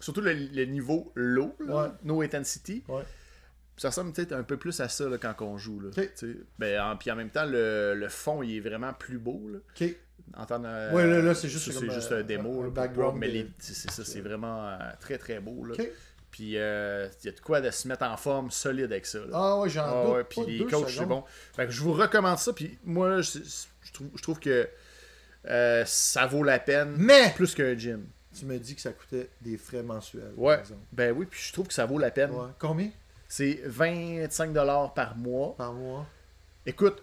surtout 0.00 0.20
le, 0.20 0.32
le 0.32 0.64
niveau 0.64 1.12
low, 1.14 1.54
là, 1.60 1.82
Ouais. 1.84 1.88
no 2.04 2.22
intensity. 2.22 2.82
Ouais. 2.88 3.02
Ça 3.78 3.88
ressemble 3.88 4.12
peut-être 4.12 4.32
un 4.32 4.42
peu 4.42 4.56
plus 4.56 4.80
à 4.80 4.88
ça 4.88 5.06
là, 5.08 5.18
quand 5.18 5.34
on 5.42 5.58
joue. 5.58 5.80
Là, 5.80 5.90
ben, 6.58 6.80
en, 6.80 6.96
puis 6.96 7.10
en 7.10 7.16
même 7.16 7.28
temps, 7.30 7.44
le, 7.44 7.94
le 7.94 8.08
fond, 8.08 8.42
il 8.42 8.56
est 8.56 8.60
vraiment 8.60 8.92
plus 8.94 9.18
beau. 9.18 9.48
Là. 9.52 9.58
Ok. 9.78 9.94
En 10.34 10.46
temps 10.46 10.58
de- 10.58 10.94
Ouais, 10.94 11.06
là, 11.06 11.20
là, 11.20 11.34
c'est 11.34 11.48
juste 11.48 11.70
c'est 11.70 11.90
juste 11.90 12.10
euh, 12.12 12.20
un 12.20 12.22
démo. 12.22 12.62
un 12.62 12.68
background 12.68 13.18
Mais 13.18 13.46
c'est 13.58 13.90
ça, 13.90 14.02
c'est 14.04 14.20
vraiment 14.22 14.66
euh, 14.70 14.76
très 15.00 15.18
très 15.18 15.40
beau. 15.40 15.64
Là. 15.64 15.74
Puis 16.30 16.56
euh, 16.56 17.06
il 17.22 17.26
y 17.26 17.28
a 17.28 17.32
de 17.32 17.40
quoi 17.40 17.60
de 17.60 17.70
se 17.70 17.86
mettre 17.86 18.04
en 18.04 18.16
forme 18.16 18.50
solide 18.50 18.86
avec 18.92 19.06
ça. 19.06 19.18
là. 19.18 19.26
Ah 19.32 19.58
ouais, 19.60 19.68
j'en 19.68 19.84
Ah 19.84 20.04
doute 20.06 20.14
ouais, 20.14 20.24
puis 20.24 20.58
les 20.58 20.66
coachs, 20.66 20.88
c'est 20.90 21.06
bon. 21.06 21.24
Fait 21.54 21.66
que 21.66 21.72
je 21.72 21.80
vous 21.82 21.92
recommande 21.92 22.38
ça. 22.38 22.52
Puis 22.54 22.78
moi, 22.84 23.20
je, 23.20 23.38
je 23.82 23.92
trouve, 23.92 24.08
je 24.16 24.22
trouve 24.22 24.40
que 24.40 24.68
euh, 25.48 25.84
ça 25.86 26.26
vaut 26.26 26.42
la 26.42 26.58
peine 26.58 26.94
Mais 26.96 27.32
plus 27.36 27.54
qu'un 27.54 27.76
gym. 27.76 28.06
Tu 28.38 28.44
me 28.46 28.58
dis 28.58 28.74
que 28.74 28.80
ça 28.80 28.92
coûtait 28.92 29.28
des 29.40 29.56
frais 29.56 29.82
mensuels. 29.82 30.32
Ouais. 30.36 30.62
Ben 30.92 31.14
oui, 31.16 31.26
puis 31.30 31.40
je 31.42 31.52
trouve 31.52 31.66
que 31.68 31.74
ça 31.74 31.86
vaut 31.86 31.98
la 31.98 32.10
peine. 32.10 32.30
Ouais. 32.30 32.48
Combien? 32.58 32.90
C'est 33.28 33.60
25$ 33.66 34.92
par 34.94 35.16
mois. 35.16 35.54
par 35.56 35.72
mois 35.72 36.06
Écoute, 36.64 37.02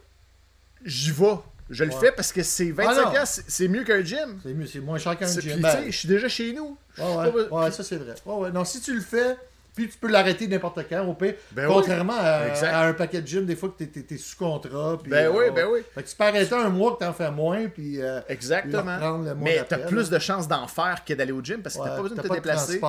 j'y 0.86 1.12
vais. 1.12 1.36
Je 1.70 1.86
le 1.86 1.94
Ouais. 1.94 2.00
fais 2.00 2.12
parce 2.12 2.32
que 2.34 2.44
c'est 2.44 2.74
Ah 2.78 2.84
25$, 2.84 3.14
non. 3.38 3.44
c'est 3.48 3.68
mieux 3.68 3.84
qu'un 3.84 4.04
gym. 4.04 4.40
C'est 4.44 4.54
mieux, 4.54 4.68
c'est 4.68 4.80
moins 4.80 4.98
cher 5.00 5.18
qu'un 5.18 5.28
gym. 5.28 5.62
Ben, 5.62 5.86
je 5.86 5.92
suis 5.98 6.08
déjà 6.10 6.28
chez 6.28 6.54
nous. 6.54 6.78
Ouais, 6.98 7.16
ouais, 7.32 7.48
pas- 7.50 7.64
ouais, 7.66 7.72
ça 7.72 7.84
c'est 7.84 7.96
vrai. 7.96 8.16
Ouais, 8.26 8.36
ouais. 8.36 8.52
Non, 8.52 8.66
si 8.66 8.82
tu 8.82 8.94
le 8.94 9.02
fais, 9.02 9.36
puis 9.76 9.90
tu 9.90 9.98
peux 9.98 10.08
l'arrêter 10.08 10.48
n'importe 10.48 10.80
quand, 10.90 11.06
au 11.08 11.14
pire. 11.14 11.34
Ben 11.52 11.68
oui. 11.68 11.74
contrairement 11.74 12.18
à, 12.18 12.86
un 12.88 12.94
paquet 12.94 13.22
de 13.22 13.28
gym, 13.28 13.46
des 13.46 13.56
fois 13.56 13.70
que 13.70 13.84
t'es- 13.84 13.88
t'es 13.88 14.02
t'es 14.04 14.18
sous 14.18 14.38
contrat. 14.38 14.98
Puis, 15.02 15.10
Ben 15.12 15.26
euh, 15.28 15.32
oui, 15.32 15.38
ouais. 15.46 15.52
ben 15.52 15.68
oui. 15.72 15.80
Fait 15.96 16.04
que 16.04 16.10
tu 16.10 16.16
peux 16.16 16.24
arrêter 16.24 16.54
un 16.56 16.70
mois 16.70 16.94
que 16.96 17.04
t'en 17.04 17.14
fais 17.14 17.32
moins, 17.32 17.68
puis. 17.68 18.02
euh, 18.02 18.22
Exactement. 18.30 18.96
reprendre 18.96 19.26
le 19.26 19.36
mois 19.36 19.44
Mais 19.44 19.56
d'après, 19.58 19.78
t'as 19.80 19.88
plus 19.88 20.10
de 20.10 20.20
chances 20.20 20.48
d'en 20.48 20.68
faire 20.68 21.04
que 21.06 21.14
d'aller 21.14 21.32
au 21.32 21.42
gym 21.44 21.62
parce 21.62 21.76
que 21.76 21.82
Ouais, 21.82 21.90
t'as 21.90 21.96
pas 21.96 22.02
besoin 22.04 22.18
de 22.18 22.22
te 22.22 22.28
pas 22.28 22.36
déplacer. 22.36 22.82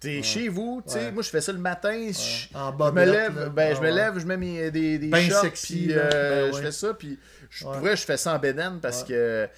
T'es 0.00 0.22
chez 0.22 0.48
vous, 0.48 0.82
tu 0.86 0.92
sais. 0.92 0.98
Ouais. 1.06 1.12
Moi, 1.12 1.22
je 1.22 1.30
fais 1.30 1.40
ça 1.40 1.50
le 1.50 1.58
matin. 1.58 2.10
Je, 2.10 2.54
En 2.58 2.70
je 2.72 2.76
bobette, 2.76 3.06
me 3.06 3.10
lève, 3.12 3.40
là. 3.40 3.48
ben, 3.48 3.74
je 3.74 3.80
me 3.80 3.90
lève, 3.90 4.18
je 4.18 4.26
mets 4.26 4.36
mes, 4.36 4.70
des, 4.70 4.98
des 4.98 5.06
Ben 5.08 5.30
shorts, 5.30 5.40
sexy, 5.40 5.84
puis 5.86 5.94
euh, 5.96 6.50
Ben 6.50 6.56
je 6.58 6.60
fais 6.62 6.72
ça, 6.72 6.92
puis 6.92 7.18
je 7.50 7.64
Ouais. 7.66 7.78
pourrais, 7.78 7.96
je 7.96 8.04
fais 8.04 8.16
ça 8.16 8.34
en 8.34 8.38
bédaine 8.38 8.80
parce 8.80 9.02
Ouais. 9.02 9.08
que 9.08 9.48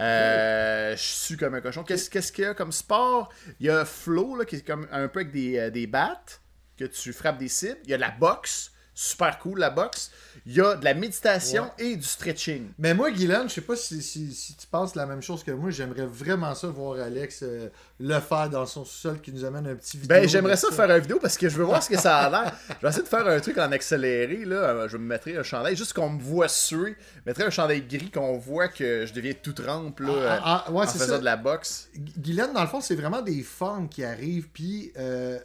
euh, 0.00 0.96
je 0.96 1.02
suis 1.02 1.36
comme 1.36 1.54
un 1.54 1.60
cochon. 1.60 1.82
Qu'est-ce 1.84 2.10
qu'est-ce 2.10 2.32
qu'il 2.32 2.44
y 2.44 2.46
a 2.46 2.54
comme 2.54 2.72
sport? 2.72 3.32
Il 3.60 3.66
y 3.66 3.70
a 3.70 3.84
flow, 3.84 4.36
là, 4.36 4.44
qui 4.44 4.56
est 4.56 4.66
comme 4.66 4.86
un 4.92 5.08
peu 5.08 5.20
avec 5.20 5.32
des, 5.32 5.58
euh, 5.58 5.70
des 5.70 5.86
battes, 5.86 6.40
que 6.78 6.84
tu 6.84 7.12
frappes 7.12 7.38
des 7.38 7.48
cibles. 7.48 7.78
Il 7.84 7.90
y 7.90 7.94
a 7.94 7.96
de 7.96 8.02
la 8.02 8.10
boxe, 8.10 8.72
super 8.98 9.38
cool 9.40 9.58
la 9.58 9.68
boxe. 9.68 10.10
Il 10.46 10.54
y 10.54 10.60
a 10.60 10.74
de 10.74 10.84
la 10.84 10.94
méditation 10.94 11.70
et 11.78 11.96
du 11.96 12.02
stretching. 12.06 12.68
Mais 12.78 12.94
moi, 12.94 13.10
Guylaine, 13.10 13.48
je 13.48 13.54
sais 13.54 13.60
pas 13.60 13.76
si, 13.76 14.00
si, 14.02 14.32
si 14.32 14.54
tu 14.56 14.66
penses 14.66 14.94
la 14.94 15.04
même 15.04 15.20
chose 15.20 15.44
que 15.44 15.50
moi. 15.50 15.70
J'aimerais 15.70 16.06
vraiment 16.06 16.54
ça 16.54 16.68
voir 16.68 16.98
Alex 17.00 17.40
euh, 17.42 17.68
le 18.00 18.18
faire 18.20 18.48
dans 18.48 18.64
son 18.64 18.84
sous-sol 18.84 19.20
qui 19.20 19.32
nous 19.32 19.44
amène 19.44 19.66
un 19.66 19.74
petit 19.74 19.98
vidéo. 19.98 20.08
Ben, 20.20 20.28
j'aimerais 20.28 20.56
ça 20.56 20.70
faire 20.72 20.90
une 20.90 21.00
vidéo 21.02 21.18
parce 21.20 21.36
que 21.36 21.48
je 21.48 21.56
veux 21.56 21.64
voir 21.64 21.82
ce 21.82 21.90
que 21.90 21.98
ça 21.98 22.18
a 22.18 22.30
l'air. 22.44 22.52
Je 22.68 22.74
vais 22.82 22.88
essayer 22.88 23.02
de 23.02 23.08
faire 23.08 23.26
un 23.26 23.40
truc 23.40 23.58
en 23.58 23.70
accéléré, 23.72 24.44
là. 24.44 24.56
Euh, 24.56 24.88
Je 24.88 24.96
me 24.96 25.04
mettrai 25.04 25.36
un 25.36 25.42
chandail, 25.42 25.76
juste 25.76 25.92
qu'on 25.92 26.10
me 26.10 26.22
voit 26.22 26.48
suer. 26.48 26.96
Je 27.16 27.20
mettrai 27.26 27.44
un 27.44 27.50
chandail 27.50 27.82
gris, 27.82 28.10
qu'on 28.10 28.38
voit 28.38 28.68
que 28.68 29.04
je 29.04 29.12
deviens 29.12 29.34
tout 29.34 29.52
trempe, 29.52 30.00
là, 30.00 30.38
Ah, 30.42 30.64
ah, 30.68 30.72
ouais, 30.72 30.84
en 30.84 30.88
faisant 30.88 31.06
ça. 31.06 31.18
de 31.18 31.24
la 31.24 31.36
boxe. 31.36 31.88
Gu- 31.94 32.12
Guylaine, 32.18 32.52
dans 32.54 32.62
le 32.62 32.68
fond, 32.68 32.80
c'est 32.80 32.94
vraiment 32.96 33.20
des 33.20 33.42
formes 33.42 33.88
qui 33.88 34.04
arrivent. 34.04 34.48
Puis 34.52 34.92
euh, 34.96 35.38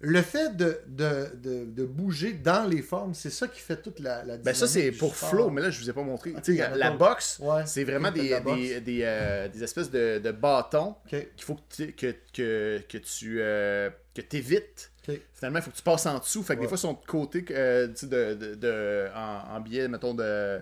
le 0.00 0.20
fait 0.22 0.54
de, 0.56 0.78
de, 0.86 1.30
de, 1.36 1.64
de 1.64 1.84
bouger 1.86 2.34
dans 2.34 2.68
les 2.68 2.82
formes, 2.82 3.14
c'est 3.14 3.30
ça 3.30 3.48
qui 3.48 3.60
fait 3.60 3.80
toute 3.80 3.98
la, 3.98 4.22
la 4.24 4.36
Ben, 4.36 4.54
ça, 4.54 4.66
c'est 4.66 4.92
pour 4.92 5.16
sport. 5.16 5.30
flow, 5.30 5.50
mais 5.50 5.62
là, 5.62 5.70
je 5.70 5.80
vous 5.80 5.88
ai 5.88 5.92
pas 5.94 6.02
montré. 6.02 6.32
Mettons- 6.32 6.52
la 6.76 6.90
boxe, 6.90 7.38
Ouais, 7.40 7.64
c'est 7.66 7.84
vraiment 7.84 8.10
de 8.10 8.20
des, 8.20 8.28
la 8.28 8.40
des, 8.40 8.80
des, 8.82 9.00
euh, 9.04 9.48
des 9.48 9.62
espèces 9.64 9.90
de, 9.90 10.30
bâtons 10.32 10.96
qu'il 11.08 11.26
faut 11.40 11.54
que 11.54 11.60
tu, 11.74 11.92
que, 11.92 12.14
que, 12.32 12.82
que 12.88 12.98
tu 12.98 13.38
euh, 13.40 13.88
que 14.14 14.20
évites. 14.36 14.90
Finalement, 15.34 15.60
il 15.60 15.62
faut 15.62 15.70
que 15.70 15.76
tu 15.76 15.82
passes 15.82 16.04
en 16.06 16.18
dessous. 16.18 16.42
Fait 16.42 16.54
que 16.56 16.60
Ouais. 16.60 16.64
des 16.66 16.68
fois, 16.68 16.76
ils 16.76 16.80
sont 16.80 16.92
de 16.92 17.06
côté 17.06 17.44
euh, 17.52 17.86
de, 18.02 19.08
en, 19.14 19.56
en 19.56 19.60
biais, 19.60 19.88
mettons, 19.88 20.14
de 20.14 20.60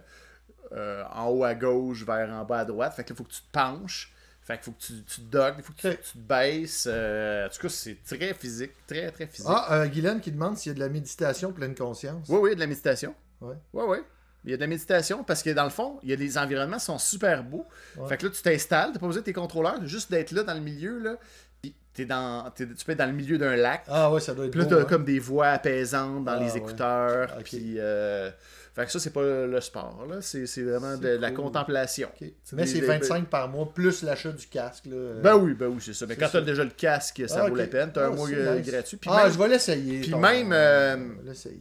euh, 0.72 1.04
en 1.12 1.28
haut 1.28 1.44
à 1.44 1.54
gauche 1.54 2.04
vers 2.04 2.30
en 2.30 2.44
bas 2.44 2.60
à 2.60 2.64
droite. 2.64 2.94
Fait 2.94 3.04
que 3.04 3.08
là, 3.10 3.14
il 3.14 3.16
faut 3.16 3.24
que 3.24 3.32
tu 3.32 3.42
te 3.42 3.50
penches. 3.52 4.13
Fait 4.44 4.54
qu'il 4.56 4.64
faut 4.64 4.72
que 4.72 4.78
tu, 4.80 4.92
tu 5.04 5.20
te 5.22 5.26
dogues, 5.30 5.54
il 5.58 5.64
faut 5.64 5.72
que 5.72 5.80
tu, 5.88 5.96
te 5.96 6.18
baisses. 6.18 6.86
euh, 6.90 7.46
en 7.46 7.48
tout 7.48 7.60
cas, 7.62 7.68
c'est 7.70 7.96
très 8.04 8.34
physique. 8.34 8.72
Très, 8.86 9.10
très 9.10 9.26
physique. 9.26 9.46
Ah, 9.48 9.74
euh, 9.80 9.86
Guylaine 9.86 10.20
qui 10.20 10.30
demande 10.32 10.58
s'il 10.58 10.70
y 10.70 10.72
a 10.72 10.74
de 10.74 10.80
la 10.80 10.88
méditation 10.90 11.50
pleine 11.52 11.74
conscience. 11.74 12.26
Oui, 12.28 12.38
oui, 12.42 12.54
de 12.54 12.60
la 12.60 12.66
méditation. 12.66 13.14
Oui, 13.40 13.54
oui. 13.72 13.98
Il 14.44 14.50
y 14.50 14.54
a 14.54 14.56
de 14.58 14.60
la 14.60 14.66
méditation 14.66 15.24
parce 15.24 15.42
que 15.42 15.48
dans 15.48 15.64
le 15.64 15.70
fond, 15.70 15.98
il 16.02 16.10
y 16.10 16.12
a 16.12 16.16
des 16.16 16.36
environnements 16.36 16.76
qui 16.76 16.84
sont 16.84 16.98
super 16.98 17.42
beaux. 17.42 17.66
Ouais. 17.96 18.06
Fait 18.08 18.18
que 18.18 18.26
là, 18.26 18.32
tu 18.32 18.42
t'installes, 18.42 18.90
t'as 18.92 18.98
pas 18.98 19.06
besoin 19.06 19.22
de 19.22 19.24
tes 19.24 19.32
contrôleurs, 19.32 19.82
juste 19.86 20.10
d'être 20.10 20.32
là 20.32 20.42
dans 20.42 20.52
le 20.54 20.60
milieu. 20.60 20.98
Là. 20.98 21.16
Puis 21.62 21.74
T'es 21.94 22.04
dans, 22.04 22.50
t'es- 22.50 22.66
tu 22.66 22.84
peux 22.84 22.92
être 22.92 22.98
dans 22.98 23.06
le 23.06 23.12
milieu 23.12 23.38
d'un 23.38 23.56
lac. 23.56 23.84
Ah 23.88 24.10
ouais, 24.12 24.20
ça 24.20 24.34
doit 24.34 24.44
être 24.44 24.50
Puis 24.50 24.60
là, 24.60 24.66
beau, 24.66 24.74
t'as 24.74 24.82
hein. 24.82 24.86
comme 24.86 25.04
des 25.06 25.18
voix 25.20 25.46
apaisantes 25.46 26.24
dans 26.24 26.32
Ah, 26.32 26.40
les 26.40 26.50
ouais. 26.50 26.58
écouteurs. 26.58 27.38
Puis, 27.44 27.76
euh, 27.78 28.30
fait 28.74 28.86
que 28.86 28.90
ça, 28.92 28.98
c'est 28.98 29.12
pas 29.12 29.22
le 29.46 29.60
sport. 29.60 30.04
là. 30.08 30.16
C'est, 30.20 30.46
c'est 30.46 30.62
vraiment 30.62 30.96
de, 30.96 31.08
la 31.08 31.30
contemplation. 31.30 32.08
Mais 32.52 32.66
c'est 32.66 32.80
des- 32.80 32.86
25 32.86 33.26
par 33.26 33.48
mois, 33.48 33.72
plus 33.72 34.02
l'achat 34.02 34.32
du 34.32 34.46
casque. 34.46 34.86
Là. 34.86 35.20
Ben 35.22 35.36
oui, 35.36 35.54
ben 35.54 35.66
oui, 35.68 35.78
c'est 35.80 35.94
ça. 35.94 36.06
Mais 36.06 36.16
quand 36.16 36.28
t'as 36.30 36.40
déjà 36.40 36.64
le 36.64 36.70
casque, 36.70 37.22
ça 37.28 37.44
Ah, 37.44 37.48
vaut 37.48 37.54
la 37.54 37.66
peine. 37.66 37.90
T'as 37.92 38.04
Ah, 38.04 38.08
un 38.08 38.10
mois 38.10 38.28
euh, 38.30 38.56
nice. 38.58 38.66
gratuit. 38.68 38.96
Puis 38.96 39.10
ah, 39.12 39.24
même, 39.24 39.32
je 39.32 39.38
vais 39.38 39.48
l'essayer. 39.48 40.00
puis 40.00 40.10
ton- 40.10 40.18
même, 40.18 40.52
euh, 40.52 40.96
je 40.96 41.22
vais 41.22 41.28
l'essayer. 41.28 41.60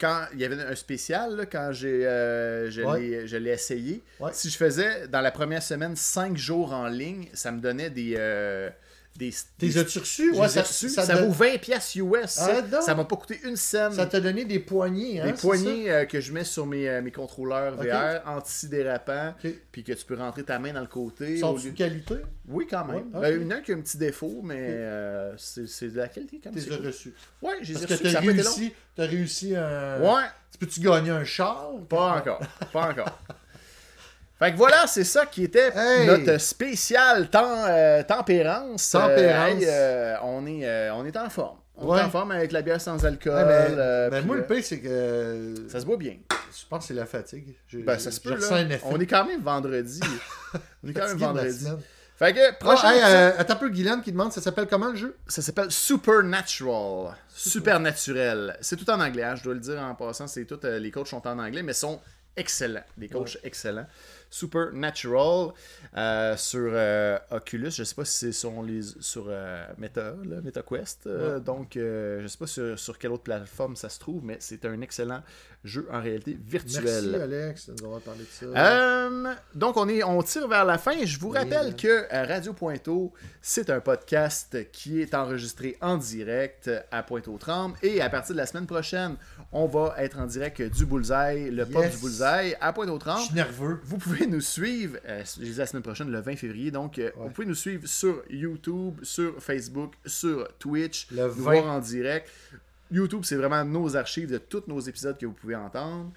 quand 0.00 0.22
il 0.34 0.40
y 0.40 0.44
avait 0.44 0.60
un 0.60 0.74
spécial, 0.74 1.36
là, 1.36 1.46
quand 1.46 1.70
j'ai, 1.72 2.04
euh, 2.06 2.68
je, 2.70 2.82
Ouais. 2.82 3.00
l'ai, 3.00 3.26
je 3.28 3.36
l'ai 3.36 3.50
essayé, 3.52 4.02
Ouais. 4.20 4.30
si 4.34 4.50
je 4.50 4.56
faisais 4.56 5.06
dans 5.08 5.20
la 5.20 5.30
première 5.30 5.62
semaine 5.62 5.94
5 5.96 6.36
jours 6.36 6.72
en 6.72 6.88
ligne, 6.88 7.28
ça 7.32 7.52
me 7.52 7.60
donnait 7.60 7.90
des. 7.90 8.16
euh, 8.18 8.68
des 9.16 9.32
T'es 9.58 9.68
des- 9.68 9.78
as-tu 9.78 9.98
reçu? 10.00 10.34
je 10.34 10.40
Ouais, 10.40 10.46
les 10.48 10.58
ai 10.58 10.60
reçus. 10.62 10.88
ça, 10.88 11.04
vaut 11.22 11.30
20 11.30 11.58
pièces 11.58 11.94
US. 11.94 12.26
ça. 12.30 12.62
Donc. 12.62 12.82
ça 12.82 12.94
m'a 12.94 13.04
pas 13.04 13.16
coûté 13.16 13.40
une 13.44 13.56
scène. 13.56 13.92
ça 13.92 14.06
t'a 14.06 14.20
donné 14.20 14.44
des 14.44 14.58
poignées, 14.58 15.20
hein? 15.20 15.26
des 15.26 15.32
poignées 15.34 15.90
euh, 15.90 16.04
que 16.04 16.20
je 16.20 16.32
mets 16.32 16.42
sur 16.44 16.66
mes, 16.66 16.88
euh, 16.88 17.00
mes 17.00 17.12
contrôleurs 17.12 17.78
Ok. 17.78 17.86
VR 17.86 18.28
antidérapants, 18.28 19.34
Ok. 19.44 19.52
puis 19.70 19.84
que 19.84 19.92
tu 19.92 20.04
peux 20.04 20.16
rentrer 20.16 20.42
ta 20.42 20.58
main 20.58 20.72
dans 20.72 20.80
le 20.80 20.86
côté. 20.86 21.36
ça? 21.38 21.46
lieu- 21.64 21.70
de 21.70 21.76
qualité? 21.76 22.14
Oui, 22.48 22.66
quand 22.68 22.84
même. 22.86 22.96
Ouais, 22.96 23.02
ok. 23.14 23.20
Ben, 23.20 23.42
une 23.42 23.52
a 23.52 23.60
qui 23.60 23.72
a 23.72 23.76
un 23.76 23.80
petit 23.80 23.98
défaut, 23.98 24.40
mais 24.42 24.56
euh, 24.60 25.34
c'est, 25.38 25.88
de 25.92 25.96
la 25.96 26.08
qualité 26.08 26.40
quand 26.42 26.52
même. 26.52 26.62
T'es 26.64 26.76
cool. 26.76 26.86
reçu. 26.86 27.14
Ouais, 27.42 27.54
j'ai 27.62 27.74
Parce 27.74 27.84
reçu, 27.86 28.02
que 28.02 28.08
ça 28.08 28.14
t'as 28.14 28.20
réussi, 28.20 28.72
t'as 28.96 29.06
réussi 29.06 29.54
un... 29.56 30.00
Ouais, 30.00 30.22
Tu 30.52 30.58
Peux-tu 30.58 30.80
gagner 30.80 31.10
un 31.10 31.24
char? 31.24 31.70
pas 31.88 32.16
encore. 32.18 32.40
Pas 32.72 32.90
encore. 32.90 33.18
Fait 34.44 34.52
que 34.52 34.56
voilà, 34.58 34.86
c'est 34.86 35.04
ça 35.04 35.24
qui 35.26 35.44
était 35.44 35.72
Hey! 35.74 36.06
notre 36.06 36.38
spécial 36.38 37.28
temps, 37.30 37.64
euh, 37.66 38.02
tempérance. 38.02 38.90
Tempérance. 38.90 39.48
hey, 39.62 39.64
euh, 39.66 40.16
on, 40.22 40.46
est, 40.46 40.66
euh, 40.68 40.92
on 40.94 41.04
est 41.06 41.16
en 41.16 41.30
forme. 41.30 41.58
On 41.76 41.88
Ouais. 41.88 41.98
est 41.98 42.02
en 42.04 42.10
forme 42.10 42.30
avec 42.30 42.52
la 42.52 42.60
bière 42.62 42.80
sans 42.80 43.02
alcool. 43.06 43.32
Ouais, 43.34 43.44
ben, 43.44 43.78
euh, 43.78 44.10
ben, 44.10 44.24
moi, 44.26 44.36
euh, 44.36 44.40
le 44.40 44.46
pire, 44.46 44.62
c'est 44.62 44.80
que... 44.80 45.54
ça 45.68 45.80
se 45.80 45.86
voit 45.86 45.96
bien. 45.96 46.16
Je 46.30 46.66
pense 46.68 46.80
que 46.80 46.88
c'est 46.88 46.94
la 46.94 47.06
fatigue. 47.06 47.56
Je- 47.68 47.78
Ben, 47.78 47.98
ça 47.98 48.10
se 48.10 48.20
peut, 48.20 48.36
là. 48.36 48.78
On 48.84 49.00
est 49.00 49.06
quand 49.06 49.24
même 49.24 49.40
vendredi. 49.40 50.00
on 50.84 50.88
est 50.88 50.92
quand 50.92 51.08
même 51.08 51.16
vendredi. 51.16 51.66
Fait 52.16 52.32
que, 52.32 52.50
Ah, 52.50 52.52
prochain 52.52 52.90
hey, 52.92 53.00
euh, 53.02 53.32
attends 53.38 53.54
un 53.54 53.56
peu, 53.56 53.70
Guylaine 53.70 54.02
qui 54.02 54.12
demande, 54.12 54.32
ça 54.32 54.40
s'appelle 54.42 54.66
comment 54.68 54.90
le 54.90 54.96
jeu? 54.96 55.16
ça 55.26 55.40
s'appelle 55.42 55.70
Supernatural. 55.70 57.16
Supernaturel. 57.34 58.56
C'est 58.60 58.76
tout 58.76 58.88
en 58.90 59.00
anglais, 59.00 59.24
hein, 59.24 59.34
je 59.36 59.42
dois 59.42 59.54
le 59.54 59.60
dire 59.60 59.80
en 59.80 59.94
passant. 59.94 60.26
C'est 60.26 60.44
tout, 60.44 60.60
euh, 60.64 60.78
les 60.78 60.90
coachs 60.90 61.08
sont 61.08 61.26
en 61.26 61.38
anglais, 61.38 61.62
mais 61.62 61.72
sont 61.72 61.98
excellents. 62.36 62.84
Des 62.96 63.08
coachs 63.08 63.38
excellents. 63.42 63.86
Supernatural 64.34 65.52
euh, 65.96 66.36
sur 66.36 66.70
euh, 66.72 67.18
Oculus. 67.30 67.70
Je 67.70 67.84
sais 67.84 67.94
pas 67.94 68.04
si 68.04 68.18
c'est 68.18 68.32
sur, 68.32 68.62
les, 68.62 68.80
sur 69.00 69.26
euh, 69.28 69.64
Meta, 69.78 70.14
là, 70.24 70.40
MetaQuest. 70.42 71.06
euh, 71.06 71.34
Ouais. 71.36 71.40
Donc, 71.40 71.72
je 71.74 72.24
sais 72.26 72.38
pas 72.38 72.46
sur, 72.46 72.78
sur 72.78 72.98
quelle 72.98 73.12
autre 73.12 73.22
plateforme 73.22 73.76
ça 73.76 73.88
se 73.88 73.98
trouve, 73.98 74.24
mais 74.24 74.36
c'est 74.40 74.64
un 74.64 74.80
excellent 74.80 75.22
jeu 75.62 75.86
en 75.90 76.00
réalité 76.02 76.36
virtuelle. 76.46 76.84
Merci, 77.10 77.14
Alex, 77.22 77.68
nous 77.78 77.86
avoir 77.86 78.00
parlé 78.00 78.20
de 78.20 78.28
ça. 78.28 79.10
Donc, 79.54 79.76
on, 79.76 79.88
est, 79.88 80.02
on 80.02 80.22
tire 80.22 80.48
vers 80.48 80.64
la 80.64 80.78
fin. 80.78 80.92
Je 81.04 81.18
vous 81.18 81.30
Oui, 81.30 81.38
rappelle 81.38 81.74
que 81.76 82.06
Radio 82.26 82.52
Pointeau, 82.52 83.12
c'est 83.40 83.70
un 83.70 83.80
podcast 83.80 84.56
qui 84.72 85.00
est 85.00 85.14
enregistré 85.14 85.76
en 85.80 85.96
direct 85.96 86.70
à 86.90 87.02
Pointe-aux-Trembles. 87.02 87.76
Et 87.82 88.00
à 88.02 88.10
partir 88.10 88.34
de 88.34 88.40
la 88.40 88.46
semaine 88.46 88.66
prochaine, 88.66 89.16
on 89.52 89.66
va 89.66 89.94
être 89.98 90.18
en 90.18 90.26
direct 90.26 90.60
du 90.62 90.84
Bullseye, 90.86 91.50
le 91.50 91.64
Yes. 91.66 91.92
du 91.94 91.98
Bullseye 92.02 92.54
à 92.60 92.68
Je 92.68 92.72
Pointe-aux-Trembles. 92.74 93.22
suis 93.22 93.34
nerveux. 93.34 93.80
Vous 93.84 93.96
pouvez 93.98 94.23
nous 94.26 94.40
suivre, 94.40 94.98
euh, 95.06 95.22
je 95.38 95.42
dis 95.44 95.54
la 95.54 95.66
semaine 95.66 95.82
prochaine, 95.82 96.10
le 96.10 96.20
20 96.20 96.36
février, 96.36 96.70
donc 96.70 96.98
euh, 96.98 97.10
vous 97.16 97.30
pouvez 97.30 97.46
nous 97.46 97.54
suivre 97.54 97.86
sur 97.86 98.22
YouTube, 98.30 98.98
sur 99.02 99.42
Facebook, 99.42 99.94
sur 100.06 100.48
Twitch, 100.58 101.08
Le 101.10 101.26
nous 101.26 101.32
20. 101.32 101.42
voir 101.42 101.66
en 101.66 101.78
direct. 101.80 102.28
YouTube, 102.90 103.22
c'est 103.24 103.36
vraiment 103.36 103.64
nos 103.64 103.96
archives 103.96 104.30
de 104.30 104.38
tous 104.38 104.64
nos 104.68 104.78
épisodes 104.80 105.18
que 105.18 105.26
vous 105.26 105.32
pouvez 105.32 105.56
entendre 105.56 106.12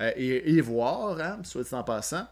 euh, 0.00 0.12
et, 0.16 0.54
et 0.54 0.60
voir, 0.60 1.18
hein, 1.20 1.40
soit 1.44 1.62
dit 1.62 1.74
en 1.74 1.82
passant. 1.82 2.26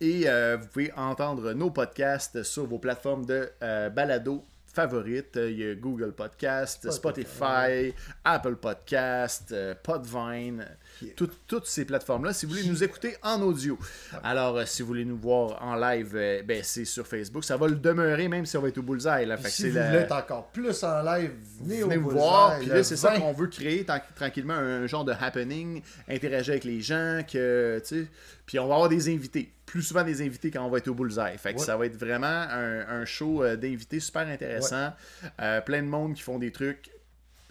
Et 0.00 0.22
euh, 0.28 0.56
vous 0.60 0.66
pouvez 0.68 0.92
entendre 0.96 1.52
nos 1.52 1.70
podcasts 1.70 2.42
sur 2.42 2.66
vos 2.66 2.78
plateformes 2.78 3.24
de 3.26 3.50
balado 3.90 4.44
favorites. 4.66 5.36
Il 5.36 5.58
y 5.58 5.68
a 5.70 5.74
Google 5.74 6.12
Podcast, 6.12 6.90
Spotify. 6.90 7.26
Spotify, 7.26 7.94
Apple 8.24 8.56
Podcast, 8.56 9.54
Podvine, 9.82 10.66
Yeah. 11.02 11.14
tout- 11.16 11.30
toutes 11.46 11.66
ces 11.66 11.84
plateformes-là. 11.84 12.32
Si 12.32 12.46
vous 12.46 12.52
voulez 12.52 12.66
nous 12.66 12.82
écouter 12.84 13.16
en 13.22 13.40
audio. 13.42 13.78
Alors, 14.22 14.56
euh, 14.58 14.64
si 14.66 14.82
vous 14.82 14.88
voulez 14.88 15.04
nous 15.04 15.16
voir 15.16 15.62
en 15.62 15.74
live, 15.76 16.12
euh, 16.14 16.42
ben, 16.42 16.62
c'est 16.62 16.84
sur 16.84 17.06
Facebook. 17.06 17.44
Ça 17.44 17.56
va 17.56 17.68
le 17.68 17.76
demeurer 17.76 18.28
même 18.28 18.46
si 18.46 18.56
on 18.56 18.62
va 18.62 18.68
être 18.68 18.78
au 18.78 18.82
Bullseye. 18.82 19.26
Là. 19.26 19.36
Fait 19.36 19.48
si 19.48 19.68
vous 19.70 19.76
la- 19.76 19.86
voulez 19.88 19.98
être 20.02 20.12
encore 20.14 20.48
plus 20.52 20.82
en 20.84 21.02
live, 21.02 21.30
venez, 21.60 21.82
Venez 21.82 21.96
au 21.96 22.00
Bullseye, 22.02 22.18
voir, 22.18 22.58
puis 22.58 22.66
là, 22.68 22.82
c'est 22.84 22.96
ça 22.96 23.10
20. 23.10 23.20
qu'on 23.20 23.32
veut 23.32 23.46
créer 23.48 23.86
tranquillement 24.16 24.54
un 24.54 24.86
genre 24.86 25.04
de 25.04 25.12
happening, 25.12 25.82
interagir 26.08 26.52
avec 26.52 26.64
les 26.64 26.80
gens, 26.80 27.20
que, 27.30 27.80
tu 27.86 28.02
sais, 28.02 28.06
puis 28.46 28.58
on 28.58 28.66
va 28.68 28.74
avoir 28.74 28.88
des 28.88 29.12
invités, 29.12 29.52
plus 29.66 29.82
souvent 29.82 30.02
des 30.04 30.20
invités 30.22 30.50
quand 30.50 30.64
on 30.64 30.70
va 30.70 30.78
être 30.78 30.88
au 30.88 30.94
Bullseye. 30.94 31.38
Fait 31.38 31.54
que 31.54 31.58
Ouais. 31.60 31.64
ça 31.64 31.76
va 31.76 31.86
être 31.86 31.96
vraiment 31.96 32.26
un, 32.26 32.86
un 32.88 33.04
show 33.04 33.42
euh, 33.42 33.56
d'invités 33.56 34.00
super 34.00 34.26
intéressant, 34.28 34.92
Euh, 35.40 35.60
plein 35.60 35.82
de 35.82 35.88
monde 35.88 36.14
qui 36.14 36.22
font 36.22 36.38
des 36.38 36.50
trucs 36.52 36.90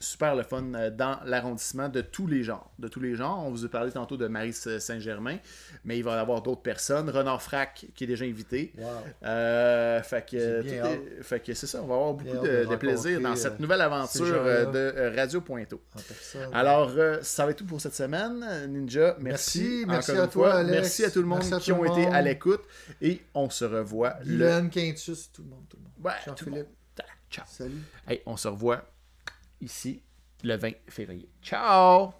super 0.02 0.36
le 0.36 0.44
fun 0.44 0.74
euh, 0.74 0.90
dans 0.90 1.20
l'arrondissement 1.26 1.90
de 1.90 2.02
tous 2.02 2.28
les 2.28 2.44
genres. 2.44 2.72
De 2.80 2.88
tous 2.88 3.00
les 3.00 3.16
genres. 3.16 3.44
On 3.46 3.52
vous 3.52 3.66
a 3.66 3.70
parlé 3.70 3.92
tantôt 3.92 4.18
de 4.18 4.28
Marie 4.28 4.54
Saint-Germain, 4.54 5.38
mais 5.86 5.98
il 5.98 6.04
va 6.04 6.16
y 6.16 6.20
avoir 6.20 6.42
d'autres 6.42 6.62
personnes. 6.62 7.10
Renard 7.10 7.42
Frac 7.42 7.86
qui 7.96 8.04
est 8.04 8.08
déjà 8.08 8.26
invité. 8.26 8.74
Wow. 8.78 8.88
Euh, 9.24 10.02
fait 10.02 10.30
que, 10.30 10.38
est- 10.38 11.54
c'est 11.54 11.68
ça, 11.68 11.82
on 11.82 11.88
va 11.88 11.96
avoir 11.96 12.14
beaucoup 12.14 12.46
de, 12.46 12.76
plaisir 12.76 13.22
dans 13.22 13.36
cette 13.36 13.54
euh, 13.54 13.62
nouvelle 13.62 13.82
aventure 13.82 14.44
de 14.72 15.16
Radio 15.16 15.42
Pointo. 15.42 15.82
Alors, 16.54 16.92
euh, 16.98 17.20
ça 17.22 17.46
va 17.46 17.52
être 17.52 17.58
tout 17.58 17.66
pour 17.66 17.82
cette 17.82 17.96
semaine, 17.96 18.46
Ninja. 18.70 19.16
Merci. 19.20 19.86
Merci, 19.88 20.12
à 20.12 20.28
toi. 20.28 20.56
Alex. 20.56 20.72
Merci 20.78 21.06
à 21.06 21.12
tout 21.12 21.22
le 21.22 21.28
monde 21.28 21.44
Merci 21.50 21.66
qui 21.66 21.72
ont 21.72 21.86
été 21.86 22.08
à 22.08 22.22
l'écoute. 22.22 22.62
Et 23.02 23.22
on 23.34 23.50
se 23.50 23.66
revoit 23.66 24.16
le. 24.26 24.62
Quintus, 24.70 25.32
tout 25.32 25.44
le 25.44 25.50
monde, 25.50 25.66
tout 25.70 25.78
le 25.78 25.84
monde. 25.84 25.92
Ouais. 26.04 26.12
Jean-Philippe, 26.26 26.68
Ciao. 27.30 27.46
salut. 27.48 27.82
Hey, 28.08 28.22
on 28.26 28.36
se 28.38 28.48
revoit 28.48 28.91
ici 29.62 30.02
le 30.44 30.56
20 30.58 30.72
février. 30.88 31.30
Ciao! 31.42 32.14